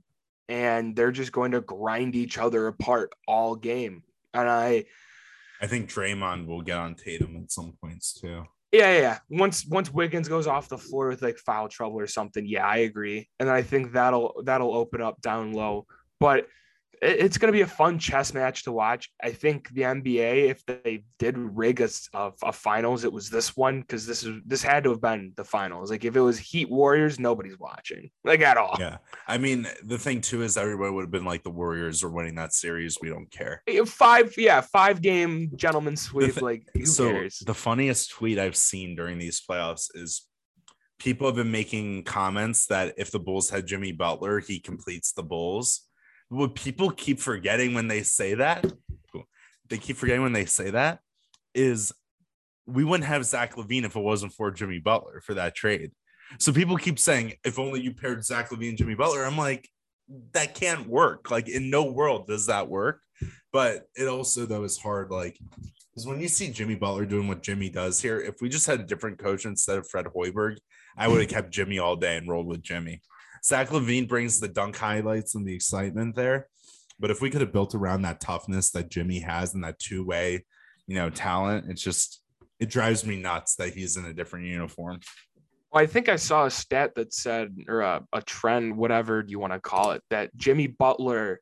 and 0.49 0.97
they're 0.97 1.13
just 1.13 1.33
going 1.33 1.53
to 1.53 1.61
grind 1.61 2.15
each 2.15 2.39
other 2.39 2.67
apart 2.67 3.13
all 3.27 3.55
game. 3.55 4.03
And 4.33 4.49
I 4.49 4.87
I 5.61 5.67
think 5.67 5.91
Draymond 5.91 6.47
will 6.47 6.63
get 6.63 6.79
on 6.79 6.95
Tatum 6.95 7.37
at 7.37 7.51
some 7.51 7.75
points 7.81 8.13
too. 8.15 8.45
Yeah, 8.73 8.93
yeah, 8.93 9.01
yeah. 9.01 9.19
Once 9.31 9.65
once 9.67 9.93
Wiggins 9.93 10.29
goes 10.29 10.49
off 10.49 10.69
the 10.69 10.79
floor 10.79 11.09
with 11.09 11.23
like 11.23 11.39
foul 11.39 11.69
trouble 11.69 12.01
or 12.01 12.09
something, 12.09 12.45
yeah, 12.45 12.67
I 12.67 12.79
agree, 12.79 13.29
and 13.39 13.49
I 13.49 13.63
think 13.63 13.93
that'll 13.93 14.43
that'll 14.45 14.75
open 14.75 15.01
up 15.01 15.21
down 15.21 15.53
low. 15.53 15.87
But 16.19 16.49
it's 17.05 17.39
going 17.39 17.53
to 17.53 17.57
be 17.57 17.61
a 17.61 17.67
fun 17.67 17.99
chess 17.99 18.33
match 18.33 18.65
to 18.65 18.73
watch. 18.73 19.11
I 19.23 19.31
think 19.31 19.69
the 19.71 19.83
NBA, 19.83 20.49
if 20.49 20.65
they 20.67 21.05
did 21.19 21.37
rig 21.37 21.81
a 21.81 22.53
finals, 22.53 23.05
it 23.05 23.13
was 23.13 23.31
this 23.31 23.57
one 23.57 23.81
because 23.81 24.07
this 24.07 24.25
is 24.25 24.41
this 24.47 24.63
had 24.63 24.85
to 24.85 24.91
have 24.91 25.01
been 25.01 25.33
the 25.37 25.45
finals. 25.45 25.91
Like 25.91 26.05
if 26.05 26.17
it 26.17 26.21
was 26.21 26.39
Heat 26.39 26.71
Warriors, 26.71 27.21
nobody's 27.21 27.59
watching 27.59 28.11
like 28.25 28.41
at 28.41 28.57
all. 28.57 28.77
Yeah, 28.79 28.99
I 29.29 29.39
mean 29.39 29.67
the 29.85 29.99
thing 29.99 30.21
too 30.21 30.43
is 30.43 30.57
everybody 30.57 30.93
would 30.93 31.03
have 31.03 31.11
been 31.11 31.25
like 31.25 31.43
the 31.43 31.51
Warriors 31.51 32.03
are 32.03 32.11
winning 32.11 32.37
that 32.37 32.55
series. 32.55 32.99
We 33.01 33.11
don't 33.11 33.31
care. 33.31 33.63
Five, 33.87 34.35
yeah, 34.37 34.61
five 34.63 35.03
game 35.03 35.51
gentleman 35.57 35.97
sweep. 35.97 36.35
thi- 36.35 36.41
like 36.41 36.69
who 36.75 36.87
so 36.87 37.11
cares? 37.11 37.43
the 37.45 37.55
funniest 37.55 38.11
tweet 38.11 38.39
I've 38.39 38.57
seen 38.57 38.97
during 38.97 39.19
these 39.19 39.43
playoffs 39.49 39.89
is 39.95 40.27
people 40.99 41.27
have 41.27 41.37
been 41.37 41.51
making 41.51 42.05
comments 42.05 42.67
that 42.67 42.95
if 42.97 43.11
the 43.11 43.19
Bulls 43.19 43.51
had 43.51 43.67
Jimmy 43.67 43.93
Butler, 43.93 44.41
he 44.41 44.59
completes 44.61 45.13
the 45.13 45.23
Bulls. 45.23 45.83
What 46.29 46.55
people 46.55 46.91
keep 46.91 47.21
forgetting 47.21 47.75
when 47.75 47.89
they 47.89 48.03
say 48.03 48.35
that, 48.35 48.65
they 49.69 49.79
keep 49.79 49.97
forgetting 49.97 50.23
when 50.23 50.33
they 50.33 50.47
say 50.47 50.71
that 50.71 51.01
is 51.55 51.93
we 52.67 52.85
wouldn't 52.85 53.09
have 53.09 53.25
Zach 53.25 53.57
LaVine 53.57 53.85
if 53.85 53.97
it 53.97 54.01
wasn't 54.01 54.33
for 54.33 54.51
Jimmy 54.51 54.79
Butler 54.79 55.21
for 55.21 55.35
that 55.35 55.55
trade. 55.55 55.93
So 56.39 56.53
people 56.53 56.77
keep 56.77 56.99
saying, 56.99 57.35
if 57.45 57.59
only 57.59 57.81
you 57.81 57.93
paired 57.93 58.25
Zach 58.25 58.51
LaVine 58.51 58.71
and 58.71 58.79
Jimmy 58.79 58.95
Butler. 58.95 59.25
I'm 59.25 59.39
like, 59.39 59.69
that 60.33 60.55
can't 60.55 60.89
work. 60.89 61.31
Like 61.31 61.49
in 61.49 61.71
no 61.71 61.85
world 61.85 62.27
does 62.27 62.47
that 62.47 62.69
work. 62.69 63.01
But 63.53 63.85
it 63.95 64.09
also 64.09 64.47
though 64.47 64.65
is 64.65 64.79
hard, 64.79 65.11
like 65.11 65.39
because 65.95 66.07
when 66.07 66.21
you 66.21 66.29
see 66.29 66.51
Jimmy 66.51 66.75
Butler 66.75 67.07
doing 67.07 67.29
what 67.29 67.43
Jimmy 67.43 67.71
does 67.71 68.01
here, 68.01 68.21
if 68.21 68.41
we 68.41 68.49
just 68.49 68.67
had 68.67 68.81
a 68.81 68.85
different 68.85 69.19
coach 69.19 69.45
instead 69.45 69.79
of 69.79 69.89
Fred 69.89 70.07
Hoiberg, 70.07 70.57
I 70.97 71.07
would 71.07 71.21
have 71.21 71.31
kept 71.31 71.53
Jimmy 71.53 71.79
all 71.79 71.95
day 71.95 72.17
and 72.17 72.29
rolled 72.29 72.47
with 72.47 72.63
Jimmy. 72.63 73.01
Zach 73.45 73.69
LaVine 73.69 74.09
brings 74.09 74.41
the 74.41 74.49
dunk 74.49 74.77
highlights 74.77 75.35
and 75.35 75.47
the 75.47 75.55
excitement 75.55 76.15
there. 76.15 76.49
But 76.99 77.11
if 77.11 77.21
we 77.21 77.29
could 77.29 77.41
have 77.41 77.53
built 77.53 77.75
around 77.75 78.03
that 78.03 78.21
toughness 78.21 78.71
that 78.71 78.91
Jimmy 78.91 79.21
has 79.21 79.55
and 79.55 79.65
that 79.65 79.79
two 79.79 80.05
way, 80.05 80.45
you 80.87 80.95
know, 80.95 81.11
talent, 81.11 81.67
it's 81.69 81.83
just, 81.83 82.23
it 82.59 82.71
drives 82.71 83.05
me 83.05 83.17
nuts 83.17 83.57
that 83.57 83.75
he's 83.75 83.97
in 83.97 84.07
a 84.07 84.15
different 84.15 84.47
uniform. 84.47 85.01
Well, 85.71 85.83
I 85.83 85.87
think 85.87 86.09
I 86.09 86.17
saw 86.17 86.47
a 86.47 86.51
stat 86.51 86.95
that 86.95 87.13
said, 87.13 87.55
or 87.69 87.81
a, 87.81 88.03
a 88.13 88.23
trend, 88.23 88.77
whatever 88.77 89.25
you 89.27 89.39
want 89.39 89.53
to 89.53 89.61
call 89.61 89.91
it, 89.91 90.03
that 90.09 90.35
Jimmy 90.37 90.69
Butler 90.69 91.41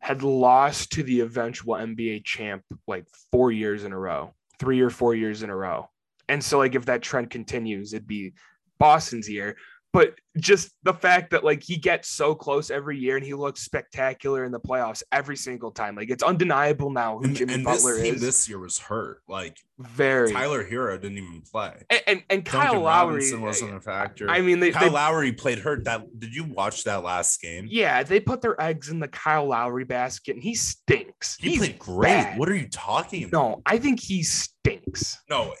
had 0.00 0.22
lost 0.22 0.92
to 0.92 1.02
the 1.02 1.20
eventual 1.20 1.74
NBA 1.76 2.24
champ 2.24 2.62
like 2.86 3.06
four 3.30 3.52
years 3.52 3.84
in 3.84 3.92
a 3.92 3.98
row, 3.98 4.34
three 4.58 4.80
or 4.80 4.90
four 4.90 5.14
years 5.14 5.42
in 5.42 5.50
a 5.50 5.56
row. 5.56 5.88
And 6.28 6.42
so, 6.42 6.58
like, 6.58 6.74
if 6.74 6.86
that 6.86 7.02
trend 7.02 7.30
continues, 7.30 7.94
it'd 7.94 8.06
be 8.06 8.34
Boston's 8.78 9.28
year. 9.28 9.56
But 9.92 10.14
just 10.36 10.72
the 10.82 10.92
fact 10.92 11.30
that 11.30 11.42
like 11.42 11.62
he 11.62 11.76
gets 11.76 12.10
so 12.10 12.34
close 12.34 12.70
every 12.70 12.98
year 12.98 13.16
and 13.16 13.24
he 13.24 13.32
looks 13.32 13.62
spectacular 13.62 14.44
in 14.44 14.52
the 14.52 14.60
playoffs 14.60 15.02
every 15.10 15.36
single 15.36 15.70
time, 15.70 15.96
like 15.96 16.10
it's 16.10 16.22
undeniable 16.22 16.90
now 16.90 17.16
who 17.18 17.24
And, 17.24 17.36
Jimmy 17.36 17.54
and 17.54 17.64
Butler 17.64 17.94
this 17.96 18.14
is. 18.16 18.20
this 18.20 18.48
year 18.48 18.58
was 18.58 18.78
hurt. 18.78 19.22
Like 19.26 19.56
very 19.78 20.32
Tyler 20.32 20.68
Herro 20.68 21.00
didn't 21.00 21.16
even 21.16 21.42
play. 21.50 21.82
and, 21.88 22.02
and, 22.06 22.22
and 22.28 22.44
Kyle 22.44 22.64
Duncan 22.72 22.82
Lowry 22.82 23.06
Robinson 23.14 23.38
eh, 23.38 23.42
wasn't 23.42 23.74
a 23.76 23.80
factor. 23.80 24.28
I 24.28 24.42
mean, 24.42 24.60
they, 24.60 24.70
Kyle 24.70 24.84
they 24.84 24.90
Lowry 24.90 25.32
played 25.32 25.60
hurt. 25.60 25.84
That 25.84 26.18
did 26.18 26.34
you 26.34 26.44
watch 26.44 26.84
that 26.84 27.02
last 27.02 27.40
game? 27.40 27.66
Yeah, 27.70 28.02
they 28.02 28.20
put 28.20 28.42
their 28.42 28.60
eggs 28.60 28.90
in 28.90 29.00
the 29.00 29.08
Kyle 29.08 29.46
Lowry 29.46 29.84
basket, 29.84 30.34
and 30.34 30.42
he 30.42 30.54
stinks. 30.54 31.36
He 31.40 31.50
He's 31.50 31.58
played 31.58 31.78
great. 31.78 32.08
bad. 32.08 32.38
What 32.38 32.50
are 32.50 32.54
you 32.56 32.68
talking 32.68 33.24
about? 33.24 33.32
No, 33.32 33.62
I 33.64 33.78
think 33.78 34.00
he 34.00 34.22
stinks. 34.22 35.22
No, 35.30 35.54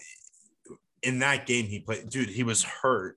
in 1.02 1.20
that 1.20 1.46
game 1.46 1.64
he 1.66 1.80
played, 1.80 2.10
dude. 2.10 2.28
He 2.28 2.42
was 2.42 2.62
hurt. 2.62 3.16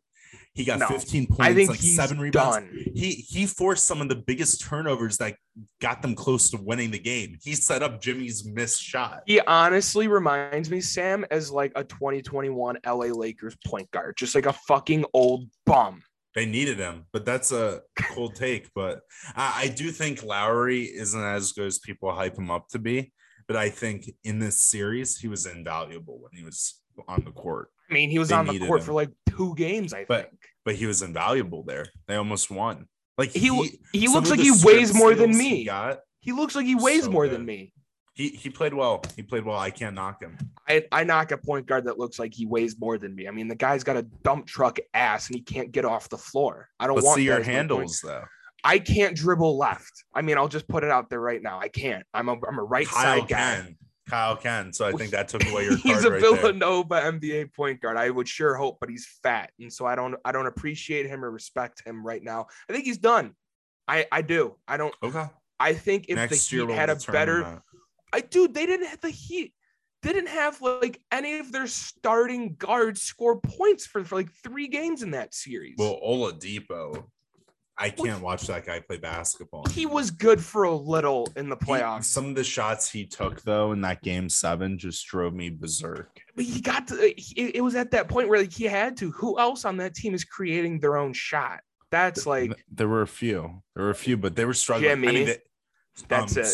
He 0.60 0.66
got 0.66 0.80
No, 0.80 0.88
15 0.88 1.28
points, 1.28 1.40
I 1.40 1.54
think 1.54 1.70
like 1.70 1.80
seven 1.80 2.20
rebounds. 2.20 2.58
done. 2.58 2.84
He 2.94 3.12
he 3.12 3.46
forced 3.46 3.86
some 3.86 4.02
of 4.02 4.10
the 4.10 4.16
biggest 4.18 4.60
turnovers 4.60 5.18
that 5.20 5.38
got 5.80 6.02
them 6.02 6.16
close 6.16 6.50
to 6.50 6.58
winning 6.58 6.92
the 6.92 7.00
game. 7.00 7.38
He 7.42 7.56
set 7.56 7.82
up 7.82 8.02
Jimmy's 8.02 8.44
missed 8.44 8.82
shot. 8.84 9.24
He 9.26 9.40
honestly 9.40 10.10
reminds 10.10 10.70
me, 10.70 10.82
Sam, 10.82 11.26
as 11.32 11.50
like 11.50 11.72
a 11.78 11.86
2021 11.86 12.78
LA 12.86 12.94
Lakers 13.06 13.56
point 13.66 13.90
guard, 13.92 14.18
just 14.18 14.36
like 14.36 14.48
a 14.48 14.52
fucking 14.68 15.06
old 15.14 15.48
bum. 15.66 16.04
They 16.36 16.46
needed 16.46 16.78
him, 16.78 17.06
but 17.14 17.24
that's 17.24 17.54
a 17.54 17.80
cold 17.98 18.36
take. 18.36 18.70
But 18.76 19.00
I, 19.38 19.62
I 19.64 19.68
do 19.70 19.92
think 19.92 20.24
Lowry 20.24 20.84
isn't 20.84 21.24
as 21.24 21.54
good 21.54 21.68
as 21.68 21.80
people 21.80 22.12
hype 22.14 22.38
him 22.38 22.52
up 22.52 22.68
to 22.72 22.80
be. 22.80 23.14
But 23.48 23.56
I 23.56 23.70
think 23.70 24.12
in 24.26 24.40
this 24.40 24.58
series, 24.58 25.18
he 25.18 25.30
was 25.30 25.46
invaluable 25.46 26.20
when 26.20 26.32
he 26.34 26.44
was 26.44 26.82
on 27.08 27.24
the 27.24 27.32
court. 27.32 27.70
I 27.90 27.94
mean, 27.96 28.10
he 28.12 28.20
was 28.20 28.30
They 28.30 28.36
on 28.36 28.46
the 28.46 28.60
court 28.60 28.82
him. 28.82 28.86
for 28.86 28.94
like 28.94 29.10
two 29.28 29.56
games, 29.56 29.92
I 29.94 30.06
But- 30.08 30.30
think. 30.30 30.39
But 30.70 30.76
he 30.76 30.86
was 30.86 31.02
invaluable 31.02 31.64
there. 31.64 31.88
They 32.08 32.14
almost 32.16 32.52
won. 32.52 32.86
Like 33.18 33.32
He 33.32 33.48
w- 33.48 33.72
he 33.92 34.08
looks 34.08 34.30
like 34.30 34.40
he 34.40 34.52
weighs 34.64 34.94
more 34.94 35.16
than 35.16 35.34
steals 35.34 35.50
he 35.50 35.56
me. 35.62 35.66
got, 35.66 36.02
He 36.20 36.32
looks 36.32 36.56
like 36.56 36.68
he 36.68 36.76
weighs 36.76 37.06
So 37.06 37.10
more 37.10 37.26
good. 37.26 37.34
than 37.38 37.46
me. 37.46 37.74
he 38.14 38.30
he 38.30 38.52
played 38.52 38.76
well. 38.76 39.02
He 39.16 39.24
played 39.24 39.46
well. 39.46 39.58
I 39.58 39.72
can't 39.72 39.96
knock 39.96 40.22
him. 40.22 40.38
I, 40.68 40.86
I 40.92 41.04
knock 41.06 41.32
a 41.32 41.38
point 41.40 41.66
guard 41.66 41.86
that 41.86 41.98
looks 41.98 42.20
like 42.20 42.36
he 42.36 42.46
weighs 42.46 42.80
more 42.80 43.00
than 43.00 43.16
me. 43.16 43.28
I 43.28 43.32
mean, 43.32 43.48
the 43.48 43.56
guy's 43.56 43.84
got 43.84 43.98
a 43.98 44.04
dump 44.04 44.46
truck 44.46 44.78
ass 44.94 45.26
and 45.28 45.36
he 45.38 45.42
can't 45.42 45.72
get 45.72 45.86
off 45.86 46.08
the 46.10 46.20
floor. 46.20 46.70
I 46.80 46.86
don't 46.86 46.98
Let's 46.98 47.08
want 47.08 47.16
see 47.18 47.24
your 47.24 47.38
that 47.38 47.42
as 47.42 47.48
my 47.48 47.52
point 47.54 47.56
handles 47.58 48.02
though. 48.02 48.24
I 48.64 48.78
can't 48.78 49.16
dribble 49.16 49.58
left. 49.58 50.04
I 50.14 50.22
mean, 50.22 50.38
I'll 50.38 50.48
just 50.50 50.68
put 50.68 50.84
it 50.84 50.92
out 50.92 51.10
there 51.10 51.20
right 51.22 51.42
now. 51.42 51.60
I 51.60 51.70
can't. 51.70 52.04
I'm 52.14 52.30
a 52.30 52.34
I'm 52.48 52.60
a 52.60 52.64
right 52.64 52.86
Kyle 52.88 53.22
side 53.22 53.28
guy. 53.28 53.38
can. 53.56 53.78
Kyle 54.10 54.36
can. 54.36 54.74
So 54.74 54.88
I 54.88 54.92
think 54.92 55.12
that 55.12 55.28
took 55.28 55.46
away 55.48 55.64
your 55.64 55.72
card 55.78 55.82
he's 55.82 56.04
a 56.04 56.12
right 56.12 56.22
there. 56.22 56.36
Villanova 56.36 57.02
NBA 57.02 57.54
point 57.54 57.82
guard. 57.82 57.98
I 57.98 58.10
would 58.10 58.28
sure 58.28 58.56
hope, 58.56 58.80
but 58.80 58.90
he's 58.90 59.08
fat, 59.24 59.52
and 59.60 59.72
so 59.72 59.86
I 59.86 59.96
don't 59.96 60.16
I 60.26 60.32
don't 60.32 60.48
appreciate 60.48 61.06
him 61.06 61.24
or 61.24 61.32
respect 61.32 61.86
him 61.86 62.06
right 62.06 62.24
now. 62.24 62.48
I 62.70 62.74
think 62.74 62.86
he's 62.86 62.98
done. 62.98 63.36
I 63.88 64.06
I 64.12 64.22
do. 64.22 64.56
I 64.68 64.78
don't. 64.78 64.96
Okay. 65.04 65.26
I 65.60 65.74
think 65.74 66.06
if 66.08 66.16
Next 66.16 66.50
the 66.50 66.58
Heat 66.58 66.66
we'll 66.66 66.76
had 66.76 66.90
a 66.90 66.96
better. 66.96 67.62
I 68.12 68.22
dude, 68.22 68.54
they 68.54 68.66
didn't 68.66 68.88
have 68.88 69.02
the 69.02 69.10
Heat. 69.10 69.54
Didn't 70.02 70.30
have 70.30 70.62
like 70.62 71.02
any 71.12 71.40
of 71.40 71.52
their 71.52 71.68
starting 71.68 72.56
guards 72.56 73.02
score 73.02 73.42
points 73.42 73.86
for, 73.86 74.06
for 74.06 74.16
like 74.16 74.32
three 74.44 74.70
games 74.70 75.04
in 75.04 75.12
that 75.12 75.34
series. 75.34 75.76
Well, 75.78 76.00
Oladipo, 76.02 77.04
I 77.82 77.90
can't 77.90 78.22
watch 78.22 78.46
that 78.48 78.66
guy 78.66 78.80
play 78.82 78.98
basketball. 78.98 79.66
he 79.70 79.86
was 79.86 80.12
good 80.12 80.44
for 80.44 80.64
a 80.66 80.76
little 80.76 81.28
in 81.38 81.48
the 81.50 81.56
He- 81.56 81.66
playoffs. 81.66 82.04
some 82.06 82.26
of 82.26 82.36
the 82.36 82.44
shots 82.44 82.90
he 82.92 83.06
took 83.06 83.42
though 83.44 83.72
in 83.72 83.82
that 83.82 84.02
game 84.02 84.28
seven 84.30 84.78
just 84.78 85.06
drove 85.08 85.34
me 85.34 85.50
berserk. 85.50 86.10
But 86.36 86.46
he 86.46 86.60
got 86.62 86.88
to 86.90 86.96
it, 87.02 87.22
it 87.56 87.62
was 87.62 87.76
at 87.76 87.92
that 87.92 88.10
point 88.10 88.28
where 88.28 88.40
like 88.40 88.52
he 88.52 88.66
had 88.66 88.98
to 88.98 89.12
who 89.12 89.40
else 89.40 89.64
on 89.66 89.78
that 89.78 89.96
team 89.96 90.14
is 90.14 90.26
creating 90.26 90.80
their 90.80 90.98
own 90.98 91.14
shot 91.14 91.62
that's 91.92 92.28
like 92.28 92.54
there 92.72 92.88
were 92.88 93.02
a 93.02 93.08
few, 93.08 93.64
there 93.76 93.86
were 93.86 93.90
a 93.90 93.96
few, 93.96 94.16
but 94.16 94.36
they 94.36 94.46
were 94.46 94.54
struggling. 94.54 94.92
I 94.92 94.96
mean, 94.96 95.26
they- 95.26 95.38
that's 96.08 96.38
um, 96.38 96.44
it. 96.44 96.50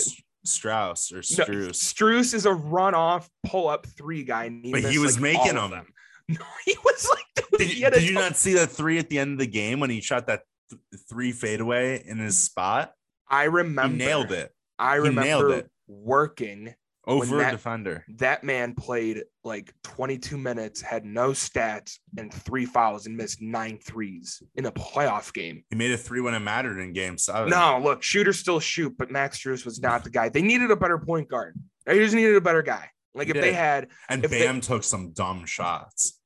Strauss 0.45 1.11
or 1.11 1.15
no, 1.17 1.21
Strus. 1.21 1.69
Strus 1.71 2.33
is 2.35 2.45
a 2.45 2.53
run 2.53 2.93
off 2.93 3.27
pull 3.47 3.67
up 3.67 3.85
three 3.97 4.23
guy 4.23 4.45
and 4.45 4.63
But 4.71 4.83
he 4.83 4.99
was 4.99 5.15
like, 5.15 5.33
making 5.33 5.57
of 5.57 5.71
them. 5.71 5.87
no 6.29 6.37
he 6.65 6.75
was 6.85 7.09
like 7.09 7.45
Did, 7.57 7.67
He 7.67 7.79
you, 7.79 7.83
had 7.85 7.93
a 7.93 7.99
did 7.99 8.07
you 8.09 8.13
not 8.15 8.35
see 8.35 8.53
that 8.53 8.67
three 8.71 8.97
at 8.99 9.09
the 9.09 9.17
end 9.19 9.33
of 9.33 9.39
the 9.39 9.47
game 9.47 9.79
when 9.79 9.89
he 9.89 10.01
shot 10.01 10.27
that 10.27 10.41
th- 10.69 10.81
three 11.09 11.31
fadeaway 11.31 12.03
in 12.05 12.17
his 12.17 12.37
spot? 12.39 12.93
I 13.29 13.43
He 13.43 13.49
remember. 13.49 13.95
nailed 13.97 14.31
it 14.31 14.51
I 14.77 14.95
He 14.97 15.09
nailed 15.09 15.43
remember 15.45 15.53
it. 15.53 15.71
working. 15.87 16.75
Oh, 17.07 17.21
over 17.21 17.37
that- 17.37 17.49
a 17.53 17.57
defender. 17.57 18.03
That 18.17 18.43
man 18.43 18.73
played 18.73 19.23
like 19.43 19.71
22 19.83 20.37
minutes, 20.39 20.81
had 20.81 21.05
no 21.05 21.31
stats, 21.31 21.99
and 22.17 22.33
three 22.33 22.65
fouls, 22.65 23.05
and 23.05 23.15
missed 23.15 23.41
nine 23.43 23.77
threes 23.77 24.41
in 24.55 24.65
a 24.65 24.71
playoff 24.71 25.31
game. 25.31 25.63
He 25.69 25.75
made 25.75 25.91
a 25.91 25.97
three 25.97 26.19
when 26.19 26.33
it 26.33 26.39
mattered 26.39 26.79
in 26.79 26.93
game 26.93 27.19
seven. 27.19 27.49
No, 27.51 27.79
look, 27.79 28.01
shooters 28.01 28.39
still 28.39 28.59
shoot, 28.59 28.97
but 28.97 29.11
Max 29.11 29.37
Strus 29.37 29.65
was 29.65 29.79
not 29.79 30.03
the 30.03 30.09
guy. 30.09 30.29
They 30.29 30.41
needed 30.41 30.71
a 30.71 30.75
better 30.75 30.97
point 30.97 31.29
guard. 31.29 31.55
They 31.85 31.99
just 31.99 32.15
needed 32.15 32.35
a 32.35 32.41
better 32.41 32.63
guy. 32.63 32.89
Like 33.13 33.27
if 33.29 33.35
They 33.35 33.41
they 33.41 33.53
had, 33.53 33.89
and 34.09 34.25
if 34.25 34.31
they- 34.31 34.39
Bam 34.43 34.59
took 34.59 34.83
some 34.83 35.11
dumb 35.13 35.45
shots. 35.45 36.19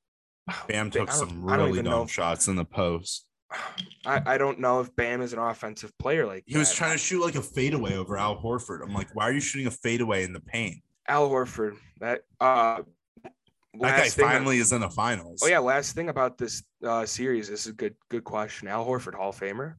Bam 0.70 0.90
took 0.92 1.12
some 1.12 1.44
really 1.44 1.82
dumb 1.84 2.08
shots 2.08 2.48
in 2.48 2.56
the 2.56 2.66
post. 2.66 3.26
I, 4.06 4.22
I 4.34 4.38
don't 4.38 4.60
know 4.60 4.80
if 4.80 4.95
Bam 4.95 5.22
is 5.22 5.34
an 5.34 5.39
offensive 5.39 5.97
player 5.97 6.26
like 6.26 6.43
He 6.45 6.58
was 6.58 6.74
trying 6.74 6.91
to 6.91 6.97
shoot 6.97 7.22
like 7.24 7.36
a 7.36 7.41
fadeaway 7.41 7.95
over 7.95 8.18
Al 8.18 8.39
Horford. 8.39 8.82
I'm 8.84 8.93
like, 8.93 9.14
why 9.16 9.28
are 9.28 9.32
you 9.32 9.39
shooting 9.41 9.68
a 9.68 9.72
fadeaway 9.72 10.24
in 10.24 10.34
the 10.34 10.39
paint? 10.39 10.78
Al 11.08 11.30
Horford. 11.30 11.76
That 12.00 12.22
uh, 12.39 12.82
That 13.24 13.32
guy 13.74 13.88
last 13.97 14.16
thing 14.16 14.26
I- 14.26 14.32
finally 14.34 14.58
is 14.60 14.72
in 14.72 14.82
the 14.82 14.89
finals. 14.89 15.41
oh 15.43 15.47
yeah, 15.47 15.60
last 15.60 15.95
thing 15.95 16.10
about 16.10 16.38
this 16.38 16.64
uh 16.86 17.06
series. 17.06 17.50
This 17.50 17.62
is 17.62 17.68
a 17.72 17.74
good 17.74 17.95
good 18.10 18.24
question. 18.24 18.68
Al 18.68 18.86
Horford, 18.86 19.16
Hall 19.16 19.30
of 19.30 19.39
Famer 19.39 19.76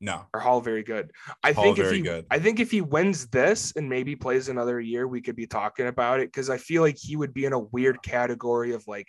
No. 0.00 0.24
or 0.32 0.40
Hall 0.40 0.60
very 0.62 0.82
good. 0.82 1.10
I 1.44 1.52
Hall 1.52 1.64
think 1.64 1.78
if 1.78 1.92
he, 1.92 2.00
good. 2.00 2.24
I 2.30 2.38
think 2.38 2.58
if 2.58 2.70
he 2.70 2.80
wins 2.80 3.26
this 3.28 3.72
and 3.76 3.88
maybe 3.88 4.16
plays 4.16 4.48
another 4.48 4.80
year, 4.80 5.06
we 5.06 5.20
could 5.20 5.36
be 5.36 5.46
talking 5.46 5.86
about 5.88 6.20
it 6.20 6.28
because 6.28 6.48
I 6.48 6.56
feel 6.56 6.80
like 6.82 6.96
he 6.98 7.16
would 7.16 7.34
be 7.34 7.44
in 7.44 7.52
a 7.52 7.58
weird 7.58 8.02
category 8.02 8.72
of 8.72 8.86
like 8.88 9.08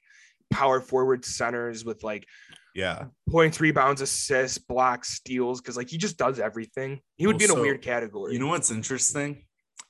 power 0.51 0.81
forward 0.81 1.23
centers 1.23 1.85
with 1.85 2.03
like 2.03 2.27
Yeah. 2.73 3.05
points, 3.29 3.59
rebounds, 3.59 4.01
assists, 4.01 4.57
blocks, 4.57 5.13
steals, 5.15 5.59
because 5.61 5.75
like 5.77 5.89
he 5.89 5.97
just 5.97 6.17
does 6.17 6.39
everything. 6.39 7.01
He 7.17 7.27
would 7.27 7.33
Well, 7.35 7.47
be 7.47 7.53
in 7.53 7.59
a 7.59 7.61
weird 7.61 7.81
category. 7.81 8.33
You 8.33 8.39
know 8.39 8.47
what's 8.47 8.71
interesting? 8.71 9.45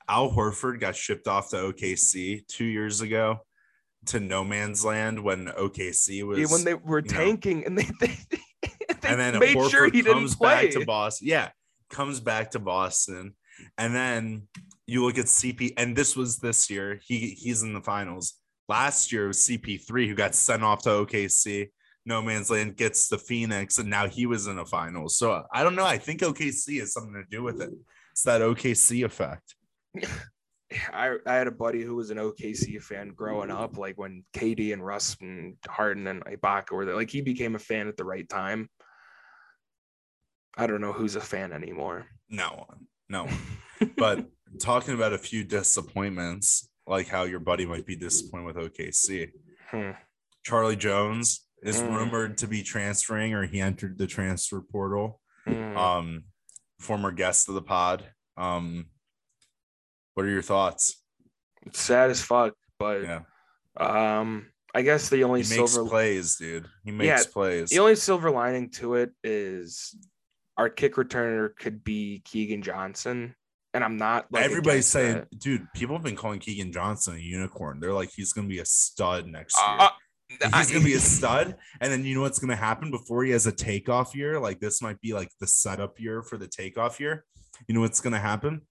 Al 0.08 0.30
Horford 0.32 0.80
got 0.80 0.96
shipped 0.96 1.28
off 1.28 1.50
to 1.50 1.56
OKC 1.56 2.46
two 2.48 2.64
years 2.64 3.00
ago 3.00 3.40
to 4.06 4.18
no 4.18 4.42
man's 4.42 4.84
land 4.84 5.22
when 5.22 5.46
OKC 5.46 6.24
was 6.26 6.38
Yeah, 6.40 6.46
when 6.50 6.64
they 6.64 6.74
were 6.74 6.98
you 6.98 7.04
know. 7.12 7.16
tanking 7.18 7.64
and 7.64 7.78
they, 7.78 7.84
they, 8.00 8.16
they 8.30 9.08
and 9.08 9.20
then 9.20 9.38
made 9.38 9.56
Horford 9.56 9.70
sure 9.70 9.84
he 9.86 10.02
didn't 10.02 10.14
comes 10.14 10.34
play. 10.34 10.66
back 10.66 10.70
to 10.72 10.84
Boston. 10.84 11.28
Yeah, 11.28 11.50
comes 11.88 12.18
back 12.18 12.50
to 12.52 12.58
Boston, 12.58 13.34
and 13.78 13.94
then 13.94 14.48
you 14.88 15.04
look 15.04 15.18
at 15.18 15.26
CP, 15.26 15.74
and 15.76 15.94
this 15.94 16.16
was 16.16 16.38
this 16.38 16.68
year. 16.68 16.98
He 17.04 17.36
he's 17.38 17.62
in 17.62 17.72
the 17.74 17.80
finals. 17.80 18.34
Last 18.68 19.12
year 19.12 19.28
was 19.28 19.38
CP3 19.38 20.08
who 20.08 20.14
got 20.16 20.34
sent 20.34 20.64
off 20.64 20.82
to 20.82 20.88
OKC. 20.90 21.68
No 22.04 22.20
man's 22.20 22.50
land 22.50 22.76
gets 22.76 23.08
the 23.08 23.18
Phoenix, 23.18 23.78
and 23.78 23.88
now 23.88 24.08
he 24.08 24.26
was 24.26 24.46
in 24.46 24.56
the 24.56 24.64
finals. 24.64 25.16
So 25.16 25.44
I 25.52 25.62
don't 25.62 25.76
know. 25.76 25.86
I 25.86 25.98
think 25.98 26.20
OKC 26.20 26.80
has 26.80 26.92
something 26.92 27.14
to 27.14 27.24
do 27.30 27.42
with 27.42 27.60
it. 27.60 27.70
It's 28.10 28.24
that 28.24 28.40
OKC 28.40 29.04
effect. 29.04 29.54
I, 30.92 31.16
I 31.26 31.34
had 31.34 31.46
a 31.46 31.52
buddy 31.52 31.82
who 31.82 31.94
was 31.94 32.10
an 32.10 32.18
OKC 32.18 32.82
fan 32.82 33.10
growing 33.10 33.50
up, 33.50 33.76
like 33.76 33.98
when 33.98 34.24
KD 34.34 34.72
and 34.72 34.84
Russ 34.84 35.16
and 35.20 35.56
Harden 35.68 36.06
and 36.06 36.24
Ibaka 36.24 36.72
were 36.72 36.84
there. 36.84 36.94
Like 36.94 37.10
he 37.10 37.20
became 37.20 37.54
a 37.54 37.58
fan 37.58 37.88
at 37.88 37.96
the 37.96 38.04
right 38.04 38.28
time. 38.28 38.68
I 40.56 40.66
don't 40.66 40.80
know 40.80 40.92
who's 40.92 41.16
a 41.16 41.20
fan 41.20 41.52
anymore. 41.52 42.06
No 42.28 42.66
one, 42.68 42.86
no. 43.08 43.24
one. 43.24 43.38
But 43.96 44.26
talking 44.60 44.94
about 44.94 45.12
a 45.12 45.18
few 45.18 45.42
disappointments, 45.42 46.68
like 46.86 47.08
how 47.08 47.24
your 47.24 47.40
buddy 47.40 47.66
might 47.66 47.84
be 47.84 47.96
disappointed 47.96 48.46
with 48.46 48.56
OKC. 48.56 49.30
Hmm. 49.70 49.90
Charlie 50.44 50.76
Jones 50.76 51.40
is 51.62 51.80
Mm. 51.80 51.96
rumored 51.96 52.38
to 52.38 52.46
be 52.46 52.62
transferring 52.62 53.34
or 53.34 53.46
he 53.46 53.60
entered 53.60 53.98
the 53.98 54.06
transfer 54.06 54.60
portal. 54.60 55.20
Hmm. 55.44 55.76
Um, 55.76 56.24
former 56.80 57.12
guest 57.12 57.48
of 57.48 57.54
the 57.54 57.62
pod. 57.62 58.04
Um, 58.36 58.86
what 60.14 60.26
are 60.26 60.30
your 60.30 60.42
thoughts? 60.42 61.02
It's 61.66 61.80
sad 61.80 62.10
as 62.10 62.20
fuck, 62.22 62.54
but 62.78 63.02
Yeah, 63.04 63.20
um, 63.76 64.50
I 64.74 64.82
guess 64.82 65.08
the 65.08 65.24
only 65.24 65.42
he 65.42 65.56
makes 65.56 65.72
silver 65.72 65.88
plays, 65.88 66.36
dude. 66.36 66.68
He 66.84 66.90
makes 66.90 67.26
plays. 67.26 67.70
the 67.70 67.78
only 67.78 67.94
silver 67.96 68.30
lining 68.30 68.70
to 68.72 68.94
it 68.96 69.12
is 69.22 69.94
our 70.56 70.68
kick 70.68 70.94
returner 70.96 71.54
could 71.56 71.82
be 71.84 72.22
Keagan 72.26 72.62
Johnson, 72.62 73.34
and 73.74 73.82
I'm 73.84 73.96
not. 73.96 74.26
Like, 74.32 74.44
Everybody's 74.44 74.86
saying, 74.86 75.14
that. 75.14 75.38
dude, 75.38 75.66
people 75.74 75.94
have 75.96 76.02
been 76.04 76.16
calling 76.16 76.40
Keagan 76.40 76.72
Johnson 76.72 77.14
a 77.14 77.18
unicorn. 77.18 77.80
They're 77.80 77.92
like, 77.94 78.10
he's 78.14 78.32
gonna 78.32 78.48
be 78.48 78.58
a 78.58 78.64
stud 78.66 79.26
next 79.26 79.56
year. 79.58 79.76
Uh, 79.80 79.88
he's 80.54 80.70
gonna 80.72 80.84
be 80.84 80.94
a 80.94 81.00
stud. 81.00 81.56
And 81.80 81.92
then 81.92 82.04
you 82.04 82.14
know 82.14 82.20
what's 82.22 82.38
gonna 82.38 82.56
happen 82.56 82.90
before 82.90 83.24
he 83.24 83.30
has 83.32 83.46
a 83.46 83.52
takeoff 83.52 84.14
year? 84.14 84.38
Like 84.40 84.60
this 84.60 84.80
might 84.82 85.00
be 85.00 85.12
like 85.12 85.30
the 85.40 85.46
setup 85.46 85.98
year 86.00 86.22
for 86.22 86.36
the 86.38 86.48
takeoff 86.48 87.00
year. 87.00 87.24
You 87.68 87.74
know 87.74 87.80
what's 87.80 88.00
gonna 88.00 88.18
happen? 88.18 88.62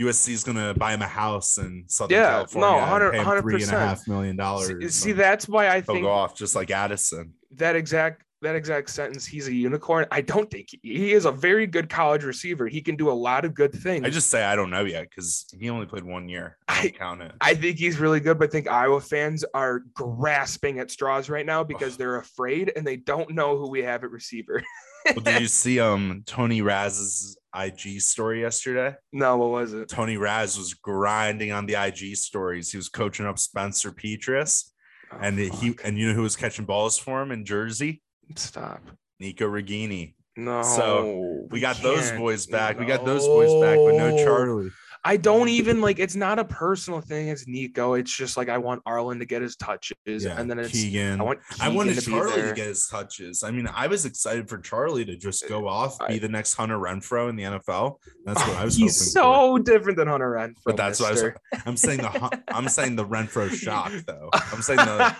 USC 0.00 0.30
is 0.32 0.42
gonna 0.42 0.74
buy 0.74 0.92
him 0.92 1.02
a 1.02 1.06
house 1.06 1.58
in 1.58 1.84
Southern 1.86 2.16
Yeah, 2.18 2.30
California. 2.30 2.68
no, 2.68 2.78
and 2.78 2.80
100 2.82 3.12
pay 3.12 3.18
him 3.18 3.42
three 3.42 3.62
and 3.62 3.62
a 3.62 3.66
100%. 3.66 3.78
half 3.78 4.36
dollars. 4.36 4.66
See, 4.66 4.88
see, 4.88 5.12
that's 5.12 5.48
why 5.48 5.68
I 5.68 5.76
he'll 5.76 5.82
think 5.94 6.02
go 6.02 6.10
off 6.10 6.34
just 6.36 6.56
like 6.56 6.70
Addison. 6.72 7.34
that 7.52 7.76
exact 7.76 8.23
that 8.44 8.54
exact 8.54 8.88
sentence. 8.90 9.26
He's 9.26 9.48
a 9.48 9.52
unicorn. 9.52 10.06
I 10.10 10.20
don't 10.20 10.50
think 10.50 10.68
he, 10.70 10.78
he 10.82 11.12
is 11.12 11.24
a 11.24 11.32
very 11.32 11.66
good 11.66 11.88
college 11.90 12.24
receiver. 12.24 12.66
He 12.68 12.80
can 12.80 12.96
do 12.96 13.10
a 13.10 13.12
lot 13.12 13.44
of 13.44 13.54
good 13.54 13.72
things. 13.72 14.06
I 14.06 14.10
just 14.10 14.30
say 14.30 14.44
I 14.44 14.54
don't 14.56 14.70
know 14.70 14.84
yet 14.84 15.08
because 15.10 15.46
he 15.58 15.68
only 15.70 15.86
played 15.86 16.04
one 16.04 16.28
year. 16.28 16.56
I 16.68 16.80
I- 16.84 16.88
count 16.90 17.22
it. 17.22 17.32
I 17.40 17.54
think 17.54 17.78
he's 17.78 17.98
really 17.98 18.20
good, 18.20 18.38
but 18.38 18.48
I 18.48 18.52
think 18.52 18.68
Iowa 18.68 19.00
fans 19.00 19.44
are 19.54 19.82
grasping 19.94 20.78
at 20.78 20.90
straws 20.90 21.28
right 21.28 21.44
now 21.44 21.64
because 21.64 21.96
they're 21.96 22.16
afraid 22.16 22.72
and 22.76 22.86
they 22.86 22.96
don't 22.96 23.30
know 23.30 23.56
who 23.58 23.68
we 23.68 23.82
have 23.82 24.04
at 24.04 24.10
receiver. 24.10 24.62
well, 25.06 25.16
did 25.20 25.40
you 25.42 25.48
see 25.48 25.80
um 25.80 26.22
Tony 26.26 26.62
Raz's 26.62 27.36
IG 27.56 28.00
story 28.00 28.40
yesterday? 28.40 28.96
no, 29.12 29.36
what 29.36 29.50
was 29.50 29.72
it? 29.74 29.88
Tony 29.88 30.16
Raz 30.16 30.56
was 30.58 30.74
grinding 30.74 31.52
on 31.52 31.66
the 31.66 31.74
IG 31.74 32.16
stories. 32.16 32.70
He 32.70 32.76
was 32.76 32.88
coaching 32.88 33.26
up 33.26 33.38
Spencer 33.38 33.90
Petras, 33.92 34.70
Oh, 35.12 35.18
and 35.20 35.38
he 35.38 35.48
fuck. 35.70 35.80
and 35.84 35.98
you 35.98 36.08
know 36.08 36.14
who 36.14 36.22
was 36.22 36.34
catching 36.36 36.64
balls 36.64 36.98
for 36.98 37.20
him 37.22 37.30
in 37.30 37.44
Jersey? 37.44 38.02
Stop. 38.36 38.82
Nico 39.20 39.46
Ragaini. 39.46 40.14
No, 40.36 40.62
So, 40.62 41.46
We 41.50 41.60
got 41.60 41.76
those 41.82 42.08
can't. 42.08 42.18
boys 42.18 42.46
back. 42.46 42.78
We 42.78 42.86
got 42.86 43.04
those 43.04 43.24
boys 43.26 43.52
back, 43.62 43.76
but 43.76 43.94
no 43.94 44.10
No. 44.10 44.24
Charlie. 44.24 44.70
I 45.06 45.18
don't 45.18 45.48
even 45.50 45.82
like 45.82 45.98
it's 45.98 46.14
not 46.16 46.38
a 46.38 46.44
personal 46.44 47.00
thing. 47.02 47.28
It's 47.28 47.46
Nico. 47.46 47.92
It's 47.92 48.10
just 48.14 48.36
like 48.38 48.48
I 48.48 48.56
want 48.56 48.82
Arland 48.84 49.18
to 49.18 49.26
get 49.26 49.42
his 49.42 49.54
touches, 49.54 49.94
Yeah, 50.24 50.40
and 50.40 50.50
then 50.50 50.58
it's 50.58 50.70
Keagan. 50.72 51.20
I 51.20 51.22
want 51.22 51.40
I 51.60 51.68
wanted 51.68 51.96
to 51.96 52.00
Charlie 52.00 52.40
to 52.40 52.52
get 52.54 52.68
his 52.68 52.86
touches. 52.88 53.42
I 53.42 53.50
mean, 53.50 53.68
I 53.72 53.86
was 53.86 54.06
excited 54.06 54.48
for 54.48 54.58
Charlie 54.58 55.04
to 55.04 55.14
just 55.16 55.44
uh, 55.44 55.48
go 55.48 55.68
off, 55.68 55.98
be 55.98 56.14
I- 56.14 56.18
the 56.18 56.28
next 56.28 56.54
Hunter 56.54 56.78
Renfrow 56.78 57.28
in 57.28 57.36
the 57.36 57.42
NFL. 57.42 57.96
That's 58.24 58.40
what 58.48 58.56
I 58.56 58.64
was 58.64 58.76
He's 58.78 59.14
hoping 59.14 59.22
so 59.22 59.58
different 59.58 59.98
than 59.98 60.08
Hunter 60.08 60.30
Renfrow. 60.30 60.54
But 60.64 60.76
that's 60.78 61.00
what 61.00 61.10
I 61.10 61.12
was. 61.12 61.24
I'm 61.66 61.76
saying 61.76 61.98
the 61.98 62.40
I'm 62.48 62.68
saying 62.68 62.96
the 62.96 63.04
Renfrow 63.06 63.50
shock 63.54 63.92
though. 64.06 64.30
I'm 64.32 64.62
saying 64.62 64.78
the 64.78 65.14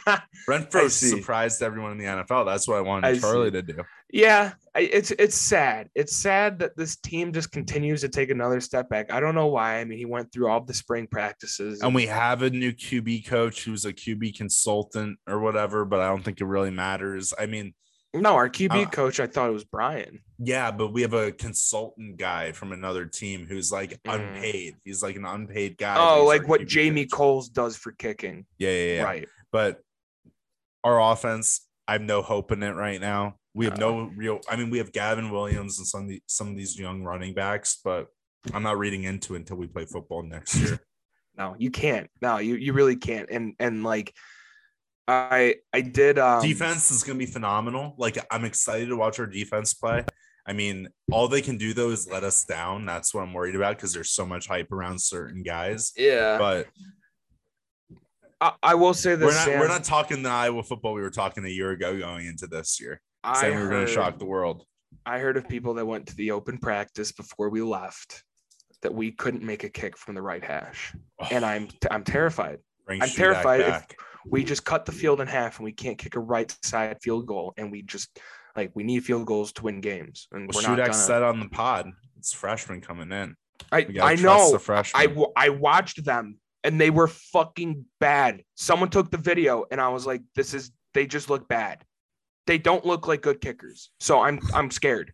Renfrow 0.49 0.91
surprised 0.91 1.63
everyone 1.63 1.93
in 1.93 1.99
the 1.99 2.05
NFL. 2.05 2.47
That's 2.47 2.67
what 2.67 2.79
I 2.79 2.81
wanted 2.81 3.09
I 3.09 3.19
Charlie 3.19 3.49
see. 3.49 3.53
to 3.53 3.63
do. 3.63 3.83
Yeah, 4.15 4.53
it's 4.77 5.11
it's 5.11 5.35
sad. 5.37 5.89
It's 5.97 6.15
sad 6.15 6.61
that 6.61 6.77
this 6.77 6.95
team 6.97 7.33
just 7.33 7.51
continues 7.51 8.01
to 8.03 8.09
take 8.09 8.31
another 8.31 8.61
step 8.61 8.89
back. 8.89 9.13
I 9.13 9.19
don't 9.19 9.35
know 9.35 9.49
why. 9.49 9.81
I 9.81 9.85
mean, 9.85 9.99
he 9.99 10.05
went 10.05 10.33
through 10.33 10.49
all 10.49 10.61
the 10.61 10.73
spring 10.73 11.09
practices. 11.11 11.83
And 11.83 11.93
we 11.95 12.07
have 12.07 12.43
a 12.43 12.51
new 12.51 12.73
QB 12.73 13.27
coach 13.27 13.65
who's 13.65 13.85
a 13.85 13.93
QB 13.93 14.37
consultant 14.37 15.19
or 15.29 15.41
whatever, 15.41 15.85
but 15.85 15.99
I 16.01 16.07
don't 16.07 16.23
think 16.25 16.41
it 16.41 16.45
really 16.45 16.71
matters. 16.71 17.35
I 17.37 17.47
mean, 17.47 17.75
no, 18.15 18.35
our 18.37 18.49
QB 18.49 18.87
Uh, 18.87 18.91
coach, 18.91 19.19
I 19.19 19.27
thought 19.27 19.51
it 19.51 19.53
was 19.53 19.65
Brian. 19.65 20.21
yeah, 20.39 20.71
but 20.71 20.93
we 20.93 21.03
have 21.03 21.15
a 21.15 21.33
consultant 21.33 22.17
guy 22.17 22.53
from 22.53 22.71
another 22.71 23.07
team 23.07 23.47
who's 23.49 23.73
like 23.73 24.01
Mm. 24.05 24.15
unpaid. 24.15 24.77
He's 24.85 25.03
like 25.03 25.17
an 25.17 25.25
unpaid 25.25 25.77
guy. 25.77 25.97
Oh, 25.99 26.25
like 26.25 26.47
what 26.47 26.61
QB 26.61 26.69
Jamie 26.69 27.05
coach. 27.07 27.11
Coles 27.19 27.49
does 27.49 27.77
for 27.77 27.91
kicking. 27.91 28.47
Yeah, 28.59 28.71
yeah, 28.71 28.95
yeah. 28.99 29.03
Right. 29.03 29.29
But 29.51 29.81
our 30.85 31.01
offense, 31.13 31.67
I 31.89 31.93
have 31.95 32.03
no 32.03 32.23
hope 32.23 32.53
in 32.53 32.63
it 32.63 32.71
right 32.77 33.01
now. 33.01 33.39
We 33.55 33.67
have 33.67 33.79
no 33.79 34.11
real. 34.17 34.41
I 34.49 34.57
mean, 34.57 34.71
we 34.71 34.79
have 34.79 34.93
Gavin 34.93 35.31
Williams 35.31 35.79
and 35.79 35.87
some 35.87 36.03
of 36.03 36.09
the, 36.09 36.21
some 36.27 36.49
of 36.49 36.57
these 36.57 36.79
young 36.79 37.05
running 37.05 37.35
backs, 37.35 37.79
but 37.85 38.09
I'm 38.53 38.65
not 38.65 38.79
reading 38.79 39.05
into 39.05 39.35
it 39.35 39.39
until 39.39 39.57
we 39.57 39.69
play 39.69 39.85
football 39.85 40.23
next 40.23 40.57
year. 40.61 40.81
No, 41.37 41.55
you 41.59 41.71
can't. 41.71 42.11
No, 42.21 42.39
you 42.39 42.57
you 42.57 42.73
really 42.73 42.97
can't. 42.97 43.29
And 43.31 43.55
and 43.59 43.85
like 43.85 44.13
I 45.07 45.57
I 45.73 45.81
did 45.81 46.19
um 46.19 46.43
defense 46.43 46.91
is 46.91 47.03
going 47.03 47.19
to 47.19 47.25
be 47.27 47.31
phenomenal. 47.31 47.95
Like 47.97 48.19
I'm 48.31 48.45
excited 48.45 48.89
to 48.89 48.97
watch 48.97 49.19
our 49.19 49.27
defense 49.27 49.75
play. 49.75 50.05
I 50.47 50.53
mean, 50.53 50.89
all 51.11 51.29
they 51.29 51.41
can 51.41 51.57
do 51.57 51.73
though 51.75 51.91
is 51.91 52.09
let 52.11 52.25
us 52.25 52.45
down. 52.45 52.87
That's 52.87 53.15
what 53.15 53.23
I'm 53.23 53.33
worried 53.33 53.55
about 53.55 53.77
because 53.77 53.95
there's 53.95 54.11
so 54.11 54.27
much 54.27 54.47
hype 54.47 54.73
around 54.73 55.01
certain 55.01 55.43
guys. 55.43 55.93
Yeah. 55.97 56.39
But 56.39 56.69
I, 58.41 58.53
I 58.63 58.75
will 58.75 58.95
say 58.95 59.15
this. 59.15 59.27
we're 59.27 59.35
not 59.35 59.45
Sam, 59.45 59.61
we're 59.61 59.69
not 59.69 59.85
talking 59.85 60.23
the 60.23 60.29
Iowa 60.29 60.63
football 60.63 60.93
we 60.93 61.01
were 61.01 61.11
talking 61.11 61.45
a 61.45 61.49
year 61.49 61.71
ago 61.71 61.99
going 61.99 62.27
into 62.27 62.47
this 62.47 62.79
year, 62.81 63.01
I 63.25 63.41
saying 63.41 63.57
we 63.57 63.63
were 63.63 63.69
going 63.71 63.87
to 63.87 63.93
shock 63.93 64.19
the 64.19 64.25
world. 64.25 64.65
I 65.07 65.19
heard 65.19 65.37
of 65.37 65.49
people 65.49 65.75
that 65.75 65.87
went 65.87 66.07
to 66.09 66.17
the 66.17 66.31
open 66.31 66.59
practice 66.59 67.13
before 67.13 67.49
we 67.51 67.63
left 67.63 68.23
that 68.83 68.95
we 68.95 69.11
couldn't 69.13 69.43
make 69.43 69.65
a 69.65 69.69
kick 69.69 69.97
from 69.97 70.15
the 70.15 70.23
right 70.23 70.43
hash. 70.45 70.95
And 71.31 71.45
I'm 71.45 71.69
I'm 71.91 72.05
terrified. 72.05 72.59
Bring 72.87 73.03
I'm 73.03 73.09
terrified 73.09 73.61
if- 73.61 73.87
we 74.27 74.43
just 74.43 74.65
cut 74.65 74.87
the 74.87 74.93
field 74.93 75.21
in 75.21 75.27
half 75.27 75.59
and 75.59 75.65
we 75.67 75.73
can't 75.73 75.99
kick 75.99 76.17
a 76.17 76.21
right 76.21 76.55
side 76.63 76.97
field 77.03 77.27
goal 77.27 77.53
and 77.59 77.71
we 77.71 77.83
just 77.83 78.19
like 78.57 78.71
we 78.75 78.83
need 78.83 79.05
field 79.05 79.27
goals 79.27 79.53
to 79.53 79.63
win 79.65 79.81
games 79.83 80.29
and 80.33 80.51
Well, 80.53 80.63
we're 80.67 80.77
Shudak 80.77 80.95
said 80.95 81.23
on 81.23 81.41
the 81.41 81.49
pod, 81.51 81.91
it's 82.17 82.33
freshmen 82.33 82.81
coming 82.81 83.13
in. 83.13 83.37
I 83.71 83.87
I 84.03 84.15
know 84.17 84.51
the 84.51 84.57
I 84.57 84.59
freshmen. 84.59 85.09
w- 85.09 85.33
I 85.37 85.49
watched 85.51 86.05
them 86.07 86.39
and 86.63 86.81
they 86.81 86.89
were 86.89 87.09
fucking 87.09 87.85
bad. 88.01 88.43
Someone 88.55 88.89
took 88.89 89.11
the 89.11 89.19
video 89.19 89.67
and 89.71 89.79
I 89.81 89.89
was 89.89 90.07
like, 90.07 90.23
this 90.35 90.55
is 90.55 90.71
they 90.95 91.07
just 91.07 91.29
look 91.29 91.47
bad. 91.49 91.85
They 92.47 92.59
don't 92.59 92.85
look 92.85 93.09
like 93.09 93.23
good 93.23 93.41
kickers. 93.41 93.91
So 94.01 94.21
I'm 94.21 94.41
I'm 94.53 94.71
scared. 94.71 95.13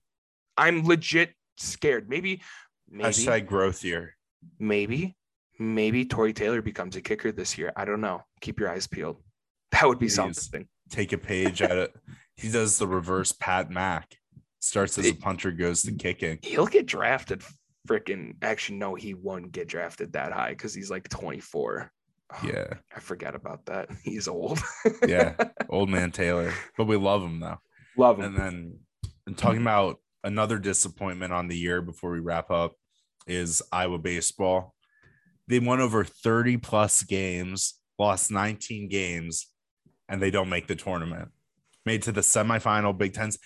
I'm 0.56 0.84
legit 0.86 1.32
scared. 1.56 2.08
Maybe 2.08 2.42
maybe 2.90 3.08
Hashtag 3.08 3.46
growth 3.46 3.84
year. 3.84 4.16
maybe 4.58 5.16
maybe 5.58 6.04
Tory 6.04 6.32
Taylor 6.32 6.62
becomes 6.62 6.96
a 6.96 7.00
kicker 7.00 7.32
this 7.32 7.56
year. 7.58 7.72
I 7.76 7.84
don't 7.84 8.00
know. 8.00 8.22
Keep 8.40 8.60
your 8.60 8.70
eyes 8.70 8.86
peeled. 8.86 9.18
That 9.72 9.86
would 9.86 9.98
be 9.98 10.06
Please. 10.06 10.14
something. 10.14 10.66
Take 10.90 11.12
a 11.12 11.18
page 11.18 11.62
at 11.62 11.76
it. 11.76 11.94
He 12.36 12.50
does 12.50 12.78
the 12.78 12.86
reverse 12.86 13.32
Pat 13.32 13.70
Mac. 13.70 14.16
Starts 14.62 14.98
as 14.98 15.06
a 15.06 15.14
punter, 15.14 15.52
goes 15.52 15.82
to 15.82 15.92
kicking. 15.92 16.38
He'll 16.42 16.66
get 16.66 16.86
drafted. 16.86 17.42
Freaking 17.88 18.34
actually, 18.42 18.78
no, 18.78 18.94
he 18.94 19.14
won't 19.14 19.52
get 19.52 19.68
drafted 19.68 20.12
that 20.12 20.32
high 20.32 20.50
because 20.50 20.74
he's 20.74 20.90
like 20.90 21.08
24. 21.08 21.90
Oh, 22.32 22.46
Yeah, 22.46 22.74
I 22.94 23.00
forget 23.00 23.34
about 23.34 23.66
that. 23.66 23.88
He's 24.04 24.28
old. 24.28 24.60
yeah. 25.06 25.34
Old 25.68 25.88
man 25.88 26.10
Taylor. 26.10 26.52
But 26.76 26.86
we 26.86 26.96
love 26.96 27.22
him 27.22 27.40
though. 27.40 27.58
Love 27.96 28.18
him. 28.18 28.24
And 28.26 28.36
then 28.36 28.78
and 29.26 29.36
talking 29.38 29.60
about 29.62 29.98
another 30.24 30.58
disappointment 30.58 31.32
on 31.32 31.48
the 31.48 31.56
year 31.56 31.80
before 31.82 32.10
we 32.10 32.20
wrap 32.20 32.50
up 32.50 32.74
is 33.26 33.62
Iowa 33.72 33.98
baseball. 33.98 34.74
They 35.46 35.58
won 35.58 35.80
over 35.80 36.04
30 36.04 36.58
plus 36.58 37.02
games, 37.02 37.74
lost 37.98 38.30
19 38.30 38.88
games, 38.88 39.46
and 40.08 40.20
they 40.22 40.30
don't 40.30 40.48
make 40.48 40.66
the 40.66 40.76
tournament. 40.76 41.28
Made 41.86 42.02
to 42.02 42.12
the 42.12 42.20
semifinal 42.20 42.96
Big 42.96 43.14
Tens. 43.14 43.38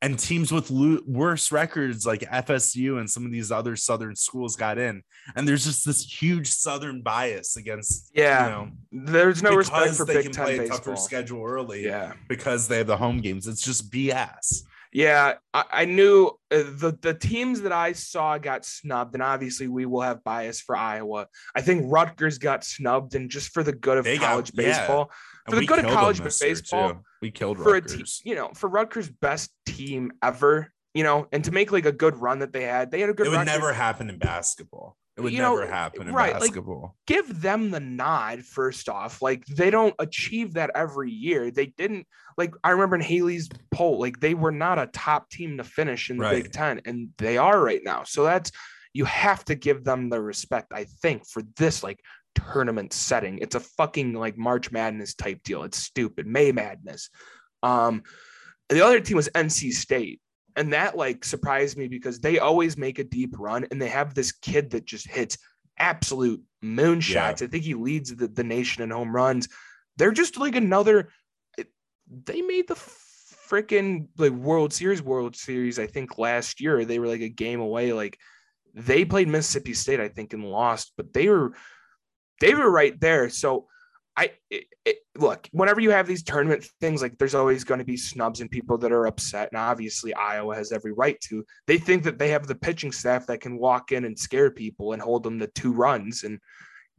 And 0.00 0.16
teams 0.16 0.52
with 0.52 0.70
lo- 0.70 1.00
worse 1.06 1.50
records 1.50 2.06
like 2.06 2.20
FSU 2.20 3.00
and 3.00 3.10
some 3.10 3.26
of 3.26 3.32
these 3.32 3.50
other 3.50 3.74
Southern 3.74 4.14
schools 4.14 4.54
got 4.54 4.78
in. 4.78 5.02
And 5.34 5.46
there's 5.48 5.64
just 5.64 5.84
this 5.84 6.04
huge 6.04 6.48
Southern 6.52 7.02
bias 7.02 7.56
against, 7.56 8.10
Yeah. 8.14 8.44
you 8.44 8.50
know, 8.50 8.70
There's 9.12 9.42
no 9.42 9.54
respect 9.56 9.94
for 9.96 10.04
they 10.06 10.14
Big 10.14 10.22
can 10.26 10.32
Ten 10.32 10.44
play 10.44 10.56
a 10.56 10.60
baseball. 10.60 10.78
tougher 10.78 10.96
schedule 10.96 11.44
early 11.44 11.84
Yeah. 11.84 12.12
because 12.28 12.68
they 12.68 12.78
have 12.78 12.86
the 12.86 12.96
home 12.96 13.20
games. 13.20 13.48
It's 13.48 13.62
just 13.64 13.90
BS. 13.90 14.62
Yeah, 14.90 15.34
I, 15.52 15.64
I 15.70 15.84
knew 15.84 16.28
uh, 16.50 16.62
the 16.64 16.96
the 17.02 17.12
teams 17.12 17.60
that 17.60 17.72
I 17.72 17.92
saw 17.92 18.38
got 18.38 18.64
snubbed, 18.64 19.12
and 19.12 19.22
obviously 19.22 19.68
we 19.68 19.84
will 19.84 20.00
have 20.00 20.24
bias 20.24 20.62
for 20.62 20.74
Iowa. 20.76 21.26
I 21.54 21.60
think 21.60 21.84
Rutgers 21.92 22.38
got 22.38 22.64
snubbed, 22.64 23.14
and 23.14 23.28
just 23.28 23.52
for 23.52 23.62
the 23.62 23.72
good 23.74 23.98
of 23.98 24.06
They 24.06 24.16
college 24.16 24.50
yeah. 24.54 24.62
baseball, 24.78 25.02
And 25.02 25.10
For 25.48 25.56
the 25.56 25.66
good 25.66 25.84
of 25.84 25.90
college 25.90 26.22
baseball, 26.22 26.90
too. 26.90 27.00
We 27.22 27.30
killed 27.30 27.58
for 27.58 27.74
a 27.74 27.80
team, 27.80 27.98
Rutgers. 27.98 28.22
you 28.24 28.34
know, 28.34 28.50
for 28.54 28.68
Rutgers' 28.68 29.08
best 29.08 29.50
team 29.66 30.12
ever, 30.22 30.72
you 30.94 31.04
know, 31.04 31.26
and 31.32 31.44
to 31.44 31.52
make 31.52 31.72
like 31.72 31.86
a 31.86 31.92
good 31.92 32.16
run 32.16 32.40
that 32.40 32.52
they 32.52 32.62
had, 32.62 32.90
they 32.90 33.00
had 33.00 33.10
a 33.10 33.14
good. 33.14 33.26
It 33.26 33.30
would 33.30 33.38
record. 33.38 33.50
never 33.50 33.72
happen 33.72 34.08
in 34.08 34.18
basketball. 34.18 34.96
It 35.16 35.22
would 35.22 35.32
You 35.32 35.40
know, 35.40 35.56
never 35.56 35.66
happen 35.66 36.06
in 36.06 36.14
right, 36.14 36.34
like, 36.34 36.42
basketball. 36.42 36.96
give 37.08 37.40
them 37.40 37.72
the 37.72 37.80
nod 37.80 38.44
first 38.44 38.88
off. 38.88 39.20
Like 39.20 39.44
they 39.46 39.68
don't 39.68 39.94
achieve 39.98 40.54
that 40.54 40.70
every 40.76 41.10
year. 41.10 41.50
They 41.50 41.66
didn't 41.66 42.06
like 42.36 42.54
I 42.62 42.70
remember 42.70 42.94
in 42.94 43.02
Haley's 43.02 43.48
poll, 43.72 43.98
like 43.98 44.20
they 44.20 44.34
were 44.34 44.52
not 44.52 44.78
a 44.78 44.86
top 44.86 45.28
team 45.28 45.56
to 45.56 45.64
finish 45.64 46.08
in 46.08 46.18
the 46.18 46.30
Big 46.30 46.52
Ten, 46.52 46.80
and 46.84 47.08
they 47.18 47.36
are 47.36 47.60
right 47.60 47.80
now. 47.82 48.04
So 48.04 48.22
that's 48.22 48.52
you 48.92 49.06
have 49.06 49.44
to 49.46 49.56
give 49.56 49.82
them 49.82 50.08
the 50.08 50.20
respect, 50.20 50.72
I 50.72 50.84
think, 50.84 51.28
for 51.28 51.42
this 51.56 51.82
like 51.82 52.00
tournament 52.34 52.92
setting. 52.92 53.38
It's 53.38 53.54
a 53.54 53.60
fucking 53.60 54.14
like 54.14 54.36
March 54.36 54.70
Madness 54.70 55.14
type 55.14 55.42
deal. 55.42 55.62
It's 55.62 55.78
stupid. 55.78 56.26
May 56.26 56.52
Madness. 56.52 57.10
Um 57.62 58.02
the 58.68 58.84
other 58.84 59.00
team 59.00 59.16
was 59.16 59.28
NC 59.30 59.72
State. 59.72 60.20
And 60.56 60.72
that 60.72 60.96
like 60.96 61.24
surprised 61.24 61.76
me 61.76 61.88
because 61.88 62.20
they 62.20 62.38
always 62.38 62.76
make 62.76 62.98
a 62.98 63.04
deep 63.04 63.34
run 63.38 63.66
and 63.70 63.80
they 63.80 63.88
have 63.88 64.14
this 64.14 64.32
kid 64.32 64.70
that 64.70 64.84
just 64.84 65.08
hits 65.08 65.38
absolute 65.78 66.42
moonshots. 66.62 67.42
I 67.42 67.46
think 67.46 67.64
he 67.64 67.74
leads 67.74 68.14
the, 68.14 68.28
the 68.28 68.44
nation 68.44 68.82
in 68.82 68.90
home 68.90 69.14
runs. 69.14 69.48
They're 69.96 70.12
just 70.12 70.36
like 70.36 70.56
another. 70.56 71.10
They 72.24 72.42
made 72.42 72.68
the 72.68 72.74
freaking 73.48 74.08
like 74.16 74.32
World 74.32 74.72
Series, 74.72 75.02
World 75.02 75.36
Series. 75.36 75.78
I 75.78 75.86
think 75.86 76.18
last 76.18 76.60
year 76.60 76.84
they 76.84 76.98
were 76.98 77.06
like 77.06 77.20
a 77.20 77.28
game 77.28 77.60
away. 77.60 77.92
Like 77.92 78.18
they 78.74 79.04
played 79.04 79.28
Mississippi 79.28 79.74
State, 79.74 80.00
I 80.00 80.08
think, 80.08 80.32
and 80.32 80.44
lost, 80.44 80.92
but 80.96 81.12
they 81.12 81.28
were 81.28 81.54
they 82.40 82.54
were 82.54 82.70
right 82.70 82.98
there. 83.00 83.28
So 83.28 83.66
I 84.16 84.32
it, 84.50 84.64
it, 84.84 84.96
look 85.16 85.48
whenever 85.52 85.80
you 85.80 85.90
have 85.90 86.06
these 86.06 86.24
tournament 86.24 86.64
things, 86.80 87.02
like 87.02 87.18
there's 87.18 87.36
always 87.36 87.62
going 87.62 87.78
to 87.78 87.84
be 87.84 87.96
snubs 87.96 88.40
and 88.40 88.50
people 88.50 88.76
that 88.78 88.92
are 88.92 89.06
upset, 89.06 89.50
and 89.52 89.60
obviously 89.60 90.12
Iowa 90.12 90.56
has 90.56 90.72
every 90.72 90.92
right 90.92 91.20
to. 91.28 91.44
They 91.68 91.78
think 91.78 92.02
that 92.02 92.18
they 92.18 92.30
have 92.30 92.46
the 92.46 92.56
pitching 92.56 92.90
staff 92.90 93.26
that 93.26 93.40
can 93.40 93.58
walk 93.58 93.92
in 93.92 94.04
and 94.04 94.18
scare 94.18 94.50
people 94.50 94.92
and 94.92 95.00
hold 95.00 95.22
them 95.22 95.38
to 95.38 95.46
two 95.46 95.72
runs 95.72 96.24
and 96.24 96.40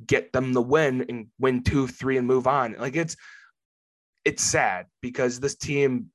get 0.06 0.32
them 0.32 0.54
the 0.54 0.62
win 0.62 1.06
and 1.10 1.28
win 1.40 1.64
two, 1.64 1.88
three, 1.88 2.18
and 2.18 2.26
move 2.26 2.48
on. 2.48 2.76
Like 2.80 2.96
it's 2.96 3.18
it's 4.24 4.44
sad 4.44 4.86
because 5.02 5.40
this 5.40 5.56
team 5.56 6.12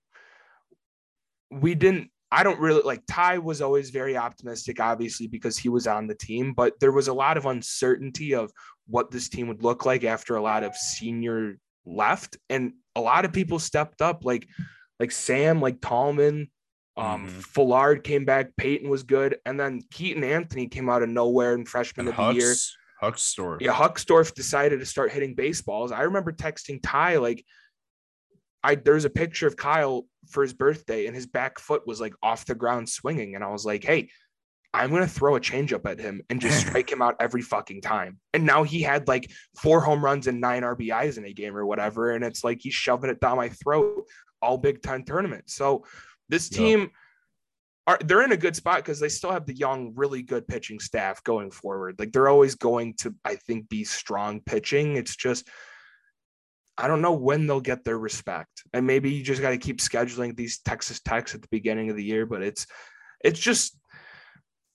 we 1.51 1.75
didn't 1.75 2.11
I 2.35 2.43
don't 2.43 2.59
really 2.59 2.83
like 2.83 3.03
Ty 3.07 3.39
was 3.39 3.61
always 3.63 3.91
very 3.91 4.17
optimistic, 4.17 4.81
obviously, 4.81 5.27
because 5.29 5.57
he 5.57 5.69
was 5.69 5.87
on 5.87 6.07
the 6.09 6.15
team, 6.17 6.53
but 6.53 6.73
there 6.81 6.93
was 6.93 7.09
a 7.09 7.15
lot 7.15 7.37
of 7.37 7.47
uncertainty 7.47 8.35
of 8.35 8.51
what 8.89 9.11
this 9.11 9.29
team 9.29 9.47
would 9.49 9.63
look 9.63 9.87
like 9.87 10.03
after 10.05 10.35
a 10.37 10.43
lot 10.43 10.65
of 10.65 10.75
senior 10.75 11.59
left. 11.87 12.37
And 12.51 12.73
a 12.97 13.01
lot 13.01 13.25
of 13.25 13.33
people 13.33 13.59
stepped 13.59 14.03
up, 14.03 14.25
like 14.25 14.49
like 15.01 15.13
Sam, 15.13 15.61
like 15.61 15.81
Tallman, 15.81 16.51
um, 16.97 17.27
Mhm. 17.29 17.43
Fullard 17.55 18.05
came 18.05 18.25
back, 18.25 18.57
Peyton 18.57 18.89
was 18.89 19.03
good, 19.03 19.37
and 19.47 19.59
then 19.59 19.81
Keaton 19.91 20.23
Anthony 20.25 20.67
came 20.69 20.89
out 20.89 21.03
of 21.03 21.09
nowhere 21.09 21.55
in 21.55 21.65
freshman 21.67 22.09
And 22.09 22.19
of 22.19 22.35
the 22.35 22.41
year. 22.41 22.55
Huxtor. 23.03 23.61
Yeah, 23.61 23.73
Huckstorf 23.75 24.35
decided 24.35 24.79
to 24.81 24.87
start 24.87 25.13
hitting 25.13 25.35
baseballs. 25.35 25.93
I 25.93 26.03
remember 26.03 26.33
texting 26.33 26.81
Ty 26.83 27.17
like 27.19 27.45
I 28.65 28.75
there's 28.75 29.05
a 29.05 29.11
picture 29.11 29.47
of 29.47 29.57
Kyle 29.57 30.07
for 30.29 30.43
his 30.43 30.55
birthday 30.55 31.07
and 31.07 31.15
his 31.15 31.27
back 31.27 31.59
foot 31.59 31.87
was 31.87 32.01
like 32.01 32.15
off 32.23 32.47
the 32.47 32.55
ground 32.55 32.89
swinging 32.89 33.35
and 33.35 33.45
I 33.45 33.49
was 33.49 33.65
like, 33.65 33.85
"Hey, 33.85 34.09
I'm 34.73 34.91
going 34.91 35.03
to 35.03 35.09
throw 35.09 35.37
a 35.37 35.41
changeup 35.41 35.89
at 35.89 36.01
him 36.01 36.23
and 36.31 36.41
just 36.41 36.61
strike 36.67 36.91
him 36.91 37.03
out 37.03 37.17
every 37.21 37.43
fucking 37.43 37.83
time." 37.83 38.19
And 38.33 38.45
now 38.45 38.63
he 38.63 38.81
had 38.81 39.07
like 39.07 39.31
four 39.57 39.81
home 39.81 40.03
runs 40.03 40.27
and 40.27 40.41
9 40.41 40.63
RBIs 40.63 41.19
in 41.19 41.27
a 41.27 41.33
game 41.33 41.57
or 41.57 41.67
whatever 41.67 42.13
and 42.13 42.25
it's 42.25 42.43
like 42.43 42.61
he's 42.63 42.75
shoving 42.75 43.11
it 43.11 43.21
down 43.21 43.37
my 43.37 43.51
throat 43.51 44.07
all 44.41 44.59
Big 44.59 44.83
10 44.83 45.05
tournament. 45.05 45.45
So 45.49 45.85
this 46.29 46.49
team 46.49 46.91
are 47.87 47.99
they're 48.05 48.23
in 48.23 48.33
a 48.33 48.37
good 48.37 48.57
spot 48.57 48.77
because 48.77 49.01
they 49.01 49.09
still 49.09 49.31
have 49.31 49.47
the 49.47 49.57
young, 49.57 49.93
really 49.95 50.23
good 50.23 50.47
pitching 50.49 50.81
staff 50.81 51.23
going 51.23 51.51
forward. 51.51 51.97
Like 51.99 52.13
they're 52.13 52.29
always 52.29 52.55
going 52.55 52.95
to, 52.99 53.15
I 53.25 53.37
think, 53.37 53.69
be 53.69 53.85
strong 53.85 54.41
pitching. 54.41 54.97
It's 54.97 55.17
just 55.17 55.49
I 56.77 56.89
don't 56.89 57.03
know 57.03 57.13
when 57.13 57.47
they'll 57.47 57.61
get 57.61 57.85
their 57.85 57.99
respect. 57.99 58.63
And 58.73 58.87
maybe 58.87 59.11
you 59.11 59.23
just 59.23 59.41
got 59.41 59.51
to 59.51 59.59
keep 59.59 59.79
scheduling 59.79 60.37
these 60.37 60.59
Texas 60.61 61.01
Techs 61.01 61.35
at 61.35 61.43
the 61.43 61.49
beginning 61.51 61.91
of 61.91 61.97
the 61.97 62.05
year, 62.05 62.27
but 62.27 62.43
it's 62.43 62.67
it's 63.23 63.39
just 63.41 63.79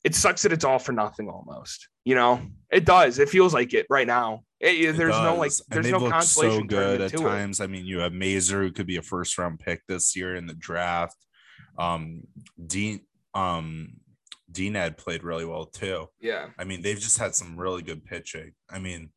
it 0.03 0.15
sucks 0.15 0.43
that 0.43 0.53
it's 0.53 0.63
all 0.63 0.79
for 0.79 0.93
nothing 0.93 1.27
almost. 1.29 1.89
You 2.05 2.15
know, 2.15 2.41
it 2.71 2.85
does. 2.85 3.19
It 3.19 3.29
feels 3.29 3.53
like 3.53 3.73
it 3.73 3.85
right 3.89 4.07
now. 4.07 4.41
It- 4.61 4.79
It 4.79 4.97
there's 4.97 5.15
no 5.17 5.35
like 5.35 5.49
does. 5.51 5.63
There's 5.69 5.91
no 5.91 6.09
consolation 6.09 6.61
so 6.61 6.65
good 6.67 7.01
at 7.01 7.11
to 7.11 7.17
it. 7.17 7.21
times. 7.21 7.59
I 7.61 7.67
mean, 7.67 7.85
you 7.85 7.99
have 7.99 8.13
Mazur 8.13 8.61
who 8.63 8.71
could 8.71 8.87
be 8.87 8.95
a 8.97 9.01
first 9.01 9.37
round 9.37 9.59
pick 9.59 9.81
this 9.87 10.15
year 10.15 10.35
in 10.35 10.47
the 10.47 10.53
draft. 10.53 11.17
Um, 11.77 12.23
Dean, 12.65 13.01
um, 13.33 13.93
Dean 14.51 14.75
Ed 14.75 14.97
played 14.97 15.23
really 15.23 15.45
well 15.45 15.65
too. 15.65 16.07
Yeah. 16.19 16.47
I 16.57 16.63
mean, 16.63 16.81
they've 16.81 16.99
just 16.99 17.19
had 17.19 17.35
some 17.35 17.57
really 17.59 17.81
good 17.83 18.03
pitching. 18.05 18.53
I 18.69 18.79
mean, 18.79 19.11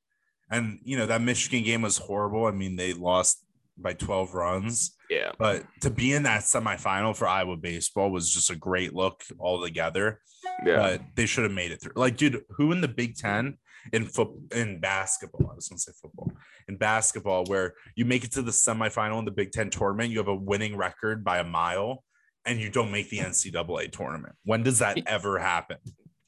and 0.52 0.78
you 0.84 0.96
know 0.96 1.06
that 1.06 1.20
Michigan 1.22 1.64
game 1.64 1.82
was 1.82 1.96
horrible. 1.98 2.46
I 2.46 2.52
mean, 2.52 2.76
they 2.76 2.92
lost 2.92 3.44
by 3.78 3.94
12 3.94 4.34
runs, 4.34 4.96
Yeah. 5.08 5.32
but 5.38 5.64
to 5.80 5.90
be 5.90 6.12
in 6.12 6.22
that 6.24 6.42
semifinal 6.42 7.16
for 7.16 7.26
Iowa 7.26 7.56
baseball 7.56 8.10
was 8.10 8.32
just 8.32 8.50
a 8.50 8.54
great 8.54 8.94
look 8.94 9.22
altogether. 9.40 10.20
Yeah. 10.64 10.76
But 10.76 11.02
they 11.16 11.26
should 11.26 11.44
have 11.44 11.52
made 11.52 11.72
it 11.72 11.80
through. 11.80 11.94
Like, 11.96 12.16
dude, 12.16 12.42
who 12.50 12.70
in 12.72 12.80
the 12.82 12.88
Big 12.88 13.16
Ten 13.16 13.56
in 13.92 14.04
foot 14.04 14.30
in 14.54 14.78
basketball? 14.80 15.50
I 15.50 15.54
was 15.54 15.68
gonna 15.68 15.78
say 15.78 15.92
football 16.00 16.30
in 16.68 16.76
basketball, 16.76 17.44
where 17.46 17.74
you 17.96 18.04
make 18.04 18.22
it 18.24 18.32
to 18.32 18.42
the 18.42 18.50
semifinal 18.52 19.18
in 19.18 19.24
the 19.24 19.30
Big 19.30 19.52
Ten 19.52 19.70
tournament, 19.70 20.10
you 20.10 20.18
have 20.18 20.28
a 20.28 20.34
winning 20.34 20.76
record 20.76 21.24
by 21.24 21.38
a 21.38 21.44
mile, 21.44 22.04
and 22.44 22.60
you 22.60 22.68
don't 22.70 22.92
make 22.92 23.08
the 23.08 23.18
NCAA 23.18 23.90
tournament. 23.90 24.34
When 24.44 24.62
does 24.62 24.80
that 24.80 24.98
ever 25.06 25.38
happen? 25.38 25.78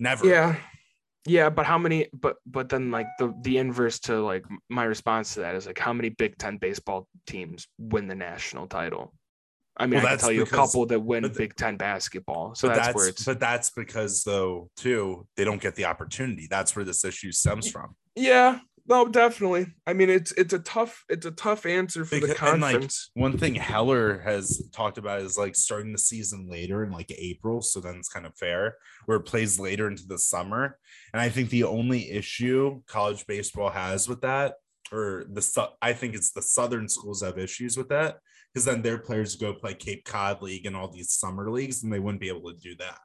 Never. 0.01 0.27
Yeah. 0.27 0.57
Yeah, 1.27 1.49
but 1.49 1.65
how 1.65 1.79
many 1.79 2.09
but 2.13 2.37
but 2.47 2.69
then 2.69 2.91
like 2.91 3.07
the 3.19 3.35
the 3.43 3.59
inverse 3.59 3.99
to 4.01 4.21
like 4.21 4.45
my 4.69 4.85
response 4.85 5.35
to 5.35 5.41
that 5.41 5.55
is 5.55 5.67
like 5.67 5.79
how 5.79 5.93
many 5.93 6.11
Big 6.11 6.37
10 6.37 6.59
baseball 6.59 7.09
teams 7.27 7.67
win 7.79 8.09
the 8.09 8.15
national 8.15 8.67
title? 8.67 9.15
I 9.77 9.87
mean, 9.87 10.01
Well, 10.01 10.07
I 10.07 10.11
can 10.11 10.19
tell 10.19 10.33
you 10.33 10.43
a 10.43 10.47
couple 10.47 10.87
that 10.87 11.01
win 11.01 11.25
the- 11.25 11.31
Big 11.31 11.57
10 11.57 11.77
basketball. 11.77 12.55
So 12.55 12.69
that's, 12.69 12.79
that's, 12.79 12.95
where 12.95 13.09
it's 13.09 13.25
but 13.25 13.41
that's 13.41 13.71
because 13.71 14.23
though 14.23 14.69
too 14.77 15.27
they 15.37 15.45
don't 15.45 15.61
get 15.61 15.75
the 15.75 15.87
opportunity. 15.87 16.47
That's 16.49 16.77
where 16.77 16.85
this 16.85 17.05
issue 17.05 17.33
stems 17.33 17.71
from. 17.71 17.97
Yeah. 18.15 18.61
No, 18.87 19.09
definitely. 19.09 19.67
I 19.87 19.95
mean, 19.95 20.11
it's 20.11 20.33
it's 20.33 20.53
a 20.53 20.59
tough 20.59 21.05
it's 21.09 21.25
a 21.25 21.31
tough 21.31 21.65
answer 21.65 22.05
for 22.05 22.17
the 22.17 22.29
Because- 22.29 22.53
and, 22.53 22.61
like. 22.61 22.91
One 23.15 23.39
thing 23.39 23.55
Heller 23.55 24.21
has 24.21 24.69
talked 24.73 24.99
about 24.99 25.23
is 25.23 25.39
like 25.39 25.57
starting 25.57 25.93
the 25.93 25.99
season 25.99 26.49
later 26.51 26.85
in 26.85 26.91
like 26.91 27.11
April. 27.17 27.63
So 27.63 27.81
then 27.81 27.97
it's 27.97 28.11
kind 28.11 28.27
of 28.27 28.37
fair 28.37 28.77
where 29.07 29.17
it 29.17 29.23
plays 29.23 29.59
later 29.59 29.89
into 29.89 30.07
the 30.07 30.19
summer. 30.19 30.79
And 31.13 31.23
I 31.23 31.31
think 31.31 31.49
the 31.49 31.65
only 31.65 32.11
issue 32.11 32.83
college 32.87 33.27
baseball 33.27 33.71
has 33.71 34.07
with 34.07 34.21
that, 34.21 34.57
or 34.93 35.25
the 35.33 35.69
I 35.81 35.95
think 35.95 36.15
it's 36.15 36.33
the 36.33 36.43
southern 36.43 36.89
schools 36.89 37.23
have 37.23 37.39
issues 37.39 37.79
with 37.79 37.89
that 37.89 38.19
because 38.53 38.67
then 38.67 38.83
their 38.83 38.99
players 38.99 39.37
go 39.37 39.55
play 39.55 39.75
Cape 39.75 40.05
Cod 40.05 40.43
League 40.43 40.67
and 40.67 40.77
all 40.77 40.89
these 40.89 41.11
summer 41.13 41.51
leagues 41.51 41.83
and 41.83 41.93
they 41.93 41.99
wouldn't 41.99 42.21
be 42.21 42.29
able 42.29 42.53
to 42.53 42.59
do 42.59 42.77
that. 42.77 42.99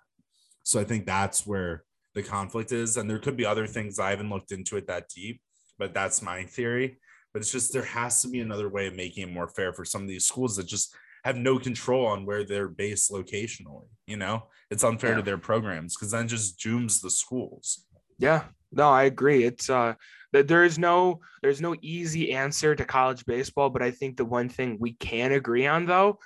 So 0.63 0.79
I 0.79 0.83
think 0.83 1.05
that's 1.05 1.47
where 1.47 1.83
the 2.15 2.21
conflict 2.21 2.71
is. 2.71 2.97
And 2.97 3.09
there 3.09 3.17
could 3.19 3.37
be 3.37 3.45
other 3.45 3.65
things 3.65 3.97
I 3.97 4.09
haven't 4.09 4.29
looked 4.29 4.51
into 4.51 4.77
it 4.77 4.87
that 4.87 5.07
deep, 5.09 5.41
but 5.79 5.93
that's 5.93 6.21
my 6.21 6.43
theory 6.43 6.99
but 7.33 7.41
it's 7.43 7.51
just 7.51 7.71
there 7.73 7.83
has 7.83 8.21
to 8.23 8.27
be 8.27 8.39
another 8.39 8.69
way 8.69 8.87
of 8.87 8.95
making 8.95 9.21
it 9.27 9.31
more 9.31 9.47
fair 9.47 9.71
for 9.71 9.85
some 9.85 10.01
of 10.01 10.07
these 10.07 10.25
schools 10.25 10.55
that 10.55 10.65
just 10.65 10.95
have 11.23 11.37
no 11.37 11.59
control 11.59 12.07
on 12.07 12.25
where 12.25 12.43
they're 12.43 12.67
based 12.67 13.11
locationally. 13.11 13.85
You 14.07 14.17
know, 14.17 14.47
it's 14.71 14.83
unfair 14.83 15.11
Yeah. 15.11 15.15
to 15.17 15.21
their 15.21 15.37
programs 15.37 15.95
because 15.95 16.09
then 16.09 16.27
just 16.27 16.59
dooms 16.59 17.01
the 17.01 17.11
schools. 17.11 17.85
Yeah, 18.17 18.45
no, 18.71 18.89
I 18.89 19.03
agree. 19.03 19.43
It's 19.43 19.69
uh 19.69 19.93
that 20.33 20.47
there 20.47 20.63
is 20.63 20.79
no 20.79 21.19
there's 21.43 21.61
no 21.61 21.75
easy 21.83 22.33
answer 22.33 22.73
to 22.75 22.83
college 22.83 23.23
baseball, 23.27 23.69
but 23.69 23.83
I 23.83 23.91
think 23.91 24.17
the 24.17 24.25
one 24.25 24.49
thing 24.49 24.77
we 24.79 24.93
can 24.93 25.33
agree 25.33 25.67
on 25.67 25.85
though, 25.85 26.17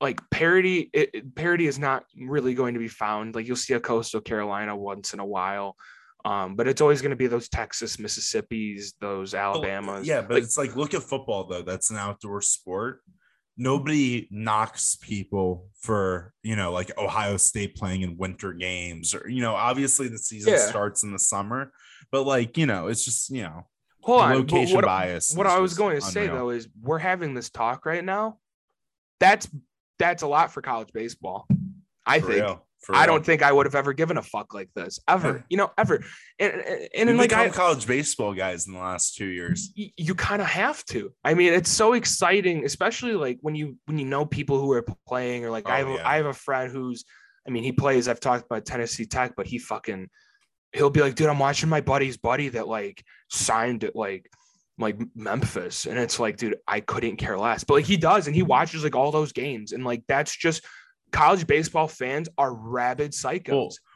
like 0.00 0.20
parity, 0.30 0.88
it, 0.92 1.10
it- 1.14 1.34
parity 1.34 1.66
is 1.66 1.80
not 1.80 2.04
really 2.16 2.54
going 2.54 2.74
to 2.74 2.80
be 2.80 2.86
found. 2.86 3.34
Like 3.34 3.48
you'll 3.48 3.56
see 3.56 3.74
a 3.74 3.80
Coastal 3.80 4.20
Carolina 4.20 4.76
once 4.76 5.14
in 5.14 5.18
a 5.18 5.26
while, 5.26 5.74
um, 6.24 6.56
but 6.56 6.66
it's 6.68 6.80
always 6.80 7.02
going 7.02 7.10
to 7.10 7.16
be 7.16 7.26
those 7.26 7.48
Texas, 7.48 7.98
Mississippi's, 7.98 8.94
those 9.00 9.34
Alabamas. 9.34 10.06
Yeah, 10.06 10.22
but 10.22 10.34
Like, 10.34 10.42
it's 10.42 10.56
like 10.58 10.74
look 10.76 10.94
at 10.94 11.02
football 11.02 11.44
though. 11.46 11.62
That's 11.62 11.90
an 11.90 11.96
outdoor 11.96 12.40
sport. 12.40 13.00
Nobody 13.56 14.26
knocks 14.32 14.96
people 14.96 15.68
for 15.78 16.32
you 16.42 16.56
know 16.56 16.72
like 16.72 16.90
Ohio 16.98 17.36
State 17.36 17.76
playing 17.76 18.02
in 18.02 18.16
winter 18.16 18.52
games 18.52 19.14
or 19.14 19.28
you 19.28 19.42
know 19.42 19.54
obviously 19.54 20.08
the 20.08 20.18
season 20.18 20.54
Yeah. 20.54 20.66
starts 20.66 21.04
in 21.04 21.12
the 21.12 21.18
summer, 21.20 21.70
but 22.10 22.24
like 22.24 22.58
you 22.58 22.66
know 22.66 22.88
it's 22.88 23.04
just 23.04 23.30
you 23.30 23.42
know 23.42 23.66
hold 24.02 24.22
on, 24.22 24.34
location 24.34 24.74
what, 24.74 24.84
bias. 24.84 25.32
what 25.36 25.46
I 25.46 25.58
was 25.60 25.74
going 25.74 25.94
to 26.00 26.02
say 26.04 26.26
though 26.26 26.50
is 26.50 26.68
we're 26.82 26.98
having 26.98 27.34
this 27.34 27.48
talk 27.50 27.86
right 27.86 28.04
now. 28.04 28.38
That's 29.20 29.48
that's 30.00 30.22
a 30.22 30.26
lot 30.26 30.50
for 30.52 30.60
college 30.60 30.88
baseball. 30.92 31.46
I 32.04 32.18
For 32.18 32.26
think. 32.26 32.42
real, 32.42 32.66
for 32.84 32.94
I 32.94 33.04
real. 33.04 33.14
don't 33.14 33.26
think 33.26 33.42
I 33.42 33.50
would 33.50 33.66
have 33.66 33.74
ever 33.74 33.92
given 33.92 34.16
a 34.16 34.22
fuck 34.22 34.54
like 34.54 34.70
this 34.74 34.98
ever. 35.08 35.36
Yeah. 35.36 35.42
You 35.48 35.56
know, 35.56 35.70
ever. 35.78 36.04
And 36.38 36.52
and, 36.52 37.08
and 37.10 37.18
like 37.18 37.32
I, 37.32 37.48
college 37.48 37.86
baseball 37.86 38.34
guys 38.34 38.66
in 38.66 38.74
the 38.74 38.78
last 38.78 39.16
two 39.16 39.26
years. 39.26 39.72
y- 39.76 39.92
you 39.96 40.14
kind 40.14 40.42
of 40.42 40.48
have 40.48 40.84
to. 40.86 41.12
I 41.24 41.34
mean, 41.34 41.52
it's 41.52 41.70
so 41.70 41.94
exciting, 41.94 42.64
especially 42.64 43.12
like 43.12 43.38
when 43.40 43.54
you 43.54 43.76
when 43.86 43.98
you 43.98 44.04
know 44.04 44.24
people 44.26 44.60
who 44.60 44.70
are 44.72 44.84
playing 45.08 45.44
or 45.44 45.50
like 45.50 45.68
oh, 45.68 45.72
I 45.72 45.82
Oh, 45.82 45.86
have 45.86 45.96
yeah. 45.96 46.08
I 46.08 46.16
have 46.16 46.26
a 46.26 46.34
friend 46.34 46.70
who's 46.70 47.04
I 47.46 47.50
mean, 47.50 47.62
he 47.62 47.72
plays. 47.72 48.08
I've 48.08 48.20
talked 48.20 48.46
about 48.46 48.64
Tennessee 48.64 49.04
Tech, 49.06 49.34
but 49.36 49.46
he 49.46 49.58
fucking 49.58 50.08
he'll 50.72 50.90
be 50.90 51.00
like, 51.00 51.14
dude, 51.14 51.28
I'm 51.28 51.38
watching 51.38 51.68
my 51.68 51.80
buddy's 51.80 52.16
buddy 52.16 52.48
that 52.50 52.66
like 52.66 53.04
signed 53.30 53.84
it 53.84 53.94
like 53.94 54.30
like 54.78 54.98
Memphis, 55.14 55.86
and 55.86 55.98
it's 55.98 56.18
like, 56.18 56.36
dude, 56.36 56.56
I 56.66 56.80
couldn't 56.80 57.16
care 57.16 57.38
less. 57.38 57.64
But 57.64 57.74
like 57.74 57.84
he 57.84 57.96
does, 57.96 58.26
and 58.26 58.34
he 58.34 58.42
mm-hmm. 58.42 58.50
watches 58.50 58.82
like 58.82 58.96
all 58.96 59.12
those 59.12 59.32
games, 59.32 59.72
and 59.72 59.84
like 59.84 60.02
that's 60.08 60.36
just 60.36 60.64
college 61.14 61.46
baseball 61.46 61.88
fans 61.88 62.28
are 62.36 62.52
rabid 62.52 63.12
psychos. 63.12 63.48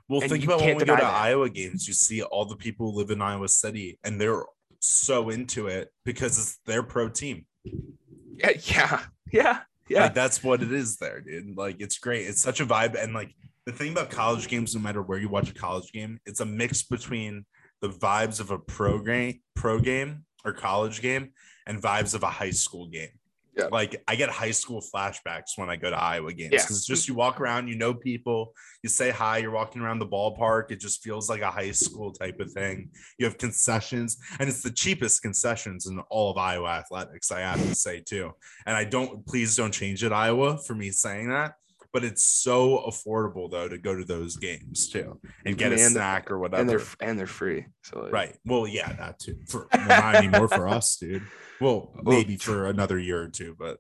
Well, 0.09 0.21
well, 0.21 0.21
think 0.21 0.45
about 0.45 0.61
when 0.61 0.77
we 0.77 0.85
go 0.85 0.97
to 0.97 1.03
that. 1.03 1.15
Iowa 1.15 1.51
games. 1.51 1.87
You 1.87 1.95
see 1.95 2.23
all 2.23 2.47
the 2.47 2.57
people 2.57 2.91
who 2.91 2.99
live 2.99 3.11
in 3.11 3.21
Iowa 3.21 3.49
City, 3.49 3.99
and 4.05 4.21
they're 4.21 4.45
so 4.81 5.29
into 5.29 5.67
it 5.67 5.91
because 6.05 6.39
it's 6.39 6.59
their 6.65 6.83
pro 6.83 7.09
team. 7.09 7.45
yeah, 7.65 8.53
yeah, 8.63 9.01
yeah, 9.33 9.61
yeah. 9.89 10.03
Like 10.05 10.15
that's 10.15 10.43
what 10.43 10.63
it 10.63 10.73
is 10.73 10.97
there, 10.97 11.21
dude. 11.21 11.57
Like 11.57 11.81
it's 11.81 11.99
great. 11.99 12.27
It's 12.27 12.41
such 12.41 12.61
a 12.61 12.67
vibe, 12.67 12.95
and 13.01 13.13
like 13.13 13.35
the 13.67 13.73
thing 13.73 13.93
about 13.93 14.11
college 14.11 14.49
games, 14.49 14.75
no 14.75 14.81
matter 14.81 15.03
where 15.03 15.19
you 15.19 15.29
watch 15.29 15.51
a 15.51 15.55
college 15.55 15.93
game, 15.93 16.21
it's 16.25 16.41
a 16.41 16.47
mix 16.47 16.83
between 16.83 17.45
the 17.83 17.91
vibes 17.91 18.41
of 18.41 18.51
a 18.51 18.59
pro 18.59 19.01
game, 19.01 19.41
pro 19.55 19.79
game 19.79 20.25
or 20.45 20.53
college 20.53 21.03
game, 21.03 21.33
and 21.67 21.83
vibes 21.83 22.15
of 22.15 22.23
a 22.23 22.31
high 22.31 22.51
school 22.51 22.87
game. 22.87 23.11
Yeah. 23.59 23.69
Like 23.73 24.03
I 24.07 24.15
get 24.17 24.31
high 24.31 24.53
school 24.53 24.81
flashbacks 24.95 25.57
when 25.57 25.69
I 25.69 25.77
go 25.77 25.91
to 25.91 25.97
Iowa 25.97 26.33
games 26.33 26.53
Yeah. 26.53 26.63
because 26.63 26.77
it's 26.79 26.87
just 26.87 27.09
you 27.09 27.15
walk 27.15 27.41
around, 27.41 27.69
you 27.69 27.77
know 27.77 27.93
people, 27.93 28.55
you 28.83 28.89
say 28.89 29.11
hi, 29.11 29.39
you're 29.39 29.51
walking 29.51 29.83
around 29.83 29.99
the 29.99 30.07
ballpark. 30.07 30.71
It 30.71 30.81
just 30.81 31.03
feels 31.03 31.29
like 31.29 31.41
a 31.43 31.51
high 31.51 31.73
school 31.73 32.13
type 32.13 32.39
of 32.41 32.53
thing. 32.53 32.91
You 33.19 33.27
have 33.27 33.37
concessions, 33.39 34.17
and 34.39 34.49
it's 34.49 34.63
the 34.63 34.71
cheapest 34.71 35.23
concessions 35.23 35.87
in 35.87 35.99
all 36.09 36.31
of 36.31 36.39
Iowa 36.39 36.69
athletics, 36.69 37.33
I 37.33 37.41
have 37.41 37.61
to 37.61 37.75
say 37.75 38.01
too. 38.01 38.33
And 38.67 38.77
I 38.77 38.85
don't 38.85 39.27
please 39.27 39.57
don't 39.57 39.73
change 39.73 40.05
it, 40.05 40.13
Iowa, 40.13 40.59
for 40.59 40.75
me 40.75 40.91
saying 40.91 41.31
that. 41.31 41.55
But 41.91 42.05
it's 42.05 42.23
so 42.25 42.85
affordable 42.87 43.51
though 43.51 43.67
to 43.67 43.79
go 43.79 43.97
to 43.97 44.05
those 44.05 44.37
games 44.37 44.89
too 44.91 45.19
and 45.47 45.57
get 45.57 45.73
a 45.73 45.79
snack 45.79 46.31
or 46.31 46.35
and 46.35 46.43
whatever. 46.43 46.65
they're 46.69 46.87
and 47.09 47.19
they're 47.19 47.27
free. 47.27 47.65
So 47.83 48.01
like, 48.01 48.13
Right. 48.13 48.37
Well, 48.45 48.67
yeah, 48.69 48.93
that 48.93 49.19
too. 49.19 49.39
For 49.49 49.67
well, 49.73 49.89
not 49.89 50.15
anymore 50.17 50.49
for 50.49 50.69
us, 50.69 50.97
dude. 50.97 51.23
Well, 51.61 51.91
Well, 52.03 52.17
maybe 52.17 52.37
for 52.39 52.67
another 52.67 52.99
year 52.99 53.23
or 53.23 53.29
two, 53.29 53.57
but 53.59 53.79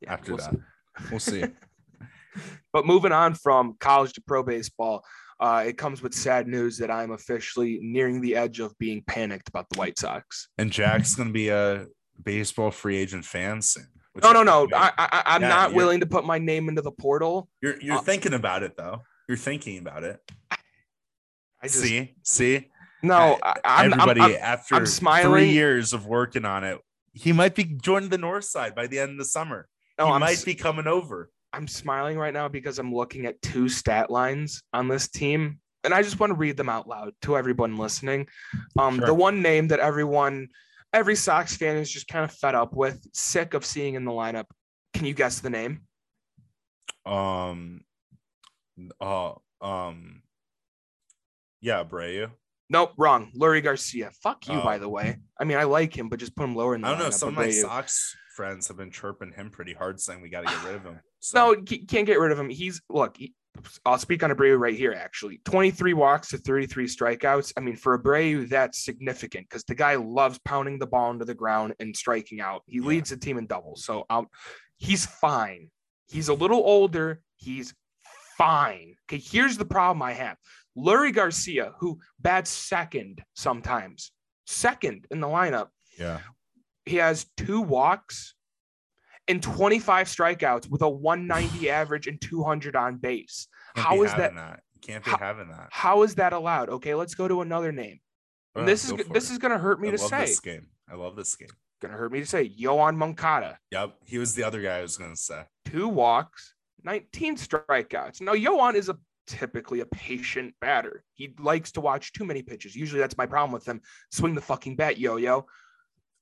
yeah, 0.00 0.12
after 0.12 0.32
we'll 0.34 0.38
that, 0.44 0.50
see. 0.54 1.04
we'll 1.10 1.20
see. 1.20 1.44
But 2.72 2.86
moving 2.86 3.10
on 3.10 3.34
from 3.34 3.74
college 3.80 4.12
to 4.12 4.20
pro 4.20 4.44
baseball, 4.44 5.04
uh, 5.40 5.64
it 5.66 5.76
comes 5.76 6.00
with 6.00 6.14
sad 6.14 6.46
news 6.46 6.78
that 6.78 6.88
I'm 6.88 7.10
officially 7.10 7.80
nearing 7.82 8.20
the 8.20 8.36
edge 8.36 8.60
of 8.60 8.78
being 8.78 9.02
panicked 9.04 9.48
about 9.48 9.68
the 9.70 9.78
White 9.78 9.98
Sox. 9.98 10.48
And 10.56 10.70
Jack's 10.70 11.16
gonna 11.16 11.32
be 11.32 11.48
a 11.48 11.86
baseball 12.22 12.70
free 12.70 12.96
agent 12.98 13.24
fan 13.24 13.60
soon. 13.60 13.88
No, 14.22 14.30
no, 14.32 14.44
no. 14.44 14.68
I, 14.72 14.92
I, 14.96 15.22
I'm 15.26 15.42
Yeah, 15.42 15.48
not 15.48 15.74
willing 15.74 15.98
to 16.00 16.06
put 16.06 16.24
my 16.24 16.38
name 16.38 16.68
into 16.68 16.82
the 16.82 16.92
portal. 16.92 17.48
you're 17.60 17.80
you're 17.80 17.96
uh, 17.96 18.00
thinking 18.02 18.34
about 18.34 18.62
it 18.62 18.76
though. 18.76 19.02
You're 19.28 19.36
thinking 19.36 19.78
about 19.78 20.04
it. 20.04 20.20
I 20.52 21.66
just 21.66 21.80
see, 21.80 22.14
see, 22.22 22.68
no. 23.02 23.38
I, 23.42 23.54
I'm, 23.64 23.92
I'm- 23.92 24.00
everybody 24.00 24.20
I'm- 24.36 24.40
after 24.40 24.76
I'm 24.76 24.86
smiling. 24.86 25.30
three 25.32 25.50
years 25.50 25.92
of 25.92 26.06
working 26.06 26.44
on 26.44 26.62
it, 26.62 26.78
he 27.12 27.32
might 27.32 27.54
be 27.54 27.64
joining 27.64 28.08
the 28.08 28.18
North 28.18 28.44
Side 28.44 28.74
by 28.74 28.86
the 28.86 28.98
end 28.98 29.12
of 29.12 29.18
the 29.18 29.24
summer. 29.24 29.68
no, 29.98 30.06
he 30.06 30.12
I'm, 30.12 30.20
might 30.20 30.32
s- 30.32 30.44
be 30.44 30.54
coming 30.54 30.86
over. 30.86 31.30
I'm 31.52 31.66
smiling 31.66 32.16
right 32.16 32.32
now 32.32 32.48
because 32.48 32.78
I'm 32.78 32.94
looking 32.94 33.26
at 33.26 33.42
two 33.42 33.68
stat 33.68 34.10
lines 34.10 34.62
on 34.72 34.86
this 34.88 35.08
team, 35.08 35.58
and 35.82 35.92
I 35.92 36.02
just 36.02 36.20
want 36.20 36.30
to 36.30 36.36
read 36.36 36.56
them 36.56 36.68
out 36.68 36.86
loud 36.88 37.12
to 37.22 37.36
everyone 37.36 37.76
listening. 37.76 38.28
Um, 38.78 38.98
Sure. 38.98 39.06
the 39.06 39.14
one 39.14 39.42
name 39.42 39.68
that 39.68 39.80
everyone, 39.80 40.48
every 40.92 41.16
Sox 41.16 41.56
fan 41.56 41.76
is 41.76 41.90
just 41.90 42.06
kind 42.06 42.24
of 42.24 42.32
fed 42.32 42.54
up 42.54 42.72
with, 42.74 43.04
sick 43.12 43.54
of 43.54 43.64
seeing 43.64 43.94
in 43.94 44.04
the 44.04 44.12
lineup. 44.12 44.44
Can 44.94 45.06
you 45.06 45.14
guess 45.14 45.40
the 45.40 45.50
name? 45.50 45.80
Um, 47.04 47.80
uh, 49.00 49.32
um, 49.60 50.22
yeah, 51.60 51.82
Abreu. 51.82 52.30
Nope, 52.70 52.92
wrong. 52.96 53.32
Leury 53.36 53.62
Garcia. 53.62 54.10
Fuck 54.22 54.46
you, 54.48 54.54
Oh. 54.54 54.62
by 54.62 54.78
the 54.78 54.88
way. 54.88 55.18
I 55.38 55.44
mean, 55.44 55.58
I 55.58 55.64
like 55.64 55.96
him, 55.96 56.08
but 56.08 56.20
just 56.20 56.34
put 56.36 56.44
him 56.44 56.54
lower 56.54 56.74
in 56.76 56.80
the 56.80 56.86
I 56.86 56.90
don't 56.92 57.00
know. 57.00 57.10
Some 57.10 57.30
of 57.30 57.34
my. 57.34 57.50
Sox 57.50 58.16
friends 58.36 58.68
have 58.68 58.76
been 58.78 58.90
chirping 58.92 59.32
him 59.32 59.50
pretty 59.50 59.74
hard, 59.74 60.00
saying 60.00 60.22
we 60.22 60.30
got 60.30 60.42
to 60.42 60.46
get 60.46 60.64
rid 60.64 60.76
of 60.76 60.82
him. 60.84 61.00
So, 61.22 61.52
No, 61.52 61.62
can't 61.62 62.06
get 62.06 62.18
rid 62.18 62.32
of 62.32 62.38
him. 62.38 62.48
He's 62.48 62.80
look. 62.88 63.18
He, 63.18 63.34
I'll 63.84 63.98
speak 63.98 64.22
on 64.22 64.30
Abreu 64.30 64.58
right 64.58 64.74
here. 64.74 64.92
Actually, 64.94 65.38
23 65.44 65.92
walks 65.92 66.28
to 66.28 66.38
33 66.38 66.86
strikeouts. 66.86 67.52
I 67.58 67.60
mean, 67.60 67.76
for 67.76 67.98
Abreu, 67.98 68.48
that's 68.48 68.82
significant 68.82 69.46
because 69.50 69.64
the 69.64 69.74
guy 69.74 69.96
loves 69.96 70.38
pounding 70.46 70.78
the 70.78 70.86
ball 70.86 71.10
into 71.10 71.26
the 71.26 71.34
ground 71.34 71.74
and 71.78 71.94
striking 71.94 72.40
out. 72.40 72.62
He 72.66 72.78
Yeah. 72.78 72.86
leads 72.86 73.10
the 73.10 73.18
team 73.18 73.36
in 73.36 73.46
doubles, 73.46 73.84
so 73.84 74.06
out. 74.08 74.28
He's 74.78 75.04
fine. 75.04 75.70
He's 76.08 76.28
a 76.28 76.34
little 76.34 76.62
older. 76.64 77.20
He's 77.36 77.74
fine. 78.38 78.94
Okay, 79.06 79.18
here's 79.22 79.58
the 79.58 79.66
problem 79.66 80.00
I 80.00 80.12
have. 80.14 80.38
Leury 80.76 81.12
Garcia, 81.14 81.72
who 81.80 81.98
bats 82.20 82.50
second 82.50 83.22
sometimes, 83.34 84.12
second 84.46 85.06
in 85.10 85.20
the 85.20 85.26
lineup 85.26 85.68
yeah, 85.98 86.20
he 86.86 86.96
has 86.96 87.26
two 87.36 87.60
walks 87.60 88.34
and 89.28 89.42
25 89.42 90.06
strikeouts 90.06 90.68
with 90.70 90.82
a 90.82 90.88
190 90.88 91.68
average 91.70 92.06
and 92.06 92.20
200 92.20 92.74
on 92.76 92.96
base. 92.96 93.48
Can't 93.76 93.86
How 93.86 94.02
is 94.02 94.12
that? 94.14 94.34
that? 94.34 94.60
You 94.74 94.80
can't 94.80 95.04
be 95.04 95.10
How- 95.10 95.18
having 95.18 95.48
that. 95.48 95.68
How 95.70 96.02
is 96.02 96.14
that 96.16 96.32
allowed? 96.32 96.68
Okay, 96.70 96.94
let's 96.94 97.14
go 97.14 97.28
to 97.28 97.42
another 97.42 97.70
name. 97.72 98.00
Oh, 98.56 98.64
this 98.64 98.84
is 98.84 98.90
go 98.92 98.96
g- 98.98 99.02
for 99.04 99.12
this 99.12 99.28
it. 99.30 99.34
is 99.34 99.38
gonna 99.38 99.58
hurt 99.58 99.80
me 99.80 99.88
I 99.88 99.92
to 99.92 100.00
love 100.00 100.10
say. 100.10 100.20
this 100.24 100.40
game. 100.40 100.68
I 100.90 100.94
love 100.94 101.14
this 101.16 101.36
game. 101.36 101.48
Gonna 101.82 101.94
hurt 101.94 102.10
me 102.12 102.20
to 102.20 102.26
say. 102.26 102.48
Yoán 102.48 102.96
Moncada, 102.96 103.58
Yep, 103.70 103.96
he 104.06 104.18
was 104.18 104.34
the 104.34 104.42
other 104.42 104.60
guy 104.62 104.78
I 104.78 104.82
was 104.82 104.96
gonna 104.96 105.16
say. 105.16 105.44
two 105.66 105.86
walks, 105.88 106.54
19 106.82 107.36
strikeouts. 107.36 108.20
Now 108.22 108.32
Yoán 108.34 108.74
is 108.74 108.88
a 108.88 108.96
typically 109.30 109.80
a 109.80 109.86
patient 109.86 110.54
batter. 110.60 111.04
He 111.14 111.34
likes 111.38 111.72
to 111.72 111.80
watch 111.80 112.12
too 112.12 112.24
many 112.24 112.42
pitches. 112.42 112.76
Usually 112.76 113.00
that's 113.00 113.18
my 113.18 113.26
problem 113.26 113.52
with 113.52 113.66
him. 113.66 113.80
Swing 114.10 114.34
the 114.34 114.40
fucking 114.40 114.76
bat, 114.76 114.98
yo 114.98 115.16
yo. 115.16 115.46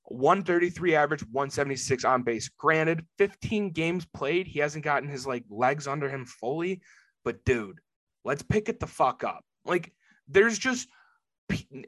133 0.05 0.95
average, 0.95 1.21
176 1.31 2.03
on 2.03 2.23
base. 2.23 2.49
Granted, 2.57 3.05
15 3.17 3.71
games 3.71 4.05
played. 4.05 4.47
He 4.47 4.59
hasn't 4.59 4.83
gotten 4.83 5.07
his 5.07 5.27
like 5.27 5.43
legs 5.49 5.87
under 5.87 6.09
him 6.09 6.25
fully, 6.25 6.81
but 7.23 7.43
dude, 7.45 7.79
let's 8.25 8.41
pick 8.41 8.69
it 8.69 8.79
the 8.79 8.87
fuck 8.87 9.23
up. 9.23 9.43
Like, 9.65 9.93
there's 10.27 10.57
just 10.57 10.87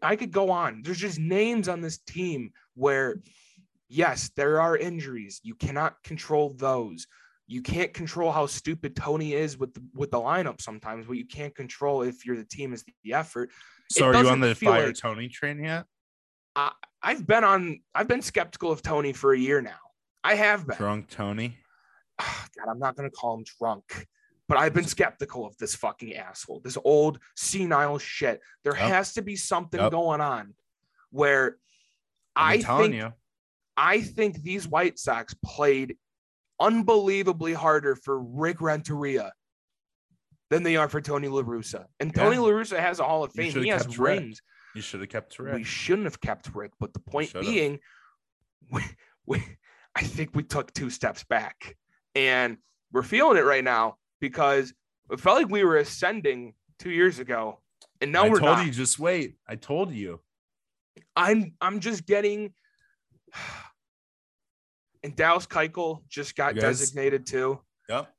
I 0.01 0.15
could 0.15 0.31
go 0.31 0.49
on. 0.49 0.81
There's 0.83 0.97
just 0.97 1.19
names 1.19 1.67
on 1.67 1.81
this 1.81 1.99
team 1.99 2.51
where, 2.75 3.21
yes, 3.89 4.31
there 4.35 4.59
are 4.59 4.75
injuries. 4.75 5.39
You 5.43 5.55
cannot 5.55 6.01
control 6.03 6.53
those. 6.57 7.07
You 7.47 7.61
can't 7.61 7.93
control 7.93 8.31
how 8.31 8.45
stupid 8.45 8.95
Tony 8.95 9.33
is 9.33 9.57
with 9.57 9.73
the, 9.73 9.83
with 9.93 10.11
the 10.11 10.17
lineup 10.19 10.61
sometimes, 10.61 11.05
but 11.05 11.13
you 11.17 11.25
can't 11.25 11.53
control 11.53 12.01
if 12.03 12.25
you're 12.25 12.37
the 12.37 12.45
team 12.45 12.71
is 12.73 12.85
the 13.03 13.13
effort. 13.13 13.49
So 13.89 14.09
It 14.09 14.15
are 14.15 14.23
you 14.23 14.29
on 14.29 14.39
the 14.39 14.55
fire 14.55 14.87
like- 14.87 14.95
Tony 14.95 15.27
train 15.27 15.63
yet? 15.63 15.85
I've 17.03 17.25
been 17.25 17.43
on. 17.43 17.79
I've 17.95 18.07
been 18.07 18.21
skeptical 18.21 18.71
of 18.71 18.81
Tony 18.81 19.13
for 19.13 19.33
a 19.33 19.39
year 19.39 19.61
now. 19.61 19.79
I 20.23 20.35
have 20.35 20.67
been. 20.67 20.77
Drunk 20.77 21.09
Tony. 21.09 21.57
Ah, 22.19 22.47
God, 22.57 22.69
I'm 22.69 22.77
not 22.79 22.95
gonna 22.95 23.09
call 23.09 23.35
him 23.37 23.45
drunk, 23.57 24.05
but 24.47 24.57
I've 24.57 24.73
been 24.73 24.83
skeptical 24.83 25.45
of 25.45 25.57
this 25.57 25.73
fucking 25.75 26.13
asshole, 26.15 26.59
this 26.59 26.77
old 26.83 27.19
senile 27.35 27.97
shit. 27.97 28.41
There 28.63 28.75
Yep. 28.75 28.87
has 28.89 29.13
to 29.13 29.21
be 29.21 29.35
something 29.35 29.79
Yep. 29.79 29.91
going 29.91 30.21
on 30.21 30.53
where 31.09 31.57
I'm 32.35 32.59
I 32.59 32.61
think 32.61 32.93
you. 32.95 33.13
I 33.77 34.01
think 34.01 34.41
these 34.43 34.67
White 34.67 34.99
Sox 34.99 35.33
played 35.43 35.97
unbelievably 36.61 37.53
harder 37.53 37.95
for 37.95 38.19
Rick 38.19 38.61
Renteria 38.61 39.33
than 40.49 40.63
they 40.63 40.75
are 40.77 40.87
for 40.87 41.01
Tony 41.01 41.27
La 41.27 41.41
Russa. 41.41 41.85
And 41.99 42.13
Tony 42.13 42.35
Yeah. 42.35 42.41
La 42.43 42.49
Russa 42.49 42.79
has 42.79 42.99
a 42.99 43.03
Hall 43.03 43.23
of 43.23 43.33
Fame. 43.33 43.51
He 43.51 43.67
has 43.69 43.83
kept 43.83 43.97
Rick. 43.97 44.19
rings. 44.19 44.41
You 44.75 44.81
should 44.81 45.01
have 45.01 45.09
kept 45.09 45.37
We 45.39 45.63
shouldn't 45.63 46.05
have 46.05 46.21
kept 46.21 46.53
Rick, 46.55 46.71
but 46.79 46.93
the 46.93 46.99
point 46.99 47.33
being, 47.33 47.79
we, 48.71 48.81
we, 49.25 49.43
I 49.95 50.03
think 50.03 50.33
we 50.33 50.43
took 50.43 50.73
two 50.73 50.89
steps 50.89 51.25
back, 51.25 51.75
and 52.15 52.57
we're 52.93 53.03
feeling 53.03 53.37
it 53.37 53.43
right 53.45 53.63
now 53.63 53.95
because 54.21 54.73
it 55.09 55.19
felt 55.19 55.37
like 55.37 55.49
we 55.49 55.65
were 55.65 55.75
ascending 55.77 56.53
two 56.79 56.91
years 56.91 57.19
ago, 57.19 57.59
and 57.99 58.13
now 58.13 58.23
I 58.23 58.29
we're 58.29 58.39
told 58.39 58.57
not. 58.59 58.65
you, 58.65 58.71
just 58.71 58.97
wait. 58.97 59.35
I 59.45 59.55
told 59.55 59.91
you. 59.93 60.21
I'm 61.17 61.53
I'm 61.59 61.79
just 61.81 62.05
getting. 62.05 62.53
And 65.03 65.15
Dallas 65.15 65.47
Keuchel 65.47 66.03
just 66.07 66.35
got 66.35 66.55
guys- 66.55 66.79
designated 66.79 67.25
too. 67.25 67.59
Yep. 67.89 68.13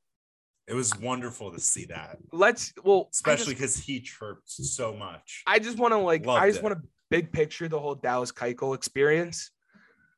It 0.69 0.75
was 0.75 0.97
wonderful 0.99 1.51
to 1.51 1.59
see 1.61 1.87
that, 1.87 2.19
Let's 2.33 2.73
well, 2.85 3.09
especially 3.13 3.55
because 3.55 3.77
he 3.77 4.01
chirped 4.01 4.49
so 4.49 4.95
much. 4.95 5.43
I 5.47 5.59
just 5.59 5.77
want 5.77 5.93
to 5.93 5.99
like 5.99 6.27
I 6.27 6.49
just 6.49 6.63
want 6.63 6.77
to 6.81 6.89
big 7.11 7.33
picture 7.33 7.69
the 7.69 7.81
whole 7.81 7.97
Dallas 7.97 8.31
Keuchel 8.31 8.75
experience. 8.75 9.51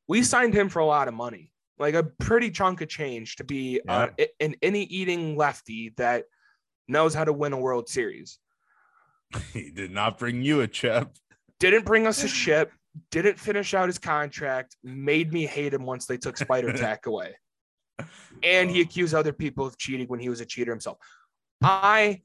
We 0.07 0.23
signed 0.23 0.53
him 0.53 0.69
for 0.69 0.81
a 0.81 0.87
lot 0.87 1.09
of 1.09 1.15
money, 1.15 1.51
like 1.79 1.95
a 1.95 2.05
pretty 2.05 2.51
chunk 2.51 2.83
of 2.83 2.89
change 2.89 3.37
to 3.37 3.45
be 3.45 3.81
uh, 3.89 4.09
an 4.39 4.55
any 4.63 4.83
eating 4.85 5.35
lefty 5.37 5.95
that 5.97 6.25
knows 6.89 7.15
how 7.15 7.25
to 7.25 7.33
win 7.33 7.55
a 7.55 7.59
World 7.59 7.89
Series. 7.89 8.39
he 9.55 9.71
did 9.71 9.91
not 9.93 10.19
bring 10.19 10.43
you 10.43 10.61
a 10.61 10.69
chip. 10.69 11.09
Didn't 11.59 11.87
bring 11.87 12.07
us 12.07 12.23
a 12.23 12.29
ship. 12.43 12.71
Didn't 13.11 13.39
finish 13.39 13.75
out 13.75 13.89
his 13.89 13.99
contract. 13.99 14.77
Made 14.83 15.33
me 15.33 15.47
hate 15.47 15.75
him 15.75 15.85
once 15.85 16.07
they 16.07 16.17
took 16.17 16.37
Spider 16.37 16.73
Tack 16.77 17.07
away. 17.07 17.35
and 18.43 18.71
he 18.71 18.81
Oh. 18.81 18.83
accused 18.83 19.15
other 19.15 19.33
people 19.33 19.67
of 19.67 19.77
cheating 19.79 20.07
when 20.09 20.21
he 20.21 20.29
was 20.29 20.41
a 20.41 20.45
cheater 20.47 20.71
himself. 20.73 20.99
I 21.63 22.23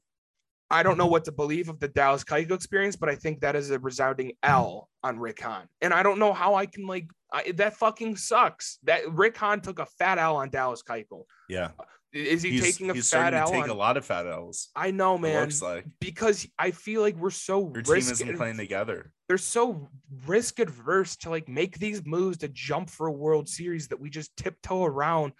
I 0.72 0.84
don't 0.84 0.96
know 0.98 1.06
what 1.08 1.24
to 1.24 1.32
believe 1.32 1.68
of 1.68 1.80
the 1.80 1.88
Dallas 1.88 2.22
Keuchel 2.22 2.52
experience, 2.52 2.94
but 2.94 3.08
I 3.08 3.16
think 3.16 3.40
that 3.40 3.56
is 3.56 3.70
a 3.72 3.78
resounding 3.80 4.32
L 4.44 4.88
on 5.02 5.18
Rick 5.18 5.40
Hahn. 5.40 5.66
And 5.80 5.92
I 5.92 6.04
don't 6.04 6.20
know 6.20 6.32
how 6.32 6.54
I 6.54 6.66
can 6.66 6.86
like 6.86 7.08
I, 7.32 7.52
that 7.56 7.76
fucking 7.76 8.16
sucks. 8.16 8.78
That 8.84 9.10
Rick 9.12 9.36
Hahn 9.36 9.60
took 9.60 9.80
a 9.80 9.86
fat 9.86 10.18
L 10.18 10.36
on 10.36 10.50
Dallas 10.50 10.82
Keuchel. 10.82 11.24
Yeah, 11.48 11.70
Is 12.12 12.42
he 12.42 12.50
he's, 12.50 12.62
taking 12.62 12.90
a 12.90 12.94
he's 12.94 13.08
fat 13.08 13.30
starting 13.30 13.38
to 13.38 13.44
L? 13.44 13.50
take 13.52 13.62
on- 13.64 13.70
a 13.70 13.74
lot 13.74 13.96
of 13.96 14.04
fat 14.04 14.26
L's. 14.26 14.68
I 14.74 14.90
know, 14.90 15.14
it 15.14 15.20
man, 15.20 15.40
looks 15.42 15.62
like 15.62 15.84
because 16.00 16.46
I 16.58 16.72
feel 16.72 17.02
like 17.02 17.14
we're 17.16 17.30
so 17.30 17.70
your 17.72 17.82
team 17.82 17.96
isn't 17.98 18.36
playing 18.36 18.56
together. 18.56 19.12
they're 19.28 19.38
so 19.38 19.88
risk 20.26 20.58
adverse 20.58 21.16
to 21.18 21.30
like 21.30 21.48
make 21.48 21.78
these 21.78 22.04
moves 22.04 22.38
to 22.38 22.48
jump 22.48 22.90
for 22.90 23.06
a 23.06 23.12
World 23.12 23.48
Series 23.48 23.88
that 23.88 24.00
we 24.00 24.10
just 24.10 24.36
tiptoe 24.36 24.84
around. 24.84 25.32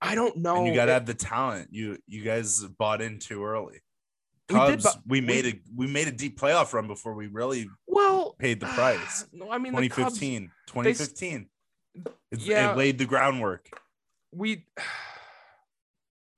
I 0.00 0.14
don't 0.14 0.36
know. 0.36 0.58
and 0.58 0.66
you 0.66 0.74
got 0.74 0.86
to 0.86 0.92
have 0.92 1.06
the 1.06 1.14
talent. 1.14 1.68
You 1.72 1.96
you 2.06 2.22
guys 2.22 2.62
bought 2.78 3.00
in 3.00 3.18
too 3.18 3.42
early. 3.44 3.80
We 4.50 4.54
did 4.60 4.82
Cubs, 4.82 4.98
we, 5.06 5.20
bu- 5.20 5.26
made 5.26 5.44
we- 5.44 5.50
a 5.50 5.60
we 5.74 5.86
made 5.86 6.08
a 6.08 6.12
deep 6.12 6.38
playoff 6.38 6.72
run 6.74 6.86
before 6.86 7.14
we 7.14 7.26
really 7.28 7.68
well 7.86 8.34
paid 8.38 8.60
the 8.60 8.66
price. 8.74 9.24
No, 9.32 9.50
I 9.50 9.56
mean 9.58 9.74
the 9.74 9.88
Cubs, 9.88 10.18
2015, 10.18 10.50
2015. 10.68 11.48
It's, 12.30 12.46
Yeah. 12.46 12.72
It 12.72 12.76
laid 12.76 12.98
the 12.98 13.06
groundwork. 13.06 13.68
we 14.32 14.66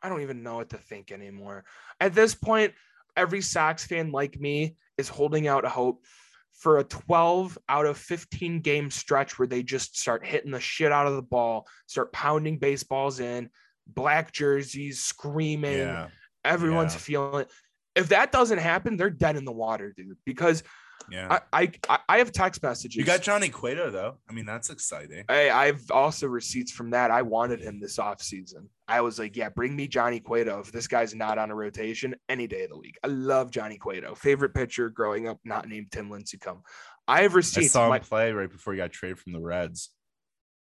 I 0.03 0.09
don't 0.09 0.23
even 0.23 0.43
know 0.43 0.57
what 0.57 0.71
to 0.71 0.79
think 0.79 1.13
anymore. 1.13 1.65
At 2.01 2.15
this 2.15 2.35
point, 2.35 2.73
every 3.17 3.41
Sox 3.41 3.87
fan 3.87 4.13
like 4.13 4.41
me 4.41 4.77
is 4.99 5.09
holding 5.09 5.47
out 5.49 5.65
hope 5.65 6.05
for 6.53 6.79
a 6.79 6.85
12 6.85 7.59
out 7.69 7.87
of 7.87 7.97
15 7.97 8.61
game 8.61 8.91
stretch 8.91 9.39
where 9.39 9.49
they 9.49 9.63
just 9.63 9.99
start 9.99 10.25
hitting 10.25 10.51
the 10.51 10.61
shit 10.61 10.93
out 10.93 11.07
of 11.07 11.15
the 11.15 11.23
ball, 11.23 11.67
start 11.87 12.13
pounding 12.13 12.59
baseballs 12.59 13.19
in, 13.21 13.49
black 13.87 14.33
jerseys, 14.33 15.01
screaming, 15.01 15.79
Yeah, 15.79 16.09
everyone's 16.45 16.95
yeah. 16.95 17.01
feeling 17.01 17.41
it. 17.43 17.51
If 17.97 18.09
that 18.11 18.31
doesn't 18.31 18.59
happen, 18.59 18.97
they're 18.97 19.11
dead 19.11 19.37
in 19.37 19.45
the 19.45 19.53
water, 19.53 19.93
dude. 19.97 20.17
Because 20.25 20.63
yeah. 21.11 21.39
I 21.53 21.73
I, 21.89 21.99
I- 22.09 22.19
have 22.19 22.33
text 22.33 22.63
messages. 22.63 22.97
you 22.97 23.05
got 23.05 23.23
Johnny 23.23 23.49
Cueto 23.49 23.91
though. 23.91 24.19
I 24.29 24.33
mean, 24.33 24.45
that's 24.47 24.71
exciting. 24.71 25.25
Hey, 25.29 25.51
I've 25.51 25.91
also 25.91 26.27
receipts 26.27 26.73
from 26.73 26.91
that. 26.91 27.11
I 27.11 27.23
wanted 27.23 27.61
him 27.61 27.81
this 27.81 27.97
offseason. 27.99 28.67
I 28.89 29.01
was 29.01 29.19
like, 29.19 29.37
yeah, 29.37 29.49
bring 29.49 29.75
me 29.77 29.87
Johnny 29.87 30.21
Cueto. 30.21 30.59
If 30.61 30.73
this 30.73 30.87
guy's 30.89 31.15
not 31.15 31.39
on 31.39 31.51
a 31.51 31.55
rotation 31.55 32.15
any 32.29 32.47
day 32.47 32.65
of 32.65 32.71
the 32.71 32.79
week. 32.79 32.99
I 33.05 33.07
love 33.09 33.51
Johnny 33.51 33.79
Cueto. 33.79 34.15
Favorite 34.15 34.53
pitcher 34.55 34.91
growing 34.91 35.29
up, 35.29 35.39
not 35.45 35.69
named 35.69 35.93
Tim 35.93 36.11
Lincecum. 36.11 36.61
I 37.09 37.23
have 37.23 37.35
receipts. 37.35 37.67
I 37.69 37.69
saw 37.69 37.85
him 37.85 37.91
My- 37.91 37.99
play 38.01 38.33
right 38.33 38.51
before 38.51 38.73
he 38.73 38.77
got 38.77 38.93
traded 38.93 39.19
from 39.19 39.33
the 39.33 39.41
Reds. 39.41 39.91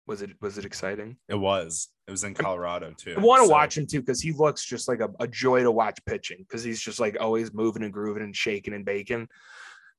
was 0.07 0.21
it 0.23 0.31
was 0.41 0.59
it 0.59 0.65
exciting? 0.65 1.17
It 1.29 1.35
was. 1.37 1.89
It 2.09 2.11
was 2.11 2.25
in 2.25 2.35
Colorado 2.35 2.93
too. 2.97 3.15
I 3.17 3.21
want 3.21 3.43
to 3.43 3.47
So, 3.47 3.53
watch 3.53 3.79
him 3.79 3.87
too 3.87 4.01
because 4.01 4.21
he 4.21 4.33
looks 4.33 4.65
just 4.65 4.89
like 4.89 5.01
a, 5.01 5.09
a 5.21 5.27
joy 5.29 5.63
to 5.63 5.71
watch 5.71 5.99
pitching 6.05 6.39
because 6.41 6.63
he's 6.65 6.81
just 6.81 6.99
like 7.01 7.17
always 7.21 7.53
moving 7.55 7.83
and 7.85 7.93
grooving 7.93 8.23
and 8.25 8.35
shaking 8.37 8.75
and 8.75 8.85
baking. 8.85 9.29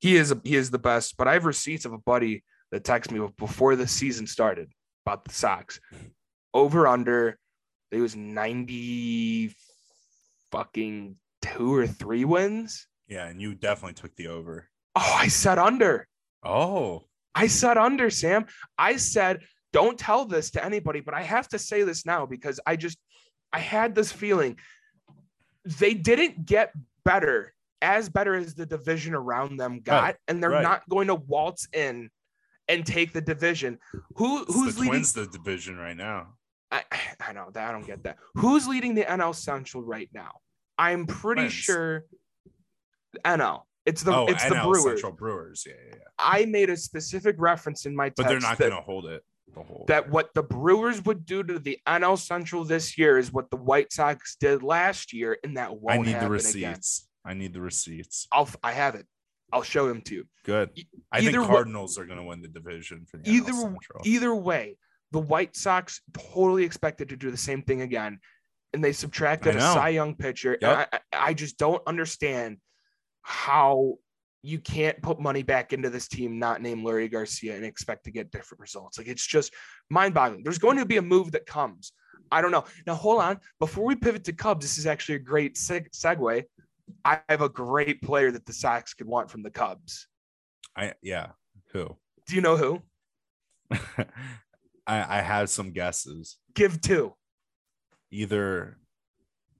He 0.00 0.16
is 0.16 0.34
he 0.44 0.56
is 0.56 0.70
the 0.70 0.78
best. 0.78 1.16
But 1.16 1.28
I 1.28 1.34
have 1.34 1.44
receipts 1.44 1.84
of 1.84 1.92
a 1.92 1.98
buddy 1.98 2.44
that 2.70 2.84
texted 2.84 3.12
me 3.12 3.28
before 3.38 3.76
the 3.76 3.86
season 3.86 4.26
started 4.26 4.70
about 5.06 5.24
the 5.24 5.32
Sox. 5.32 5.80
Over 6.52 6.86
under, 6.86 7.38
it 7.90 8.00
was 8.00 8.16
ninety 8.16 9.54
fucking 10.50 11.16
two 11.42 11.74
or 11.74 11.86
three 11.86 12.24
wins. 12.24 12.86
Yeah, 13.08 13.26
and 13.26 13.40
you 13.40 13.54
definitely 13.54 13.94
took 13.94 14.14
the 14.16 14.28
over. 14.28 14.68
Oh, 14.96 15.16
I 15.18 15.28
said 15.28 15.58
under. 15.58 16.06
Oh, 16.44 17.04
I 17.34 17.48
said 17.48 17.76
under, 17.76 18.10
Sam. 18.10 18.46
I 18.78 18.96
said, 18.96 19.40
don't 19.72 19.98
tell 19.98 20.24
this 20.24 20.52
to 20.52 20.64
anybody, 20.64 21.00
but 21.00 21.14
I 21.14 21.22
have 21.22 21.48
to 21.48 21.58
say 21.58 21.82
this 21.82 22.06
now 22.06 22.26
because 22.26 22.60
I 22.64 22.76
just, 22.76 22.98
I 23.52 23.58
had 23.58 23.94
this 23.94 24.12
feeling 24.12 24.58
they 25.64 25.94
didn't 25.94 26.46
get 26.46 26.72
better, 27.04 27.52
as 27.82 28.08
better 28.08 28.34
as 28.34 28.54
the 28.54 28.66
division 28.66 29.14
around 29.14 29.56
them 29.58 29.80
got, 29.80 30.02
Right, 30.02 30.16
and 30.28 30.42
they're 30.42 30.50
right. 30.50 30.62
not 30.62 30.88
going 30.88 31.08
to 31.08 31.14
waltz 31.14 31.68
in 31.72 32.10
and 32.68 32.86
take 32.86 33.12
the 33.12 33.20
division. 33.20 33.78
Who 34.16 34.42
it's 34.42 34.54
who's 34.54 34.74
the 34.76 34.80
leading? 34.82 35.02
The 35.02 35.28
division 35.30 35.76
right 35.76 35.96
now. 35.96 36.34
I, 36.70 36.82
I 37.20 37.32
know 37.32 37.50
that 37.52 37.68
I 37.68 37.72
don't 37.72 37.86
get 37.86 38.02
that. 38.04 38.16
Who's 38.34 38.66
leading 38.66 38.94
the 38.94 39.02
NL 39.04 39.34
Central 39.34 39.82
right 39.82 40.08
now? 40.12 40.32
I'm 40.78 41.06
pretty 41.06 41.48
sure 41.48 42.04
NL. 43.24 43.62
It's 43.86 44.02
the 44.02 44.14
oh, 44.14 44.26
it's 44.26 44.42
the 44.48 44.54
Brewers. 44.54 44.82
Central 44.82 45.12
Brewers. 45.12 45.64
Yeah, 45.66 45.74
yeah, 45.88 45.94
yeah. 45.96 46.04
I 46.18 46.46
made 46.46 46.70
a 46.70 46.76
specific 46.76 47.36
reference 47.38 47.84
in 47.86 47.94
my 47.94 48.06
text 48.08 48.16
But 48.16 48.28
they're 48.28 48.40
not 48.40 48.58
going 48.58 48.70
to 48.72 48.80
hold 48.80 49.06
it 49.06 49.22
the 49.54 49.62
whole. 49.62 49.84
that 49.88 50.08
what 50.08 50.32
the 50.34 50.42
Brewers 50.42 51.04
would 51.04 51.26
do 51.26 51.42
to 51.44 51.58
the 51.58 51.78
NL 51.86 52.18
Central 52.18 52.64
this 52.64 52.96
year 52.96 53.18
is 53.18 53.30
what 53.30 53.50
the 53.50 53.56
White 53.56 53.92
Sox 53.92 54.36
did 54.36 54.62
last 54.62 55.12
year, 55.12 55.36
and 55.44 55.56
that 55.58 55.68
I 55.68 55.72
won't 55.72 56.00
need 56.06 56.06
the 56.06 56.12
happen 56.14 56.30
receipts. 56.30 56.54
again. 57.00 57.08
I 57.24 57.34
need 57.34 57.52
the 57.54 57.60
receipts. 57.60 58.26
I'll 58.32 58.48
I 58.62 58.72
have 58.72 58.94
it. 58.94 59.06
I'll 59.52 59.62
show 59.62 59.86
them 59.88 60.00
to 60.02 60.14
you. 60.14 60.24
Good. 60.44 60.70
E- 60.74 60.86
I 61.12 61.20
think 61.20 61.36
Cardinals 61.36 61.98
are 61.98 62.06
going 62.06 62.18
to 62.18 62.24
win 62.24 62.42
the 62.42 62.48
division 62.48 63.06
for 63.08 63.18
the 63.18 63.30
Either 63.30 63.52
Central. 63.52 64.02
either 64.04 64.34
way, 64.34 64.76
the 65.12 65.20
White 65.20 65.56
Sox 65.56 66.00
totally 66.12 66.64
expected 66.64 67.08
to 67.10 67.16
do 67.16 67.30
the 67.30 67.36
same 67.36 67.62
thing 67.62 67.82
again, 67.82 68.18
and 68.72 68.82
they 68.82 68.92
subtracted 68.92 69.56
a. 69.56 69.60
Cy 69.60 69.90
Young 69.90 70.16
pitcher. 70.16 70.58
Yep. 70.60 70.88
I, 70.92 70.98
I 71.12 71.34
just 71.34 71.56
don't 71.58 71.82
understand 71.86 72.58
how 73.22 73.94
you 74.42 74.58
can't 74.58 75.00
put 75.00 75.18
money 75.18 75.42
back 75.42 75.72
into 75.72 75.88
this 75.88 76.06
team 76.06 76.38
not 76.38 76.60
name 76.60 76.84
Larry 76.84 77.08
Garcia 77.08 77.56
and 77.56 77.64
expect 77.64 78.04
to 78.04 78.10
get 78.10 78.30
different 78.30 78.60
results. 78.60 78.98
Like 78.98 79.06
it's 79.08 79.26
just 79.26 79.54
mind-boggling. 79.88 80.42
There's 80.44 80.58
going 80.58 80.76
to 80.76 80.84
be 80.84 80.98
a 80.98 81.02
move 81.02 81.32
that 81.32 81.46
comes. 81.46 81.92
I 82.30 82.42
don't 82.42 82.50
know. 82.50 82.64
Now 82.86 82.94
hold 82.94 83.22
on. 83.22 83.38
Before 83.58 83.86
we 83.86 83.96
pivot 83.96 84.24
to 84.24 84.34
Cubs, 84.34 84.64
this 84.64 84.76
is 84.76 84.86
actually 84.86 85.14
a 85.14 85.20
great 85.20 85.54
seg- 85.54 85.90
segue. 85.92 86.42
I 87.04 87.20
have 87.28 87.40
a 87.42 87.48
great 87.48 88.02
player 88.02 88.30
that 88.30 88.46
the 88.46 88.52
Sox 88.52 88.94
could 88.94 89.06
want 89.06 89.30
from 89.30 89.42
the 89.42 89.50
Cubs. 89.50 90.06
I 90.76 90.94
yeah. 91.02 91.28
Who? 91.72 91.96
Do 92.26 92.34
you 92.34 92.40
know 92.40 92.56
who? 92.56 92.82
I 94.86 95.18
I 95.18 95.20
have 95.22 95.48
some 95.50 95.72
guesses. 95.72 96.36
Give 96.54 96.80
two. 96.80 97.14
Either 98.10 98.78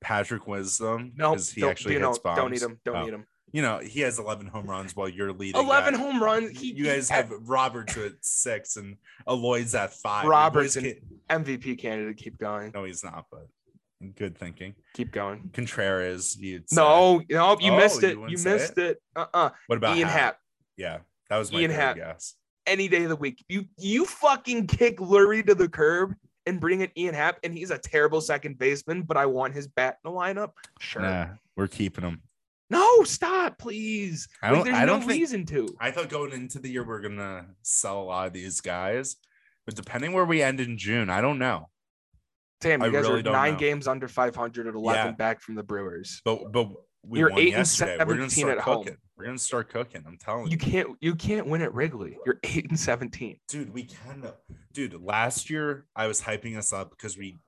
Patrick 0.01 0.47
Wisdom 0.47 1.13
No, 1.17 1.33
because 1.33 1.51
he 1.51 1.65
actually 1.67 1.99
know, 1.99 2.09
hits 2.09 2.19
bombs. 2.19 2.37
don't 2.37 2.51
need 2.51 2.63
him. 2.63 2.79
Don't 2.85 2.97
Oh. 2.97 3.05
need 3.05 3.15
him. 3.15 3.27
you 3.53 3.63
know, 3.63 3.79
he 3.79 4.01
has 4.01 4.19
11 4.19 4.47
home 4.49 4.67
runs 4.69 4.95
while 4.95 5.09
you're 5.09 5.33
leading. 5.33 5.61
11 5.65 5.95
at- 5.95 6.01
home 6.01 6.23
runs. 6.23 6.59
He, 6.59 6.73
you 6.73 6.85
guys 6.85 7.09
have 7.09 7.31
Roberts 7.31 7.97
at 7.97 8.13
six 8.21 8.77
and 8.77 8.97
Eloy's 9.29 9.75
at 9.75 9.93
five. 9.95 10.27
Roberts 10.27 10.75
boys 10.77 10.95
MVP 11.31 11.79
candidate. 11.79 12.17
Keep 12.17 12.39
going. 12.39 12.71
no, 12.75 12.85
he's 12.85 13.03
not, 13.03 13.27
but 13.31 13.49
good 14.13 14.37
thinking. 14.37 14.75
Keep 14.95 15.13
going. 15.13 15.51
Contreras, 15.53 16.37
you'd 16.39 16.69
say. 16.71 16.77
No, 16.77 17.23
no, 17.31 17.59
you 17.61 17.73
Oh, 17.73 17.77
missed 17.77 18.03
it. 18.03 18.13
You, 18.13 18.21
wouldn't 18.21 18.45
missed 18.45 18.79
it. 18.79 18.99
Uh-uh. 19.17 19.51
What 19.67 19.77
about 19.77 19.97
Ian 19.97 20.09
Happ? 20.09 20.21
Happ. 20.21 20.39
Yeah, 20.77 20.99
that 21.31 21.39
was 21.39 21.53
my 21.53 21.61
Ian 21.61 21.71
Happ. 21.71 21.97
guess. 21.97 22.35
Any 22.67 22.89
day 22.89 23.03
of 23.05 23.09
the 23.11 23.17
week. 23.17 23.45
You 23.49 23.65
you 23.79 24.05
fucking 24.07 24.67
kick 24.69 24.99
Leury 24.99 25.47
to 25.47 25.55
the 25.55 25.69
curb 25.69 26.15
and 26.47 26.61
bring 26.61 26.81
in 26.83 26.91
Ian 26.97 27.15
Happ, 27.15 27.39
and 27.45 27.53
he's 27.55 27.71
a 27.71 27.79
terrible 27.79 28.21
second 28.21 28.59
baseman, 28.59 29.03
but 29.03 29.17
I 29.17 29.27
want 29.27 29.55
his 29.55 29.67
bat 29.69 29.99
in 30.05 30.11
the 30.11 30.17
lineup. 30.17 30.53
Sure. 30.81 31.03
Nah, 31.03 31.27
we're 31.57 31.67
keeping 31.69 32.05
him. 32.05 32.23
No, 32.71 33.03
stop, 33.05 33.59
please. 33.59 34.27
I 34.43 34.51
don't- 34.51 34.65
there's 34.65 34.77
I 34.77 34.87
don't 34.87 35.01
think- 35.01 35.13
reason 35.21 35.47
to. 35.47 35.69
I 35.81 35.91
thought 35.91 36.09
going 36.09 36.33
into 36.33 36.59
the 36.59 36.69
year 36.71 36.85
we're 36.85 37.01
gonna 37.03 37.47
sell 37.63 38.01
a 38.01 38.05
lot 38.05 38.27
of 38.27 38.33
these 38.33 38.61
guys, 38.63 39.17
but 39.67 39.75
depending 39.77 40.13
where 40.13 40.25
we 40.25 40.43
end 40.43 40.61
in 40.61 40.77
June, 40.79 41.09
I 41.11 41.21
don't 41.21 41.39
know. 41.39 41.69
Damn, 42.61 42.81
you 42.83 42.87
I 42.89 42.91
guys 42.91 43.03
really 43.09 43.21
are 43.21 43.33
nine 43.33 43.55
know. 43.55 43.59
games 43.59 43.87
under 43.87 44.09
500 44.09 44.67
at 44.67 44.75
11 44.75 45.05
Yeah. 45.07 45.11
back 45.13 45.41
from 45.41 45.55
the 45.55 45.63
Brewers. 45.63 46.21
But 46.25 46.51
but 46.53 46.71
we 47.03 47.19
You're 47.19 47.31
won 47.31 47.39
eight 47.41 47.49
and 47.49 47.59
yesterday. 47.59 47.97
We're 47.99 48.17
gonna 48.17 48.31
17 48.31 48.45
start 48.45 48.59
at 48.59 48.65
home. 48.65 48.85
cooking. 48.85 48.99
We're 49.17 49.25
gonna 49.27 49.39
start 49.39 49.69
cooking. 49.69 50.05
I'm 50.07 50.17
telling 50.17 50.47
You 50.47 50.53
you, 50.53 50.57
can't 50.59 50.89
you 51.01 51.15
can't 51.15 51.47
win 51.47 51.61
at 51.63 51.75
Wrigley. 51.75 52.17
You're 52.25 52.39
eight 52.45 52.69
and 52.71 52.79
17. 52.81 53.39
dude. 53.49 53.73
We 53.75 53.85
can. 53.85 54.27
Dude, 54.73 55.01
last 55.03 55.51
year 55.51 55.87
I 55.95 56.07
was 56.07 56.21
hyping 56.23 56.57
us 56.57 56.73
up 56.73 56.91
because 56.91 57.19
we 57.19 57.39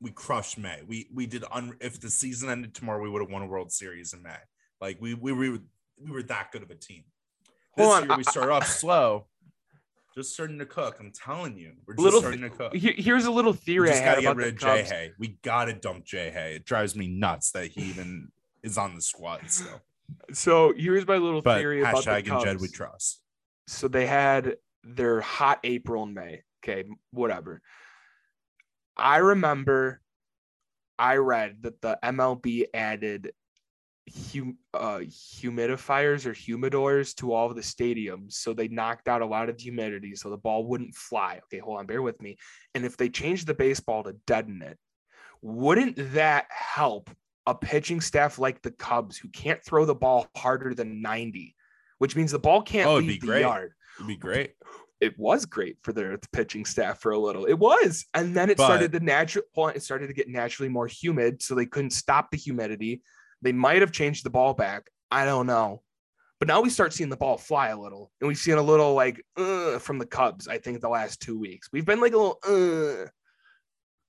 we 0.00 0.10
crushed 0.10 0.58
May. 0.58 0.80
We 0.86 1.08
we 1.12 1.26
did 1.26 1.44
un. 1.52 1.76
If 1.80 2.00
the 2.00 2.10
season 2.10 2.48
ended 2.48 2.74
tomorrow, 2.74 3.02
we 3.02 3.10
would 3.10 3.20
have 3.22 3.30
won 3.30 3.42
a 3.42 3.46
World 3.46 3.70
Series 3.70 4.14
in 4.14 4.22
May. 4.22 4.36
Like 4.80 4.96
we 5.00 5.14
we 5.14 5.32
we 5.32 5.50
were, 5.50 5.58
we 6.02 6.10
were 6.10 6.22
that 6.24 6.50
good 6.50 6.62
of 6.62 6.70
a 6.70 6.74
team. 6.74 7.04
This 7.76 7.86
Hold 7.86 8.02
on, 8.02 8.08
year 8.08 8.16
we 8.18 8.24
I- 8.26 8.30
started 8.30 8.52
off 8.52 8.66
slow. 8.66 9.26
Just 10.14 10.34
starting 10.34 10.58
to 10.58 10.66
cook. 10.66 10.96
I'm 11.00 11.10
telling 11.10 11.56
you, 11.56 11.72
we're 11.86 11.94
just 11.94 12.04
Little 12.04 12.20
starting 12.20 12.42
to 12.42 12.50
cook. 12.50 12.74
Here- 12.74 12.94
here's 12.96 13.24
a 13.24 13.30
little 13.30 13.52
theory 13.54 13.88
I 13.88 13.92
just 13.92 14.04
gotta 14.04 14.20
get 14.22 14.36
rid 14.36 14.48
of 14.54 14.58
Jay 14.58 14.82
Hay. 14.82 15.12
We 15.18 15.38
gotta 15.42 15.72
dump 15.72 16.04
Jay 16.04 16.30
Hay. 16.30 16.56
It 16.56 16.64
drives 16.66 16.94
me 16.94 17.08
nuts 17.08 17.52
that 17.52 17.68
he 17.68 17.82
even 17.82 18.30
is 18.62 18.76
on 18.76 18.94
the 18.94 19.00
squad 19.00 19.50
still. 19.50 19.80
So 20.32 20.74
here's 20.76 21.06
my 21.06 21.16
little 21.16 21.40
But 21.40 21.58
theory 21.58 21.80
about 21.80 22.04
the 22.04 22.10
hashtag 22.10 22.16
and 22.30 22.40
Jed 22.42 22.46
Cubs. 22.56 22.62
we 22.62 22.68
trust. 22.68 23.22
so 23.66 23.88
they 23.88 24.06
had 24.06 24.56
their 24.84 25.20
hot 25.22 25.60
April 25.64 26.02
and 26.02 26.14
May. 26.14 26.42
Okay, 26.62 26.84
whatever. 27.10 27.62
I 28.96 29.18
remember 29.18 30.00
I 30.98 31.16
read 31.16 31.62
that 31.62 31.80
the 31.80 31.98
MLB 32.02 32.66
added 32.74 33.32
hum, 34.10 34.56
uh, 34.74 35.00
humidifiers 35.42 36.26
or 36.26 36.32
humidors 36.34 37.14
to 37.16 37.32
all 37.32 37.48
of 37.50 37.56
the 37.56 37.62
stadiums. 37.62 38.34
So 38.34 38.52
they 38.54 38.68
knocked 38.68 39.08
out 39.08 39.22
a 39.22 39.26
lot 39.26 39.48
of 39.48 39.56
the 39.56 39.62
humidity 39.62 40.14
so 40.14 40.30
the 40.30 40.36
ball 40.36 40.66
wouldn't 40.66 40.94
fly. 40.94 41.40
Okay, 41.44 41.58
hold 41.58 41.78
on, 41.78 41.86
bear 41.86 42.02
with 42.02 42.20
me. 42.20 42.36
And 42.74 42.84
if 42.84 42.96
they 42.96 43.08
changed 43.08 43.46
the 43.46 43.54
baseball 43.54 44.02
to 44.04 44.14
deaden 44.26 44.62
it, 44.62 44.78
wouldn't 45.40 45.96
that 46.14 46.46
help 46.50 47.10
a 47.46 47.54
pitching 47.54 48.00
staff 48.00 48.38
like 48.38 48.62
the 48.62 48.70
Cubs 48.70 49.16
who 49.18 49.28
can't 49.28 49.62
throw 49.64 49.84
the 49.84 49.94
ball 49.94 50.28
harder 50.36 50.74
than 50.74 51.02
90, 51.02 51.54
which 51.98 52.14
means 52.14 52.30
the 52.30 52.38
ball 52.38 52.62
can't 52.62 52.88
Oh, 52.88 52.96
leave 52.98 53.08
be 53.08 53.18
the 53.18 53.26
great. 53.26 53.40
yard? 53.40 53.72
It'd 53.98 54.06
be 54.08 54.16
great. 54.16 54.54
it 55.00 55.18
was 55.18 55.46
great 55.46 55.76
for 55.82 55.92
their 55.92 56.16
pitching 56.32 56.64
staff 56.64 57.00
for 57.00 57.10
a 57.10 57.18
little. 57.18 57.44
It 57.44 57.58
was, 57.58 58.04
and 58.14 58.36
then 58.36 58.50
it 58.50 58.56
But- 58.56 58.66
started 58.66 58.92
to 58.92 59.00
natural. 59.00 59.44
It 59.74 59.82
started 59.82 60.06
to 60.06 60.12
get 60.12 60.28
naturally 60.28 60.68
more 60.68 60.86
humid, 60.86 61.42
so 61.42 61.56
they 61.56 61.66
couldn't 61.66 61.90
stop 61.90 62.30
the 62.30 62.36
humidity. 62.36 63.02
They 63.42 63.52
might 63.52 63.80
have 63.80 63.92
changed 63.92 64.24
the 64.24 64.30
ball 64.30 64.54
back. 64.54 64.88
I 65.10 65.24
don't 65.24 65.46
know, 65.46 65.82
but 66.38 66.48
now 66.48 66.60
we 66.60 66.70
start 66.70 66.92
seeing 66.92 67.10
the 67.10 67.16
ball 67.16 67.36
fly 67.36 67.68
a 67.68 67.78
little, 67.78 68.10
and 68.20 68.28
we've 68.28 68.38
seen 68.38 68.54
a 68.54 68.62
little 68.62 68.94
like 68.94 69.22
uh, 69.36 69.78
from 69.78 69.98
the 69.98 70.06
Cubs. 70.06 70.48
I 70.48 70.58
think 70.58 70.80
the 70.80 70.88
last 70.88 71.20
two 71.20 71.38
weeks 71.38 71.68
we've 71.72 71.86
been 71.86 72.00
like 72.00 72.14
a 72.14 72.18
little. 72.18 72.38
Uh. 72.44 73.08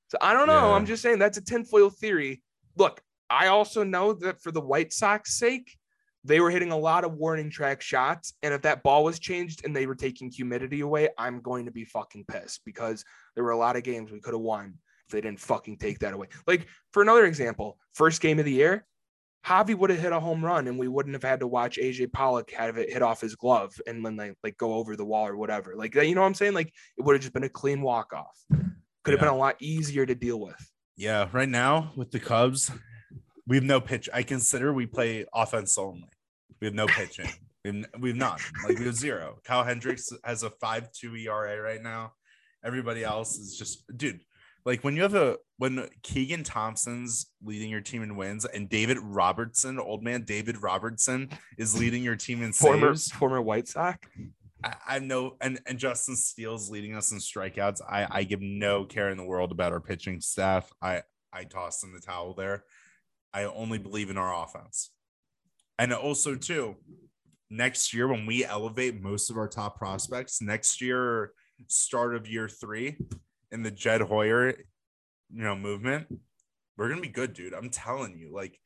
So 0.10 0.18
I 0.22 0.34
don't 0.34 0.48
know. 0.48 0.70
Yeah. 0.70 0.76
I'm 0.76 0.86
just 0.86 1.02
saying 1.02 1.20
that's 1.20 1.38
a 1.40 1.44
tinfoil 1.44 1.90
theory. 1.90 2.44
Look, 2.78 3.02
I 3.30 3.48
also 3.48 3.84
know 3.84 4.14
that 4.14 4.42
for 4.42 4.52
the 4.52 4.62
White 4.62 4.94
Sox 4.94 5.34
sake, 5.40 5.76
they 6.24 6.40
were 6.40 6.52
hitting 6.52 6.72
a 6.72 6.78
lot 6.78 7.04
of 7.04 7.16
warning 7.16 7.50
track 7.50 7.82
shots. 7.82 8.34
And 8.44 8.54
if 8.54 8.62
that 8.62 8.84
ball 8.84 9.04
was 9.04 9.20
changed 9.20 9.66
and 9.66 9.76
they 9.76 9.88
were 9.88 9.96
taking 9.96 10.30
humidity 10.30 10.82
away, 10.82 11.10
I'm 11.18 11.42
going 11.42 11.66
to 11.66 11.72
be 11.72 11.84
fucking 11.84 12.26
pissed 12.28 12.62
because 12.64 13.04
there 13.36 13.44
were 13.44 13.52
a 13.52 13.58
lot 13.58 13.76
of 13.76 13.84
games 13.84 14.12
we 14.12 14.20
could 14.20 14.34
have 14.34 14.42
won 14.42 14.76
if 15.08 15.12
they 15.12 15.22
didn't 15.22 15.40
fucking 15.40 15.78
take 15.78 16.00
that 16.00 16.14
away. 16.14 16.28
Like, 16.48 16.68
for 16.92 17.02
another 17.02 17.26
example, 17.26 17.78
first 17.94 18.22
game 18.22 18.40
of 18.40 18.46
the 18.46 18.52
year, 18.52 18.86
Javi 19.46 19.76
would 19.76 19.90
have 19.90 20.00
hit 20.00 20.14
a 20.14 20.20
home 20.20 20.44
run 20.44 20.68
and 20.68 20.80
we 20.80 20.88
wouldn't 20.88 21.14
have 21.16 21.24
had 21.24 21.42
to 21.42 21.48
watch 21.48 21.78
AJ 21.78 22.14
Pollock 22.14 22.52
have 22.52 22.78
it 22.78 22.92
hit 22.92 23.02
off 23.02 23.20
his 23.20 23.36
glove 23.36 23.74
and 23.86 24.06
then 24.06 24.16
they 24.16 24.34
like 24.44 24.58
go 24.58 24.74
over 24.76 24.96
the 24.96 25.04
wall 25.06 25.28
or 25.28 25.36
whatever. 25.36 25.74
Like, 25.76 25.96
you 25.96 26.16
know 26.16 26.22
what 26.22 26.28
I'm 26.28 26.34
saying? 26.34 26.54
Like, 26.54 26.72
it 26.98 27.02
would 27.04 27.14
have 27.16 27.22
just 27.22 27.34
been 27.34 27.44
a 27.44 27.50
clean 27.50 27.82
walk 27.82 28.14
off. 28.14 28.38
Could 28.50 29.12
have 29.12 29.14
Yeah. 29.14 29.18
been 29.18 29.34
a 29.34 29.38
lot 29.38 29.58
easier 29.60 30.06
to 30.06 30.16
deal 30.16 30.40
with. 30.40 30.72
Yeah, 30.96 31.28
right 31.34 31.50
now 31.50 31.92
with 31.98 32.12
the 32.12 32.20
Cubs, 32.20 32.72
we 33.46 33.58
have 33.58 33.66
no 33.66 33.82
pitch. 33.82 34.08
I 34.14 34.24
consider 34.24 34.72
we 34.72 34.86
play 34.86 35.26
offense 35.34 35.78
only. 35.78 36.08
We 36.62 36.68
have 36.68 36.74
no 36.76 36.88
pitching. 36.88 37.30
We've, 37.66 37.86
we've 37.98 38.16
none. 38.16 38.40
Like 38.68 38.78
we 38.78 38.84
have 38.86 38.96
zero. 38.96 39.38
Kyle 39.46 39.64
Hendricks 39.64 40.12
has 40.26 40.44
a 40.44 40.50
five 40.50 40.92
two 40.92 41.16
ERA 41.16 41.62
right 41.62 41.82
now. 41.82 42.12
Everybody 42.62 43.06
else 43.06 43.38
is 43.38 43.58
just 43.58 43.86
dude. 43.98 44.20
Like 44.66 44.84
when 44.84 44.96
you 44.96 45.02
have 45.02 45.16
a 45.16 45.38
when 45.58 45.88
Keegan 46.04 46.44
Thompson's 46.44 47.28
leading 47.44 47.70
your 47.70 47.82
team 47.82 48.02
in 48.02 48.16
wins 48.16 48.46
and 48.46 48.70
David 48.70 48.98
Robertson, 49.00 49.80
old 49.80 50.04
man 50.04 50.24
David 50.24 50.62
Robertson, 50.62 51.30
is 51.58 51.78
leading 51.78 52.04
your 52.04 52.16
team 52.16 52.42
in 52.42 52.54
Former 52.54 52.96
saves. 52.96 53.12
former 53.12 53.42
White 53.42 53.68
Sox. 53.68 54.08
I, 54.64 54.76
I 54.88 55.00
know, 55.00 55.36
and 55.42 55.60
and 55.66 55.78
Justin 55.78 56.16
Steele's 56.16 56.70
leading 56.70 56.96
us 56.96 57.12
in 57.12 57.18
strikeouts. 57.18 57.82
I 57.88 58.08
I 58.10 58.24
give 58.24 58.42
no 58.42 58.86
care 58.86 59.10
in 59.10 59.18
the 59.18 59.26
world 59.26 59.52
about 59.52 59.74
our 59.74 59.82
pitching 59.82 60.22
staff. 60.22 60.72
I 60.82 61.04
I 61.32 61.44
toss 61.44 61.84
in 61.84 61.94
the 61.94 62.00
towel 62.00 62.34
there. 62.34 62.64
I 63.34 63.44
only 63.46 63.80
believe 63.80 64.10
in 64.10 64.18
our 64.18 64.44
offense, 64.44 64.92
and 65.78 65.92
also 65.92 66.36
too, 66.36 66.78
next 67.50 67.94
year 67.94 68.08
when 68.08 68.26
we 68.26 68.46
elevate 68.46 69.02
most 69.02 69.30
of 69.30 69.38
our 69.38 69.48
top 69.48 69.78
prospects, 69.78 70.42
next 70.42 70.80
year 70.82 71.34
start 71.68 72.16
of 72.16 72.28
year 72.28 72.48
three, 72.48 72.98
in 73.54 73.64
the 73.64 73.72
Jed 73.72 74.02
Hoyer, 74.02 74.50
you 74.50 75.44
know, 75.44 75.56
movement, 75.56 76.08
we're 76.78 76.90
gonna 76.90 77.02
be 77.02 77.08
good, 77.08 77.34
dude. 77.34 77.54
I'm 77.54 77.70
telling 77.70 78.18
you, 78.18 78.34
like. 78.34 78.60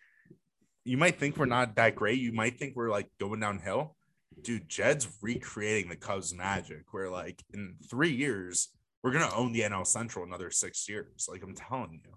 You 0.83 0.95
might 0.95 1.19
think 1.19 1.35
we're 1.35 1.47
not 1.47 1.75
that 1.75 1.95
great. 1.95 2.17
You 2.17 2.31
might 2.31 2.57
think 2.57 2.77
we're 2.77 2.89
like 2.89 3.09
going 3.19 3.41
downhill 3.41 3.97
dude, 4.43 4.69
Jed's 4.69 5.07
recreating 5.21 5.89
the 5.89 5.95
Cubs 5.95 6.33
magic 6.33 6.83
where 6.91 7.09
like 7.09 7.43
in 7.53 7.75
three 7.89 8.11
years, 8.11 8.69
we're 9.03 9.11
gonna 9.11 9.33
own 9.35 9.53
the 9.53 9.61
NL 9.61 9.85
Central 9.85 10.25
another 10.25 10.51
six 10.51 10.87
years. 10.89 11.27
Like 11.29 11.43
I'm 11.43 11.55
telling 11.55 12.01
you, 12.03 12.13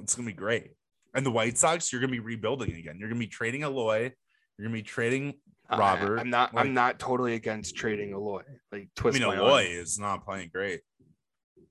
it's 0.00 0.14
gonna 0.14 0.26
be 0.26 0.32
great. 0.32 0.72
And 1.14 1.24
the 1.24 1.30
White 1.30 1.58
Sox, 1.58 1.92
you're 1.92 2.00
gonna 2.00 2.12
be 2.12 2.20
rebuilding 2.20 2.74
again. 2.74 2.96
You're 2.98 3.08
gonna 3.08 3.18
be 3.20 3.26
trading 3.26 3.62
Eloy, 3.62 4.12
you're 4.56 4.66
gonna 4.66 4.72
be 4.76 4.82
trading 4.82 5.34
Robert. 5.70 6.18
I, 6.18 6.22
am 6.22 6.30
not. 6.30 6.54
like- 6.54 6.64
I'm 6.64 6.74
not 6.74 6.98
totally 6.98 7.34
against 7.34 7.76
trading 7.76 8.10
Eloy. 8.10 8.42
Like 8.72 8.82
I 8.82 8.88
twist 8.94 9.18
mean 9.18 9.28
my 9.28 9.36
arm. 9.36 9.46
Eloy 9.46 9.64
is 9.64 9.98
not 9.98 10.24
playing 10.24 10.50
great. 10.52 10.80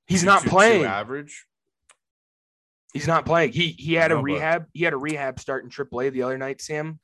He's 0.07 0.23
not 0.23 0.43
playing. 0.43 0.85
average. 0.85 1.45
He's 2.93 3.07
not 3.07 3.25
playing. 3.25 3.51
He 3.51 3.75
he 3.77 3.93
had 3.93 4.11
a 4.11 4.17
rehab. 4.17 4.65
He 4.73 4.83
had 4.83 4.93
a 4.93 4.97
rehab 4.97 5.39
start 5.39 5.63
in 5.63 5.69
AAA 5.69 6.11
the 6.11 6.23
other 6.23 6.37
night. 6.37 6.61
Sam. 6.61 6.99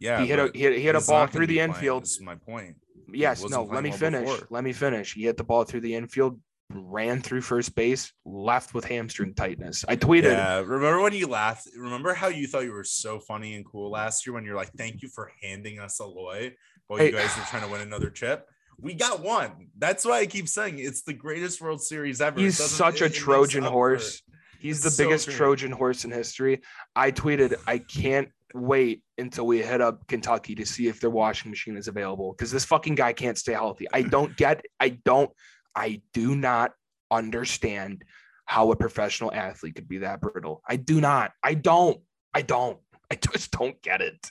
Yeah, 0.00 0.20
he 0.20 0.26
hit 0.26 0.38
a 0.38 0.50
he 0.52 0.60
hit, 0.60 0.72
he 0.74 0.80
hit 0.82 0.96
a 0.96 1.00
ball 1.00 1.26
through 1.26 1.46
the 1.46 1.60
infield. 1.60 2.02
This 2.02 2.12
is 2.16 2.20
my 2.20 2.34
point. 2.34 2.76
Yes. 3.12 3.44
No. 3.48 3.62
Let 3.64 3.82
me 3.84 3.90
well 3.90 3.98
finish. 3.98 4.28
before. 4.28 4.46
Let 4.50 4.64
me 4.64 4.72
finish. 4.72 5.14
He 5.14 5.22
hit 5.24 5.36
the 5.36 5.44
ball 5.44 5.64
through 5.64 5.82
the 5.82 5.94
infield, 5.94 6.40
ran 6.72 7.20
through 7.20 7.42
first 7.42 7.74
base, 7.74 8.12
left 8.24 8.74
with 8.74 8.84
hamstring 8.86 9.34
tightness. 9.34 9.84
I 9.86 9.96
tweeted. 9.96 10.32
Yeah, 10.32 10.58
remember 10.60 11.00
when 11.00 11.12
you 11.12 11.26
laughed? 11.28 11.68
Remember 11.76 12.14
how 12.14 12.28
you 12.28 12.46
thought 12.46 12.64
you 12.64 12.72
were 12.72 12.84
so 12.84 13.20
funny 13.20 13.54
and 13.54 13.64
cool 13.64 13.90
last 13.90 14.26
year 14.26 14.34
when 14.34 14.44
you're 14.44 14.56
like, 14.56 14.72
"Thank 14.72 15.02
you 15.02 15.08
for 15.08 15.30
handing 15.42 15.78
us 15.78 16.00
Eloy," 16.00 16.54
while 16.86 16.98
Hey. 16.98 17.06
you 17.06 17.12
guys 17.12 17.36
were 17.36 17.44
trying 17.44 17.62
to 17.62 17.68
win 17.68 17.82
another 17.82 18.10
chip. 18.10 18.48
We 18.80 18.94
got 18.94 19.20
one. 19.20 19.68
That's 19.78 20.04
why 20.04 20.20
I 20.20 20.26
keep 20.26 20.48
saying 20.48 20.78
it's 20.78 21.02
the 21.02 21.12
greatest 21.12 21.60
World 21.60 21.82
Series 21.82 22.20
ever. 22.20 22.40
He's 22.40 22.58
such 22.58 23.00
a 23.00 23.06
it 23.06 23.14
Trojan 23.14 23.64
horse. 23.64 24.22
He's 24.58 24.76
It's 24.76 24.84
the 24.84 24.90
so 24.90 25.04
biggest 25.04 25.26
great. 25.26 25.36
Trojan 25.36 25.72
horse 25.72 26.04
in 26.04 26.10
history. 26.10 26.62
I 26.96 27.10
tweeted, 27.10 27.54
I 27.66 27.78
can't 27.78 28.28
wait 28.54 29.02
until 29.18 29.46
we 29.46 29.58
head 29.60 29.80
up 29.80 30.06
Kentucky 30.06 30.54
to 30.54 30.64
see 30.64 30.86
if 30.86 31.00
their 31.00 31.10
washing 31.10 31.50
machine 31.50 31.76
is 31.76 31.88
available 31.88 32.32
because 32.32 32.50
this 32.50 32.64
fucking 32.64 32.94
guy 32.94 33.12
can't 33.12 33.36
stay 33.36 33.52
healthy. 33.52 33.86
I 33.92 34.02
don't 34.02 34.36
get, 34.38 34.64
I 34.80 34.90
don't, 35.04 35.30
I 35.74 36.00
do 36.12 36.34
not 36.34 36.72
understand 37.10 38.04
how 38.46 38.70
a 38.70 38.76
professional 38.76 39.32
athlete 39.32 39.74
could 39.74 39.88
be 39.88 39.98
that 39.98 40.20
brittle. 40.20 40.62
I 40.68 40.76
do 40.76 41.00
not. 41.00 41.32
I 41.42 41.54
don't. 41.54 42.00
I 42.32 42.42
don't. 42.42 42.78
I 43.10 43.16
just 43.16 43.50
don't 43.52 43.80
get 43.82 44.00
it. 44.00 44.30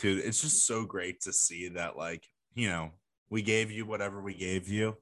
dude. 0.00 0.24
It's 0.24 0.40
just 0.42 0.66
so 0.66 0.84
great 0.84 1.20
to 1.22 1.32
see 1.32 1.68
that, 1.70 1.96
like, 1.96 2.26
you 2.54 2.68
know, 2.68 2.90
we 3.32 3.40
gave 3.40 3.70
you 3.70 3.86
whatever 3.86 4.20
we 4.20 4.34
gave 4.34 4.68
you, 4.68 4.94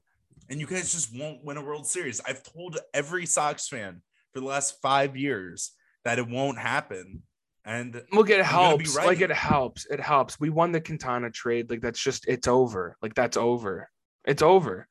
and 0.49 0.59
you 0.59 0.65
guys 0.65 0.93
just 0.93 1.13
won't 1.13 1.43
win 1.43 1.57
a 1.57 1.61
World 1.61 1.85
Series. 1.85 2.21
I've 2.25 2.41
told 2.41 2.79
every 2.93 3.25
Sox 3.25 3.67
fan 3.67 4.01
for 4.33 4.39
the 4.39 4.45
last 4.45 4.81
five 4.81 5.17
years 5.17 5.71
that 6.05 6.17
it 6.17 6.27
won't 6.27 6.57
happen. 6.57 7.23
And 7.65 8.01
Look, 8.13 8.29
it 8.29 8.43
helps. 8.43 8.95
Like 8.95 9.19
it 9.19 9.31
helps. 9.31 9.85
It 9.85 9.99
helps. 9.99 10.39
We 10.39 10.49
won 10.49 10.71
the 10.71 10.79
Quintana 10.79 11.29
trade. 11.29 11.69
Like 11.69 11.81
that's 11.81 12.01
just 12.01 12.25
it's 12.25 12.47
over. 12.47 12.95
Like 13.01 13.13
that's 13.15 13.35
over. 13.35 13.89
It's 14.25 14.41
over. 14.41 14.87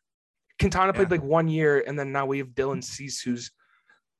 Quintana 0.60 0.92
played 0.92 1.10
like 1.10 1.22
one 1.22 1.48
year, 1.48 1.82
and 1.84 1.98
then 1.98 2.12
now 2.12 2.26
we 2.26 2.38
have 2.38 2.48
Dylan 2.48 2.84
Cease, 2.84 3.22
who's 3.22 3.50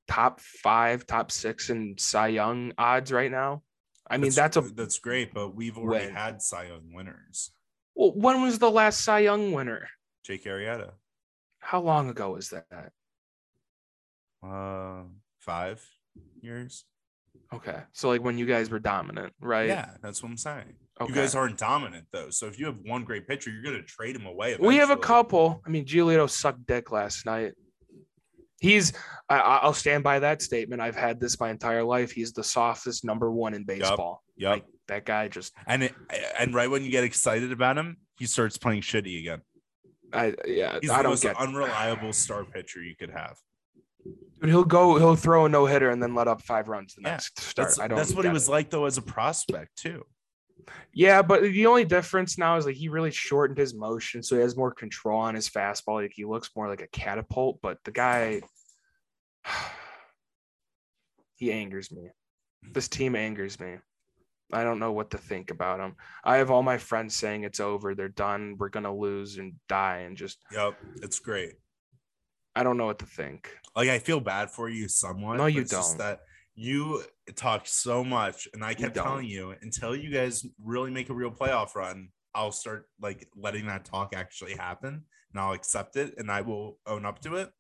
top 0.09 0.41
five, 0.41 1.07
top 1.07 1.31
six 1.31 1.69
in 1.69 1.97
Cy 1.99 2.29
Young 2.29 2.73
odds 2.79 3.13
right 3.13 3.31
now. 3.31 3.63
I 4.11 4.17
mean, 4.17 4.33
that's, 4.33 4.57
a 4.57 4.63
that's 4.63 4.99
great, 4.99 5.35
but 5.35 5.55
we've 5.55 5.77
already 5.77 6.07
win. 6.07 6.15
had 6.15 6.41
Cy 6.41 6.65
Young 6.65 6.95
winners. 6.95 7.53
Well, 8.01 8.13
when 8.15 8.41
was 8.43 8.59
the 8.59 8.71
last 8.71 9.05
Cy 9.05 9.21
Young 9.21 9.53
winner? 9.53 9.87
Jake 10.25 10.45
Arrieta, 10.45 10.93
How 11.59 11.83
long 11.83 12.09
ago 12.09 12.33
was 12.33 12.49
that? 12.51 12.93
uh, 14.43 15.03
five 15.41 15.87
years. 16.41 16.87
Okay, 17.53 17.79
so 17.93 18.09
like 18.09 18.23
when 18.23 18.39
you 18.39 18.47
guys 18.47 18.71
were 18.71 18.79
dominant, 18.79 19.35
right? 19.41 19.69
Yeah, 19.69 19.91
that's 20.03 20.23
what 20.23 20.31
I'm 20.31 20.37
saying. 20.39 20.77
Okay. 21.01 21.13
You 21.13 21.15
guys 21.15 21.35
aren't 21.35 21.59
dominant 21.59 22.07
though, 22.11 22.31
so 22.31 22.47
if 22.47 22.59
you 22.59 22.67
have 22.67 22.79
one 22.85 23.05
great 23.05 23.29
pitcher, 23.29 23.51
you're 23.51 23.63
gonna 23.63 23.83
trade 23.83 24.17
him 24.17 24.25
away. 24.25 24.57
We 24.59 24.77
have 24.77 24.91
a 24.91 24.97
couple. 24.97 25.61
I 25.67 25.69
mean, 25.69 25.85
Giolito 25.85 26.29
sucked 26.29 26.67
dick 26.67 26.91
last 26.91 27.27
night. 27.27 27.53
He's. 28.61 28.93
I, 29.29 29.39
I'll 29.39 29.75
stand 29.75 30.05
by 30.05 30.21
that 30.21 30.43
statement. 30.43 30.81
I've 30.81 30.97
had 30.97 31.21
this 31.21 31.39
my 31.39 31.51
entire 31.51 31.85
life. 31.85 32.13
He's 32.13 32.33
the 32.33 32.45
softest 32.45 33.05
number 33.05 33.31
one 33.31 33.53
in 33.55 33.65
baseball. 33.65 34.23
Yep. 34.37 34.51
Like 34.51 34.65
that 34.91 35.05
guy 35.05 35.29
just. 35.29 35.53
and 35.67 35.83
it, 35.85 35.95
and 36.39 36.55
right 36.55 36.71
when 36.71 36.85
you 36.85 36.91
get 36.91 37.05
excited 37.05 37.51
about 37.53 37.79
him, 37.79 37.97
he 38.19 38.27
starts 38.27 38.59
playing 38.59 38.83
shitty 38.83 39.19
again. 39.21 39.41
I 40.13 40.35
yeah. 40.47 40.79
He's 40.81 40.91
I 40.91 40.99
the 40.99 41.03
don't 41.05 41.13
most 41.13 41.23
get. 41.23 41.37
unreliable 41.37 42.13
star 42.13 42.45
pitcher 42.45 42.83
you 42.83 42.95
could 42.97 43.11
have. 43.11 43.37
Dude, 44.41 44.51
he'll 44.51 44.65
go. 44.65 44.97
He'll 44.99 45.17
throw 45.17 45.47
a 45.47 45.49
no 45.49 45.67
hitter 45.67 45.91
and 45.91 46.03
then 46.03 46.15
let 46.15 46.27
up 46.29 46.43
five 46.43 46.69
runs 46.69 46.95
the 46.95 47.03
Yeah, 47.05 47.11
next 47.13 47.39
start. 47.41 47.69
That's, 47.69 47.79
I 47.79 47.89
don't. 47.89 47.97
that's 47.99 48.13
what 48.15 48.25
he 48.25 48.31
was 48.31 48.49
it. 48.49 48.51
like 48.51 48.71
though 48.71 48.87
as 48.87 48.99
a 48.99 49.03
prospect 49.03 49.77
too. 49.77 50.05
Yeah, 50.93 51.23
but 51.23 51.43
the 51.43 51.67
only 51.67 51.85
difference 51.85 52.39
now 52.39 52.57
is 52.57 52.67
like 52.67 52.77
he 52.77 52.89
really 52.89 53.11
shortened 53.11 53.59
his 53.59 53.75
motion, 53.75 54.23
so 54.23 54.37
he 54.37 54.43
has 54.43 54.57
more 54.57 54.73
control 54.73 55.19
on 55.21 55.35
his 55.35 55.49
fastball. 55.49 56.03
Like 56.03 56.13
he 56.15 56.25
looks 56.25 56.51
more 56.57 56.69
like 56.69 56.83
a 56.83 56.87
catapult. 56.89 57.61
But 57.63 57.79
the 57.85 57.91
guy, 57.93 58.41
he 61.37 61.53
angers 61.53 61.91
me. 61.93 62.09
This 62.63 62.89
team 62.89 63.17
angers 63.17 63.59
me. 63.59 63.77
I 64.53 64.65
don't 64.65 64.79
know 64.79 64.93
what 64.93 65.11
to 65.11 65.19
think 65.19 65.51
about 65.51 65.79
them. 65.79 65.97
I 66.25 66.37
have 66.37 66.51
all 66.51 66.63
my 66.63 66.79
friends 66.79 67.17
saying 67.17 67.45
it's 67.45 67.61
over. 67.61 67.95
They're 67.95 68.09
done. 68.09 68.57
We're 68.59 68.69
gonna 68.69 68.95
lose 68.95 69.39
and 69.39 69.55
die. 69.69 69.99
And 69.99 70.17
just 70.17 70.39
Yep, 70.53 70.77
it's 71.03 71.19
great. 71.19 71.55
I 72.55 72.63
don't 72.63 72.77
know 72.77 72.87
what 72.87 72.99
to 72.99 73.07
think. 73.07 73.51
Like 73.77 73.89
I 73.89 73.99
feel 73.99 74.21
bad 74.21 74.51
for 74.51 74.69
you 74.69 74.89
somewhat. 74.89 75.37
No, 75.37 75.47
you 75.47 75.65
don't. 75.65 75.99
that 75.99 76.21
you 76.55 77.03
talk 77.37 77.67
so 77.67 78.05
much, 78.05 78.49
and 78.53 78.65
I 78.65 78.75
kept 78.75 78.95
don't. 78.95 79.05
telling 79.05 79.27
you 79.27 79.55
until 79.63 79.95
you 79.95 80.11
guys 80.11 80.45
really 80.63 80.91
make 80.91 81.09
a 81.09 81.15
real 81.15 81.31
playoff 81.31 81.75
run, 81.75 82.09
I'll 82.35 82.53
start 82.53 82.87
like 83.01 83.29
letting 83.37 83.67
that 83.67 83.85
talk 83.85 84.13
actually 84.15 84.57
happen, 84.57 85.05
and 85.33 85.41
I'll 85.41 85.53
accept 85.53 85.97
it, 85.97 86.15
and 86.19 86.31
I 86.31 86.43
will 86.43 86.79
own 86.87 87.07
up 87.07 87.21
to 87.21 87.37
it. 87.37 87.51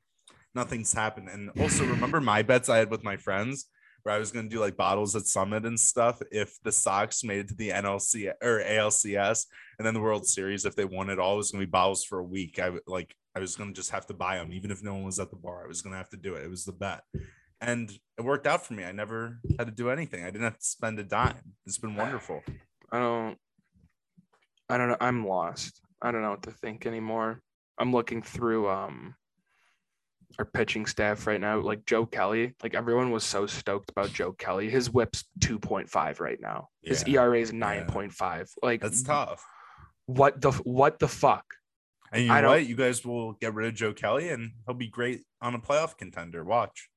Nothing's 0.54 0.92
happened, 0.92 1.28
and 1.28 1.50
also 1.60 1.84
remember 1.86 2.20
my 2.20 2.42
bets 2.42 2.68
I 2.68 2.78
had 2.78 2.90
with 2.90 3.04
my 3.04 3.16
friends. 3.16 3.66
Where 4.02 4.14
I 4.14 4.18
was 4.18 4.32
gonna 4.32 4.48
do 4.48 4.60
like 4.60 4.76
bottles 4.76 5.14
at 5.16 5.26
Summit 5.26 5.66
and 5.66 5.78
stuff 5.78 6.20
if 6.30 6.58
the 6.62 6.72
Sox 6.72 7.24
made 7.24 7.40
it 7.40 7.48
to 7.48 7.54
the 7.54 7.70
NLC 7.70 8.32
or 8.42 8.62
ALCS 8.62 9.46
and 9.78 9.86
then 9.86 9.94
the 9.94 10.00
World 10.00 10.26
Series 10.26 10.64
if 10.64 10.76
they 10.76 10.84
won 10.84 11.10
it 11.10 11.18
all 11.18 11.34
it 11.34 11.38
was 11.38 11.50
gonna 11.50 11.64
be 11.64 11.70
bottles 11.70 12.04
for 12.04 12.18
a 12.18 12.24
week. 12.24 12.58
I 12.58 12.72
like 12.86 13.14
I 13.34 13.40
was 13.40 13.56
gonna 13.56 13.72
just 13.72 13.90
have 13.90 14.06
to 14.06 14.14
buy 14.14 14.36
them 14.36 14.52
even 14.52 14.70
if 14.70 14.82
no 14.82 14.94
one 14.94 15.04
was 15.04 15.18
at 15.18 15.30
the 15.30 15.36
bar. 15.36 15.64
I 15.64 15.68
was 15.68 15.82
gonna 15.82 15.96
have 15.96 16.10
to 16.10 16.16
do 16.16 16.34
it. 16.34 16.44
It 16.44 16.50
was 16.50 16.64
the 16.64 16.72
bet, 16.72 17.02
and 17.60 17.90
it 18.18 18.24
worked 18.24 18.46
out 18.46 18.66
for 18.66 18.74
me. 18.74 18.84
I 18.84 18.92
never 18.92 19.38
had 19.58 19.66
to 19.66 19.72
do 19.72 19.90
anything. 19.90 20.24
I 20.24 20.30
didn't 20.30 20.44
have 20.44 20.58
to 20.58 20.64
spend 20.64 20.98
a 20.98 21.04
dime. 21.04 21.54
It's 21.66 21.78
been 21.78 21.96
wonderful. 21.96 22.42
I 22.90 22.98
don't. 22.98 23.38
I 24.68 24.78
don't 24.78 24.88
know. 24.88 24.96
I'm 25.00 25.26
lost. 25.26 25.80
I 26.02 26.10
don't 26.10 26.22
know 26.22 26.30
what 26.30 26.42
to 26.44 26.52
think 26.52 26.86
anymore. 26.86 27.40
I'm 27.78 27.92
looking 27.92 28.22
through 28.22 28.68
um 28.68 29.14
our 30.38 30.44
pitching 30.44 30.86
staff 30.86 31.26
right 31.26 31.40
now. 31.40 31.58
Like 31.60 31.84
Joe 31.86 32.06
Kelly, 32.06 32.54
like 32.62 32.74
everyone 32.74 33.10
was 33.10 33.24
so 33.24 33.46
stoked 33.46 33.90
about 33.90 34.12
Joe 34.12 34.32
Kelly. 34.32 34.70
His 34.70 34.88
whip's 34.90 35.24
2.5 35.40 36.20
right 36.20 36.38
now. 36.40 36.68
His 36.82 37.04
Yeah, 37.06 37.22
ERA 37.22 37.40
is 37.40 37.52
9.5. 37.52 38.48
Like 38.62 38.80
That's 38.80 39.02
tough. 39.02 39.44
what 40.06 40.40
the 40.40 40.52
what 40.52 40.98
the 40.98 41.08
fuck? 41.08 41.44
And 42.12 42.22
you 42.24 42.28
know 42.28 42.48
what? 42.48 42.66
You 42.66 42.74
guys 42.76 43.04
will 43.04 43.34
get 43.34 43.54
rid 43.54 43.68
of 43.68 43.74
Joe 43.74 43.92
Kelly, 43.92 44.30
and 44.30 44.50
he'll 44.66 44.74
be 44.74 44.88
great 44.88 45.20
on 45.40 45.54
a 45.54 45.60
playoff 45.60 45.96
contender. 45.96 46.42
Watch. 46.44 46.88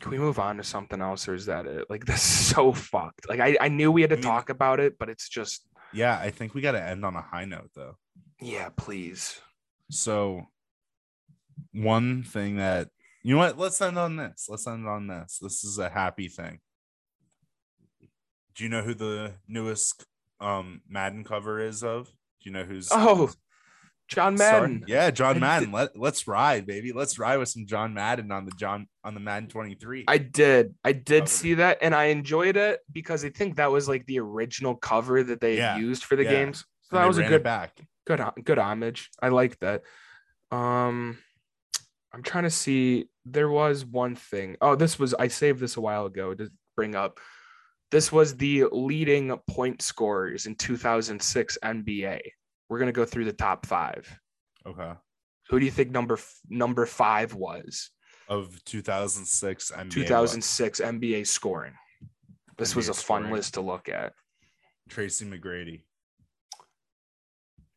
Can 0.00 0.10
we 0.10 0.18
move 0.18 0.38
on 0.38 0.56
to 0.58 0.64
something 0.64 1.00
else, 1.00 1.28
or 1.28 1.34
is 1.34 1.46
that 1.46 1.66
it? 1.66 1.88
Like 1.90 2.04
this 2.06 2.16
is 2.16 2.46
so 2.54 2.72
fucked. 2.72 3.28
Like 3.28 3.40
I, 3.40 3.56
I 3.60 3.68
knew 3.68 3.90
we 3.92 4.00
had 4.02 4.10
to 4.10 4.16
I 4.16 4.18
mean- 4.18 4.24
talk 4.24 4.50
about 4.50 4.80
it, 4.80 4.98
but 4.98 5.08
it's 5.08 5.28
just 5.28 5.66
Yeah, 5.92 6.18
I 6.18 6.30
think 6.30 6.54
we 6.54 6.60
got 6.60 6.72
to 6.72 6.82
end 6.82 7.04
on 7.04 7.16
a 7.16 7.22
high 7.22 7.44
note 7.44 7.70
though. 7.74 7.96
yeah, 8.40 8.68
please. 8.76 9.40
So, 9.90 10.46
one 11.72 12.22
thing 12.22 12.56
that 12.56 12.88
you 13.22 13.34
know 13.34 13.38
what? 13.38 13.58
Let's 13.58 13.80
end 13.80 13.98
on 13.98 14.16
this. 14.16 14.46
Let's 14.50 14.66
end 14.66 14.86
on 14.86 15.06
this. 15.06 15.38
This 15.40 15.64
is 15.64 15.78
a 15.78 15.88
happy 15.88 16.28
thing. 16.28 16.60
Do 18.54 18.64
you 18.64 18.70
know 18.70 18.82
who 18.82 18.94
the 18.94 19.34
newest 19.48 20.04
um 20.40 20.82
Madden 20.88 21.24
cover 21.24 21.58
is 21.60 21.82
of? 21.82 22.06
Do 22.06 22.50
you 22.50 22.52
know 22.52 22.64
who's 22.64 22.88
Oh, 22.92 23.30
John 24.08 24.36
Sorry? 24.36 24.60
Madden. 24.68 24.84
Yeah, 24.86 25.10
John 25.10 25.40
Madden. 25.40 25.72
Let 25.72 25.98
let's 25.98 26.28
ride, 26.28 26.66
baby. 26.66 26.92
Let's 26.92 27.18
ride 27.18 27.38
with 27.38 27.48
some 27.48 27.66
John 27.66 27.94
Madden 27.94 28.30
on 28.30 28.44
the 28.44 28.52
John 28.52 28.86
on 29.02 29.14
the 29.14 29.20
Madden 29.20 29.48
23. 29.48 30.04
I 30.06 30.18
did. 30.18 30.74
I 30.84 30.92
did 30.92 31.20
Covered. 31.20 31.28
see 31.30 31.54
that 31.54 31.78
and 31.80 31.94
I 31.94 32.04
enjoyed 32.06 32.56
it 32.56 32.80
because 32.92 33.24
I 33.24 33.30
think 33.30 33.56
that 33.56 33.72
was 33.72 33.88
like 33.88 34.04
the 34.06 34.20
original 34.20 34.74
cover 34.76 35.22
that 35.22 35.40
they 35.40 35.56
Yeah, 35.56 35.78
used 35.78 36.04
for 36.04 36.16
the 36.16 36.24
yeah. 36.24 36.30
games. 36.30 36.64
So 36.82 36.96
And 36.96 37.02
that 37.04 37.08
was 37.08 37.18
a 37.18 37.24
good 37.26 37.42
back. 37.42 37.80
good 38.06 38.20
good 38.44 38.58
homage. 38.58 39.10
I 39.22 39.28
like 39.28 39.58
that. 39.60 39.82
Um 40.52 41.18
I'm 42.14 42.22
trying 42.22 42.44
to 42.44 42.50
see 42.50 43.08
there 43.24 43.48
was 43.48 43.84
one 43.84 44.14
thing. 44.14 44.56
Oh, 44.60 44.76
this 44.76 44.98
was 44.98 45.14
I 45.14 45.28
saved 45.28 45.58
this 45.60 45.76
a 45.76 45.80
while 45.80 46.06
ago 46.06 46.32
to 46.34 46.48
bring 46.76 46.94
up. 46.94 47.18
This 47.90 48.12
was 48.12 48.36
the 48.36 48.64
leading 48.72 49.36
point 49.50 49.82
scorers 49.82 50.46
in 50.46 50.54
2006 50.54 51.58
NBA. 51.64 52.20
We're 52.68 52.78
going 52.78 52.86
to 52.86 52.92
go 52.92 53.04
through 53.04 53.24
the 53.26 53.32
top 53.32 53.66
5. 53.66 54.18
Okay. 54.66 54.92
Who 55.50 55.58
do 55.58 55.64
you 55.64 55.70
think 55.70 55.90
number 55.90 56.18
number 56.48 56.86
5 56.86 57.34
was? 57.34 57.90
Of 58.28 58.64
2006 58.64 59.72
NBA. 59.72 59.90
2006 59.90 60.80
NBA 60.80 61.26
scoring. 61.26 61.74
This 62.56 62.74
was 62.76 62.86
NBA 62.86 62.90
a 62.90 62.94
fun 62.94 63.02
scoring. 63.02 63.32
list 63.32 63.54
to 63.54 63.60
look 63.60 63.88
at. 63.88 64.12
Tracy 64.88 65.24
McGrady. 65.24 65.82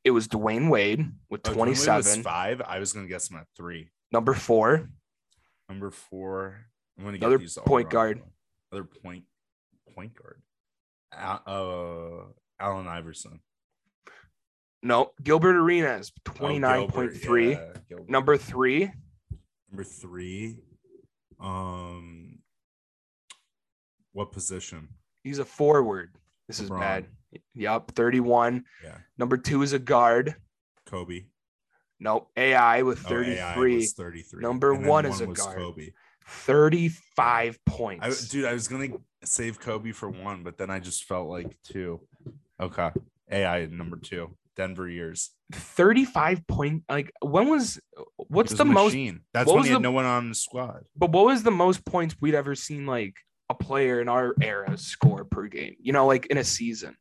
It 0.04 0.12
was 0.12 0.28
Dwyane 0.28 0.70
Wade 0.70 1.12
with 1.30 1.42
Oh, 1.48 1.52
Dwyane 1.52 1.58
Wade 1.58 1.68
was 1.68 1.84
27. 1.84 2.24
five. 2.24 2.62
I 2.62 2.80
was 2.80 2.94
gonna 2.94 3.08
guess 3.08 3.30
him 3.30 3.38
at 3.38 3.48
three. 3.58 3.90
Number 4.12 4.34
4, 4.34 4.90
Number 5.70 5.92
four. 5.92 6.66
I'm 6.98 7.04
gonna 7.04 7.18
Another 7.18 7.38
these 7.40 7.58
all 7.58 7.66
point 7.66 7.90
guard. 7.90 8.20
though. 8.72 8.78
Another 8.78 8.90
point 9.04 9.26
point 9.94 10.14
guard. 10.16 10.42
Uh, 11.12 12.32
Allen 12.60 12.88
Iverson. 12.88 13.42
no, 14.82 15.12
Gilbert 15.22 15.58
Arenas 15.58 16.12
Oh, 16.28 16.32
29.3. 16.32 17.22
Gilbert, 17.22 17.82
yeah, 17.90 17.98
Number 18.08 18.38
3, 18.38 18.92
number 19.70 19.84
three. 19.84 20.58
Um, 21.40 22.40
what 24.14 24.32
position? 24.32 24.88
He's 25.24 25.40
a 25.40 25.46
forward. 25.46 26.16
This 26.48 26.62
is 26.62 26.70
bad. 26.70 27.08
Yep, 27.56 27.92
31. 27.92 28.64
Yeah, 28.84 28.98
Number 29.18 29.38
two 29.38 29.62
is 29.64 29.74
a 29.74 29.80
guard. 29.80 30.36
Kobe. 30.86 31.26
Nope. 32.00 32.30
AI 32.38 32.84
with 32.84 33.06
Oh, 33.10 33.14
AI 33.22 33.54
33. 33.56 33.76
was 33.76 33.94
33. 33.94 34.42
Number 34.42 34.74
And 34.74 34.86
one 34.86 35.06
is 35.06 35.22
a 35.22 35.28
guard. 35.28 35.58
Kobe. 35.58 35.90
35 36.26 37.60
I, 37.68 37.70
points. 37.72 38.28
dude, 38.30 38.46
I 38.46 38.54
was 38.54 38.68
gonna 38.68 38.90
save 39.24 39.60
Kobe 39.60 39.92
for 39.92 40.10
one, 40.10 40.44
but 40.44 40.58
then 40.58 40.70
I 40.70 40.80
just 40.80 41.06
felt 41.06 41.28
like 41.30 41.58
two. 41.64 42.02
Okay, 42.60 42.92
AI 43.32 43.66
number 43.68 43.98
two. 43.98 44.36
Denver 44.56 44.90
years. 44.90 45.32
35 45.54 46.48
point. 46.48 46.84
Like, 46.90 47.12
when 47.22 47.48
was, 47.48 47.80
what's 48.16 48.52
was 48.52 48.58
the 48.58 48.66
most. 48.66 48.96
That's 49.32 49.46
what 49.48 49.56
when 49.58 49.64
he 49.66 49.70
had 49.70 49.78
the- 49.78 49.84
no 49.84 49.92
one 49.92 50.06
on 50.06 50.30
the 50.30 50.36
squad. 50.36 50.84
but 50.96 51.12
what 51.12 51.26
was 51.26 51.44
the 51.44 51.52
most 51.52 51.86
points 51.86 52.16
we'd 52.20 52.34
ever 52.34 52.56
seen, 52.56 52.88
like, 52.88 53.14
a 53.50 53.54
player 53.54 54.02
in 54.02 54.10
our 54.10 54.34
era 54.42 54.76
score 54.78 55.26
per 55.26 55.46
game? 55.48 55.76
You 55.80 55.94
know, 55.94 56.08
like 56.08 56.26
in 56.26 56.38
a 56.40 56.44
season. 56.44 56.98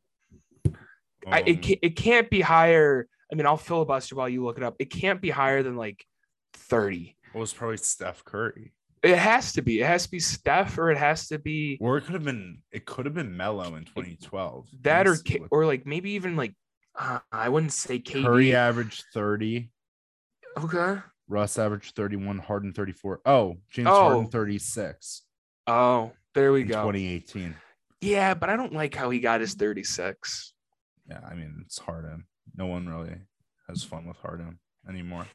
I, 1.27 1.41
it, 1.41 1.57
Um, 1.65 1.73
it 1.81 1.95
can't 1.95 2.29
be 2.29 2.41
higher. 2.41 3.07
I 3.31 3.35
mean, 3.35 3.45
I'll 3.45 3.57
filibuster 3.57 4.15
while 4.15 4.29
you 4.29 4.43
look 4.43 4.57
it 4.57 4.63
up. 4.63 4.75
It 4.79 4.85
can't 4.89 5.21
be 5.21 5.29
higher 5.29 5.63
than 5.63 5.75
like 5.75 6.05
30. 6.53 7.15
it 7.33 7.37
was 7.37 7.53
probably 7.53 7.77
Steph 7.77 8.23
Curry, 8.23 8.73
It 9.03 9.17
has 9.17 9.53
to 9.53 9.61
be. 9.61 9.81
It 9.81 9.85
has 9.85 10.03
to 10.05 10.11
be 10.11 10.19
Steph 10.19 10.77
or 10.77 10.89
it 10.91 10.97
has 10.97 11.27
to 11.27 11.37
be 11.39 11.77
or 11.81 11.97
it 11.97 12.05
could 12.05 12.13
have 12.13 12.23
been. 12.23 12.59
It 12.71 12.85
could 12.85 13.05
have 13.05 13.13
been 13.13 13.35
Melo 13.35 13.75
in 13.75 13.83
2012. 13.85 14.67
That 14.83 15.07
or 15.07 15.17
K- 15.17 15.41
or 15.51 15.65
like 15.65 15.85
maybe 15.85 16.11
even 16.11 16.35
like 16.35 16.53
uh, 16.97 17.19
I 17.31 17.49
wouldn't 17.49 17.73
say 17.73 17.99
KD. 17.99 18.23
Curry 18.23 18.55
averaged 18.55 19.03
30. 19.13 19.69
Okay. 20.57 20.99
Russ 21.27 21.59
averaged 21.59 21.95
31. 21.95 22.39
Harden 22.39 22.73
34. 22.73 23.21
Oh, 23.25 23.57
James 23.69 23.87
Oh. 23.91 24.09
Harden 24.09 24.27
36. 24.27 25.23
Oh, 25.67 26.13
There 26.33 26.51
we 26.53 26.63
go. 26.63 26.75
2018. 26.83 27.53
Yeah, 28.01 28.33
but 28.35 28.49
I 28.49 28.55
don't 28.55 28.73
like 28.73 28.95
how 28.95 29.09
he 29.09 29.19
got 29.19 29.41
his 29.41 29.53
36. 29.55 30.53
Yeah, 31.09 31.19
I 31.29 31.35
mean 31.35 31.61
it's 31.65 31.77
Harden. 31.77 32.23
No 32.57 32.65
one 32.65 32.87
really 32.87 33.15
has 33.67 33.83
fun 33.83 34.05
with 34.05 34.17
Harden 34.17 34.59
anymore. 34.89 35.27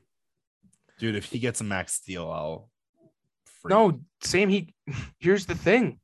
Dude, 0.99 1.15
if 1.15 1.27
he 1.27 1.39
gets 1.39 1.61
a 1.61 1.65
max 1.65 2.01
deal, 2.01 2.31
I'll 2.31 2.69
freak. 3.45 3.71
No, 3.71 4.01
same. 4.23 4.49
He 4.49 4.75
here's 5.19 5.47
the 5.47 5.55
thing. 5.55 6.01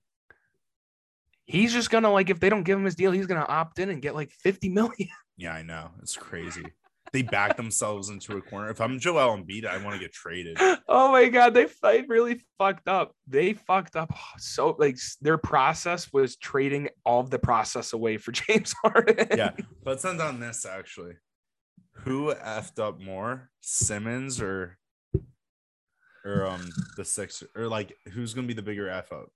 He's 1.45 1.73
just 1.73 1.91
gonna 1.91 2.11
like 2.11 2.31
if 2.31 2.41
they 2.41 2.49
don't 2.49 2.62
give 2.62 2.79
him 2.79 2.85
his 2.85 2.95
deal, 2.95 3.11
he's 3.11 3.27
gonna 3.27 3.47
opt 3.49 3.79
in 3.79 3.91
and 3.91 4.01
get 4.01 4.14
like 4.14 4.31
50 4.31 4.69
million. 4.69 5.09
Yeah, 5.37 5.53
I 5.53 5.62
know. 5.62 5.91
It's 6.03 6.16
crazy. 6.16 6.66
They 7.12 7.22
back 7.22 7.56
themselves 7.56 8.09
into 8.09 8.36
a 8.36 8.40
corner. 8.42 8.70
If 8.70 8.80
I'm 8.80 8.98
Joel 8.98 9.36
Embiid, 9.36 9.66
I 9.66 9.82
want 9.82 9.94
to 9.94 10.00
get 10.00 10.12
traded. 10.12 10.59
oh 10.88 11.12
my 11.12 11.28
god, 11.28 11.54
they 11.54 11.66
they 11.82 12.02
really 12.02 12.40
fucked 12.59 12.88
up. 12.88 13.12
They 13.26 13.54
fucked 13.54 13.96
up 13.96 14.12
so 14.38 14.76
like 14.78 14.96
their 15.20 15.38
process 15.38 16.12
was 16.12 16.36
trading 16.36 16.88
all 17.04 17.20
of 17.20 17.30
the 17.30 17.38
process 17.38 17.92
away 17.92 18.16
for 18.16 18.32
James 18.32 18.74
Harden. 18.82 19.28
Yeah, 19.36 19.52
but 19.56 19.90
let's 19.92 20.04
end 20.04 20.20
on 20.20 20.40
this 20.40 20.66
actually. 20.66 21.14
Who 22.04 22.32
effed 22.34 22.78
up 22.78 23.00
more, 23.00 23.50
Simmons 23.61 24.40
or 24.40 24.78
or 26.24 26.46
um 26.46 26.68
the 26.96 27.04
six 27.04 27.42
or 27.56 27.68
like 27.68 27.96
who's 28.12 28.34
gonna 28.34 28.46
be 28.46 28.54
the 28.54 28.62
bigger 28.62 28.88
f 28.88 29.12
up? 29.12 29.30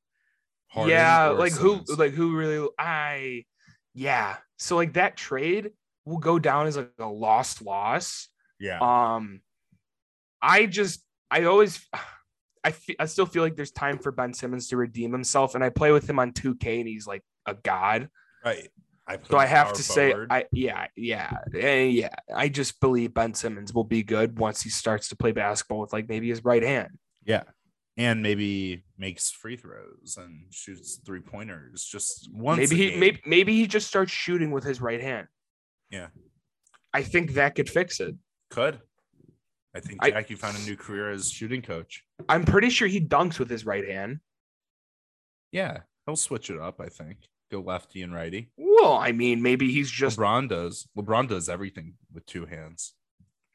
Harden 0.69 0.91
yeah, 0.91 1.29
like 1.29 1.53
who 1.53 1.81
like 1.97 2.13
who 2.13 2.37
really 2.37 2.69
I 2.79 3.45
yeah. 3.95 4.37
So 4.59 4.77
like 4.77 4.95
that 4.95 5.17
trade 5.17 5.71
will 6.05 6.19
go 6.19 6.39
down 6.39 6.67
as 6.67 6.77
like 6.77 6.91
a 6.99 7.07
lost 7.07 7.63
loss. 7.63 8.29
yeah, 8.59 8.79
Um, 8.81 9.41
I 10.41 10.67
just 10.67 11.05
I 11.31 11.45
always 11.45 11.87
I 12.65 12.71
fe- 12.71 12.97
I 12.99 13.07
still 13.07 13.27
feel 13.27 13.43
like 13.43 13.57
there's 13.57 13.73
time 13.73 13.99
for 13.99 14.13
Ben 14.13 14.33
Simmons 14.35 14.69
to 14.69 14.77
redeem 14.77 15.13
himself, 15.13 15.55
and 15.55 15.65
I 15.65 15.69
play 15.71 15.91
with 15.91 16.09
him 16.09 16.19
on 16.21 16.33
2K, 16.33 16.79
and 16.81 16.89
he's 16.89 17.07
like 17.07 17.23
a 17.47 17.55
god. 17.55 18.09
right. 18.45 18.69
I 19.05 19.19
So 19.29 19.37
I 19.37 19.47
have 19.47 19.73
to 19.73 19.83
say. 19.83 20.15
I 20.31 20.45
yeah 20.53 20.87
yeah 20.95 21.33
yeah. 21.53 22.09
I 22.33 22.49
just 22.49 22.79
believe 22.81 23.13
Ben 23.13 23.35
Simmons 23.35 23.75
will 23.75 23.83
be 23.83 24.05
good 24.05 24.39
once 24.39 24.63
he 24.63 24.71
starts 24.71 25.09
to 25.09 25.17
play 25.17 25.33
basketball 25.33 25.81
with 25.81 25.93
like 25.93 26.09
maybe 26.09 26.29
his 26.29 26.45
right 26.45 26.63
hand. 26.63 26.91
yeah, 27.25 27.43
and 27.97 28.23
maybe 28.23 28.85
makes 28.97 29.29
free 29.33 29.57
throws 29.57 30.17
and 30.21 30.47
shoots 30.53 31.01
three 31.05 31.19
pointers 31.21 31.85
just 31.85 32.31
once. 32.33 32.59
maybe 32.59 32.77
he 32.93 32.97
maybe 32.97 33.21
maybe 33.27 33.55
he 33.57 33.67
just 33.67 33.89
starts 33.89 34.13
shooting 34.13 34.53
with 34.53 34.63
his 34.63 34.81
right 34.81 35.01
hand. 35.01 35.27
Yeah. 35.93 36.09
I 36.93 37.03
think 37.03 37.35
that 37.35 37.55
could 37.55 37.71
fix 37.71 38.01
it. 38.01 38.17
could. 38.51 38.81
I 39.75 39.81
think 39.81 40.01
I- 40.03 40.11
Jackie 40.11 40.35
found 40.35 40.57
a 40.57 40.61
new 40.63 40.77
career 40.77 41.11
as 41.13 41.31
shooting 41.31 41.63
coach. 41.63 42.03
I'm 42.29 42.45
pretty 42.45 42.69
sure 42.71 42.89
he 42.89 43.01
dunks 43.01 43.39
with 43.39 43.49
his 43.49 43.65
right 43.65 43.87
hand. 43.89 44.19
Yeah, 45.53 45.83
he'll 46.07 46.17
switch 46.17 46.51
it 46.51 46.59
up. 46.61 46.81
I 46.81 46.89
think 46.89 47.19
go 47.51 47.61
lefty 47.61 48.03
and 48.03 48.13
righty. 48.15 48.51
Well, 48.57 48.95
I 48.95 49.13
mean, 49.13 49.43
maybe 49.43 49.71
he's 49.73 49.91
just. 49.91 50.19
LeBron 50.19 50.49
does. 50.49 50.89
LeBron 50.97 51.29
does 51.29 51.49
everything 51.49 51.95
with 52.13 52.25
two 52.27 52.47
hands. 52.47 52.95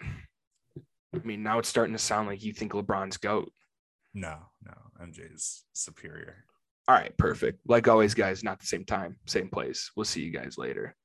I 0.01 1.19
mean, 1.23 1.41
now 1.43 1.59
it's 1.59 1.69
starting 1.69 1.93
to 1.93 1.99
sound 1.99 2.27
like 2.27 2.43
you 2.43 2.53
think 2.53 2.73
LeBron's 2.73 3.17
goat. 3.17 3.51
No, 4.13 4.37
no, 4.65 4.73
MJ's 5.01 5.63
superior. 5.73 6.45
All 6.87 6.95
right, 6.95 7.15
perfect. 7.17 7.59
Like 7.67 7.87
always, 7.87 8.13
guys, 8.13 8.43
not 8.43 8.59
the 8.59 8.65
same 8.67 8.85
time, 8.85 9.17
same 9.25 9.49
place. 9.49 9.91
We'll 9.95 10.05
see 10.05 10.21
you 10.21 10.31
guys 10.31 10.57
later. 10.57 10.95